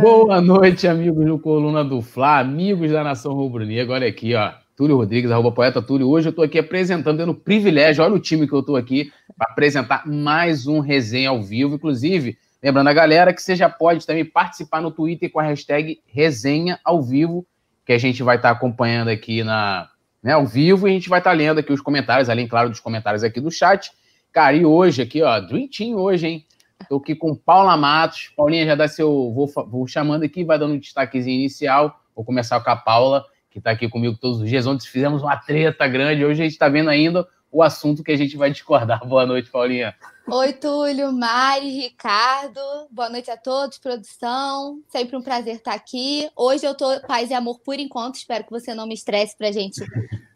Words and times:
Boa 0.00 0.40
noite, 0.40 0.88
amigos 0.88 1.26
do 1.26 1.38
Coluna 1.38 1.84
do 1.84 2.00
Fla, 2.00 2.38
amigos 2.38 2.90
da 2.90 3.04
Nação 3.04 3.34
Rubro-Negra. 3.34 3.94
Olha 3.94 4.08
aqui, 4.08 4.34
ó. 4.34 4.52
Túlio 4.76 4.96
Rodrigues, 4.96 5.30
arroba 5.30 5.52
poeta 5.52 5.82
Túlio. 5.82 6.08
Hoje 6.08 6.28
eu 6.28 6.30
estou 6.30 6.44
aqui 6.44 6.58
apresentando, 6.58 7.18
tendo 7.18 7.34
privilégio, 7.34 8.02
olha 8.02 8.14
o 8.14 8.20
time 8.20 8.46
que 8.48 8.54
eu 8.54 8.60
estou 8.60 8.76
aqui, 8.76 9.12
para 9.36 9.50
apresentar 9.50 10.06
mais 10.06 10.66
um 10.66 10.80
resenha 10.80 11.28
ao 11.30 11.42
vivo. 11.42 11.74
Inclusive, 11.74 12.38
lembrando 12.62 12.88
a 12.88 12.92
galera 12.92 13.34
que 13.34 13.42
você 13.42 13.54
já 13.54 13.68
pode 13.68 14.06
também 14.06 14.24
participar 14.24 14.80
no 14.80 14.90
Twitter 14.90 15.30
com 15.30 15.40
a 15.40 15.44
hashtag 15.44 16.00
resenha 16.06 16.80
ao 16.84 17.02
vivo, 17.02 17.46
que 17.84 17.92
a 17.92 17.98
gente 17.98 18.22
vai 18.22 18.36
estar 18.36 18.50
tá 18.50 18.56
acompanhando 18.56 19.08
aqui 19.08 19.44
na, 19.44 19.88
né, 20.22 20.32
ao 20.32 20.46
vivo, 20.46 20.88
e 20.88 20.90
a 20.90 20.94
gente 20.94 21.08
vai 21.08 21.20
estar 21.20 21.30
tá 21.30 21.36
lendo 21.36 21.58
aqui 21.58 21.72
os 21.72 21.80
comentários, 21.80 22.30
além, 22.30 22.48
claro, 22.48 22.70
dos 22.70 22.80
comentários 22.80 23.22
aqui 23.22 23.40
do 23.40 23.50
chat. 23.50 23.90
Cara, 24.32 24.56
e 24.56 24.64
hoje 24.64 25.02
aqui, 25.02 25.22
ó, 25.22 25.38
Dream 25.40 25.68
Team 25.68 25.96
hoje, 25.96 26.26
hein? 26.26 26.46
Estou 26.82 26.98
aqui 26.98 27.14
com 27.14 27.34
Paula 27.34 27.76
Matos. 27.76 28.32
Paulinha, 28.36 28.66
já 28.66 28.74
dá 28.74 28.86
seu. 28.86 29.32
Vou, 29.32 29.46
vou 29.66 29.86
chamando 29.86 30.24
aqui, 30.24 30.44
vai 30.44 30.58
dando 30.58 30.74
um 30.74 30.78
destaquezinho 30.78 31.40
inicial. 31.40 32.00
Vou 32.14 32.24
começar 32.24 32.60
com 32.60 32.70
a 32.70 32.76
Paula, 32.76 33.24
que 33.50 33.58
está 33.58 33.70
aqui 33.70 33.88
comigo 33.88 34.16
todos 34.20 34.40
os 34.40 34.48
dias. 34.48 34.66
Ontem 34.66 34.86
fizemos 34.86 35.22
uma 35.22 35.36
treta 35.36 35.86
grande. 35.88 36.24
Hoje 36.24 36.42
a 36.42 36.44
gente 36.44 36.52
está 36.52 36.68
vendo 36.68 36.90
ainda 36.90 37.26
o 37.50 37.62
assunto 37.62 38.02
que 38.02 38.12
a 38.12 38.16
gente 38.16 38.36
vai 38.36 38.50
discordar. 38.50 39.00
Boa 39.06 39.26
noite, 39.26 39.50
Paulinha. 39.50 39.94
Oi, 40.28 40.52
Túlio, 40.52 41.12
Mari, 41.12 41.68
Ricardo. 41.68 42.60
Boa 42.90 43.10
noite 43.10 43.30
a 43.30 43.36
todos, 43.36 43.78
produção. 43.78 44.80
Sempre 44.88 45.16
um 45.16 45.22
prazer 45.22 45.56
estar 45.56 45.74
aqui. 45.74 46.30
Hoje 46.36 46.64
eu 46.64 46.76
tô 46.76 47.00
paz 47.00 47.28
e 47.30 47.34
amor 47.34 47.58
por 47.58 47.78
enquanto. 47.78 48.16
Espero 48.16 48.44
que 48.44 48.50
você 48.50 48.72
não 48.72 48.86
me 48.86 48.94
estresse 48.94 49.36
pra 49.36 49.50
gente 49.50 49.84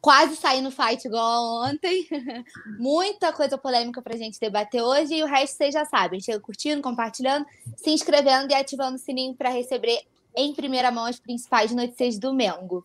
quase 0.00 0.34
sair 0.36 0.60
no 0.60 0.72
fight 0.72 1.06
igual 1.06 1.64
ontem. 1.64 2.06
Muita 2.78 3.32
coisa 3.32 3.56
polêmica 3.56 4.02
pra 4.02 4.16
gente 4.16 4.40
debater 4.40 4.82
hoje. 4.82 5.14
E 5.14 5.22
o 5.22 5.26
resto 5.26 5.56
vocês 5.56 5.72
já 5.72 5.84
sabem. 5.84 6.20
Chega 6.20 6.40
curtindo, 6.40 6.82
compartilhando, 6.82 7.46
se 7.76 7.90
inscrevendo 7.90 8.50
e 8.50 8.54
ativando 8.54 8.96
o 8.96 9.00
sininho 9.00 9.34
para 9.34 9.50
receber 9.50 10.00
em 10.34 10.52
primeira 10.52 10.90
mão 10.90 11.06
as 11.06 11.20
principais 11.20 11.70
notícias 11.70 12.18
do 12.18 12.34
Mengo. 12.34 12.84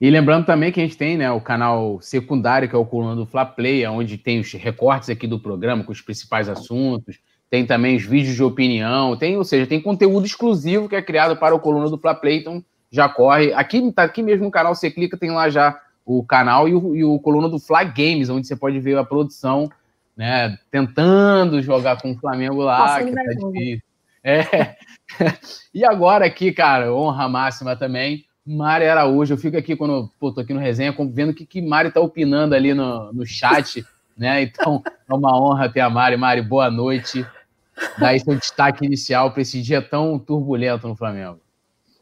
E 0.00 0.08
lembrando 0.08 0.46
também 0.46 0.72
que 0.72 0.80
a 0.80 0.82
gente 0.82 0.96
tem 0.96 1.18
né, 1.18 1.30
o 1.30 1.42
canal 1.42 2.00
secundário, 2.00 2.66
que 2.66 2.74
é 2.74 2.78
o 2.78 2.86
Coluna 2.86 3.14
do 3.14 3.26
Fla 3.26 3.44
Play, 3.44 3.86
onde 3.86 4.16
tem 4.16 4.40
os 4.40 4.50
recortes 4.54 5.10
aqui 5.10 5.26
do 5.26 5.38
programa 5.38 5.84
com 5.84 5.92
os 5.92 6.00
principais 6.00 6.48
assuntos, 6.48 7.18
tem 7.50 7.66
também 7.66 7.96
os 7.96 8.04
vídeos 8.04 8.34
de 8.34 8.42
opinião, 8.42 9.14
tem, 9.14 9.36
ou 9.36 9.44
seja, 9.44 9.66
tem 9.66 9.78
conteúdo 9.78 10.24
exclusivo 10.24 10.88
que 10.88 10.96
é 10.96 11.02
criado 11.02 11.36
para 11.36 11.54
o 11.54 11.60
Coluna 11.60 11.90
do 11.90 11.98
Fla 11.98 12.14
Play, 12.14 12.38
então 12.38 12.64
já 12.90 13.10
corre. 13.10 13.52
Aqui, 13.52 13.92
tá 13.92 14.04
aqui 14.04 14.22
mesmo 14.22 14.46
no 14.46 14.50
canal, 14.50 14.74
você 14.74 14.90
clica, 14.90 15.18
tem 15.18 15.32
lá 15.32 15.50
já 15.50 15.78
o 16.06 16.24
canal 16.24 16.66
e 16.66 16.74
o, 16.74 16.96
e 16.96 17.04
o 17.04 17.18
Coluna 17.18 17.48
do 17.50 17.58
Fla 17.58 17.84
Games, 17.84 18.30
onde 18.30 18.46
você 18.46 18.56
pode 18.56 18.80
ver 18.80 18.96
a 18.96 19.04
produção, 19.04 19.70
né, 20.16 20.56
tentando 20.70 21.60
jogar 21.60 22.00
com 22.00 22.12
o 22.12 22.18
Flamengo 22.18 22.62
lá, 22.62 23.04
que 23.04 23.12
tá 23.12 23.22
difícil. 23.22 23.82
É. 24.24 24.76
e 25.74 25.84
agora 25.84 26.24
aqui, 26.24 26.52
cara, 26.52 26.94
honra 26.94 27.28
máxima 27.28 27.76
também 27.76 28.24
Mari 28.50 28.86
Araújo. 28.86 29.34
Eu 29.34 29.38
fico 29.38 29.56
aqui 29.56 29.76
quando 29.76 30.10
pô, 30.18 30.32
tô 30.32 30.40
aqui 30.40 30.52
no 30.52 30.60
resenha, 30.60 30.94
vendo 31.12 31.30
o 31.30 31.34
que, 31.34 31.46
que 31.46 31.62
Mari 31.62 31.92
tá 31.92 32.00
opinando 32.00 32.54
ali 32.54 32.74
no, 32.74 33.12
no 33.12 33.24
chat, 33.24 33.84
né? 34.16 34.42
Então, 34.42 34.82
é 35.08 35.14
uma 35.14 35.40
honra 35.40 35.68
ter 35.68 35.80
a 35.80 35.88
Mari. 35.88 36.16
Mari, 36.16 36.42
boa 36.42 36.70
noite. 36.70 37.24
Daí 37.98 38.18
seu 38.18 38.34
destaque 38.34 38.84
inicial 38.84 39.30
para 39.30 39.42
esse 39.42 39.62
dia 39.62 39.80
tão 39.80 40.18
turbulento 40.18 40.88
no 40.88 40.96
Flamengo. 40.96 41.40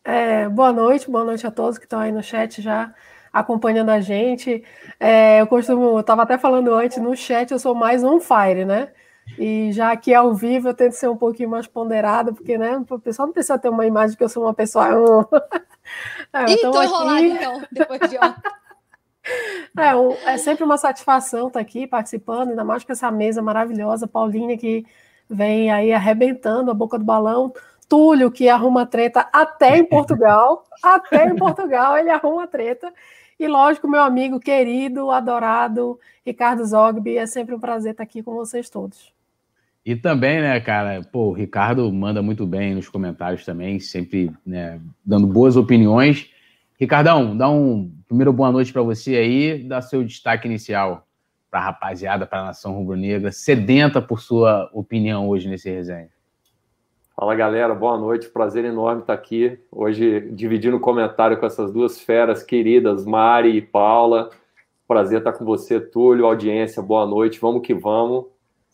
É, 0.02 0.48
boa 0.48 0.72
noite, 0.72 1.10
boa 1.10 1.24
noite 1.24 1.46
a 1.46 1.50
todos 1.50 1.76
que 1.76 1.84
estão 1.84 2.00
aí 2.00 2.10
no 2.10 2.22
chat 2.22 2.62
já 2.62 2.94
acompanhando 3.30 3.90
a 3.90 4.00
gente. 4.00 4.64
É, 4.98 5.40
eu 5.42 5.46
costumo, 5.46 5.84
eu 5.84 6.00
estava 6.00 6.22
até 6.22 6.38
falando 6.38 6.72
antes, 6.72 6.96
no 6.96 7.14
chat 7.14 7.50
eu 7.50 7.58
sou 7.58 7.74
mais 7.74 8.02
on 8.02 8.18
fire, 8.18 8.64
né? 8.64 8.88
E 9.36 9.72
já 9.72 9.92
aqui 9.92 10.14
ao 10.14 10.34
vivo 10.34 10.68
eu 10.68 10.74
tento 10.74 10.92
ser 10.92 11.08
um 11.08 11.16
pouquinho 11.16 11.50
mais 11.50 11.66
ponderada, 11.66 12.32
porque 12.32 12.56
né, 12.56 12.82
o 12.88 12.98
pessoal 12.98 13.26
não 13.26 13.32
precisa 13.32 13.58
ter 13.58 13.68
uma 13.68 13.86
imagem 13.86 14.16
que 14.16 14.24
eu 14.24 14.28
sou 14.28 14.44
uma 14.44 14.54
pessoa. 14.54 15.28
é, 16.32 16.52
Ih, 16.52 16.58
tô 16.58 16.82
enrolada 16.82 17.20
então, 17.20 17.62
depois 17.70 18.00
de. 18.08 18.18
É, 19.76 20.32
é, 20.32 20.38
sempre 20.38 20.64
uma 20.64 20.78
satisfação 20.78 21.48
estar 21.48 21.60
aqui 21.60 21.86
participando, 21.86 22.48
ainda 22.48 22.64
mais 22.64 22.82
com 22.82 22.92
essa 22.92 23.10
mesa 23.10 23.42
maravilhosa, 23.42 24.08
Paulinha 24.08 24.56
que 24.56 24.86
vem 25.28 25.70
aí 25.70 25.92
arrebentando 25.92 26.70
a 26.70 26.74
boca 26.74 26.98
do 26.98 27.04
balão, 27.04 27.52
Túlio 27.88 28.30
que 28.30 28.48
arruma 28.48 28.86
treta 28.86 29.28
até 29.30 29.76
em 29.76 29.84
Portugal, 29.84 30.64
até 30.82 31.26
em 31.26 31.36
Portugal 31.36 31.98
ele 31.98 32.08
arruma 32.08 32.46
treta, 32.46 32.92
e 33.38 33.46
lógico, 33.46 33.86
meu 33.86 34.02
amigo 34.02 34.40
querido, 34.40 35.10
adorado, 35.10 36.00
Ricardo 36.24 36.64
Zogby, 36.64 37.18
é 37.18 37.26
sempre 37.26 37.54
um 37.54 37.60
prazer 37.60 37.92
estar 37.92 38.02
aqui 38.02 38.22
com 38.22 38.34
vocês 38.34 38.68
todos. 38.68 39.12
E 39.88 39.96
também, 39.96 40.42
né, 40.42 40.60
cara, 40.60 41.00
pô, 41.10 41.28
o 41.28 41.32
Ricardo 41.32 41.90
manda 41.90 42.20
muito 42.20 42.46
bem 42.46 42.74
nos 42.74 42.90
comentários 42.90 43.42
também, 43.42 43.80
sempre 43.80 44.30
né, 44.44 44.78
dando 45.02 45.26
boas 45.26 45.56
opiniões. 45.56 46.30
Ricardão, 46.78 47.34
dá 47.34 47.48
um 47.48 47.90
primeiro 48.06 48.30
boa 48.30 48.52
noite 48.52 48.70
para 48.70 48.82
você 48.82 49.16
aí, 49.16 49.64
dá 49.64 49.80
seu 49.80 50.04
destaque 50.04 50.46
inicial 50.46 51.06
para 51.50 51.60
a 51.60 51.62
rapaziada, 51.62 52.26
para 52.26 52.40
a 52.40 52.44
nação 52.44 52.74
rubro-negra, 52.74 53.32
sedenta 53.32 54.02
por 54.02 54.20
sua 54.20 54.68
opinião 54.74 55.26
hoje 55.26 55.48
nesse 55.48 55.70
resenha. 55.70 56.10
Fala 57.16 57.34
galera, 57.34 57.74
boa 57.74 57.96
noite, 57.96 58.28
prazer 58.28 58.66
enorme 58.66 59.00
estar 59.00 59.14
aqui 59.14 59.58
hoje 59.72 60.20
dividindo 60.32 60.78
comentário 60.78 61.38
com 61.38 61.46
essas 61.46 61.72
duas 61.72 61.98
feras 61.98 62.42
queridas, 62.42 63.06
Mari 63.06 63.56
e 63.56 63.62
Paula. 63.62 64.28
Prazer 64.86 65.20
estar 65.20 65.32
com 65.32 65.46
você, 65.46 65.80
Túlio, 65.80 66.26
audiência, 66.26 66.82
boa 66.82 67.06
noite, 67.06 67.40
vamos 67.40 67.66
que 67.66 67.72
vamos. 67.72 68.26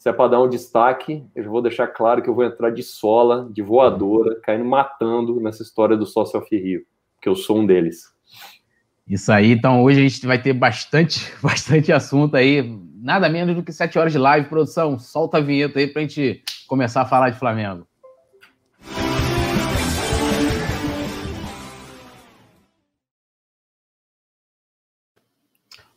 Se 0.04 0.10
é 0.10 0.12
para 0.12 0.32
dar 0.32 0.42
um 0.42 0.48
destaque, 0.50 1.25
eu 1.34 1.50
vou 1.50 1.62
deixar 1.62 1.87
claro 1.87 2.20
que 2.20 2.28
eu 2.28 2.34
vou 2.34 2.44
entrar 2.44 2.69
de 2.69 2.82
sola, 2.82 3.48
de 3.50 3.62
voadora, 3.62 4.38
caindo 4.42 4.62
matando 4.62 5.41
nessa 5.41 5.62
história 5.62 5.97
do 5.97 6.04
Sócio 6.04 6.38
Rio, 6.41 6.82
que 7.22 7.26
eu 7.26 7.34
sou 7.34 7.60
um 7.60 7.65
deles. 7.65 8.12
Isso 9.09 9.32
aí, 9.32 9.53
então 9.53 9.82
hoje 9.82 10.00
a 10.00 10.03
gente 10.06 10.26
vai 10.26 10.38
ter 10.38 10.53
bastante, 10.53 11.32
bastante 11.42 11.91
assunto 11.91 12.37
aí, 12.37 12.78
nada 12.97 13.31
menos 13.31 13.56
do 13.56 13.62
que 13.62 13.72
sete 13.72 13.98
horas 13.98 14.12
de 14.12 14.19
live, 14.19 14.47
produção, 14.47 14.98
solta 14.98 15.38
a 15.38 15.41
vinheta 15.41 15.78
aí 15.78 15.87
para 15.87 16.03
a 16.03 16.06
gente 16.06 16.44
começar 16.69 17.00
a 17.00 17.06
falar 17.06 17.31
de 17.31 17.38
Flamengo. 17.38 17.86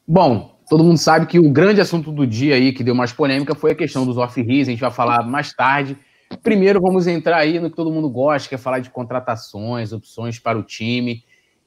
Bom, 0.07 0.56
Todo 0.69 0.83
mundo 0.83 0.97
sabe 0.97 1.25
que 1.25 1.39
o 1.39 1.49
grande 1.49 1.79
assunto 1.79 2.11
do 2.11 2.27
dia 2.27 2.55
aí, 2.55 2.73
que 2.73 2.83
deu 2.83 2.93
mais 2.93 3.13
polêmica, 3.13 3.55
foi 3.55 3.71
a 3.71 3.75
questão 3.75 4.05
dos 4.05 4.17
off-ris, 4.17 4.67
a 4.67 4.71
gente 4.71 4.81
vai 4.81 4.91
falar 4.91 5.25
mais 5.25 5.53
tarde. 5.53 5.97
Primeiro, 6.43 6.81
vamos 6.81 7.07
entrar 7.07 7.37
aí 7.37 7.57
no 7.57 7.69
que 7.69 7.75
todo 7.75 7.89
mundo 7.89 8.09
gosta, 8.09 8.49
que 8.49 8.55
é 8.55 8.57
falar 8.57 8.79
de 8.79 8.89
contratações, 8.89 9.93
opções 9.93 10.39
para 10.39 10.57
o 10.57 10.63
time. 10.63 11.23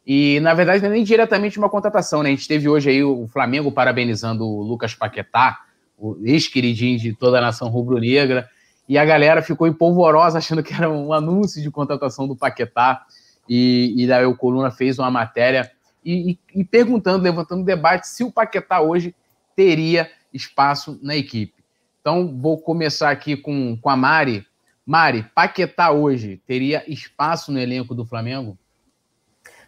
E, 0.07 0.39
na 0.41 0.53
verdade, 0.53 0.83
não 0.83 0.91
é 0.91 0.93
nem 0.93 1.05
diretamente 1.05 1.59
uma 1.59 1.71
contratação, 1.71 2.23
né? 2.23 2.29
A 2.29 2.33
gente 2.33 2.47
teve 2.47 2.69
hoje 2.69 2.91
aí 2.91 3.03
o 3.03 3.27
Flamengo 3.27 3.73
parabenizando 3.73 4.45
o 4.45 4.63
Lucas 4.63 4.95
Paquetá, 4.95 5.59
o 5.97 6.19
ex-queridinho 6.23 6.99
de 6.99 7.15
toda 7.15 7.39
a 7.39 7.41
nação 7.41 7.69
rubro-negra, 7.69 8.49
e 8.87 8.99
a 8.99 9.05
galera 9.05 9.41
ficou 9.41 9.67
empolvorosa 9.67 10.39
achando 10.39 10.63
que 10.63 10.75
era 10.75 10.91
um 10.91 11.13
anúncio 11.13 11.63
de 11.63 11.71
contratação 11.71 12.29
do 12.29 12.37
Paquetá. 12.37 13.03
E, 13.49 13.95
e 13.97 14.07
daí 14.07 14.27
o 14.27 14.37
Coluna 14.37 14.71
fez 14.71 14.99
uma 14.99 15.11
matéria 15.11 15.71
e, 16.05 16.39
e, 16.55 16.65
perguntando, 16.65 17.25
levantando 17.25 17.65
debate 17.65 18.09
se 18.09 18.25
o 18.25 18.33
Paquetá 18.33 18.81
hoje 18.81 19.15
teria 19.55 20.11
espaço 20.33 20.99
na 21.03 21.17
equipe. 21.17 21.55
Então, 22.01 22.39
vou 22.41 22.59
começar 22.59 23.11
aqui 23.11 23.37
com, 23.37 23.77
com 23.77 23.91
a 23.91 23.97
Mari. 23.97 24.47
Mari, 24.87 25.25
Paquetá 25.35 25.91
hoje 25.91 26.41
teria 26.47 26.83
espaço 26.91 27.53
no 27.53 27.59
elenco 27.59 27.95
do 27.95 28.05
Flamengo? 28.05 28.57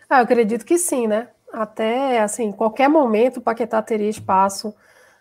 Ah, 0.09 0.19
eu 0.19 0.25
acredito 0.25 0.65
que 0.65 0.79
sim, 0.79 1.07
né? 1.07 1.29
Até, 1.53 2.21
assim, 2.21 2.51
qualquer 2.51 2.89
momento 2.89 3.37
o 3.37 3.43
Paquetá 3.43 3.83
teria 3.83 4.09
espaço 4.09 4.75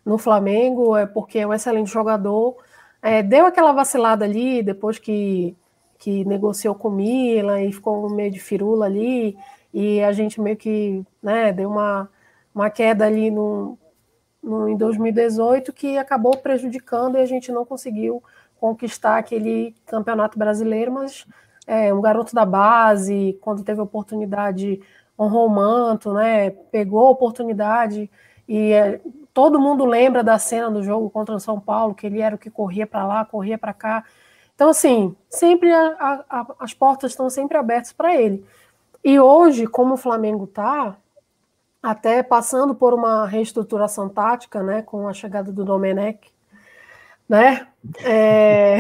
no 0.06 0.18
Flamengo, 0.18 0.96
é 0.96 1.06
porque 1.06 1.40
é 1.40 1.48
um 1.48 1.54
excelente 1.54 1.92
jogador. 1.92 2.56
É, 3.02 3.22
deu 3.22 3.46
aquela 3.46 3.74
vacilada 3.74 4.26
ali, 4.26 4.64
depois 4.64 4.98
que, 4.98 5.56
que 5.98 6.24
negociou 6.26 6.76
com 6.76 6.88
o 6.88 6.92
Milan 6.92 7.62
e 7.62 7.74
ficou 7.74 8.10
meio 8.10 8.32
de 8.32 8.40
firula 8.40 8.86
ali, 8.86 9.38
e 9.74 10.02
a 10.04 10.12
gente 10.12 10.40
meio 10.42 10.58
que 10.58 11.04
né, 11.22 11.52
deu 11.52 11.70
uma, 11.70 12.10
uma 12.54 12.70
queda 12.70 13.06
ali 13.06 13.32
no, 13.32 13.78
no, 14.42 14.68
em 14.68 14.76
2018 14.76 15.72
que 15.72 15.98
acabou 15.98 16.38
prejudicando 16.38 17.18
e 17.18 17.22
a 17.22 17.26
gente 17.26 17.52
não 17.52 17.66
conseguiu 17.66 18.24
conquistar 18.60 19.18
aquele 19.18 19.76
campeonato 19.86 20.38
brasileiro, 20.38 20.92
mas 20.92 21.26
é, 21.66 21.94
um 21.94 22.02
garoto 22.02 22.36
da 22.36 22.46
base, 22.46 23.38
quando 23.42 23.64
teve 23.64 23.82
oportunidade, 23.82 24.82
honrou 25.18 25.48
o 25.48 25.50
manto, 25.50 26.14
né, 26.14 26.50
pegou 26.50 27.08
a 27.08 27.12
oportunidade 27.12 28.10
e 28.48 28.74
é, 28.74 29.00
todo 29.34 29.60
mundo 29.60 29.86
lembra 29.86 30.24
da 30.24 30.38
cena 30.38 30.70
do 30.70 30.84
jogo 30.84 31.10
contra 31.10 31.36
o 31.36 31.40
São 31.40 31.60
Paulo, 31.60 31.96
que 31.96 32.06
ele 32.06 32.22
era 32.22 32.36
o 32.36 32.40
que 32.40 32.50
corria 32.50 32.86
para 32.86 33.06
lá, 33.06 33.26
corria 33.26 33.58
para 33.58 33.74
cá. 33.74 34.04
Então, 34.54 34.70
assim, 34.70 35.16
sempre 35.30 35.72
a, 35.72 36.24
a, 36.30 36.46
as 36.60 36.74
portas 36.74 37.12
estão 37.12 37.30
sempre 37.30 37.58
abertas 37.58 37.94
para 37.94 38.16
ele. 38.16 38.46
E 39.04 39.20
hoje, 39.20 39.66
como 39.66 39.96
o 39.96 39.98
Flamengo 39.98 40.46
está, 40.46 40.96
até 41.82 42.22
passando 42.22 42.76
por 42.76 42.94
uma 42.94 43.26
reestruturação 43.26 44.08
tática, 44.08 44.62
né, 44.62 44.82
com 44.82 45.08
a 45.08 45.14
chegada 45.14 45.52
do 45.52 45.66
Domenech, 45.66 46.20
né, 47.28 47.68
é... 48.04 48.80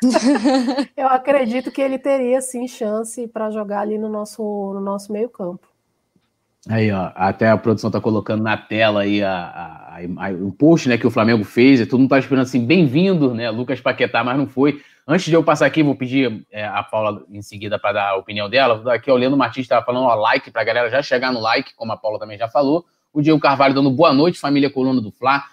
eu 0.96 1.08
acredito 1.08 1.70
que 1.70 1.82
ele 1.82 1.98
teria 1.98 2.40
sim 2.40 2.66
chance 2.66 3.26
para 3.28 3.50
jogar 3.50 3.80
ali 3.80 3.98
no 3.98 4.08
nosso, 4.08 4.42
no 4.42 4.80
nosso 4.80 5.12
meio 5.12 5.28
campo. 5.28 5.73
Aí, 6.68 6.90
ó, 6.90 7.10
até 7.14 7.50
a 7.50 7.58
produção 7.58 7.90
tá 7.90 8.00
colocando 8.00 8.42
na 8.42 8.56
tela 8.56 9.02
aí 9.02 9.22
a, 9.22 9.30
a, 9.30 9.98
a, 9.98 10.30
o 10.32 10.50
post 10.50 10.88
né, 10.88 10.96
que 10.96 11.06
o 11.06 11.10
Flamengo 11.10 11.44
fez, 11.44 11.78
e 11.78 11.86
todo 11.86 12.00
mundo 12.00 12.08
tá 12.08 12.18
esperando 12.18 12.44
assim, 12.44 12.64
bem-vindo, 12.64 13.34
né, 13.34 13.50
Lucas 13.50 13.80
Paquetá, 13.80 14.24
mas 14.24 14.38
não 14.38 14.46
foi. 14.46 14.80
Antes 15.06 15.26
de 15.26 15.34
eu 15.34 15.44
passar 15.44 15.66
aqui, 15.66 15.82
vou 15.82 15.94
pedir 15.94 16.46
é, 16.50 16.64
a 16.64 16.82
Paula 16.82 17.22
em 17.28 17.42
seguida 17.42 17.78
para 17.78 17.92
dar 17.92 18.08
a 18.10 18.16
opinião 18.16 18.48
dela. 18.48 18.94
Aqui, 18.94 19.10
o 19.10 19.16
Leandro 19.16 19.36
Martins 19.36 19.64
estava 19.64 19.84
falando, 19.84 20.04
ó, 20.04 20.14
like, 20.14 20.50
para 20.50 20.62
a 20.62 20.64
galera 20.64 20.88
já 20.88 21.02
chegar 21.02 21.30
no 21.30 21.40
like, 21.40 21.74
como 21.76 21.92
a 21.92 21.96
Paula 21.98 22.18
também 22.18 22.38
já 22.38 22.48
falou. 22.48 22.86
O 23.12 23.20
Diego 23.20 23.38
Carvalho 23.38 23.74
dando 23.74 23.90
boa 23.90 24.14
noite, 24.14 24.38
família 24.38 24.70
Coluna 24.70 25.02
do 25.02 25.12
Fla. 25.12 25.44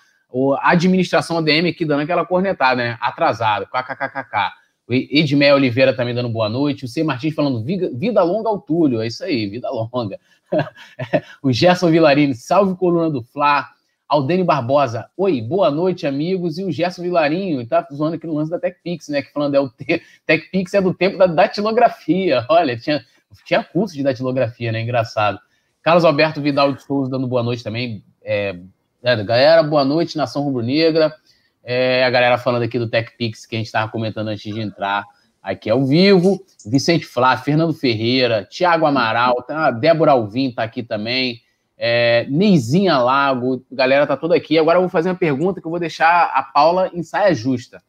A 0.62 0.72
administração 0.72 1.38
ADM 1.38 1.68
aqui 1.70 1.84
dando 1.84 2.04
aquela 2.04 2.26
cornetada, 2.26 2.82
né? 2.82 2.98
Atrasado, 3.02 3.68
kkkk. 3.68 4.54
O 4.88 4.94
Edmé 4.94 5.54
Oliveira 5.54 5.94
também 5.94 6.16
dando 6.16 6.30
boa 6.30 6.48
noite. 6.48 6.86
O 6.86 6.88
C. 6.88 7.04
Martins 7.04 7.36
falando 7.36 7.62
vida 7.64 8.24
longa 8.24 8.48
ao 8.48 8.60
Túlio. 8.60 9.02
É 9.02 9.08
isso 9.08 9.24
aí, 9.24 9.48
vida 9.48 9.70
longa. 9.70 10.18
o 11.42 11.52
Gerson 11.52 11.90
Vilarini, 11.90 12.36
salve 12.36 12.76
coluna 12.76 13.10
do 13.10 13.24
Fla. 13.24 13.70
Aldene 14.08 14.44
Barbosa, 14.44 15.10
oi, 15.16 15.42
boa 15.42 15.72
noite, 15.72 16.06
amigos. 16.06 16.58
E 16.58 16.66
o 16.66 16.72
Gerson 16.72 17.02
Vilarinho, 17.02 17.66
tá 17.66 17.88
zoando 17.94 18.18
aqui 18.18 18.28
no 18.28 18.34
lance 18.34 18.52
da 18.52 18.60
TechPix, 18.60 19.08
né? 19.08 19.22
Que 19.22 19.32
falando 19.32 19.56
é 19.56 19.60
o 19.62 19.70
te... 19.70 20.02
TechPix 20.26 20.74
é 20.74 20.82
do 20.82 20.94
tempo 20.94 21.18
da 21.18 21.28
datilografia. 21.28 22.46
Olha, 22.52 22.78
tinha, 22.78 23.06
tinha 23.46 23.64
curso 23.64 23.96
de 23.96 24.04
datilografia, 24.04 24.70
né? 24.70 24.82
Engraçado. 24.82 25.40
Carlos 25.82 26.04
Alberto 26.04 26.42
Vidal 26.42 26.74
de 26.74 26.84
Souza 26.84 27.10
dando 27.10 27.26
boa 27.26 27.42
noite 27.42 27.64
também. 27.64 28.04
É, 28.22 28.60
é, 29.02 29.24
galera, 29.24 29.64
boa 29.64 29.86
noite, 29.86 30.18
Nação 30.18 30.44
Rubro-Negra. 30.44 31.16
É, 31.64 32.04
a 32.04 32.10
galera 32.10 32.38
falando 32.38 32.64
aqui 32.64 32.78
do 32.78 32.90
TechPix 32.90 33.46
que 33.46 33.56
a 33.56 33.60
gente 33.60 33.68
estava 33.68 33.90
comentando 33.90 34.28
antes 34.28 34.54
de 34.54 34.60
entrar 34.60 35.06
aqui 35.42 35.70
ao 35.70 35.86
vivo. 35.86 36.44
Vicente 36.66 37.06
Flá, 37.06 37.36
Fernando 37.38 37.74
Ferreira, 37.74 38.46
Tiago 38.50 38.86
Amaral, 38.86 39.42
tá, 39.44 39.72
Débora 39.72 40.12
Alvim 40.12 40.50
está 40.50 40.64
aqui 40.64 40.84
também. 40.84 41.42
É, 41.78 42.28
Neizinha 42.30 42.98
Lago, 43.00 43.66
galera 43.72 44.06
tá 44.06 44.16
toda 44.16 44.36
aqui. 44.36 44.60
Agora 44.60 44.78
eu 44.78 44.82
vou 44.82 44.90
fazer 44.90 45.10
uma 45.10 45.16
pergunta 45.16 45.60
que 45.60 45.66
eu 45.66 45.72
vou 45.72 45.80
deixar 45.80 46.26
a 46.34 46.44
Paula 46.44 46.92
em 46.94 47.02
saia 47.02 47.34
justa. 47.34 47.82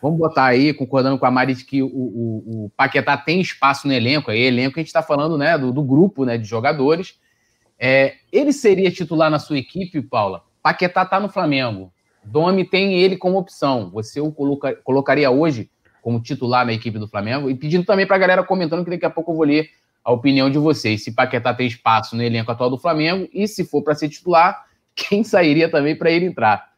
Vamos 0.00 0.18
botar 0.18 0.44
aí, 0.44 0.72
concordando 0.72 1.18
com 1.18 1.26
a 1.26 1.30
Mari, 1.30 1.54
de 1.54 1.64
que 1.64 1.82
o, 1.82 1.88
o, 1.88 2.66
o 2.66 2.70
Paquetá 2.76 3.16
tem 3.16 3.40
espaço 3.40 3.88
no 3.88 3.92
elenco. 3.92 4.30
Aí, 4.30 4.40
elenco, 4.40 4.78
a 4.78 4.80
gente 4.80 4.88
está 4.88 5.02
falando 5.02 5.36
né, 5.36 5.58
do, 5.58 5.72
do, 5.72 5.82
grupo 5.82 6.24
né, 6.24 6.38
de 6.38 6.44
jogadores. 6.44 7.18
É, 7.78 8.14
ele 8.30 8.52
seria 8.52 8.90
titular 8.90 9.30
na 9.30 9.38
sua 9.38 9.58
equipe, 9.58 10.00
Paula? 10.02 10.44
Paquetá 10.62 11.02
está 11.02 11.18
no 11.18 11.28
Flamengo. 11.28 11.92
Domi 12.24 12.64
tem 12.64 12.94
ele 12.94 13.16
como 13.16 13.38
opção. 13.38 13.90
Você 13.90 14.20
o 14.20 14.30
coloca, 14.30 14.76
colocaria 14.84 15.30
hoje 15.30 15.70
como 16.06 16.20
titular 16.20 16.64
na 16.64 16.72
equipe 16.72 17.00
do 17.00 17.08
Flamengo? 17.08 17.50
E 17.50 17.54
pedindo 17.56 17.84
também 17.84 18.06
para 18.06 18.14
a 18.14 18.18
galera 18.20 18.44
comentando, 18.44 18.84
que 18.84 18.90
daqui 18.90 19.04
a 19.04 19.10
pouco 19.10 19.32
eu 19.32 19.34
vou 19.34 19.44
ler 19.44 19.72
a 20.04 20.12
opinião 20.12 20.48
de 20.48 20.56
vocês. 20.56 21.02
Se 21.02 21.10
Paquetá 21.10 21.52
tem 21.52 21.66
espaço 21.66 22.14
no 22.14 22.22
elenco 22.22 22.48
atual 22.48 22.70
do 22.70 22.78
Flamengo 22.78 23.28
e 23.32 23.48
se 23.48 23.64
for 23.64 23.82
para 23.82 23.96
ser 23.96 24.08
titular, 24.08 24.68
quem 24.94 25.24
sairia 25.24 25.68
também 25.68 25.96
para 25.96 26.08
ele 26.08 26.26
entrar? 26.26 26.72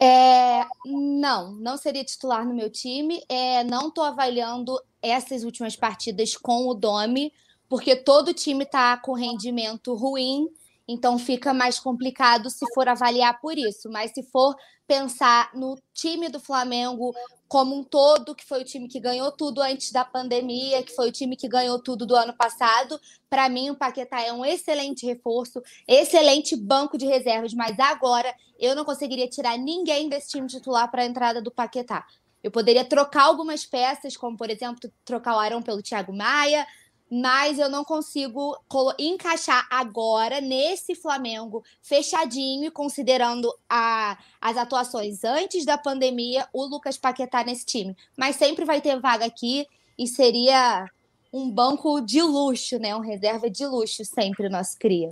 É, 0.00 0.64
não, 0.86 1.50
não 1.56 1.76
seria 1.76 2.04
titular 2.04 2.46
no 2.46 2.54
meu 2.54 2.70
time. 2.70 3.20
É, 3.28 3.64
não 3.64 3.88
estou 3.88 4.04
avaliando 4.04 4.80
essas 5.02 5.42
últimas 5.42 5.74
partidas 5.74 6.36
com 6.36 6.68
o 6.68 6.74
Domi, 6.74 7.32
porque 7.68 7.96
todo 7.96 8.32
time 8.32 8.62
está 8.62 8.96
com 8.96 9.12
rendimento 9.12 9.92
ruim 9.96 10.46
então 10.88 11.18
fica 11.18 11.52
mais 11.52 11.78
complicado 11.78 12.48
se 12.48 12.64
for 12.72 12.88
avaliar 12.88 13.38
por 13.40 13.58
isso. 13.58 13.90
Mas 13.90 14.12
se 14.12 14.22
for 14.22 14.56
pensar 14.86 15.50
no 15.54 15.78
time 15.92 16.30
do 16.30 16.40
Flamengo 16.40 17.14
como 17.46 17.76
um 17.76 17.84
todo, 17.84 18.34
que 18.34 18.44
foi 18.44 18.62
o 18.62 18.64
time 18.64 18.88
que 18.88 18.98
ganhou 18.98 19.30
tudo 19.30 19.60
antes 19.60 19.92
da 19.92 20.04
pandemia, 20.04 20.82
que 20.82 20.94
foi 20.94 21.08
o 21.08 21.12
time 21.12 21.36
que 21.36 21.46
ganhou 21.46 21.78
tudo 21.78 22.06
do 22.06 22.16
ano 22.16 22.34
passado, 22.34 22.98
para 23.28 23.48
mim 23.48 23.70
o 23.70 23.76
Paquetá 23.76 24.22
é 24.22 24.32
um 24.32 24.44
excelente 24.44 25.04
reforço, 25.04 25.62
excelente 25.86 26.56
banco 26.56 26.96
de 26.96 27.06
reservas, 27.06 27.52
mas 27.52 27.78
agora 27.78 28.34
eu 28.58 28.74
não 28.74 28.84
conseguiria 28.84 29.28
tirar 29.28 29.58
ninguém 29.58 30.08
desse 30.08 30.30
time 30.30 30.46
titular 30.46 30.90
para 30.90 31.02
a 31.02 31.06
entrada 31.06 31.40
do 31.42 31.50
Paquetá. 31.50 32.06
Eu 32.42 32.50
poderia 32.50 32.84
trocar 32.84 33.24
algumas 33.24 33.66
peças, 33.66 34.16
como 34.16 34.36
por 34.36 34.48
exemplo, 34.48 34.90
trocar 35.04 35.36
o 35.36 35.38
Arão 35.38 35.60
pelo 35.60 35.82
Thiago 35.82 36.14
Maia, 36.14 36.66
mas 37.10 37.58
eu 37.58 37.68
não 37.68 37.84
consigo 37.84 38.56
encaixar 38.98 39.66
agora 39.70 40.40
nesse 40.40 40.94
Flamengo 40.94 41.62
fechadinho 41.82 42.66
e 42.66 42.70
considerando 42.70 43.52
a, 43.68 44.18
as 44.40 44.56
atuações 44.56 45.24
antes 45.24 45.64
da 45.64 45.78
pandemia, 45.78 46.46
o 46.52 46.64
Lucas 46.66 46.98
Paquetá 46.98 47.44
nesse 47.44 47.64
time. 47.64 47.96
Mas 48.16 48.36
sempre 48.36 48.64
vai 48.64 48.80
ter 48.80 49.00
vaga 49.00 49.24
aqui 49.24 49.66
e 49.98 50.06
seria 50.06 50.86
um 51.32 51.50
banco 51.50 52.00
de 52.00 52.22
luxo, 52.22 52.78
né? 52.78 52.94
Um 52.94 53.00
reserva 53.00 53.50
de 53.50 53.66
luxo 53.66 54.04
sempre 54.04 54.46
o 54.46 54.50
nosso 54.50 54.78
cria. 54.78 55.10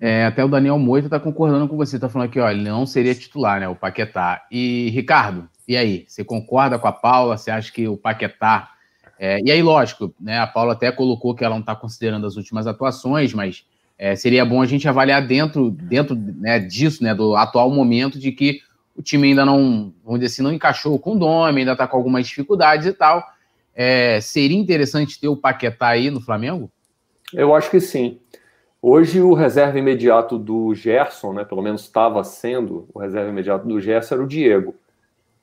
É, 0.00 0.26
até 0.26 0.44
o 0.44 0.48
Daniel 0.48 0.78
Moita 0.78 1.08
tá 1.08 1.18
concordando 1.18 1.66
com 1.66 1.76
você, 1.76 1.98
tá 1.98 2.08
falando 2.08 2.28
aqui, 2.28 2.38
ele 2.38 2.68
não 2.68 2.84
seria 2.84 3.14
titular, 3.14 3.58
né, 3.60 3.66
o 3.66 3.74
Paquetá. 3.74 4.46
E 4.50 4.90
Ricardo, 4.90 5.48
e 5.66 5.76
aí, 5.76 6.04
você 6.08 6.24
concorda 6.24 6.78
com 6.78 6.88
a 6.88 6.92
Paula? 6.92 7.38
Você 7.38 7.48
acha 7.48 7.72
que 7.72 7.86
o 7.86 7.96
Paquetá 7.96 8.72
é, 9.22 9.38
e 9.44 9.52
aí, 9.52 9.62
lógico, 9.62 10.14
né, 10.18 10.38
a 10.38 10.46
Paula 10.46 10.72
até 10.72 10.90
colocou 10.90 11.34
que 11.34 11.44
ela 11.44 11.54
não 11.54 11.60
está 11.60 11.76
considerando 11.76 12.26
as 12.26 12.36
últimas 12.36 12.66
atuações, 12.66 13.34
mas 13.34 13.66
é, 13.98 14.16
seria 14.16 14.46
bom 14.46 14.62
a 14.62 14.66
gente 14.66 14.88
avaliar 14.88 15.26
dentro, 15.26 15.70
dentro 15.70 16.16
né, 16.16 16.58
disso, 16.58 17.04
né, 17.04 17.14
do 17.14 17.36
atual 17.36 17.70
momento, 17.70 18.18
de 18.18 18.32
que 18.32 18.62
o 18.96 19.02
time 19.02 19.28
ainda 19.28 19.44
não, 19.44 19.92
vamos 20.02 20.20
dizer 20.20 20.32
assim, 20.32 20.42
não 20.42 20.54
encaixou 20.54 20.98
com 20.98 21.16
o 21.16 21.18
Dome, 21.18 21.60
ainda 21.60 21.72
está 21.72 21.86
com 21.86 21.98
algumas 21.98 22.26
dificuldades 22.26 22.86
e 22.86 22.94
tal. 22.94 23.22
É, 23.74 24.22
seria 24.22 24.56
interessante 24.56 25.20
ter 25.20 25.28
o 25.28 25.36
Paquetá 25.36 25.88
aí 25.88 26.10
no 26.10 26.22
Flamengo? 26.22 26.70
Eu 27.30 27.54
acho 27.54 27.70
que 27.70 27.78
sim. 27.78 28.18
Hoje 28.80 29.20
o 29.20 29.34
reserva 29.34 29.78
imediato 29.78 30.38
do 30.38 30.74
Gerson, 30.74 31.34
né, 31.34 31.44
pelo 31.44 31.60
menos 31.60 31.82
estava 31.82 32.24
sendo 32.24 32.88
o 32.94 32.98
reserva 32.98 33.28
imediato 33.28 33.68
do 33.68 33.78
Gerson, 33.78 34.14
era 34.14 34.24
o 34.24 34.26
Diego. 34.26 34.74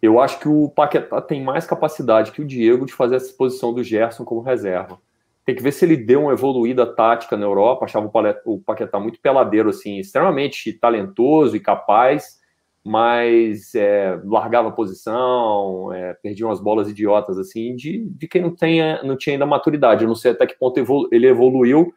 Eu 0.08 0.22
acho 0.22 0.40
que 0.40 0.48
o 0.48 0.70
Paquetá 0.70 1.22
tem 1.22 1.44
mais 1.44 1.68
capacidade 1.68 2.32
que 2.32 2.42
o 2.42 2.46
Diego 2.46 2.86
de 2.86 2.94
fazer 2.94 3.18
essa 3.18 3.34
posição 3.34 3.74
do 3.74 3.84
Gerson 3.84 4.24
como 4.24 4.40
reserva. 4.40 4.98
Tem 5.46 5.54
que 5.54 5.62
ver 5.62 5.74
se 5.74 5.84
ele 5.84 5.98
deu 5.98 6.22
uma 6.22 6.32
evoluída 6.32 6.86
tática 6.86 7.36
na 7.36 7.46
Europa. 7.46 7.84
Achava 7.84 8.10
o 8.46 8.60
Paquetá 8.62 9.02
muito 9.02 9.20
peladeiro, 9.20 9.70
assim, 9.70 10.00
extremamente 10.00 10.72
talentoso 10.72 11.58
e 11.58 11.60
capaz, 11.60 12.40
mas 12.86 13.76
é, 13.76 14.18
largava 14.24 14.70
a 14.70 14.72
posição, 14.72 15.92
é, 15.94 16.14
perdia 16.14 16.46
umas 16.46 16.62
bolas 16.62 16.90
idiotas, 16.90 17.38
assim, 17.38 17.76
de, 17.76 18.06
de 18.06 18.28
quem 18.30 18.42
não, 18.42 18.56
tenha, 18.56 19.04
não 19.04 19.18
tinha 19.18 19.36
ainda 19.36 19.46
maturidade. 19.46 20.06
Eu 20.06 20.08
não 20.08 20.16
sei 20.16 20.32
até 20.32 20.48
que 20.48 20.58
ponto 20.58 20.80
ele 21.12 21.28
evoluiu, 21.28 21.94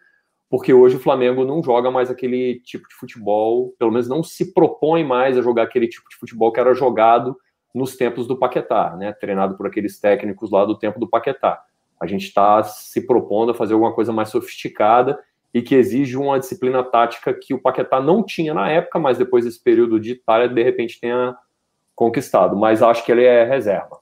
porque 0.49 0.75
hoje 0.75 0.97
o 0.97 1.00
Flamengo 1.00 1.45
não 1.45 1.62
joga 1.62 1.93
mais 1.93 2.11
aquele 2.11 2.59
tipo 2.64 2.88
de 2.88 2.95
futebol, 2.97 3.73
pelo 3.79 3.93
menos 3.93 4.09
não 4.09 4.21
se 4.21 4.52
propõe 4.52 5.05
mais 5.05 5.38
a 5.38 5.43
jogar 5.43 5.62
aquele 5.62 5.87
tipo 5.87 6.09
de 6.11 6.17
futebol 6.17 6.52
que 6.52 6.59
era 6.59 6.75
jogado 6.75 7.37
nos 7.75 7.97
tempos 7.97 8.27
do 8.27 8.37
Paquetá, 8.37 8.97
né? 8.97 9.12
Treinado 9.12 9.57
por 9.57 9.67
aqueles 9.67 10.00
técnicos 10.00 10.50
lá 10.50 10.65
do 10.65 10.79
tempo 10.79 10.99
do 10.99 11.09
Paquetá. 11.09 11.62
A 12.00 12.07
gente 12.07 12.27
está 12.27 12.62
se 12.62 13.07
propondo 13.07 13.53
a 13.53 13.55
fazer 13.55 13.75
alguma 13.75 13.93
coisa 13.93 14.12
mais 14.12 14.31
sofisticada 14.31 15.19
e 15.53 15.61
que 15.61 15.75
exige 15.75 16.17
uma 16.17 16.39
disciplina 16.39 16.83
tática 16.83 17.35
que 17.35 17.53
o 17.53 17.61
Paquetá 17.61 18.00
não 18.00 18.25
tinha 18.25 18.55
na 18.55 18.71
época, 18.71 18.99
mas 18.99 19.19
depois 19.19 19.45
desse 19.45 19.62
período 19.62 19.99
de 19.99 20.12
Itália, 20.12 20.49
de 20.49 20.62
repente 20.62 21.00
tenha 21.00 21.37
conquistado. 21.95 22.57
Mas 22.57 22.83
acho 22.83 23.05
que 23.05 23.12
ele 23.12 23.25
é 23.25 23.45
reserva. 23.45 23.99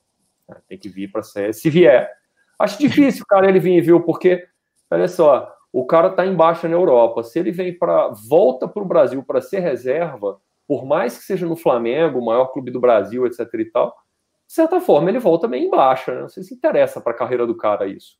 Né? 0.48 0.56
Tem 0.68 0.78
que 0.78 0.88
vir 0.88 1.10
para 1.10 1.22
ser. 1.22 1.52
Se 1.54 1.68
vier. 1.68 2.10
Acho 2.58 2.78
difícil, 2.78 3.24
cara, 3.28 3.48
ele 3.48 3.58
vir, 3.58 3.80
viu? 3.80 4.00
Porque, 4.00 4.46
olha 4.90 5.08
só, 5.08 5.52
o 5.72 5.86
cara 5.86 6.10
tá 6.10 6.26
embaixo 6.26 6.68
na 6.68 6.74
Europa. 6.74 7.22
Se 7.22 7.38
ele 7.38 7.50
vem 7.50 7.76
para. 7.76 8.08
volta 8.28 8.68
para 8.68 8.82
o 8.82 8.86
Brasil 8.86 9.22
para 9.22 9.40
ser 9.40 9.60
reserva, 9.60 10.40
por 10.68 10.84
mais 10.84 11.16
que 11.16 11.24
seja 11.24 11.46
no 11.46 11.56
Flamengo, 11.56 12.18
o 12.18 12.24
maior 12.24 12.52
clube 12.52 12.70
do 12.70 12.78
Brasil, 12.78 13.26
etc 13.26 13.48
e 13.54 13.64
tal, 13.64 13.88
de 14.46 14.52
certa 14.52 14.78
forma 14.82 15.08
ele 15.08 15.18
volta 15.18 15.48
meio 15.48 15.64
embaixo, 15.66 16.12
né? 16.12 16.20
Não 16.20 16.28
sei 16.28 16.42
se 16.42 16.54
interessa 16.54 17.00
para 17.00 17.12
a 17.12 17.16
carreira 17.16 17.46
do 17.46 17.56
cara 17.56 17.86
isso. 17.88 18.16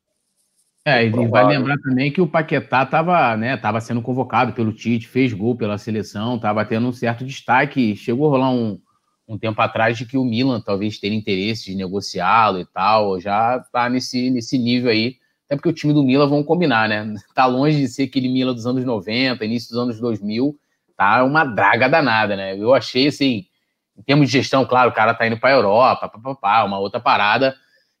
É, 0.83 1.05
e 1.05 1.27
vai 1.27 1.45
lembrar 1.45 1.77
também 1.77 2.11
que 2.11 2.21
o 2.21 2.27
Paquetá 2.27 2.83
estava 2.83 3.37
né, 3.37 3.55
tava 3.57 3.79
sendo 3.79 4.01
convocado 4.01 4.53
pelo 4.53 4.73
Tite, 4.73 5.07
fez 5.07 5.31
gol 5.31 5.55
pela 5.55 5.77
seleção, 5.77 6.37
estava 6.37 6.65
tendo 6.65 6.87
um 6.87 6.91
certo 6.91 7.23
destaque. 7.23 7.95
Chegou 7.95 8.27
a 8.27 8.29
rolar 8.31 8.51
um, 8.51 8.81
um 9.27 9.37
tempo 9.37 9.61
atrás 9.61 9.95
de 9.97 10.05
que 10.07 10.17
o 10.17 10.23
Milan 10.23 10.59
talvez 10.59 10.97
tenha 10.97 11.15
interesse 11.15 11.65
de 11.65 11.75
negociá-lo 11.75 12.59
e 12.59 12.65
tal. 12.65 13.19
Já 13.19 13.57
está 13.57 13.87
nesse, 13.89 14.31
nesse 14.31 14.57
nível 14.57 14.89
aí. 14.89 15.17
Até 15.45 15.55
porque 15.55 15.69
o 15.69 15.73
time 15.73 15.93
do 15.93 16.01
Milan, 16.01 16.27
vão 16.27 16.43
combinar, 16.43 16.89
né? 16.89 17.13
Tá 17.35 17.45
longe 17.45 17.77
de 17.77 17.87
ser 17.87 18.03
aquele 18.03 18.29
Milan 18.29 18.55
dos 18.55 18.65
anos 18.65 18.83
90, 18.83 19.45
início 19.45 19.69
dos 19.69 19.77
anos 19.77 19.99
2000 19.99 20.57
tá 20.99 21.23
uma 21.23 21.45
draga 21.45 21.87
danada, 21.87 22.35
né? 22.35 22.57
Eu 22.57 22.73
achei 22.73 23.07
assim, 23.07 23.45
em 23.97 24.01
termos 24.03 24.27
de 24.27 24.33
gestão, 24.33 24.65
claro, 24.65 24.89
o 24.89 24.93
cara 24.93 25.13
tá 25.13 25.25
indo 25.25 25.39
para 25.39 25.49
a 25.49 25.53
Europa, 25.53 26.09
papapá, 26.09 26.65
uma 26.65 26.77
outra 26.77 26.99
parada, 26.99 27.55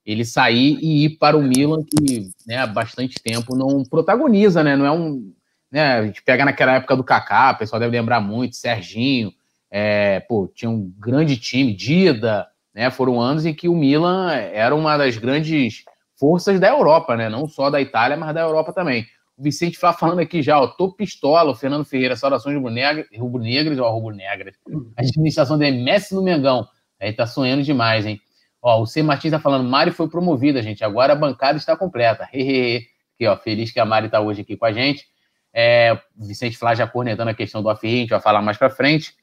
ele 0.05 0.25
sair 0.25 0.77
e 0.81 1.05
ir 1.05 1.17
para 1.17 1.37
o 1.37 1.41
Milan, 1.41 1.81
que 1.81 2.29
né, 2.45 2.57
há 2.57 2.67
bastante 2.67 3.15
tempo 3.23 3.55
não 3.55 3.85
protagoniza, 3.85 4.61
né? 4.65 4.75
Não 4.75 4.85
é 4.85 4.91
um. 4.91 5.33
Né, 5.71 5.93
a 5.93 6.05
gente 6.05 6.21
pega 6.23 6.43
naquela 6.43 6.73
época 6.73 6.97
do 6.97 7.03
Kaká, 7.03 7.51
o 7.51 7.57
pessoal 7.59 7.79
deve 7.79 7.95
lembrar 7.95 8.19
muito, 8.19 8.57
Serginho, 8.57 9.31
é, 9.71 10.19
pô, 10.21 10.51
tinha 10.53 10.69
um 10.69 10.91
grande 10.99 11.37
time, 11.37 11.73
Dida, 11.73 12.47
né? 12.73 12.91
Foram 12.91 13.21
anos 13.21 13.45
em 13.45 13.53
que 13.53 13.69
o 13.69 13.75
Milan 13.75 14.33
era 14.33 14.75
uma 14.75 14.97
das 14.97 15.17
grandes 15.17 15.85
forças 16.17 16.59
da 16.59 16.67
Europa, 16.67 17.15
né? 17.15 17.29
Não 17.29 17.47
só 17.47 17.69
da 17.69 17.79
Itália, 17.79 18.17
mas 18.17 18.33
da 18.33 18.41
Europa 18.41 18.73
também. 18.73 19.05
Vicente 19.39 19.77
Flá 19.77 19.93
falando 19.93 20.19
aqui 20.19 20.41
já, 20.41 20.59
ó, 20.59 20.67
tô 20.67 20.91
pistola, 20.91 21.51
o 21.51 21.55
Fernando 21.55 21.85
Ferreira, 21.85 22.15
saudações 22.15 22.55
rubro-negras, 22.55 23.79
ó, 23.79 23.89
rubro-negras. 23.89 24.55
A 24.97 25.01
administração 25.01 25.57
de 25.57 25.71
Messi 25.71 26.13
no 26.13 26.21
Mengão. 26.21 26.67
Aí 26.99 27.13
tá 27.13 27.25
sonhando 27.25 27.63
demais, 27.63 28.05
hein? 28.05 28.19
Ó, 28.61 28.81
o 28.81 28.85
C. 28.85 29.01
Martins 29.01 29.31
tá 29.31 29.39
falando, 29.39 29.67
Mari 29.69 29.91
foi 29.91 30.09
promovida, 30.09 30.61
gente. 30.61 30.83
Agora 30.83 31.13
a 31.13 31.15
bancada 31.15 31.57
está 31.57 31.77
completa. 31.77 32.27
Hehehe. 32.33 32.87
Aqui, 33.15 33.27
ó, 33.27 33.37
feliz 33.37 33.71
que 33.71 33.79
a 33.79 33.85
Mari 33.85 34.09
tá 34.09 34.19
hoje 34.19 34.41
aqui 34.41 34.57
com 34.57 34.65
a 34.65 34.71
gente. 34.73 35.05
É, 35.53 35.97
Vicente 36.15 36.57
Flá 36.57 36.75
já 36.75 36.87
cornetando 36.87 37.31
a 37.31 37.33
questão 37.33 37.63
do 37.63 37.69
Afirri, 37.69 37.95
a 37.95 37.99
gente 38.01 38.09
vai 38.09 38.21
falar 38.21 38.41
mais 38.41 38.57
para 38.57 38.69
frente. 38.69 39.13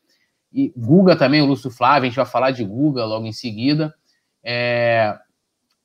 E 0.52 0.72
Guga 0.76 1.16
também, 1.16 1.42
o 1.42 1.46
Lúcio 1.46 1.70
Flávio, 1.70 2.04
a 2.04 2.06
gente 2.06 2.16
vai 2.16 2.26
falar 2.26 2.50
de 2.50 2.64
Guga 2.64 3.04
logo 3.04 3.26
em 3.26 3.32
seguida. 3.32 3.94
É, 4.42 5.16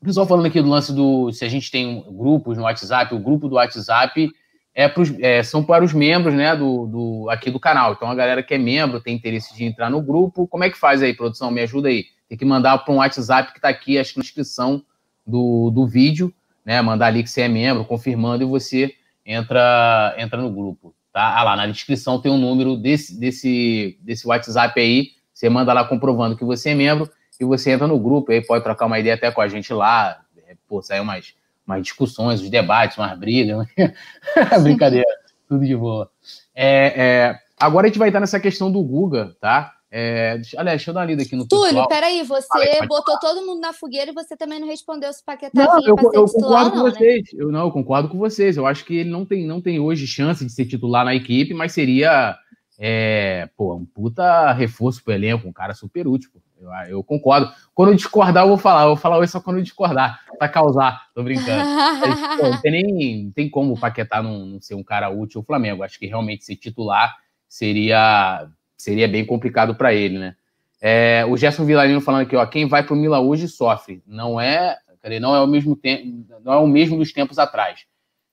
o 0.02 0.06
pessoal 0.06 0.26
falando 0.26 0.48
aqui 0.48 0.60
do 0.60 0.70
lance 0.70 0.92
do. 0.92 1.32
Se 1.32 1.46
a 1.46 1.50
gente 1.50 1.70
tem 1.70 2.04
grupos 2.10 2.58
no 2.58 2.64
WhatsApp, 2.64 3.14
o 3.14 3.20
grupo 3.20 3.48
do 3.48 3.56
WhatsApp 3.56 4.32
é 4.74 4.88
pros, 4.88 5.14
é, 5.20 5.44
são 5.44 5.64
para 5.64 5.84
os 5.84 5.94
membros 5.94 6.34
né, 6.34 6.56
do, 6.56 6.88
do, 6.88 7.30
aqui 7.30 7.52
do 7.52 7.60
canal. 7.60 7.94
Então, 7.94 8.10
a 8.10 8.16
galera 8.16 8.42
que 8.42 8.56
é 8.56 8.58
membro, 8.58 9.00
tem 9.00 9.16
interesse 9.16 9.56
de 9.56 9.64
entrar 9.64 9.92
no 9.92 10.02
grupo, 10.02 10.48
como 10.48 10.64
é 10.64 10.70
que 10.72 10.78
faz 10.78 11.04
aí, 11.04 11.14
produção? 11.14 11.52
Me 11.52 11.62
ajuda 11.62 11.90
aí. 11.90 12.06
Tem 12.28 12.38
que 12.38 12.46
mandar 12.46 12.80
para 12.80 12.94
um 12.94 12.98
WhatsApp 12.98 13.52
que 13.52 13.60
está 13.60 13.70
aqui, 13.70 14.00
acho 14.00 14.14
que 14.14 14.20
na 14.20 14.24
descrição 14.24 14.84
do, 15.28 15.70
do 15.70 15.86
vídeo, 15.86 16.34
né? 16.66 16.82
Mandar 16.82 17.08
ali 17.08 17.22
que 17.22 17.30
você 17.30 17.42
é 17.42 17.48
membro, 17.48 17.86
confirmando, 17.86 18.44
e 18.44 18.48
você 18.48 18.96
entra, 19.24 20.16
entra 20.18 20.42
no 20.42 20.50
grupo. 20.50 20.96
Tá? 21.14 21.38
Ah 21.38 21.44
lá, 21.44 21.56
na 21.56 21.68
descrição 21.68 22.20
tem 22.20 22.32
um 22.32 22.40
número 22.40 22.76
desse, 22.76 23.20
desse, 23.20 24.00
desse 24.02 24.26
WhatsApp 24.28 24.80
aí. 24.80 25.10
Você 25.32 25.48
manda 25.48 25.74
lá 25.74 25.84
comprovando 25.84 26.36
que 26.36 26.46
você 26.46 26.70
é 26.70 26.76
membro 26.76 27.08
e 27.42 27.46
você 27.46 27.72
entra 27.72 27.88
no 27.88 28.00
grupo, 28.00 28.32
aí 28.32 28.40
pode 28.40 28.64
trocar 28.64 28.86
uma 28.86 29.00
ideia 29.00 29.16
até 29.16 29.32
com 29.32 29.42
a 29.42 29.48
gente 29.48 29.74
lá, 29.74 30.22
é, 30.48 30.56
pô, 30.68 30.80
sair 30.80 31.00
umas, 31.00 31.34
umas 31.66 31.82
discussões, 31.82 32.40
uns 32.40 32.52
debates, 32.52 32.98
umas 33.00 33.18
brigas, 33.18 33.68
brincadeira, 34.62 35.10
tudo 35.50 35.66
de 35.66 35.76
boa. 35.76 36.12
É, 36.54 36.94
é, 36.96 37.40
agora 37.60 37.88
a 37.88 37.90
gente 37.90 37.98
vai 37.98 38.10
estar 38.10 38.20
nessa 38.20 38.40
questão 38.40 38.72
do 38.72 38.84
Guga, 38.84 39.36
tá? 39.42 39.74
É, 39.94 40.40
aliás, 40.56 40.78
deixa 40.78 40.92
eu 40.92 40.94
dar 40.94 41.02
uma 41.02 41.08
lida 41.08 41.24
aqui 41.24 41.36
no 41.36 41.48
Túlio, 41.48 41.70
pessoal. 41.70 41.88
peraí, 41.90 42.24
você 42.24 42.86
botou 42.88 43.20
falar. 43.20 43.34
todo 43.34 43.46
mundo 43.46 43.60
na 43.60 43.74
fogueira 43.74 44.12
e 44.12 44.14
você 44.14 44.38
também 44.38 44.60
não 44.60 44.68
respondeu 44.68 45.12
se 45.12 45.22
o 45.22 45.26
Paquetá 45.26 45.66
não, 45.66 45.82
eu, 45.82 45.98
eu 46.14 46.26
concordo 46.28 46.72
com 46.72 46.84
né? 46.84 46.92
vocês. 46.92 47.30
Eu 47.34 47.52
não, 47.52 47.62
eu 47.62 47.72
concordo 47.72 48.08
com 48.08 48.18
vocês. 48.18 48.56
Eu 48.56 48.66
acho 48.66 48.86
que 48.86 48.98
ele 48.98 49.10
não 49.10 49.26
tem, 49.26 49.46
não 49.46 49.60
tem 49.60 49.82
hoje 49.82 50.08
chance 50.08 50.46
de 50.46 50.52
ser 50.52 50.66
titular 50.66 51.04
na 51.04 51.14
equipe, 51.14 51.54
mas 51.54 51.74
seria 51.74 52.38
é, 52.80 53.50
pô, 53.58 53.76
um 53.76 53.86
puta 53.86 54.54
reforço 54.54 55.04
pro 55.04 55.14
elenco, 55.14 55.46
um 55.46 55.52
cara 55.52 55.74
super 55.74 56.08
útil. 56.08 56.32
Eu, 56.62 56.70
eu, 56.88 57.04
concordo. 57.04 57.52
Quando 57.74 57.90
eu 57.90 57.96
discordar, 57.96 58.44
eu 58.44 58.50
vou 58.50 58.58
falar. 58.58 58.84
Eu 58.84 58.90
vou 58.90 58.96
falar 58.96 59.24
isso 59.24 59.34
só 59.34 59.42
quando 59.42 59.58
eu 59.58 59.64
discordar, 59.64 60.22
pra 60.38 60.48
causar. 60.48 61.08
Tô 61.14 61.24
brincando. 61.24 61.64
Mas, 62.00 62.38
pô, 62.38 62.50
não 62.50 62.62
tem 62.62 62.72
nem 62.72 63.24
não 63.26 63.32
tem 63.32 63.50
como 63.50 63.74
o 63.74 63.80
Paquetá 63.80 64.22
não, 64.22 64.46
não, 64.46 64.62
ser 64.62 64.76
um 64.76 64.84
cara 64.84 65.10
útil 65.10 65.40
ao 65.40 65.46
Flamengo. 65.46 65.84
Acho 65.84 65.98
que 65.98 66.06
realmente 66.06 66.46
ser 66.46 66.56
titular 66.56 67.18
seria, 67.48 68.48
seria 68.78 69.08
bem 69.08 69.26
complicado 69.26 69.76
para 69.76 69.94
ele, 69.94 70.20
né? 70.20 70.36
É, 70.80 71.26
o 71.28 71.36
Gerson 71.36 71.66
Vilarino 71.66 72.02
falando 72.02 72.22
aqui, 72.22 72.36
ó, 72.36 72.46
quem 72.46 72.68
vai 72.68 72.84
pro 72.84 72.96
Mila 72.96 73.20
hoje 73.20 73.48
sofre. 73.48 74.02
Não 74.06 74.40
é, 74.40 74.78
não 75.20 75.36
é 75.36 75.42
o 75.42 75.48
mesmo 75.48 75.76
tempo, 75.76 76.26
não 76.44 76.54
é 76.54 76.58
o 76.58 76.68
mesmo 76.68 76.98
dos 76.98 77.12
tempos 77.12 77.38
atrás. 77.38 77.86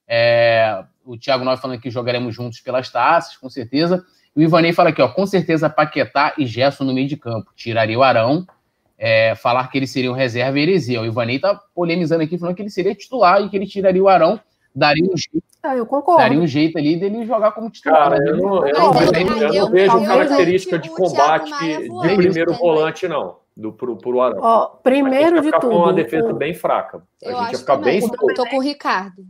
É, 0.07 0.83
o 1.05 1.17
Thiago 1.17 1.45
Nove 1.45 1.61
falando 1.61 1.79
que 1.79 1.91
jogaremos 1.91 2.33
juntos 2.33 2.59
pelas 2.61 2.89
taças, 2.91 3.37
com 3.37 3.49
certeza. 3.49 4.03
O 4.39 4.41
Ivanei 4.41 4.71
fala 4.71 4.87
aqui, 4.87 5.01
ó, 5.01 5.09
com 5.09 5.25
certeza 5.25 5.69
Paquetá 5.69 6.33
e 6.37 6.45
Gerson 6.45 6.85
no 6.85 6.93
meio 6.93 7.09
de 7.09 7.17
campo. 7.17 7.51
Tiraria 7.57 7.99
o 7.99 8.03
Arão. 8.03 8.47
É, 8.97 9.35
falar 9.35 9.69
que 9.69 9.77
ele 9.77 9.85
seria 9.85 10.09
um 10.09 10.15
reserva 10.15 10.57
é 10.57 10.61
heresia. 10.61 11.01
O 11.01 11.05
Ivanei 11.05 11.39
tá 11.39 11.59
polemizando 11.75 12.23
aqui, 12.23 12.37
falando 12.37 12.55
que 12.55 12.61
ele 12.61 12.69
seria 12.69 12.95
titular 12.95 13.41
e 13.41 13.49
que 13.49 13.57
ele 13.57 13.67
tiraria 13.67 14.01
o 14.01 14.07
Arão, 14.07 14.39
daria 14.73 15.03
um 15.03 15.17
jeito. 15.17 15.45
Ah, 15.61 15.75
eu 15.75 15.85
concordo. 15.85 16.21
Daria 16.21 16.39
um 16.39 16.47
jeito 16.47 16.77
ali 16.77 16.95
dele 16.95 17.25
jogar 17.25 17.51
como 17.51 17.69
titular. 17.69 18.11
Cara, 18.11 18.23
eu 18.25 18.37
não, 18.37 18.65
eu 18.65 18.73
não, 18.73 18.93
eu, 18.93 19.51
eu 19.51 19.63
não 19.65 19.71
vejo 19.71 20.05
característica 20.05 20.79
de 20.79 20.89
combate 20.89 21.51
de 21.59 22.15
primeiro 22.15 22.53
volante, 22.53 23.09
não. 23.09 23.39
Do, 23.57 23.73
pro, 23.73 23.97
pro 23.97 24.21
Arão. 24.21 24.39
Ó, 24.41 24.67
primeiro 24.67 25.41
de 25.41 25.51
tudo. 25.51 25.75
uma 25.75 25.91
defesa 25.91 26.31
bem 26.31 26.53
fraca. 26.53 27.03
A 27.25 27.29
gente 27.29 27.51
ia 27.51 27.57
ficar 27.57 27.75
bem. 27.75 27.99
Eu 27.99 28.33
tô 28.35 28.45
com 28.45 28.59
o 28.59 28.61
Ricardo. 28.61 29.21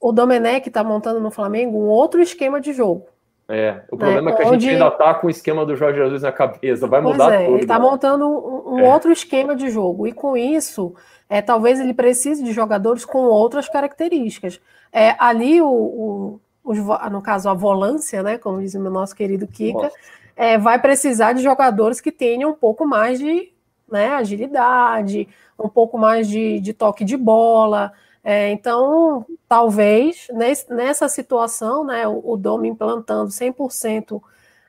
O 0.00 0.10
Domenech 0.10 0.68
tá 0.70 0.82
montando 0.82 1.20
no 1.20 1.30
Flamengo 1.30 1.78
um 1.78 1.86
outro 1.86 2.20
esquema 2.20 2.60
de 2.60 2.72
jogo. 2.72 3.06
É, 3.52 3.82
o 3.90 3.96
problema 3.96 4.30
é, 4.30 4.32
é 4.32 4.36
que 4.36 4.42
a 4.42 4.52
gente 4.52 4.68
ainda 4.68 4.90
tá 4.92 5.12
com 5.14 5.26
o 5.26 5.30
esquema 5.30 5.66
do 5.66 5.74
Jorge 5.74 5.98
Jesus 5.98 6.22
na 6.22 6.30
cabeça, 6.30 6.86
vai 6.86 7.02
pois 7.02 7.12
mudar 7.12 7.34
é, 7.34 7.44
tudo. 7.44 7.56
Ele 7.58 7.66
tá 7.66 7.78
né? 7.78 7.84
montando 7.84 8.28
um, 8.28 8.74
um 8.74 8.78
é. 8.78 8.92
outro 8.92 9.10
esquema 9.10 9.56
de 9.56 9.68
jogo, 9.70 10.06
e 10.06 10.12
com 10.12 10.36
isso, 10.36 10.94
é, 11.28 11.42
talvez 11.42 11.80
ele 11.80 11.92
precise 11.92 12.44
de 12.44 12.52
jogadores 12.52 13.04
com 13.04 13.18
outras 13.18 13.68
características. 13.68 14.60
É, 14.92 15.16
ali, 15.18 15.60
o, 15.60 15.68
o 15.68 16.40
os, 16.62 16.78
no 17.10 17.22
caso, 17.22 17.48
a 17.48 17.54
volância, 17.54 18.22
né, 18.22 18.38
como 18.38 18.60
diz 18.60 18.74
o 18.74 18.90
nosso 18.90 19.14
querido 19.14 19.46
Kika, 19.46 19.90
é, 20.36 20.56
vai 20.56 20.78
precisar 20.78 21.32
de 21.32 21.42
jogadores 21.42 22.00
que 22.00 22.12
tenham 22.12 22.50
um 22.50 22.54
pouco 22.54 22.86
mais 22.86 23.18
de 23.18 23.52
né, 23.90 24.08
agilidade, 24.10 25.28
um 25.58 25.68
pouco 25.68 25.98
mais 25.98 26.28
de, 26.28 26.60
de 26.60 26.72
toque 26.72 27.04
de 27.04 27.16
bola, 27.16 27.92
é, 28.22 28.50
então, 28.50 29.24
talvez 29.48 30.28
nessa 30.68 31.08
situação, 31.08 31.84
né, 31.84 32.06
o, 32.06 32.32
o 32.32 32.36
Dom 32.36 32.64
implantando 32.64 33.30
100% 33.30 34.22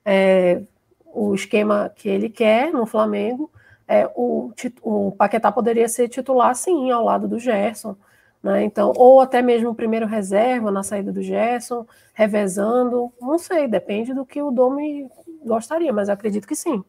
é, 0.06 0.62
o 1.06 1.36
esquema 1.36 1.92
que 1.96 2.08
ele 2.08 2.30
quer 2.30 2.72
no 2.72 2.86
Flamengo, 2.86 3.52
é, 3.88 4.10
o, 4.16 4.54
o 4.82 5.12
Paquetá 5.12 5.52
poderia 5.52 5.90
ser 5.90 6.08
titular, 6.08 6.56
sim, 6.56 6.90
ao 6.92 7.04
lado 7.04 7.28
do 7.28 7.38
Gerson. 7.38 7.96
Né? 8.42 8.64
Então, 8.64 8.94
ou 8.96 9.20
até 9.20 9.42
mesmo 9.42 9.70
o 9.70 9.76
primeiro 9.76 10.08
reserva 10.08 10.72
na 10.72 10.82
saída 10.82 11.12
do 11.12 11.22
Gerson, 11.22 11.86
revezando, 12.14 13.12
não 13.22 13.38
sei, 13.38 13.68
depende 13.68 14.14
do 14.14 14.26
que 14.26 14.42
o 14.42 14.50
Domi 14.50 15.08
gostaria, 15.46 15.92
mas 15.92 16.10
acredito 16.10 16.48
que 16.48 16.56
sim. 16.56 16.84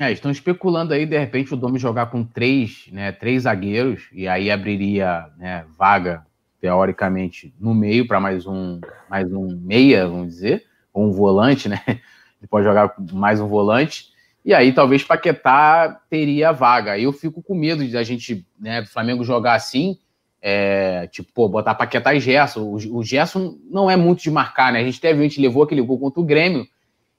É, 0.00 0.10
estão 0.10 0.30
especulando 0.30 0.94
aí, 0.94 1.04
de 1.04 1.18
repente, 1.18 1.52
o 1.52 1.56
Domi 1.58 1.78
jogar 1.78 2.06
com 2.06 2.24
três, 2.24 2.88
né, 2.90 3.12
três 3.12 3.42
zagueiros, 3.42 4.08
e 4.14 4.26
aí 4.26 4.50
abriria 4.50 5.26
né, 5.36 5.66
vaga, 5.76 6.24
teoricamente, 6.58 7.52
no 7.60 7.74
meio 7.74 8.08
para 8.08 8.18
mais 8.18 8.46
um, 8.46 8.80
mais 9.10 9.30
um 9.30 9.54
meia, 9.60 10.08
vamos 10.08 10.28
dizer, 10.28 10.64
ou 10.90 11.04
um 11.04 11.12
volante, 11.12 11.68
né? 11.68 11.82
Ele 11.86 12.48
pode 12.48 12.64
jogar 12.64 12.94
mais 13.12 13.42
um 13.42 13.46
volante, 13.46 14.06
e 14.42 14.54
aí 14.54 14.72
talvez 14.72 15.04
Paquetá 15.04 16.00
teria 16.08 16.50
vaga. 16.50 16.92
Aí 16.92 17.02
eu 17.02 17.12
fico 17.12 17.42
com 17.42 17.54
medo 17.54 17.86
de 17.86 17.94
a 17.98 18.02
gente, 18.02 18.46
né, 18.58 18.80
do 18.80 18.88
Flamengo 18.88 19.22
jogar 19.22 19.52
assim, 19.52 19.98
é, 20.40 21.08
tipo, 21.08 21.30
pô, 21.34 21.46
botar 21.46 21.74
Paquetá 21.74 22.14
e 22.14 22.20
Gerson. 22.20 22.62
O, 22.62 23.00
o 23.00 23.04
Gerson 23.04 23.58
não 23.70 23.90
é 23.90 23.96
muito 23.96 24.22
de 24.22 24.30
marcar, 24.30 24.72
né? 24.72 24.80
A 24.80 24.84
gente 24.84 24.98
teve, 24.98 25.20
a 25.20 25.22
gente 25.24 25.42
levou 25.42 25.62
aquele 25.62 25.82
gol 25.82 25.98
contra 25.98 26.22
o 26.22 26.24
Grêmio, 26.24 26.66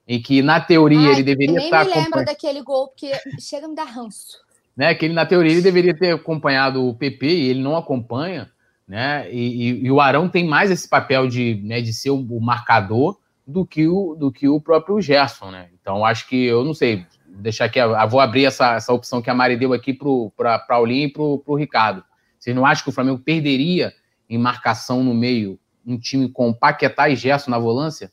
em 0.06 0.20
que, 0.20 0.42
na 0.42 0.60
teoria, 0.60 1.08
Ai, 1.08 1.12
ele 1.14 1.22
deveria 1.22 1.56
nem 1.56 1.64
estar. 1.64 1.84
Nem 1.84 1.94
me 1.94 2.02
lembro 2.02 2.24
daquele 2.24 2.62
gol, 2.62 2.88
porque 2.88 3.12
chega 3.40 3.66
a 3.66 3.68
me 3.68 3.74
dar 3.74 3.84
ranço. 3.84 4.38
Né, 4.76 4.94
que 4.94 5.04
ele, 5.04 5.14
na 5.14 5.26
teoria, 5.26 5.52
ele 5.52 5.60
deveria 5.60 5.94
ter 5.94 6.14
acompanhado 6.14 6.88
o 6.88 6.94
PP 6.94 7.26
e 7.26 7.48
ele 7.50 7.60
não 7.60 7.76
acompanha, 7.76 8.50
né? 8.88 9.30
E, 9.30 9.68
e, 9.68 9.84
e 9.84 9.90
o 9.90 10.00
Arão 10.00 10.30
tem 10.30 10.48
mais 10.48 10.70
esse 10.70 10.88
papel 10.88 11.28
de, 11.28 11.60
né, 11.62 11.82
de 11.82 11.92
ser 11.92 12.08
o, 12.08 12.16
o, 12.16 12.40
marcador 12.40 13.18
do 13.46 13.66
que 13.66 13.86
o, 13.86 14.14
do 14.14 14.32
que 14.32 14.48
o 14.48 14.58
próprio 14.58 14.98
Gerson, 14.98 15.50
né? 15.50 15.68
Então, 15.78 16.06
acho 16.06 16.26
que, 16.26 16.46
eu 16.46 16.64
não 16.64 16.72
sei, 16.72 17.04
deixar 17.26 17.66
aqui, 17.66 17.78
vou 18.08 18.18
abrir 18.18 18.46
essa, 18.46 18.74
essa 18.74 18.92
opção 18.94 19.20
que 19.20 19.28
a 19.28 19.34
Mari 19.34 19.56
deu 19.56 19.74
aqui 19.74 19.96
para 20.34 20.58
Paulinho 20.60 21.06
e 21.06 21.12
para 21.12 21.22
o 21.22 21.54
Ricardo. 21.54 22.02
Vocês 22.38 22.56
não 22.56 22.66
acham 22.66 22.84
que 22.84 22.90
o 22.90 22.92
Flamengo 22.92 23.18
perderia 23.18 23.92
em 24.28 24.38
marcação 24.38 25.04
no 25.04 25.14
meio 25.14 25.58
um 25.86 25.98
time 25.98 26.28
com 26.28 26.52
Paquetá 26.52 27.08
e 27.08 27.16
Gerson 27.16 27.50
na 27.50 27.58
volância? 27.58 28.10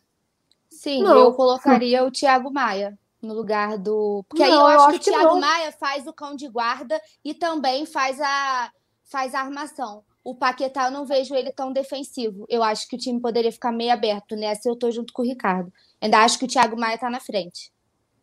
Sim, 0.79 1.03
não. 1.03 1.17
eu 1.17 1.33
colocaria 1.33 2.05
o 2.05 2.09
Thiago 2.09 2.49
Maia 2.49 2.97
no 3.21 3.33
lugar 3.33 3.77
do. 3.77 4.23
Porque 4.29 4.41
não, 4.41 4.49
aí 4.49 4.53
eu 4.53 4.65
acho, 4.65 4.75
eu 4.75 4.81
acho 4.81 4.99
que 4.99 5.09
o 5.09 5.13
Thiago 5.13 5.37
Maia 5.41 5.71
faz 5.73 6.07
o 6.07 6.13
cão 6.13 6.37
de 6.37 6.47
guarda 6.47 7.01
e 7.21 7.33
também 7.33 7.85
faz 7.85 8.17
a, 8.21 8.71
faz 9.03 9.35
a 9.35 9.41
armação. 9.41 10.05
O 10.23 10.33
Paquetá 10.33 10.85
eu 10.85 10.91
não 10.91 11.05
vejo 11.05 11.35
ele 11.35 11.51
tão 11.51 11.73
defensivo. 11.73 12.45
Eu 12.47 12.63
acho 12.63 12.87
que 12.87 12.95
o 12.95 12.99
time 12.99 13.19
poderia 13.19 13.51
ficar 13.51 13.73
meio 13.73 13.91
aberto 13.91 14.37
nessa. 14.37 14.69
Eu 14.69 14.75
tô 14.77 14.89
junto 14.89 15.11
com 15.11 15.21
o 15.21 15.25
Ricardo. 15.25 15.69
Ainda 15.99 16.19
acho 16.19 16.39
que 16.39 16.45
o 16.45 16.47
Thiago 16.47 16.79
Maia 16.79 16.97
tá 16.97 17.09
na 17.09 17.19
frente. 17.19 17.73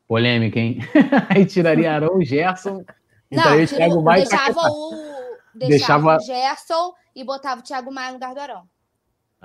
Polêmica, 0.09 0.59
hein? 0.59 0.79
aí 1.29 1.45
tiraria 1.45 1.93
Arão, 1.93 2.23
Gerson. 2.23 2.83
Não, 3.31 3.63
o 3.63 3.67
Thiago 3.67 4.03
Maia 4.03 4.25
deixava 4.25 4.61
o, 4.71 4.91
deixava, 5.55 6.17
deixava 6.17 6.17
o 6.17 6.21
Gerson 6.21 6.95
e 7.15 7.23
botava 7.23 7.61
o 7.61 7.65
Thiago 7.65 7.93
Maia 7.93 8.09
no 8.09 8.15
lugar 8.15 8.33
do 8.33 8.41
Arão. 8.41 8.76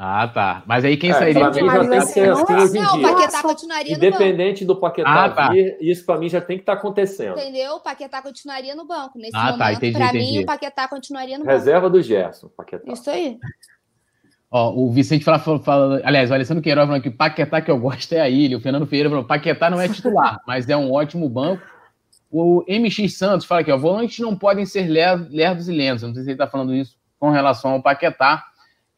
Ah, 0.03 0.27
tá. 0.27 0.63
Mas 0.65 0.83
aí 0.83 0.97
quem 0.97 1.11
é, 1.11 1.13
sairia? 1.13 1.51
Pra 1.51 1.61
mim 1.61 1.69
já 1.69 1.87
tem 1.87 1.99
que 1.99 2.05
ser 2.07 2.31
assim 2.31 2.53
hoje 2.55 2.77
em 2.79 2.81
Não, 2.81 2.97
o 2.97 3.01
Paquetá 3.03 3.41
continuaria 3.43 3.93
Independente 3.93 4.65
do 4.65 4.75
Paquetá 4.75 5.25
ah, 5.25 5.29
tá. 5.29 5.49
vir, 5.49 5.77
isso 5.79 6.03
para 6.03 6.17
mim 6.17 6.27
já 6.27 6.41
tem 6.41 6.57
que 6.57 6.63
estar 6.63 6.73
tá 6.73 6.79
acontecendo. 6.79 7.37
Entendeu? 7.37 7.75
O 7.75 7.79
Paquetá 7.81 8.19
continuaria 8.19 8.75
no 8.75 8.87
banco. 8.87 9.19
Nesse 9.19 9.35
ah, 9.35 9.55
tá, 9.55 9.71
momento, 9.71 9.93
tá, 9.93 9.99
para 9.99 10.13
mim, 10.13 10.39
o 10.39 10.45
Paquetá 10.47 10.87
continuaria 10.87 11.37
no 11.37 11.45
Reserva 11.45 11.81
banco. 11.81 11.97
do 11.97 12.01
Gerson, 12.01 12.47
Paquetá. 12.47 12.91
Isso 12.91 13.11
aí. 13.11 13.37
Ó, 14.49 14.73
o 14.73 14.91
Vicente 14.91 15.23
fala, 15.23 15.37
fala, 15.59 16.01
aliás, 16.03 16.31
o 16.31 16.33
Alessandro 16.33 16.63
Queiroz 16.63 16.87
falando 16.87 17.03
que 17.03 17.11
Paquetá 17.11 17.61
que 17.61 17.69
eu 17.69 17.77
gosto 17.77 18.11
é 18.13 18.21
a 18.21 18.27
ilha. 18.27 18.57
O 18.57 18.59
Fernando 18.59 18.87
Ferreira 18.87 19.09
falou, 19.11 19.23
Paquetá 19.23 19.69
não 19.69 19.79
é 19.79 19.87
titular, 19.87 20.41
mas 20.47 20.67
é 20.67 20.75
um 20.75 20.91
ótimo 20.91 21.29
banco. 21.29 21.61
O 22.31 22.65
MX 22.67 23.15
Santos 23.15 23.45
fala 23.45 23.61
aqui, 23.61 23.71
ó, 23.71 23.77
volantes 23.77 24.17
não 24.17 24.35
podem 24.35 24.65
ser 24.65 24.87
lerdos 24.87 25.67
e 25.67 25.71
lentos. 25.71 26.01
Não 26.01 26.15
sei 26.15 26.23
se 26.23 26.29
ele 26.29 26.33
está 26.33 26.47
falando 26.47 26.73
isso 26.73 26.97
com 27.19 27.29
relação 27.29 27.73
ao 27.73 27.83
Paquetá. 27.83 28.43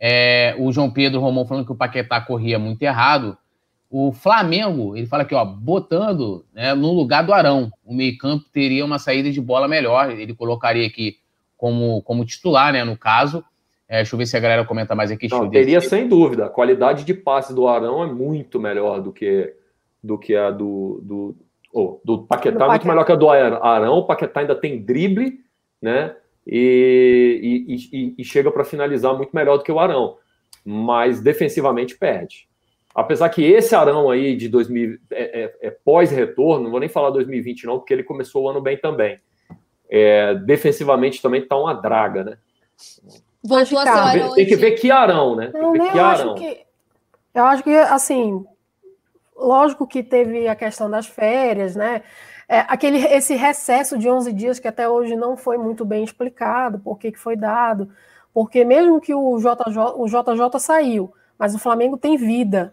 É, 0.05 0.53
o 0.59 0.69
João 0.69 0.91
Pedro 0.91 1.21
Romão 1.21 1.45
falando 1.45 1.65
que 1.65 1.71
o 1.71 1.77
Paquetá 1.77 2.19
corria 2.19 2.59
muito 2.59 2.83
errado. 2.83 3.37
O 3.89 4.11
Flamengo, 4.11 4.97
ele 4.97 5.07
fala 5.07 5.23
aqui, 5.23 5.33
ó, 5.33 5.45
botando 5.45 6.43
né, 6.53 6.73
no 6.73 6.91
lugar 6.91 7.23
do 7.23 7.31
Arão. 7.31 7.71
O 7.85 7.95
meio-campo 7.95 8.43
teria 8.51 8.83
uma 8.83 8.99
saída 8.99 9.31
de 9.31 9.39
bola 9.39 9.65
melhor. 9.65 10.11
Ele 10.11 10.35
colocaria 10.35 10.85
aqui 10.85 11.19
como, 11.55 12.01
como 12.01 12.25
titular, 12.25 12.73
né, 12.73 12.83
no 12.83 12.97
caso. 12.97 13.45
É, 13.87 13.97
deixa 13.97 14.13
eu 14.13 14.17
ver 14.17 14.25
se 14.25 14.35
a 14.35 14.41
galera 14.41 14.65
comenta 14.65 14.93
mais 14.93 15.09
aqui. 15.09 15.29
Não, 15.31 15.49
teria 15.49 15.79
sem 15.79 16.05
dúvida. 16.05 16.47
A 16.47 16.49
qualidade 16.49 17.05
de 17.05 17.13
passe 17.13 17.55
do 17.55 17.65
Arão 17.65 18.03
é 18.03 18.07
muito 18.07 18.59
melhor 18.59 18.99
do 18.99 19.13
que, 19.13 19.53
do 20.03 20.17
que 20.17 20.35
a 20.35 20.51
do, 20.51 20.99
do, 21.01 21.35
oh, 21.71 22.01
do 22.03 22.23
Paquetá, 22.23 22.65
é 22.65 22.67
muito 22.67 22.87
melhor 22.89 23.05
que 23.05 23.11
a 23.13 23.15
do 23.15 23.29
Arão. 23.29 23.99
O 23.99 24.05
Paquetá 24.05 24.41
ainda 24.41 24.55
tem 24.55 24.83
drible, 24.83 25.39
né? 25.81 26.13
E, 26.45 27.65
e, 27.67 27.97
e, 27.97 28.15
e 28.17 28.23
chega 28.23 28.51
para 28.51 28.65
finalizar 28.65 29.15
muito 29.15 29.35
melhor 29.35 29.57
do 29.57 29.63
que 29.63 29.71
o 29.71 29.79
Arão. 29.79 30.17
Mas 30.65 31.21
defensivamente 31.21 31.97
perde. 31.97 32.47
Apesar 32.93 33.29
que 33.29 33.43
esse 33.43 33.73
Arão 33.73 34.09
aí 34.09 34.35
de 34.35 34.47
2000 34.47 34.99
é, 35.11 35.43
é, 35.43 35.55
é 35.61 35.71
pós-retorno, 35.71 36.65
não 36.65 36.71
vou 36.71 36.79
nem 36.79 36.89
falar 36.89 37.09
2020 37.09 37.65
não, 37.65 37.79
porque 37.79 37.93
ele 37.93 38.03
começou 38.03 38.43
o 38.43 38.49
ano 38.49 38.61
bem 38.61 38.77
também. 38.77 39.19
É, 39.89 40.35
defensivamente 40.35 41.21
também 41.21 41.45
tá 41.45 41.57
uma 41.57 41.73
draga, 41.73 42.23
né? 42.23 42.37
Voltou 43.43 43.79
a 43.79 44.11
ser 44.11 44.33
Tem 44.35 44.45
que 44.45 44.55
ver 44.55 44.71
que 44.71 44.91
Arão, 44.91 45.35
né? 45.35 45.51
Não, 45.53 45.73
que 45.73 45.99
Arão. 45.99 46.33
Acho 46.33 46.35
que, 46.35 46.65
eu 47.33 47.45
acho 47.45 47.63
que, 47.63 47.75
assim, 47.75 48.45
lógico 49.35 49.87
que 49.87 50.03
teve 50.03 50.47
a 50.47 50.55
questão 50.55 50.89
das 50.89 51.07
férias, 51.07 51.75
né? 51.75 52.03
É, 52.53 52.65
aquele, 52.67 53.03
esse 53.07 53.33
recesso 53.33 53.97
de 53.97 54.07
11 54.07 54.31
dias 54.31 54.59
que 54.59 54.67
até 54.67 54.87
hoje 54.87 55.15
não 55.15 55.35
foi 55.35 55.57
muito 55.57 55.83
bem 55.83 56.03
explicado, 56.03 56.77
por 56.77 56.99
que, 56.99 57.11
que 57.11 57.17
foi 57.17 57.35
dado, 57.35 57.89
porque 58.31 58.63
mesmo 58.63 59.01
que 59.01 59.11
o 59.11 59.39
JJ, 59.39 59.93
o 59.95 60.05
JJ 60.05 60.59
saiu, 60.59 61.11
mas 61.35 61.55
o 61.55 61.59
Flamengo 61.59 61.97
tem 61.97 62.15
vida, 62.15 62.71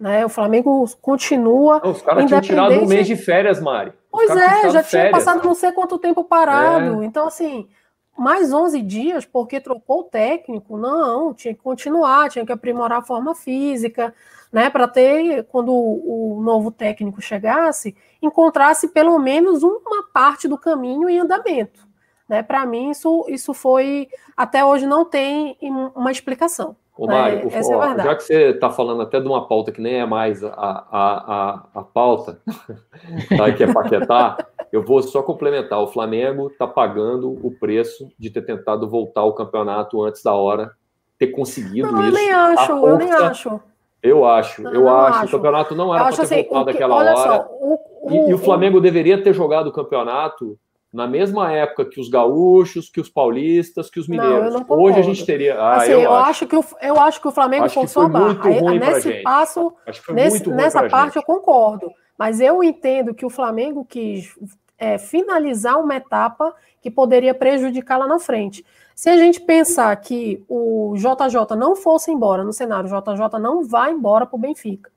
né? 0.00 0.24
O 0.24 0.30
Flamengo 0.30 0.82
continua. 1.02 1.78
Não, 1.84 1.90
os 1.90 2.00
caras 2.00 2.24
tinham 2.24 2.40
tirado 2.40 2.72
um 2.72 2.86
mês 2.86 3.06
de 3.06 3.16
férias, 3.16 3.60
Mari. 3.60 3.92
Pois 4.10 4.30
é, 4.30 4.70
já 4.70 4.82
tinha 4.82 5.10
passado 5.10 5.44
não 5.44 5.54
sei 5.54 5.72
quanto 5.72 5.98
tempo 5.98 6.24
parado. 6.24 7.02
É. 7.02 7.04
Então, 7.04 7.26
assim, 7.26 7.68
mais 8.16 8.50
11 8.50 8.80
dias 8.80 9.26
porque 9.26 9.60
trocou 9.60 10.00
o 10.00 10.04
técnico? 10.04 10.78
Não, 10.78 11.34
tinha 11.34 11.52
que 11.52 11.60
continuar, 11.60 12.30
tinha 12.30 12.46
que 12.46 12.52
aprimorar 12.52 13.00
a 13.00 13.04
forma 13.04 13.34
física, 13.34 14.14
né? 14.52 14.70
Para 14.70 14.88
ter, 14.88 15.44
quando 15.44 15.72
o, 15.72 16.40
novo 16.42 16.70
técnico 16.70 17.20
chegasse, 17.20 17.96
encontrasse 18.22 18.88
pelo 18.88 19.18
menos 19.18 19.62
uma 19.62 20.04
parte 20.12 20.48
do 20.48 20.58
caminho 20.58 21.08
em 21.08 21.18
andamento. 21.18 21.86
Né? 22.28 22.42
Para 22.42 22.66
mim, 22.66 22.90
isso, 22.90 23.24
isso 23.28 23.54
foi. 23.54 24.08
Até 24.36 24.64
hoje 24.64 24.86
não 24.86 25.04
tem 25.04 25.56
uma 25.94 26.10
explicação. 26.10 26.76
Ô, 26.96 27.06
Mário, 27.06 27.48
é, 27.52 27.60
ó, 27.76 27.84
é 27.84 28.02
já 28.02 28.16
que 28.16 28.24
você 28.24 28.50
está 28.50 28.70
falando 28.70 29.02
até 29.02 29.20
de 29.20 29.28
uma 29.28 29.46
pauta 29.46 29.70
que 29.70 29.80
nem 29.80 30.00
é 30.00 30.04
mais 30.04 30.42
a, 30.42 30.50
a, 30.50 30.82
a, 30.90 31.66
a 31.76 31.82
pauta, 31.84 32.40
tá, 33.38 33.52
que 33.52 33.62
é 33.62 33.72
Paquetá, 33.72 34.36
eu 34.72 34.82
vou 34.82 35.00
só 35.00 35.22
complementar. 35.22 35.80
O 35.80 35.86
Flamengo 35.86 36.48
está 36.48 36.66
pagando 36.66 37.30
o 37.30 37.52
preço 37.52 38.10
de 38.18 38.30
ter 38.30 38.42
tentado 38.42 38.88
voltar 38.88 39.20
ao 39.20 39.32
campeonato 39.32 40.02
antes 40.02 40.24
da 40.24 40.32
hora, 40.32 40.72
ter 41.16 41.28
conseguido 41.28 41.92
não, 41.92 42.00
isso. 42.00 42.08
Eu 42.08 42.12
nem 42.14 42.32
acho, 42.32 42.72
eu 42.72 42.98
nem 42.98 43.12
acho. 43.12 43.60
Eu 44.02 44.24
acho, 44.24 44.62
não, 44.62 44.72
eu 44.72 44.88
acho. 44.88 45.18
acho. 45.18 45.26
O 45.26 45.38
campeonato 45.38 45.74
não 45.74 45.94
era 45.94 46.04
para 46.04 46.16
ter 46.16 46.22
assim, 46.22 46.42
voltado 46.44 46.70
aquela 46.70 46.94
hora. 46.94 47.16
Só, 47.16 47.48
o, 47.60 47.78
o, 48.02 48.10
e, 48.10 48.30
e 48.30 48.34
o 48.34 48.38
Flamengo 48.38 48.78
o... 48.78 48.80
deveria 48.80 49.22
ter 49.22 49.32
jogado 49.32 49.68
o 49.68 49.72
campeonato 49.72 50.58
na 50.92 51.06
mesma 51.06 51.52
época 51.52 51.84
que 51.84 52.00
os 52.00 52.08
gaúchos, 52.08 52.88
que 52.88 53.00
os 53.00 53.08
paulistas, 53.08 53.90
que 53.90 54.00
os 54.00 54.08
mineiros. 54.08 54.54
Não, 54.54 54.64
Hoje 54.68 54.98
a 54.98 55.02
gente 55.02 55.24
teria. 55.24 55.60
Ah, 55.60 55.76
assim, 55.76 55.92
eu, 55.92 56.00
eu 56.00 56.14
acho. 56.14 56.46
que 56.46 56.56
o, 56.56 56.64
eu 56.80 56.98
acho 57.00 57.20
que 57.20 57.28
o 57.28 57.32
Flamengo 57.32 57.64
acho 57.64 57.74
forçou 57.74 58.04
a 58.04 58.08
barra. 58.08 58.48
Nesse 58.78 59.22
passo, 59.22 59.74
nesse, 60.10 60.48
nessa 60.48 60.88
parte 60.88 61.14
gente. 61.14 61.16
eu 61.16 61.22
concordo. 61.22 61.90
Mas 62.16 62.40
eu 62.40 62.64
entendo 62.64 63.14
que 63.14 63.24
o 63.24 63.30
Flamengo 63.30 63.84
quis 63.84 64.34
é, 64.78 64.98
finalizar 64.98 65.78
uma 65.78 65.96
etapa 65.96 66.54
que 66.80 66.90
poderia 66.90 67.34
prejudicar 67.34 67.98
lá 67.98 68.06
na 68.06 68.18
frente. 68.18 68.64
Se 68.98 69.08
a 69.08 69.16
gente 69.16 69.40
pensar 69.40 69.94
que 69.94 70.44
o 70.48 70.92
JJ 70.96 71.56
não 71.56 71.76
fosse 71.76 72.10
embora 72.10 72.42
no 72.42 72.52
cenário, 72.52 72.90
o 72.90 73.00
JJ 73.00 73.38
não 73.38 73.62
vai 73.62 73.92
embora 73.92 74.26
para 74.26 74.34
o 74.34 74.40
Benfica, 74.40 74.90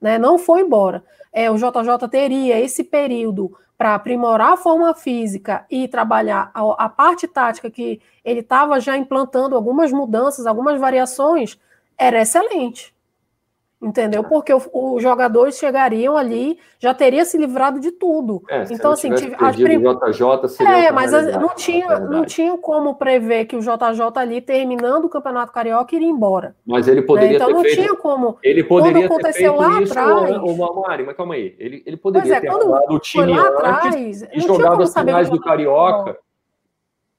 né? 0.00 0.20
Não 0.20 0.38
foi 0.38 0.60
embora. 0.60 1.02
É, 1.32 1.50
o 1.50 1.56
JJ 1.56 2.08
teria 2.08 2.60
esse 2.60 2.84
período 2.84 3.58
para 3.76 3.96
aprimorar 3.96 4.52
a 4.52 4.56
forma 4.56 4.94
física 4.94 5.66
e 5.68 5.88
trabalhar 5.88 6.52
a, 6.54 6.84
a 6.84 6.88
parte 6.88 7.26
tática 7.26 7.68
que 7.68 8.00
ele 8.24 8.38
estava 8.38 8.78
já 8.78 8.96
implantando 8.96 9.56
algumas 9.56 9.90
mudanças, 9.90 10.46
algumas 10.46 10.78
variações, 10.78 11.58
era 11.98 12.22
excelente. 12.22 12.94
Entendeu? 13.82 14.22
Porque 14.22 14.52
os 14.52 15.02
jogadores 15.02 15.56
chegariam 15.56 16.14
ali, 16.14 16.58
já 16.78 16.92
teria 16.92 17.24
se 17.24 17.38
livrado 17.38 17.80
de 17.80 17.90
tudo. 17.90 18.42
É, 18.46 18.64
então, 18.70 18.92
assim, 18.92 19.10
tive, 19.14 19.34
as 19.38 19.56
prim... 19.56 19.78
JJ 19.78 20.48
seria 20.48 20.88
É, 20.88 20.92
mas 20.92 21.12
não 21.12 21.48
tinha, 21.54 21.98
não 21.98 22.26
tinha 22.26 22.58
como 22.58 22.96
prever 22.96 23.46
que 23.46 23.56
o 23.56 23.60
JJ 23.60 24.02
ali, 24.16 24.42
terminando 24.42 25.06
o 25.06 25.08
Campeonato 25.08 25.50
Carioca, 25.50 25.96
iria 25.96 26.06
embora. 26.06 26.54
Mas 26.66 26.88
ele 26.88 27.00
poderia 27.00 27.38
né? 27.38 27.44
Então, 27.44 27.50
não 27.50 27.62
tinha 27.62 27.96
como. 27.96 28.36
Ele 28.42 28.62
poderia 28.62 29.08
quando 29.08 29.20
aconteceu 29.20 29.56
lá 29.56 29.80
isso, 29.80 29.98
atrás. 29.98 30.36
Ô, 30.36 30.82
Mari, 30.82 31.06
mas 31.06 31.16
calma 31.16 31.34
aí. 31.34 31.56
Ele, 31.58 31.82
ele 31.86 31.96
poderia 31.96 32.36
é, 32.36 32.40
ter 32.40 32.48
arrumado 32.48 32.94
o 32.94 32.98
time 32.98 33.34
lá 33.34 33.48
atrás, 33.48 34.22
e 34.30 34.40
jogado 34.40 34.82
as 34.82 34.92
finais 34.92 35.30
do 35.30 35.40
Carioca. 35.40 36.18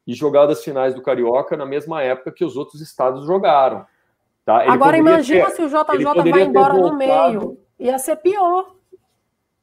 E 0.05 0.13
jogado 0.13 0.51
as 0.51 0.63
finais 0.63 0.93
do 0.93 1.01
Carioca 1.01 1.57
na 1.57 1.65
mesma 1.65 2.03
época 2.03 2.31
que 2.31 2.45
os 2.45 2.55
outros 2.55 2.81
estados 2.81 3.25
jogaram. 3.25 3.85
Tá? 4.45 4.71
Agora 4.71 4.97
imagina 4.97 5.45
ter, 5.45 5.55
se 5.55 5.61
o 5.61 5.67
JJ 5.67 6.31
vai 6.31 6.41
embora 6.43 6.73
no 6.73 6.95
meio. 6.95 7.57
Ia 7.79 7.97
ser 7.97 8.17
pior. 8.17 8.75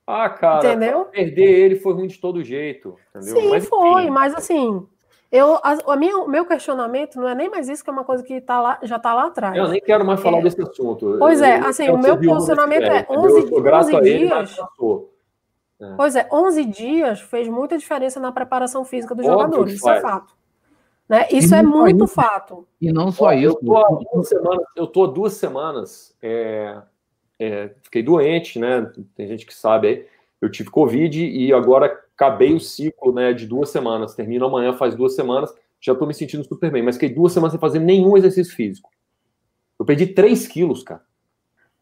Ah, 0.06 0.28
cara, 0.30 0.66
entendeu? 0.66 1.04
perder 1.04 1.42
ele 1.42 1.76
foi 1.76 1.92
ruim 1.92 2.06
de 2.06 2.18
todo 2.18 2.42
jeito. 2.42 2.96
Entendeu? 3.14 3.40
Sim, 3.40 3.50
mas, 3.50 3.68
foi, 3.68 4.02
enfim. 4.02 4.10
mas 4.10 4.34
assim, 4.34 4.86
eu, 5.30 5.56
a, 5.56 5.76
a 5.92 5.96
minha, 5.96 6.16
o 6.16 6.28
meu 6.28 6.46
questionamento 6.46 7.20
não 7.20 7.28
é 7.28 7.34
nem 7.34 7.50
mais 7.50 7.68
isso, 7.68 7.84
que 7.84 7.90
é 7.90 7.92
uma 7.92 8.04
coisa 8.04 8.24
que 8.24 8.40
tá 8.40 8.58
lá, 8.58 8.78
já 8.82 8.96
está 8.96 9.12
lá 9.12 9.26
atrás. 9.26 9.54
Eu 9.54 9.68
nem 9.68 9.80
quero 9.80 10.06
mais 10.06 10.20
falar 10.20 10.38
é. 10.38 10.42
desse 10.42 10.62
assunto. 10.62 11.16
Pois 11.18 11.42
é, 11.42 11.56
assim, 11.56 11.90
o 11.90 11.98
meu 11.98 12.18
posicionamento 12.18 12.84
é 12.84 13.06
11, 13.10 13.54
11 13.54 14.00
dias. 14.00 14.58
É. 15.80 15.94
Pois 15.94 16.16
é, 16.16 16.26
11 16.32 16.64
dias 16.64 17.20
fez 17.20 17.46
muita 17.46 17.76
diferença 17.76 18.18
na 18.18 18.32
preparação 18.32 18.84
física 18.86 19.14
dos 19.14 19.26
Óbvio 19.26 19.42
jogadores, 19.42 19.74
isso 19.74 19.90
é 19.90 20.00
fato. 20.00 20.37
Né? 21.08 21.26
Isso 21.30 21.54
é 21.54 21.62
muito 21.62 22.04
isso. 22.04 22.14
fato. 22.14 22.68
E 22.80 22.92
não 22.92 23.10
só 23.10 23.32
isso. 23.32 23.46
Eu 23.46 23.54
tô 23.54 23.76
há 23.76 23.88
duas 24.12 24.28
semanas, 24.28 24.64
eu 24.76 24.86
tô 24.86 25.06
duas 25.06 25.32
semanas 25.32 26.16
é, 26.20 26.82
é, 27.38 27.70
fiquei 27.82 28.02
doente, 28.02 28.58
né? 28.58 28.92
Tem 29.14 29.26
gente 29.26 29.46
que 29.46 29.54
sabe 29.54 29.88
aí. 29.88 30.06
Eu 30.40 30.50
tive 30.50 30.70
Covid 30.70 31.24
e 31.24 31.52
agora 31.52 31.86
acabei 32.14 32.54
o 32.54 32.60
ciclo 32.60 33.12
né, 33.12 33.32
de 33.32 33.46
duas 33.46 33.70
semanas. 33.70 34.14
Termino 34.14 34.46
amanhã, 34.46 34.72
faz 34.72 34.94
duas 34.94 35.14
semanas. 35.14 35.52
Já 35.80 35.94
tô 35.94 36.06
me 36.06 36.14
sentindo 36.14 36.44
super 36.44 36.70
bem, 36.70 36.82
mas 36.82 36.96
fiquei 36.96 37.08
duas 37.08 37.32
semanas 37.32 37.52
sem 37.52 37.60
fazer 37.60 37.78
nenhum 37.78 38.16
exercício 38.16 38.54
físico. 38.54 38.90
Eu 39.78 39.84
perdi 39.84 40.08
3 40.08 40.46
quilos, 40.48 40.82
cara. 40.82 41.02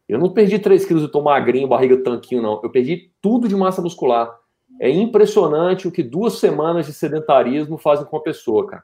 Eu 0.07 0.19
não 0.19 0.31
perdi 0.31 0.59
3 0.59 0.85
quilos 0.85 1.03
e 1.03 1.11
tô 1.11 1.21
magrinho, 1.21 1.67
barriga 1.67 1.97
tanquinho, 1.97 2.41
não. 2.41 2.61
Eu 2.63 2.69
perdi 2.69 3.11
tudo 3.21 3.47
de 3.47 3.55
massa 3.55 3.81
muscular. 3.81 4.39
É 4.79 4.89
impressionante 4.89 5.87
o 5.87 5.91
que 5.91 6.03
duas 6.03 6.33
semanas 6.33 6.85
de 6.85 6.93
sedentarismo 6.93 7.77
fazem 7.77 8.05
com 8.05 8.17
a 8.17 8.21
pessoa, 8.21 8.67
cara. 8.67 8.83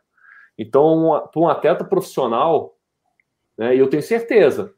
Então, 0.58 1.30
para 1.32 1.42
um 1.42 1.50
atleta 1.50 1.84
profissional, 1.84 2.76
né, 3.58 3.76
e 3.76 3.80
eu 3.80 3.90
tenho 3.90 4.04
certeza, 4.04 4.74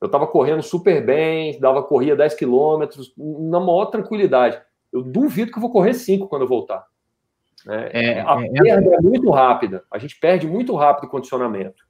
eu 0.00 0.06
estava 0.06 0.26
correndo 0.26 0.62
super 0.62 1.04
bem, 1.04 1.58
dava 1.58 1.82
corria 1.82 2.14
10 2.14 2.34
quilômetros, 2.34 3.12
na 3.16 3.58
maior 3.58 3.86
tranquilidade. 3.86 4.60
Eu 4.92 5.02
duvido 5.02 5.50
que 5.50 5.58
eu 5.58 5.62
vou 5.62 5.70
correr 5.70 5.94
5 5.94 6.28
quando 6.28 6.42
eu 6.42 6.48
voltar. 6.48 6.86
Né? 7.64 7.90
É, 7.92 8.20
a 8.20 8.40
é, 8.40 8.62
perda 8.62 8.94
é 8.94 9.00
muito 9.00 9.30
rápida. 9.30 9.84
A 9.90 9.98
gente 9.98 10.18
perde 10.18 10.46
muito 10.46 10.74
rápido 10.74 11.06
o 11.06 11.10
condicionamento. 11.10 11.84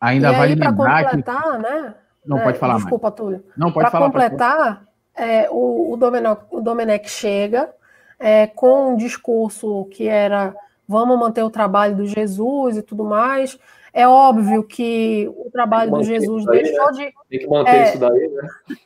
Ainda 0.00 0.32
e 0.32 0.36
vale 0.36 0.54
lembrar 0.54 1.04
completar, 1.04 1.42
que... 1.42 1.58
né? 1.58 1.94
Não, 2.24 2.40
pode 2.40 2.58
falar 2.58 2.76
Desculpa, 2.76 3.08
mais. 3.08 3.16
Túlio. 3.16 3.44
Não, 3.56 3.70
pode 3.70 3.84
pra 3.84 3.90
falar. 3.90 4.10
Para 4.10 4.22
completar, 4.22 4.84
é, 5.14 5.48
o, 5.50 5.92
o, 5.92 5.96
Domenech, 5.96 6.42
o 6.50 6.60
Domenech 6.60 7.08
chega 7.08 7.70
é, 8.18 8.46
com 8.46 8.92
um 8.92 8.96
discurso 8.96 9.86
que 9.86 10.08
era 10.08 10.54
vamos 10.86 11.18
manter 11.18 11.42
o 11.42 11.50
trabalho 11.50 11.96
do 11.96 12.06
Jesus 12.06 12.76
e 12.76 12.82
tudo 12.82 13.04
mais. 13.04 13.58
É 13.92 14.08
óbvio 14.08 14.64
que 14.64 15.30
o 15.36 15.50
trabalho 15.50 15.92
do 15.92 16.02
Jesus 16.02 16.44
daí, 16.44 16.62
deixou 16.62 16.86
né? 16.86 16.92
de. 16.92 17.14
Tem 17.30 17.38
que 17.38 17.46
manter 17.46 17.70
é, 17.70 17.88
isso 17.88 17.98
daí, 17.98 18.28
né? 18.28 18.48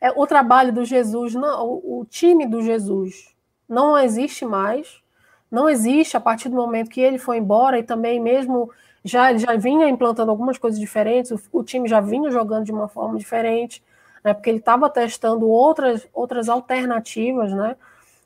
É, 0.00 0.10
o 0.16 0.26
trabalho 0.26 0.72
do 0.72 0.84
Jesus, 0.84 1.32
não, 1.32 1.64
o, 1.64 2.00
o 2.00 2.04
time 2.04 2.44
do 2.44 2.60
Jesus 2.60 3.32
não 3.68 3.96
existe 3.96 4.44
mais. 4.44 5.00
Não 5.48 5.68
existe 5.68 6.16
a 6.16 6.20
partir 6.20 6.48
do 6.48 6.56
momento 6.56 6.90
que 6.90 7.00
ele 7.00 7.18
foi 7.18 7.36
embora 7.36 7.78
e 7.78 7.84
também 7.84 8.18
mesmo 8.18 8.70
já 9.04 9.30
ele 9.30 9.38
já 9.38 9.54
vinha 9.56 9.88
implantando 9.88 10.30
algumas 10.30 10.58
coisas 10.58 10.78
diferentes, 10.78 11.30
o, 11.30 11.40
o 11.52 11.62
time 11.62 11.88
já 11.88 12.00
vinha 12.00 12.30
jogando 12.30 12.64
de 12.64 12.72
uma 12.72 12.88
forma 12.88 13.18
diferente, 13.18 13.82
né? 14.24 14.34
Porque 14.34 14.50
ele 14.50 14.58
estava 14.58 14.90
testando 14.90 15.48
outras 15.48 16.06
outras 16.12 16.48
alternativas, 16.48 17.52
né? 17.52 17.76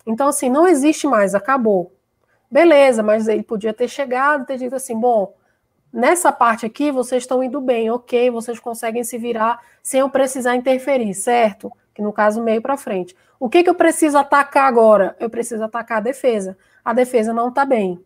Então, 0.07 0.29
assim, 0.29 0.49
não 0.49 0.67
existe 0.67 1.07
mais, 1.07 1.35
acabou. 1.35 1.93
Beleza, 2.51 3.03
mas 3.03 3.29
ele 3.29 3.43
podia 3.43 3.75
ter 3.75 3.89
chegado 3.89 4.43
e 4.43 4.47
ter 4.47 4.59
dito 4.59 4.75
assim: 4.75 4.99
bom, 4.99 5.35
nessa 5.93 6.31
parte 6.33 6.67
aqui 6.67 6.91
vocês 6.91 7.23
estão 7.23 7.43
indo 7.43 7.61
bem, 7.61 7.91
ok, 7.91 8.31
vocês 8.31 8.59
conseguem 8.61 9.05
se 9.05 9.19
virar 9.19 9.61
sem 9.83 10.01
eu 10.01 10.11
precisar 10.11 10.57
interferir, 10.57 11.15
certo? 11.15 11.71
Que 11.95 12.03
no 12.03 12.13
caso, 12.13 12.43
meio 12.43 12.61
para 12.61 12.77
frente. 12.77 13.17
O 13.39 13.49
que, 13.49 13.63
que 13.63 13.71
eu 13.71 13.75
preciso 13.75 14.17
atacar 14.19 14.67
agora? 14.69 15.17
Eu 15.19 15.29
preciso 15.29 15.65
atacar 15.65 15.99
a 15.99 16.01
defesa. 16.01 16.57
A 16.85 16.93
defesa 16.93 17.33
não 17.33 17.49
está 17.49 17.65
bem. 17.65 17.99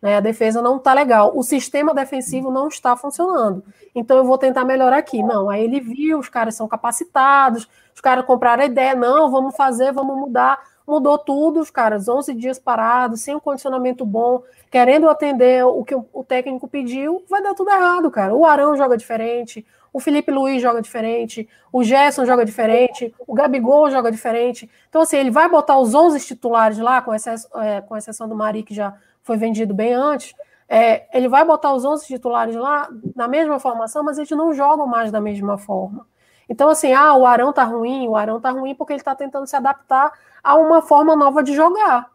Né? 0.00 0.16
A 0.16 0.20
defesa 0.20 0.62
não 0.62 0.76
está 0.76 0.92
legal. 0.92 1.36
O 1.36 1.42
sistema 1.42 1.94
defensivo 1.94 2.50
não 2.50 2.68
está 2.68 2.96
funcionando. 2.96 3.64
Então 3.94 4.16
eu 4.16 4.24
vou 4.24 4.38
tentar 4.38 4.64
melhorar 4.64 4.98
aqui. 4.98 5.22
Não, 5.22 5.48
aí 5.48 5.64
ele 5.64 5.80
viu, 5.80 6.18
os 6.18 6.28
caras 6.28 6.54
são 6.54 6.68
capacitados, 6.68 7.68
os 7.94 8.00
caras 8.00 8.24
compraram 8.24 8.62
a 8.62 8.66
ideia, 8.66 8.94
não, 8.94 9.30
vamos 9.30 9.56
fazer, 9.56 9.92
vamos 9.92 10.16
mudar 10.16 10.60
mudou 10.86 11.18
tudo, 11.18 11.60
os 11.60 11.70
caras, 11.70 12.08
11 12.08 12.32
dias 12.34 12.58
parados, 12.58 13.20
sem 13.20 13.34
um 13.34 13.40
condicionamento 13.40 14.06
bom, 14.06 14.42
querendo 14.70 15.08
atender 15.08 15.64
o 15.64 15.84
que 15.84 15.94
o 15.94 16.24
técnico 16.24 16.68
pediu, 16.68 17.24
vai 17.28 17.42
dar 17.42 17.54
tudo 17.54 17.70
errado, 17.70 18.10
cara. 18.10 18.34
O 18.34 18.44
Arão 18.44 18.76
joga 18.76 18.96
diferente, 18.96 19.66
o 19.92 19.98
Felipe 19.98 20.30
Luiz 20.30 20.60
joga 20.62 20.82
diferente, 20.82 21.48
o 21.72 21.82
Gerson 21.82 22.24
joga 22.24 22.44
diferente, 22.44 23.14
o 23.26 23.34
Gabigol 23.34 23.90
joga 23.90 24.10
diferente. 24.10 24.70
Então, 24.88 25.02
assim, 25.02 25.16
ele 25.16 25.30
vai 25.30 25.48
botar 25.48 25.78
os 25.78 25.94
11 25.94 26.24
titulares 26.26 26.78
lá, 26.78 27.00
com, 27.00 27.14
excesso, 27.14 27.48
é, 27.58 27.80
com 27.80 27.96
exceção 27.96 28.28
do 28.28 28.36
Mari, 28.36 28.62
que 28.62 28.74
já 28.74 28.94
foi 29.22 29.36
vendido 29.36 29.74
bem 29.74 29.92
antes, 29.92 30.34
é, 30.68 31.06
ele 31.16 31.28
vai 31.28 31.44
botar 31.44 31.72
os 31.72 31.84
11 31.84 32.06
titulares 32.06 32.54
lá 32.54 32.88
na 33.14 33.28
mesma 33.28 33.58
formação, 33.58 34.02
mas 34.02 34.18
eles 34.18 34.30
não 34.30 34.52
jogam 34.52 34.86
mais 34.86 35.10
da 35.10 35.20
mesma 35.20 35.56
forma. 35.56 36.06
Então, 36.48 36.68
assim, 36.68 36.92
ah, 36.92 37.14
o 37.14 37.26
Arão 37.26 37.52
tá 37.52 37.64
ruim, 37.64 38.06
o 38.08 38.16
Arão 38.16 38.40
tá 38.40 38.50
ruim 38.50 38.74
porque 38.74 38.92
ele 38.92 39.02
tá 39.02 39.14
tentando 39.14 39.46
se 39.46 39.56
adaptar 39.56 40.12
a 40.42 40.56
uma 40.56 40.80
forma 40.80 41.16
nova 41.16 41.42
de 41.42 41.54
jogar. 41.54 42.10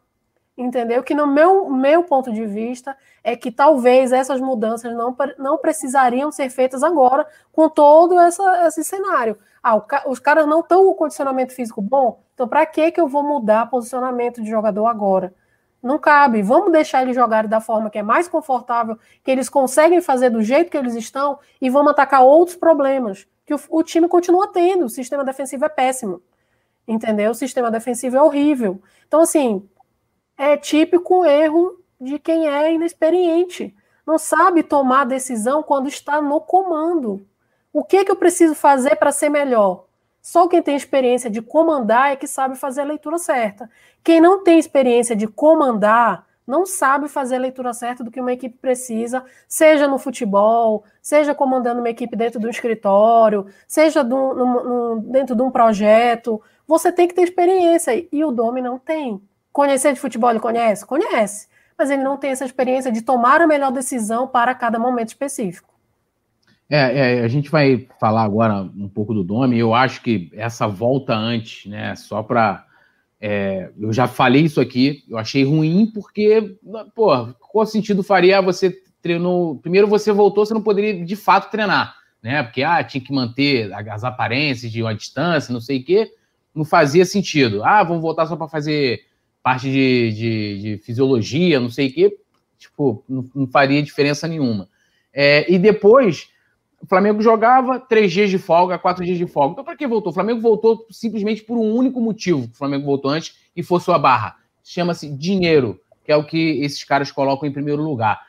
Entendeu? 0.58 1.04
Que 1.04 1.16
no 1.16 1.28
meu, 1.28 1.70
meu 1.70 2.04
ponto 2.04 2.32
de 2.32 2.46
vista 2.46 2.96
é 3.24 3.36
que 3.36 3.52
talvez 3.52 4.12
essas 4.12 4.40
mudanças 4.40 4.94
não, 4.94 5.16
não 5.38 5.58
precisariam 5.58 6.32
ser 6.32 6.50
feitas 6.50 6.84
agora 6.84 7.26
com 7.52 7.70
todo 7.70 8.20
essa, 8.20 8.68
esse 8.68 8.84
cenário. 8.84 9.38
Ah, 9.62 9.76
o, 9.76 9.84
os 10.08 10.20
caras 10.20 10.46
não 10.48 10.62
estão 10.62 10.86
com 10.86 10.94
condicionamento 10.94 11.54
físico 11.54 11.82
bom, 11.82 12.22
então 12.34 12.48
para 12.48 12.66
que, 12.66 12.92
que 12.92 13.00
eu 13.00 13.08
vou 13.08 13.24
mudar 13.24 13.70
posicionamento 13.70 14.42
de 14.42 14.50
jogador 14.50 14.88
agora? 14.88 15.34
Não 15.82 15.98
cabe. 15.98 16.44
Vamos 16.44 16.72
deixar 16.72 17.02
eles 17.02 17.16
jogarem 17.16 17.50
da 17.50 17.60
forma 17.60 17.90
que 17.90 17.98
é 17.98 18.04
mais 18.04 18.28
confortável, 18.28 19.00
que 19.24 19.32
eles 19.32 19.50
conseguem 19.50 20.00
fazer 20.00 20.30
do 20.30 20.44
jeito 20.44 20.70
que 20.70 20.78
eles 20.78 20.96
estão 20.96 21.40
e 21.60 21.70
vamos 21.70 21.92
atacar 21.92 22.22
outros 22.22 22.56
problemas 22.56 23.28
que 23.52 23.56
o, 23.56 23.78
o 23.80 23.84
time 23.84 24.08
continua 24.08 24.48
tendo. 24.48 24.86
O 24.86 24.90
sistema 24.90 25.24
defensivo 25.24 25.66
é 25.66 25.70
péssimo. 25.70 26.22
Entendeu? 26.88 27.32
O 27.32 27.36
sistema 27.36 27.70
defensivo 27.70 28.18
é 28.18 28.22
horrível. 28.22 28.82
Então, 29.08 29.22
assim, 29.22 29.68
é 30.38 30.56
típico 30.58 31.26
erro 31.26 31.80
de 32.00 32.18
quem 32.18 32.48
é 32.48 32.74
inexperiente. 32.74 33.76
Não 34.06 34.18
sabe 34.18 34.64
tomar 34.64 35.06
decisão 35.06 35.62
quando 35.62 35.88
está 35.88 36.22
no 36.22 36.42
comando. 36.42 37.26
O 37.72 37.84
que, 37.84 38.04
que 38.04 38.12
eu 38.12 38.16
preciso 38.16 38.56
fazer 38.56 38.96
para 38.96 39.12
ser 39.12 39.30
melhor? 39.30 39.86
Só 40.22 40.48
quem 40.48 40.62
tem 40.62 40.76
experiência 40.76 41.30
de 41.30 41.42
comandar 41.42 42.12
é 42.12 42.16
que 42.16 42.28
sabe 42.28 42.56
fazer 42.56 42.82
a 42.82 42.86
leitura 42.86 43.18
certa. 43.18 43.70
Quem 44.04 44.22
não 44.22 44.44
tem 44.44 44.60
experiência 44.60 45.16
de 45.16 45.28
comandar 45.28 46.28
não 46.52 46.66
sabe 46.66 47.08
fazer 47.08 47.38
a 47.38 47.40
leitura 47.40 47.74
certa 47.74 48.04
do 48.04 48.12
que 48.12 48.20
uma 48.20 48.34
equipe 48.34 48.58
precisa, 48.62 49.24
seja 49.48 49.88
no 49.88 49.98
futebol, 49.98 50.84
seja 51.02 51.34
comandando 51.34 51.80
uma 51.80 51.90
equipe 51.90 52.14
dentro 52.14 52.42
do 52.42 52.50
escritório, 52.50 53.46
seja 53.66 54.04
do, 54.04 54.36
no, 54.36 54.96
no, 54.96 55.02
dentro 55.10 55.34
de 55.34 55.42
um 55.42 55.50
projeto. 55.50 56.42
Você 56.68 56.92
tem 56.92 57.08
que 57.08 57.16
ter 57.16 57.22
experiência 57.22 58.06
e 58.12 58.26
o 58.26 58.34
Domi 58.34 58.62
não 58.62 58.78
tem. 58.78 59.22
Conhecer 59.54 59.94
de 59.94 60.00
futebol 60.02 60.30
ele 60.30 60.42
conhece? 60.42 60.86
Conhece. 60.86 61.48
Mas 61.78 61.90
ele 61.90 62.04
não 62.04 62.18
tem 62.18 62.32
essa 62.32 62.44
experiência 62.44 62.92
de 62.92 63.02
tomar 63.02 63.40
a 63.40 63.48
melhor 63.48 63.72
decisão 63.72 64.28
para 64.28 64.54
cada 64.54 64.78
momento 64.78 65.08
específico. 65.08 65.70
É, 66.70 67.20
é, 67.20 67.24
a 67.24 67.28
gente 67.30 67.50
vai 67.50 67.88
falar 67.98 68.24
agora 68.24 68.62
um 68.62 68.90
pouco 68.90 69.14
do 69.14 69.24
Domi. 69.24 69.58
Eu 69.58 69.74
acho 69.74 70.02
que 70.02 70.30
essa 70.34 70.68
volta 70.68 71.14
antes, 71.14 71.66
né, 71.72 71.96
só 71.96 72.22
para 72.22 72.66
é, 73.22 73.70
eu 73.80 73.94
já 73.94 74.08
falei 74.08 74.42
isso 74.42 74.60
aqui, 74.60 75.04
eu 75.08 75.16
achei 75.16 75.44
ruim 75.44 75.86
porque, 75.94 76.58
pô, 76.96 77.28
qual 77.52 77.68
sentido 77.68 78.02
faria 78.02 78.42
você 78.42 78.76
treinou. 79.02 79.58
Primeiro 79.58 79.88
você 79.88 80.12
voltou, 80.12 80.46
você 80.46 80.54
não 80.54 80.62
poderia 80.62 81.06
de 81.06 81.16
fato 81.16 81.52
treinar, 81.52 81.96
né? 82.22 82.42
Porque 82.42 82.64
ah, 82.64 82.84
tinha 82.84 83.04
que 83.04 83.14
manter 83.14 83.72
as 83.74 84.04
aparências 84.04 84.72
de 84.72 84.82
uma 84.82 84.96
distância, 84.96 85.54
não 85.54 85.62
sei 85.62 85.80
o 85.80 85.84
quê. 85.84 86.12
Não 86.54 86.66
fazia 86.66 87.06
sentido. 87.06 87.64
Ah, 87.64 87.84
vamos 87.84 88.02
voltar 88.02 88.26
só 88.26 88.36
para 88.36 88.48
fazer 88.48 89.06
parte 89.42 89.72
de, 89.72 90.12
de, 90.12 90.62
de, 90.62 90.78
fisiologia, 90.84 91.60
não 91.60 91.70
sei 91.70 91.88
o 91.88 91.94
quê. 91.94 92.18
Tipo, 92.58 93.04
não, 93.08 93.26
não 93.34 93.48
faria 93.48 93.82
diferença 93.82 94.28
nenhuma. 94.28 94.68
É, 95.14 95.52
e 95.52 95.58
depois 95.58 96.30
o 96.82 96.88
Flamengo 96.88 97.22
jogava 97.22 97.80
três 97.80 98.12
dias 98.12 98.30
de 98.30 98.40
folga, 98.40 98.80
quatro 98.80 99.06
dias 99.06 99.18
de 99.18 99.28
folga. 99.28 99.54
Então, 99.54 99.64
para 99.64 99.76
que 99.76 99.86
voltou? 99.86 100.12
O 100.12 100.14
Flamengo 100.14 100.42
voltou 100.42 100.88
simplesmente 100.90 101.44
por 101.44 101.58
um 101.58 101.74
único 101.74 102.02
motivo. 102.02 102.50
O 102.52 102.58
Flamengo 102.58 102.86
voltou 102.86 103.12
antes 103.12 103.36
e 103.56 103.62
forçou 103.62 103.94
a 103.94 104.00
barra. 104.00 104.36
Chama-se 104.64 105.08
dinheiro, 105.08 105.80
que 106.04 106.12
é 106.12 106.16
o 106.16 106.24
que 106.24 106.64
esses 106.64 106.84
caras 106.84 107.12
colocam 107.12 107.48
em 107.48 107.52
primeiro 107.52 107.84
lugar. 107.84 108.20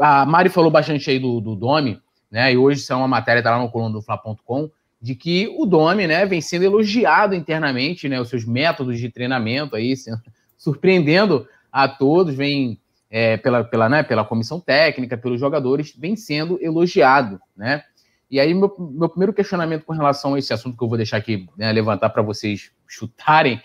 A 0.00 0.24
Mari 0.24 0.48
falou 0.48 0.70
bastante 0.70 1.10
aí 1.10 1.18
do, 1.18 1.40
do 1.40 1.54
Domi, 1.54 2.00
né? 2.30 2.52
E 2.52 2.56
hoje 2.56 2.80
isso 2.80 2.92
é 2.92 2.96
uma 2.96 3.08
matéria, 3.08 3.42
tá 3.42 3.50
lá 3.50 3.62
no 3.62 3.70
coluna 3.70 3.92
do 3.92 4.02
Fla.com, 4.02 4.70
de 5.00 5.14
que 5.14 5.54
o 5.58 5.66
Domi, 5.66 6.06
né, 6.06 6.24
vem 6.24 6.40
sendo 6.40 6.64
elogiado 6.64 7.34
internamente, 7.34 8.08
né? 8.08 8.18
Os 8.18 8.30
seus 8.30 8.46
métodos 8.46 8.98
de 8.98 9.10
treinamento 9.10 9.76
aí, 9.76 9.94
surpreendendo 10.56 11.46
a 11.70 11.86
todos, 11.86 12.34
vem 12.34 12.80
é, 13.10 13.36
pela, 13.36 13.64
pela, 13.64 13.88
né, 13.88 14.02
pela 14.02 14.24
comissão 14.24 14.60
técnica, 14.60 15.18
pelos 15.18 15.40
jogadores, 15.40 15.94
vem 15.96 16.16
sendo 16.16 16.58
elogiado, 16.62 17.40
né? 17.56 17.84
E 18.30 18.38
aí, 18.38 18.54
meu, 18.54 18.74
meu 18.78 19.08
primeiro 19.08 19.32
questionamento 19.32 19.84
com 19.84 19.92
relação 19.92 20.34
a 20.34 20.38
esse 20.38 20.52
assunto 20.52 20.76
que 20.76 20.84
eu 20.84 20.88
vou 20.88 20.96
deixar 20.96 21.16
aqui 21.16 21.48
né, 21.56 21.72
levantar 21.72 22.10
para 22.10 22.22
vocês 22.22 22.70
chutarem 22.86 23.60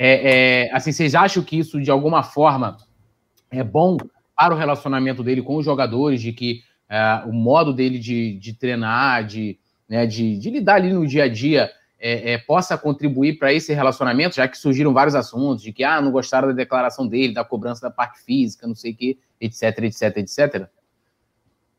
é, 0.00 0.66
é, 0.68 0.72
assim, 0.72 0.92
vocês 0.92 1.16
acham 1.16 1.42
que 1.42 1.58
isso 1.58 1.80
de 1.82 1.90
alguma 1.90 2.22
forma 2.22 2.76
é 3.50 3.64
bom 3.64 3.96
para 4.36 4.54
o 4.54 4.56
relacionamento 4.56 5.24
dele 5.24 5.42
com 5.42 5.56
os 5.56 5.64
jogadores, 5.64 6.22
de 6.22 6.32
que 6.32 6.62
é, 6.88 7.24
o 7.26 7.32
modo 7.32 7.72
dele 7.72 7.98
de, 7.98 8.38
de 8.38 8.54
treinar, 8.54 9.26
de, 9.26 9.58
né, 9.88 10.06
de, 10.06 10.38
de, 10.38 10.50
lidar 10.50 10.76
ali 10.76 10.92
no 10.92 11.04
dia 11.04 11.24
a 11.24 11.28
dia, 11.28 11.68
é, 11.98 12.34
é, 12.34 12.38
possa 12.38 12.78
contribuir 12.78 13.40
para 13.40 13.52
esse 13.52 13.74
relacionamento, 13.74 14.36
já 14.36 14.46
que 14.46 14.56
surgiram 14.56 14.94
vários 14.94 15.16
assuntos 15.16 15.64
de 15.64 15.72
que 15.72 15.82
ah, 15.82 16.00
não 16.00 16.12
gostaram 16.12 16.46
da 16.46 16.54
declaração 16.54 17.08
dele, 17.08 17.34
da 17.34 17.44
cobrança 17.44 17.80
da 17.80 17.90
parte 17.90 18.20
física, 18.20 18.68
não 18.68 18.76
sei 18.76 18.92
o 18.92 18.96
que, 18.96 19.18
etc, 19.40 19.80
etc, 19.82 20.16
etc. 20.18 20.68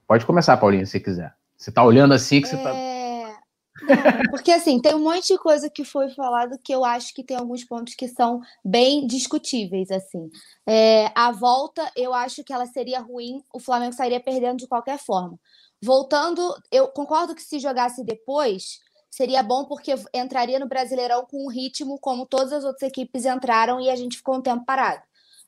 Pode 0.06 0.26
começar, 0.26 0.58
Paulinha, 0.58 0.86
se 0.86 1.00
quiser. 1.00 1.39
Você 1.60 1.74
tá 1.74 1.84
olhando 1.84 2.14
assim 2.14 2.42
que 2.42 2.48
você 2.48 2.56
tá. 2.58 2.74
É... 2.74 3.38
Não, 3.82 4.32
porque 4.32 4.52
assim, 4.52 4.82
tem 4.82 4.96
um 4.96 5.04
monte 5.04 5.28
de 5.28 5.38
coisa 5.38 5.70
que 5.70 5.84
foi 5.84 6.10
falado 6.10 6.58
que 6.64 6.74
eu 6.74 6.86
acho 6.86 7.14
que 7.14 7.24
tem 7.24 7.36
alguns 7.36 7.66
pontos 7.66 7.96
que 7.96 8.08
são 8.08 8.40
bem 8.64 9.06
discutíveis, 9.06 9.92
assim. 9.92 10.30
É, 10.66 11.12
a 11.14 11.32
volta, 11.32 11.90
eu 11.96 12.14
acho 12.14 12.44
que 12.44 12.54
ela 12.54 12.66
seria 12.66 13.02
ruim, 13.02 13.44
o 13.54 13.60
Flamengo 13.60 13.94
sairia 13.94 14.22
perdendo 14.22 14.60
de 14.60 14.68
qualquer 14.68 14.98
forma. 14.98 15.38
Voltando, 15.82 16.42
eu 16.72 16.88
concordo 16.90 17.36
que 17.36 17.44
se 17.44 17.60
jogasse 17.60 18.04
depois, 18.06 18.80
seria 19.10 19.44
bom 19.44 19.66
porque 19.66 19.94
entraria 20.14 20.60
no 20.60 20.68
Brasileirão 20.68 21.26
com 21.26 21.46
um 21.46 21.50
ritmo 21.50 22.00
como 22.00 22.26
todas 22.26 22.54
as 22.54 22.64
outras 22.64 22.90
equipes 22.90 23.26
entraram 23.26 23.82
e 23.82 23.90
a 23.90 23.96
gente 23.96 24.18
ficou 24.18 24.36
um 24.36 24.42
tempo 24.42 24.66
parado. 24.66 25.02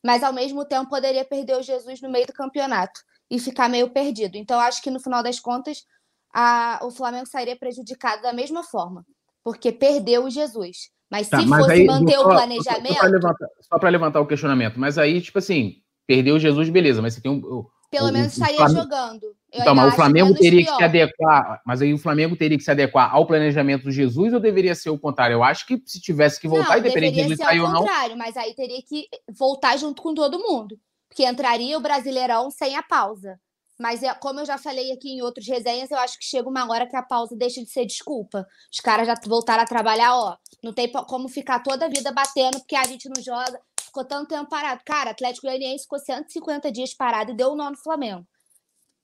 Mas 0.04 0.22
ao 0.22 0.32
mesmo 0.32 0.64
tempo 0.64 0.90
poderia 0.90 1.24
perder 1.24 1.56
o 1.56 1.62
Jesus 1.62 2.00
no 2.02 2.10
meio 2.10 2.26
do 2.26 2.32
campeonato 2.32 3.00
e 3.30 3.38
ficar 3.38 3.68
meio 3.68 3.90
perdido. 3.90 4.36
Então 4.36 4.60
acho 4.60 4.82
que 4.82 4.90
no 4.90 5.00
final 5.00 5.22
das 5.22 5.38
contas 5.40 5.86
a, 6.32 6.80
o 6.82 6.90
Flamengo 6.90 7.26
sairia 7.26 7.56
prejudicado 7.56 8.22
da 8.22 8.32
mesma 8.32 8.62
forma, 8.62 9.04
porque 9.44 9.70
perdeu 9.70 10.24
o 10.24 10.30
Jesus. 10.30 10.90
Mas 11.10 11.28
tá, 11.28 11.40
se 11.40 11.46
mas 11.46 11.60
fosse 11.60 11.72
aí, 11.72 11.86
manter 11.86 12.14
só, 12.14 12.22
o 12.22 12.28
planejamento. 12.30 12.94
Só 12.94 13.00
para 13.00 13.08
levantar, 13.08 13.90
levantar, 13.90 14.20
o 14.20 14.26
questionamento, 14.26 14.80
mas 14.80 14.96
aí, 14.96 15.20
tipo 15.20 15.38
assim, 15.38 15.74
perdeu 16.06 16.36
o 16.36 16.38
Jesus, 16.38 16.70
beleza, 16.70 17.02
mas 17.02 17.14
você 17.14 17.20
tem 17.20 17.30
um. 17.30 17.66
Pelo 17.90 18.08
o, 18.08 18.12
menos 18.12 18.32
estaria 18.32 18.66
jogando. 18.68 19.24
Eu 19.52 19.60
então, 19.60 19.74
mas 19.74 19.92
o 19.92 19.96
Flamengo 19.96 20.32
teria 20.32 20.64
pior. 20.64 20.72
que 20.72 20.76
se 20.78 20.84
adequar. 20.84 21.60
Mas 21.66 21.82
aí 21.82 21.92
o 21.92 21.98
Flamengo 21.98 22.34
teria 22.34 22.56
que 22.56 22.64
se 22.64 22.70
adequar 22.70 23.14
ao 23.14 23.26
planejamento 23.26 23.84
do 23.84 23.90
Jesus 23.90 24.32
ou 24.32 24.40
deveria 24.40 24.74
ser 24.74 24.88
o 24.88 24.98
contrário? 24.98 25.34
Eu 25.34 25.44
acho 25.44 25.66
que 25.66 25.82
se 25.84 26.00
tivesse 26.00 26.40
que 26.40 26.48
voltar, 26.48 26.70
não, 26.70 26.78
independente 26.78 27.16
de 27.16 27.20
ele 27.20 27.36
sair 27.36 27.60
ou 27.60 27.68
não. 27.68 27.80
contrário, 27.80 28.16
mas 28.16 28.34
aí 28.38 28.54
teria 28.54 28.80
que 28.80 29.06
voltar 29.30 29.76
junto 29.76 30.00
com 30.00 30.14
todo 30.14 30.38
mundo. 30.38 30.78
Porque 31.06 31.26
entraria 31.26 31.76
o 31.76 31.82
Brasileirão 31.82 32.50
sem 32.50 32.74
a 32.74 32.82
pausa. 32.82 33.38
Mas, 33.78 34.02
é, 34.02 34.12
como 34.14 34.40
eu 34.40 34.46
já 34.46 34.58
falei 34.58 34.92
aqui 34.92 35.10
em 35.10 35.22
outros 35.22 35.46
resenhas, 35.46 35.90
eu 35.90 35.98
acho 35.98 36.18
que 36.18 36.24
chega 36.24 36.48
uma 36.48 36.70
hora 36.70 36.86
que 36.86 36.96
a 36.96 37.02
pausa 37.02 37.34
deixa 37.36 37.62
de 37.62 37.70
ser 37.70 37.86
desculpa. 37.86 38.46
Os 38.70 38.80
caras 38.80 39.06
já 39.06 39.14
voltaram 39.26 39.62
a 39.62 39.66
trabalhar, 39.66 40.14
ó. 40.14 40.36
Não 40.62 40.72
tem 40.72 40.90
como 40.90 41.28
ficar 41.28 41.60
toda 41.60 41.86
a 41.86 41.88
vida 41.88 42.12
batendo 42.12 42.58
porque 42.60 42.76
a 42.76 42.84
gente 42.84 43.08
não 43.08 43.22
joga. 43.22 43.60
Ficou 43.80 44.04
tanto 44.04 44.28
tempo 44.28 44.48
parado. 44.48 44.82
Cara, 44.84 45.10
Atlético 45.10 45.46
Goianiense 45.46 45.84
ficou 45.84 45.98
150 45.98 46.70
dias 46.70 46.94
parado 46.94 47.32
e 47.32 47.34
deu 47.34 47.48
o 47.48 47.52
um 47.52 47.56
nó 47.56 47.70
no 47.70 47.76
Flamengo. 47.76 48.26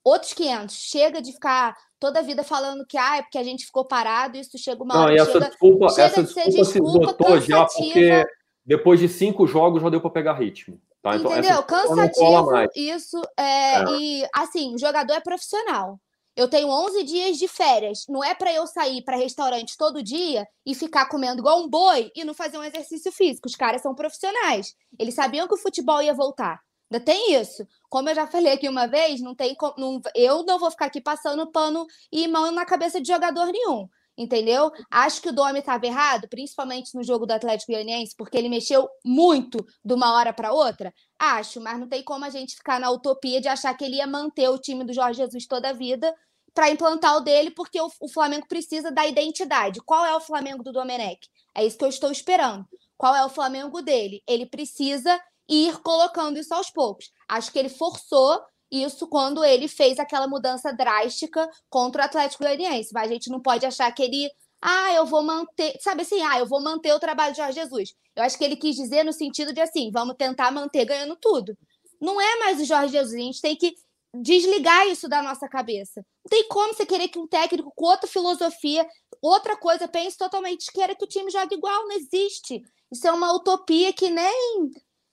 Outros 0.04 0.32
500. 0.32 0.74
Chega 0.74 1.20
de 1.20 1.32
ficar 1.32 1.76
toda 1.98 2.20
a 2.20 2.22
vida 2.22 2.42
falando 2.42 2.86
que 2.86 2.96
ah, 2.96 3.18
é 3.18 3.22
porque 3.22 3.38
a 3.38 3.42
gente 3.42 3.66
ficou 3.66 3.84
parado, 3.84 4.36
isso 4.36 4.56
chega 4.56 4.82
uma 4.82 4.94
não, 4.94 5.02
hora. 5.02 5.14
E 5.14 5.18
essa 5.18 5.32
chega, 5.32 5.48
desculpa, 5.48 5.88
chega 5.90 6.02
essa 6.02 6.22
de 6.22 6.28
desculpa, 6.28 6.50
desculpa 6.50 6.70
se 6.70 6.78
esgotou 6.78 7.40
já, 7.40 7.66
porque 7.66 8.26
depois 8.64 9.00
de 9.00 9.08
cinco 9.08 9.46
jogos 9.46 9.82
já 9.82 9.90
deu 9.90 10.00
para 10.00 10.10
pegar 10.10 10.34
ritmo. 10.34 10.80
Tá? 11.08 11.16
Então, 11.16 11.32
Entendeu? 11.32 11.62
Cansativo 11.62 12.50
isso. 12.74 13.22
É, 13.36 13.76
é. 13.76 13.84
E, 13.98 14.28
assim, 14.34 14.74
o 14.74 14.78
jogador 14.78 15.14
é 15.14 15.20
profissional. 15.20 15.98
Eu 16.36 16.48
tenho 16.48 16.68
11 16.68 17.02
dias 17.02 17.36
de 17.36 17.48
férias. 17.48 18.04
Não 18.08 18.22
é 18.22 18.34
para 18.34 18.52
eu 18.52 18.66
sair 18.66 19.02
para 19.02 19.16
restaurante 19.16 19.76
todo 19.76 20.02
dia 20.02 20.46
e 20.64 20.74
ficar 20.74 21.06
comendo 21.06 21.40
igual 21.40 21.60
um 21.60 21.68
boi 21.68 22.12
e 22.14 22.24
não 22.24 22.32
fazer 22.32 22.58
um 22.58 22.64
exercício 22.64 23.10
físico. 23.10 23.48
Os 23.48 23.56
caras 23.56 23.82
são 23.82 23.94
profissionais. 23.94 24.74
Eles 24.98 25.14
sabiam 25.14 25.48
que 25.48 25.54
o 25.54 25.58
futebol 25.58 26.00
ia 26.00 26.14
voltar. 26.14 26.60
Ainda 26.90 27.04
tem 27.04 27.34
isso. 27.34 27.66
Como 27.88 28.08
eu 28.08 28.14
já 28.14 28.26
falei 28.26 28.52
aqui 28.52 28.68
uma 28.68 28.86
vez, 28.86 29.20
não 29.20 29.34
tem 29.34 29.56
não, 29.76 30.00
eu 30.14 30.44
não 30.44 30.58
vou 30.58 30.70
ficar 30.70 30.86
aqui 30.86 31.00
passando 31.00 31.50
pano 31.50 31.86
e 32.10 32.28
mão 32.28 32.50
na 32.52 32.64
cabeça 32.64 33.00
de 33.00 33.08
jogador 33.08 33.46
nenhum 33.46 33.88
entendeu? 34.18 34.72
Acho 34.90 35.22
que 35.22 35.28
o 35.28 35.32
Domi 35.32 35.60
estava 35.60 35.86
errado, 35.86 36.28
principalmente 36.28 36.92
no 36.94 37.04
jogo 37.04 37.24
do 37.24 37.30
Atlético 37.30 37.72
Goianiense, 37.72 38.16
porque 38.18 38.36
ele 38.36 38.48
mexeu 38.48 38.88
muito 39.04 39.64
de 39.84 39.94
uma 39.94 40.12
hora 40.14 40.32
para 40.32 40.52
outra. 40.52 40.92
Acho, 41.16 41.60
mas 41.60 41.78
não 41.78 41.88
tem 41.88 42.02
como 42.02 42.24
a 42.24 42.30
gente 42.30 42.56
ficar 42.56 42.80
na 42.80 42.90
utopia 42.90 43.40
de 43.40 43.46
achar 43.46 43.72
que 43.74 43.84
ele 43.84 43.96
ia 43.96 44.06
manter 44.06 44.48
o 44.48 44.58
time 44.58 44.84
do 44.84 44.92
Jorge 44.92 45.18
Jesus 45.18 45.46
toda 45.46 45.70
a 45.70 45.72
vida 45.72 46.12
para 46.52 46.70
implantar 46.70 47.16
o 47.16 47.20
dele, 47.20 47.52
porque 47.52 47.80
o, 47.80 47.88
o, 48.00 48.08
Flamengo 48.08 48.48
precisa 48.48 48.90
da 48.90 49.06
identidade. 49.06 49.80
Qual 49.80 50.04
é 50.04 50.14
o 50.16 50.20
Flamengo 50.20 50.64
do 50.64 50.72
Domenech? 50.72 51.20
É 51.54 51.64
isso 51.64 51.78
que 51.78 51.84
eu 51.84 51.88
estou 51.88 52.10
esperando. 52.10 52.66
Qual 52.96 53.14
é 53.14 53.24
o 53.24 53.28
Flamengo 53.28 53.80
dele? 53.80 54.22
Ele 54.26 54.44
precisa 54.44 55.20
ir 55.48 55.78
colocando 55.82 56.36
isso 56.36 56.52
aos 56.52 56.70
poucos. 56.70 57.12
Acho 57.28 57.52
que 57.52 57.58
ele 57.60 57.68
forçou 57.68 58.40
isso 58.70 59.06
quando 59.06 59.44
ele 59.44 59.68
fez 59.68 59.98
aquela 59.98 60.26
mudança 60.26 60.72
drástica 60.72 61.48
contra 61.70 62.02
o 62.02 62.04
Atlético 62.04 62.44
Goianiense. 62.44 62.92
Mas 62.92 63.10
a 63.10 63.12
gente 63.12 63.30
não 63.30 63.40
pode 63.40 63.64
achar 63.64 63.90
que 63.92 64.02
ele, 64.02 64.30
ah, 64.60 64.92
eu 64.92 65.06
vou 65.06 65.22
manter, 65.22 65.76
sabe 65.80 66.02
assim, 66.02 66.20
ah, 66.22 66.38
eu 66.38 66.46
vou 66.46 66.62
manter 66.62 66.92
o 66.92 67.00
trabalho 67.00 67.32
de 67.32 67.38
Jorge 67.38 67.60
Jesus. 67.60 67.94
Eu 68.14 68.22
acho 68.24 68.36
que 68.36 68.44
ele 68.44 68.56
quis 68.56 68.76
dizer 68.76 69.04
no 69.04 69.12
sentido 69.12 69.52
de 69.52 69.60
assim, 69.60 69.90
vamos 69.90 70.16
tentar 70.16 70.50
manter 70.50 70.84
ganhando 70.84 71.16
tudo. 71.16 71.56
Não 72.00 72.20
é 72.20 72.38
mais 72.40 72.60
o 72.60 72.64
Jorge 72.64 72.92
Jesus, 72.92 73.14
a 73.14 73.24
gente 73.24 73.40
tem 73.40 73.56
que 73.56 73.74
desligar 74.14 74.86
isso 74.86 75.08
da 75.08 75.22
nossa 75.22 75.48
cabeça. 75.48 76.04
Não 76.24 76.30
tem 76.30 76.48
como 76.48 76.74
você 76.74 76.86
querer 76.86 77.08
que 77.08 77.18
um 77.18 77.26
técnico 77.26 77.72
com 77.74 77.86
outra 77.86 78.08
filosofia, 78.08 78.86
outra 79.20 79.56
coisa, 79.56 79.88
pense 79.88 80.16
totalmente, 80.16 80.72
queira 80.72 80.94
que 80.94 81.04
o 81.04 81.08
time 81.08 81.30
jogue 81.30 81.54
igual, 81.54 81.86
não 81.86 81.96
existe. 81.96 82.62
Isso 82.90 83.06
é 83.06 83.12
uma 83.12 83.32
utopia 83.34 83.92
que 83.92 84.08
nem 84.08 84.70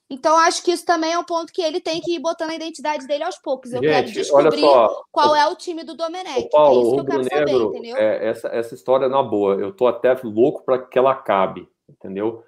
então, 0.10 0.38
acho 0.38 0.64
que 0.64 0.72
isso 0.72 0.86
também 0.86 1.14
é 1.14 1.18
um 1.18 1.24
ponto 1.24 1.52
que 1.52 1.62
ele 1.62 1.82
tem 1.82 2.00
que 2.00 2.16
ir 2.16 2.20
botando 2.20 2.52
a 2.52 2.56
identidade 2.56 3.08
dele 3.08 3.24
aos 3.24 3.38
poucos. 3.38 3.74
Eu 3.74 3.82
Gente, 3.82 3.92
quero 3.92 4.12
descobrir 4.12 4.60
só, 4.60 5.04
qual 5.12 5.36
é 5.36 5.48
o 5.48 5.56
time 5.56 5.84
do 5.84 5.96
Domenech. 5.96 6.48
Paulo, 6.52 6.80
é 6.80 6.84
isso 6.84 6.94
que 6.94 7.00
eu 7.00 7.06
quero 7.06 7.24
Negro, 7.24 7.38
saber, 7.38 7.64
entendeu? 7.64 7.98
É, 7.98 8.28
essa, 8.28 8.48
essa 8.50 8.76
história, 8.76 9.10
na 9.10 9.24
boa, 9.24 9.56
eu 9.56 9.72
tô 9.72 9.88
até 9.88 10.16
louco 10.24 10.64
para 10.64 10.78
que 10.78 11.00
ela 11.00 11.12
acabe, 11.12 11.68
entendeu? 11.90 12.44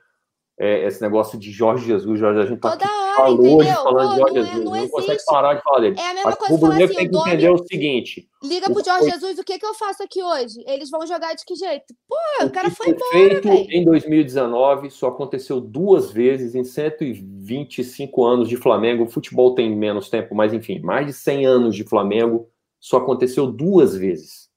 É, 0.59 0.87
esse 0.87 0.99
negócio 1.03 1.37
de 1.37 1.51
Jorge 1.51 1.85
Jesus, 1.85 2.19
Jorge, 2.19 2.39
a 2.39 2.45
gente 2.47 2.59
tá 2.59 2.71
Toda 2.71 2.91
hora, 2.91 3.31
entendeu? 3.31 3.75
falando 3.75 4.09
Pô, 4.09 4.13
de 4.15 4.17
Jorge 4.17 4.33
não, 4.33 4.41
é, 4.41 4.45
Jesus, 4.45 4.63
não, 4.65 4.75
não 4.75 4.89
consegue 4.89 5.25
parar 5.27 5.53
de 5.53 5.61
falar 5.61 5.79
dele. 5.81 5.95
É 5.99 6.01
a 6.01 6.13
mesma 6.15 6.29
Mas 6.31 6.35
coisa 6.39 6.57
falar 6.59 6.75
assim, 6.75 6.87
tem 6.95 7.09
que 7.11 7.17
entender 7.17 7.49
o 7.49 7.57
seguinte. 7.59 8.29
Liga 8.43 8.71
pro 8.71 8.83
Jorge 8.83 9.09
Jesus, 9.11 9.37
o 9.37 9.43
que 9.43 9.59
que 9.59 9.65
eu 9.65 9.75
faço 9.75 10.01
aqui 10.01 10.23
hoje? 10.23 10.63
Eles 10.65 10.89
vão 10.89 11.05
jogar 11.05 11.35
de 11.35 11.45
que 11.45 11.53
jeito? 11.53 11.93
Pô, 12.09 12.15
o, 12.41 12.47
o 12.47 12.49
cara 12.49 12.71
foi 12.71 12.87
embora, 12.89 13.11
feito 13.11 13.47
véio. 13.47 13.67
em 13.69 13.85
2019 13.85 14.89
só 14.89 15.09
aconteceu 15.09 15.61
duas 15.61 16.11
vezes 16.11 16.55
em 16.55 16.63
125 16.63 18.25
anos 18.25 18.49
de 18.49 18.57
Flamengo. 18.57 19.03
O 19.03 19.09
futebol 19.09 19.53
tem 19.53 19.75
menos 19.75 20.09
tempo, 20.09 20.33
mas 20.33 20.53
enfim, 20.53 20.79
mais 20.79 21.05
de 21.05 21.13
100 21.13 21.45
anos 21.45 21.75
de 21.75 21.83
Flamengo 21.83 22.49
só 22.79 22.97
aconteceu 22.97 23.45
duas 23.45 23.95
vezes. 23.95 24.49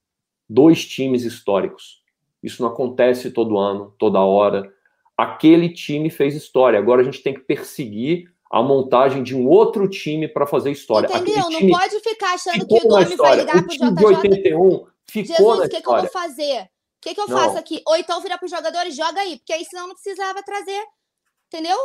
Dois 0.49 0.83
times 0.83 1.25
históricos. 1.25 2.01
Isso 2.43 2.63
não 2.63 2.71
acontece 2.71 3.31
todo 3.31 3.59
ano, 3.59 3.95
toda 3.99 4.19
hora 4.21 4.73
aquele 5.23 5.69
time 5.69 6.11
fez 6.11 6.35
história. 6.35 6.79
Agora 6.79 7.03
a 7.03 7.05
gente 7.05 7.23
tem 7.23 7.35
que 7.35 7.41
perseguir 7.41 8.31
a 8.51 8.63
montagem 8.63 9.23
de 9.23 9.37
um 9.37 9.47
outro 9.47 9.89
time 9.89 10.27
para 10.27 10.47
fazer 10.47 10.71
história. 10.71 11.07
Entendeu? 11.07 11.49
Não 11.51 11.69
pode 11.69 12.01
ficar 12.01 12.35
achando 12.35 12.67
que 12.67 12.75
o 12.75 12.89
Domi 12.89 13.17
vai 13.17 13.37
ligar 13.37 13.63
para 13.63 13.73
o 13.73 13.77
JJ. 13.77 13.95
de 13.95 14.05
81 14.05 14.87
ficou 15.09 15.37
Jesus, 15.37 15.59
o 15.59 15.69
que, 15.69 15.81
que, 15.81 15.89
eu 15.89 15.97
vou 15.97 16.09
fazer? 16.09 16.63
O 16.63 16.69
que, 17.01 17.15
que 17.15 17.21
eu 17.21 17.29
não. 17.29 17.39
faço 17.39 17.59
aqui? 17.59 17.83
Ou 17.87 17.97
então 17.97 18.21
virar 18.21 18.39
para 18.39 18.47
os 18.47 18.51
jogadores, 18.51 18.97
joga 18.97 19.21
aí, 19.21 19.37
porque 19.39 19.53
aí 19.53 19.65
senão 19.65 19.89
não 19.89 19.95
precisava 19.95 20.43
trazer. 20.43 20.83
Entendeu? 21.47 21.77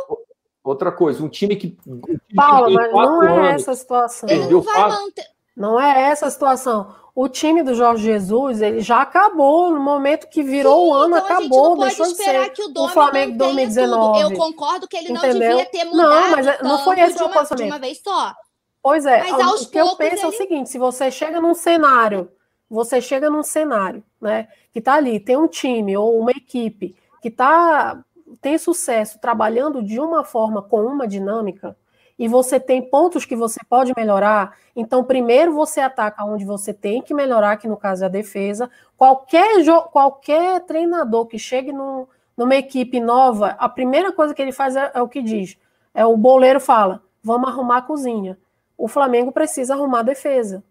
Outra 0.64 0.90
coisa, 0.90 1.22
um 1.22 1.28
time 1.28 1.56
que. 1.56 1.76
Um 1.86 2.00
time 2.00 2.20
Paula, 2.34 2.70
mas 2.70 2.92
não 2.92 3.22
é 3.22 3.54
essa 3.54 3.72
a 3.72 3.76
situação. 3.76 4.28
Ele 4.28 4.46
não 4.46 4.60
vai 4.60 4.88
manter. 4.88 5.26
Não 5.56 5.80
é 5.80 6.02
essa 6.10 6.26
a 6.26 6.30
situação. 6.30 6.94
O 7.16 7.30
time 7.30 7.62
do 7.62 7.74
Jorge 7.74 8.04
Jesus, 8.04 8.60
ele 8.60 8.82
já 8.82 9.00
acabou 9.00 9.72
no 9.72 9.80
momento 9.80 10.28
que 10.28 10.42
virou 10.42 10.84
Sim, 10.84 10.90
o 10.90 10.94
ano, 10.94 11.16
então 11.16 11.24
acabou, 11.24 11.78
deixou 11.78 12.04
de 12.04 12.14
ser 12.14 12.52
o, 12.76 12.82
o 12.84 12.88
Flamengo 12.90 13.32
de 13.32 13.38
2019. 13.38 14.20
Tudo. 14.20 14.20
Eu 14.20 14.38
concordo 14.38 14.86
que 14.86 14.98
ele 14.98 15.12
Entendeu? 15.12 15.32
não 15.32 15.56
devia 15.56 15.64
ter 15.64 15.84
mudado 15.86 16.10
Não, 16.10 16.30
mas 16.30 16.46
é, 16.46 16.62
não 16.62 16.84
foi 16.84 17.00
esse 17.00 17.22
o 17.22 17.28
pensamento. 17.30 17.56
De 17.56 17.62
uma 17.64 17.78
vez 17.78 18.02
só. 18.04 18.34
Pois 18.82 19.06
é, 19.06 19.30
mas 19.30 19.62
o 19.62 19.70
que 19.70 19.78
eu 19.78 19.96
penso 19.96 20.16
ele... 20.16 20.24
é 20.24 20.26
o 20.26 20.32
seguinte, 20.32 20.68
se 20.68 20.76
você 20.76 21.10
chega 21.10 21.40
num 21.40 21.54
cenário, 21.54 22.30
você 22.68 23.00
chega 23.00 23.30
num 23.30 23.42
cenário, 23.42 24.04
né, 24.20 24.46
que 24.70 24.82
tá 24.82 24.92
ali, 24.92 25.18
tem 25.18 25.38
um 25.38 25.48
time 25.48 25.96
ou 25.96 26.20
uma 26.20 26.32
equipe 26.32 26.94
que 27.22 27.30
tá 27.30 27.98
tem 28.42 28.58
sucesso 28.58 29.18
trabalhando 29.18 29.82
de 29.82 29.98
uma 29.98 30.22
forma 30.22 30.60
com 30.60 30.84
uma 30.84 31.08
dinâmica, 31.08 31.74
e 32.18 32.26
você 32.28 32.58
tem 32.58 32.82
pontos 32.82 33.24
que 33.24 33.36
você 33.36 33.60
pode 33.68 33.92
melhorar, 33.96 34.56
então 34.74 35.04
primeiro 35.04 35.52
você 35.52 35.80
ataca 35.80 36.24
onde 36.24 36.44
você 36.44 36.72
tem 36.72 37.02
que 37.02 37.12
melhorar, 37.12 37.56
que 37.56 37.68
no 37.68 37.76
caso 37.76 38.04
é 38.04 38.06
a 38.06 38.10
defesa. 38.10 38.70
Qualquer, 38.96 39.62
qualquer 39.92 40.60
treinador 40.60 41.26
que 41.26 41.38
chegue 41.38 41.72
num, 41.72 42.06
numa 42.36 42.56
equipe 42.56 43.00
nova, 43.00 43.56
a 43.58 43.68
primeira 43.68 44.12
coisa 44.12 44.34
que 44.34 44.40
ele 44.40 44.52
faz 44.52 44.76
é, 44.76 44.90
é 44.94 45.02
o 45.02 45.08
que 45.08 45.20
diz. 45.20 45.58
É 45.94 46.06
o 46.06 46.16
boleiro 46.16 46.60
fala: 46.60 47.02
vamos 47.22 47.48
arrumar 47.48 47.78
a 47.78 47.82
cozinha. 47.82 48.38
O 48.78 48.88
Flamengo 48.88 49.32
precisa 49.32 49.74
arrumar 49.74 50.00
a 50.00 50.02
defesa. 50.02 50.62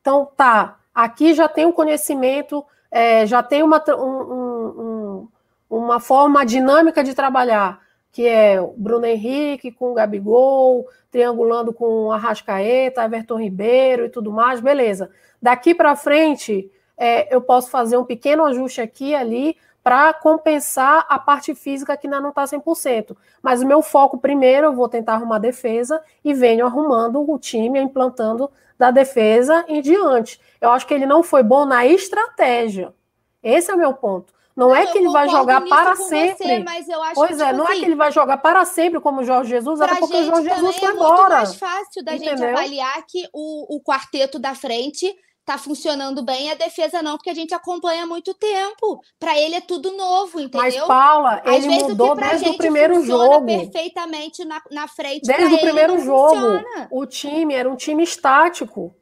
Então, 0.00 0.28
tá, 0.36 0.78
aqui 0.94 1.32
já 1.34 1.48
tem 1.48 1.66
um 1.66 1.72
conhecimento, 1.72 2.64
é, 2.90 3.26
já 3.26 3.42
tem 3.42 3.62
uma, 3.62 3.82
um, 3.88 4.02
um, 4.02 5.28
uma 5.70 5.98
forma 5.98 6.44
dinâmica 6.44 7.02
de 7.02 7.14
trabalhar 7.14 7.83
que 8.14 8.28
é 8.28 8.60
Bruno 8.76 9.04
Henrique 9.04 9.72
com 9.72 9.90
o 9.90 9.94
Gabigol, 9.94 10.86
triangulando 11.10 11.72
com 11.72 12.12
Arrascaeta, 12.12 13.04
Everton 13.04 13.40
Ribeiro 13.40 14.04
e 14.04 14.08
tudo 14.08 14.30
mais, 14.30 14.60
beleza. 14.60 15.10
Daqui 15.42 15.74
para 15.74 15.96
frente, 15.96 16.70
é, 16.96 17.34
eu 17.34 17.40
posso 17.40 17.68
fazer 17.68 17.96
um 17.96 18.04
pequeno 18.04 18.44
ajuste 18.44 18.80
aqui 18.80 19.08
e 19.08 19.14
ali 19.16 19.56
para 19.82 20.14
compensar 20.14 21.04
a 21.08 21.18
parte 21.18 21.56
física 21.56 21.96
que 21.96 22.06
ainda 22.06 22.20
não 22.20 22.28
está 22.28 22.44
100%. 22.44 23.16
Mas 23.42 23.62
o 23.62 23.66
meu 23.66 23.82
foco 23.82 24.16
primeiro, 24.16 24.68
eu 24.68 24.72
vou 24.72 24.88
tentar 24.88 25.14
arrumar 25.14 25.40
defesa 25.40 26.00
e 26.24 26.32
venho 26.32 26.64
arrumando 26.64 27.28
o 27.28 27.36
time, 27.36 27.80
implantando 27.80 28.48
da 28.78 28.92
defesa 28.92 29.64
em 29.66 29.82
diante. 29.82 30.40
Eu 30.60 30.70
acho 30.70 30.86
que 30.86 30.94
ele 30.94 31.04
não 31.04 31.24
foi 31.24 31.42
bom 31.42 31.66
na 31.66 31.84
estratégia. 31.84 32.94
Esse 33.42 33.72
é 33.72 33.74
o 33.74 33.78
meu 33.78 33.92
ponto. 33.92 34.32
Não, 34.56 34.68
não 34.68 34.76
é 34.76 34.86
que 34.86 34.98
ele 34.98 35.08
vai 35.08 35.28
jogar 35.28 35.60
para 35.62 35.96
sempre. 35.96 36.64
Você, 36.64 36.94
pois 37.14 37.40
é, 37.40 37.46
tipo 37.46 37.56
não 37.56 37.64
assim, 37.64 37.72
é 37.72 37.78
que 37.80 37.84
ele 37.84 37.94
vai 37.96 38.12
jogar 38.12 38.36
para 38.38 38.64
sempre 38.64 39.00
como 39.00 39.20
o 39.20 39.24
Jorge 39.24 39.50
Jesus, 39.50 39.80
era 39.80 39.96
porque 39.96 40.16
o 40.16 40.24
Jorge 40.24 40.48
Jesus 40.48 40.76
foi 40.76 40.92
embora. 40.92 41.34
É 41.34 41.36
mais 41.38 41.56
fácil 41.56 42.04
da 42.04 42.14
Entendeu? 42.14 42.38
gente 42.38 42.50
avaliar 42.50 43.04
que 43.06 43.28
o, 43.32 43.76
o 43.76 43.82
quarteto 43.82 44.38
da 44.38 44.54
frente 44.54 45.12
tá 45.44 45.58
funcionando 45.58 46.22
bem, 46.22 46.50
a 46.50 46.54
defesa 46.54 47.02
não, 47.02 47.16
porque 47.16 47.28
a 47.30 47.34
gente 47.34 47.52
acompanha 47.52 48.04
há 48.04 48.06
muito 48.06 48.32
tempo. 48.34 49.00
Para 49.18 49.38
ele 49.38 49.56
é 49.56 49.60
tudo 49.60 49.90
novo, 49.92 50.40
entendeu? 50.40 50.60
Mas 50.60 50.76
Paula, 50.86 51.42
Às 51.44 51.64
ele 51.64 51.68
mudou 51.68 52.14
desde 52.14 52.48
o 52.48 52.56
primeiro 52.56 53.04
jogo. 53.04 53.44
perfeitamente 53.44 54.44
na, 54.44 54.62
na 54.70 54.88
frente. 54.88 55.26
Desde 55.26 55.54
o 55.54 55.60
primeiro 55.60 55.98
jogo, 55.98 56.34
funciona. 56.34 56.88
o 56.90 57.06
time 57.06 57.54
era 57.54 57.68
um 57.68 57.76
time 57.76 58.02
estático 58.02 58.94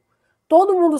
todo 0.53 0.75
mundo, 0.75 0.97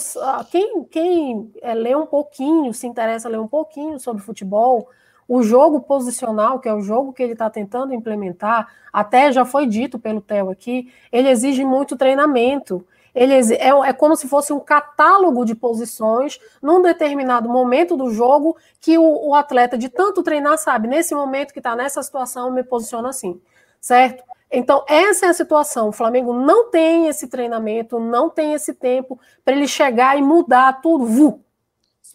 quem, 0.49 0.83
quem 0.85 1.51
é, 1.61 1.75
lê 1.75 1.95
um 1.95 2.07
pouquinho, 2.07 2.73
se 2.73 2.87
interessa 2.87 3.29
ler 3.29 3.39
um 3.39 3.47
pouquinho 3.47 3.99
sobre 3.99 4.23
futebol, 4.23 4.89
o 5.27 5.43
jogo 5.43 5.79
posicional, 5.81 6.59
que 6.59 6.67
é 6.67 6.73
o 6.73 6.81
jogo 6.81 7.13
que 7.13 7.21
ele 7.21 7.33
está 7.33 7.51
tentando 7.51 7.93
implementar, 7.93 8.67
até 8.91 9.31
já 9.31 9.45
foi 9.45 9.67
dito 9.67 9.99
pelo 9.99 10.21
Theo 10.21 10.49
aqui, 10.49 10.91
ele 11.11 11.29
exige 11.29 11.63
muito 11.63 11.95
treinamento. 11.95 12.83
Ele 13.13 13.31
é, 13.53 13.67
é 13.67 13.93
como 13.93 14.15
se 14.15 14.27
fosse 14.27 14.51
um 14.51 14.59
catálogo 14.59 15.45
de 15.45 15.53
posições 15.53 16.39
num 16.59 16.81
determinado 16.81 17.47
momento 17.47 17.95
do 17.95 18.09
jogo 18.09 18.57
que 18.81 18.97
o, 18.97 19.27
o 19.27 19.35
atleta, 19.35 19.77
de 19.77 19.87
tanto 19.87 20.23
treinar, 20.23 20.57
sabe, 20.57 20.87
nesse 20.87 21.13
momento 21.13 21.53
que 21.53 21.59
está 21.59 21.75
nessa 21.75 22.01
situação, 22.01 22.49
me 22.49 22.63
posiciona 22.63 23.09
assim, 23.09 23.39
certo? 23.79 24.23
Então, 24.55 24.85
essa 24.87 25.25
é 25.25 25.29
a 25.29 25.33
situação. 25.33 25.89
O 25.89 25.91
Flamengo 25.91 26.31
não 26.31 26.69
tem 26.69 27.07
esse 27.07 27.27
treinamento, 27.27 27.99
não 27.99 28.29
tem 28.29 28.53
esse 28.53 28.73
tempo 28.73 29.19
para 29.43 29.55
ele 29.55 29.67
chegar 29.67 30.17
e 30.17 30.21
mudar 30.21 30.79
tudo. 30.81 31.05
Vu, 31.05 31.43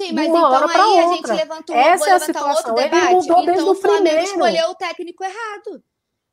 Sim, 0.00 0.12
mas 0.12 0.28
então 0.28 0.46
aí 0.46 0.62
outra. 0.62 0.82
a 0.84 1.14
gente 1.14 1.32
levantou 1.32 1.74
essa 1.74 2.08
é 2.08 2.12
a 2.12 2.20
situação. 2.20 2.70
Outro 2.70 2.74
debate. 2.74 3.04
Ele 3.04 3.14
mudou 3.14 3.44
desde 3.44 3.62
então, 3.62 3.72
o, 3.72 3.74
Flamengo 3.74 4.04
primeiro. 4.04 4.24
escolheu 4.26 4.70
o 4.70 4.74
técnico 4.76 5.24
errado. 5.24 5.82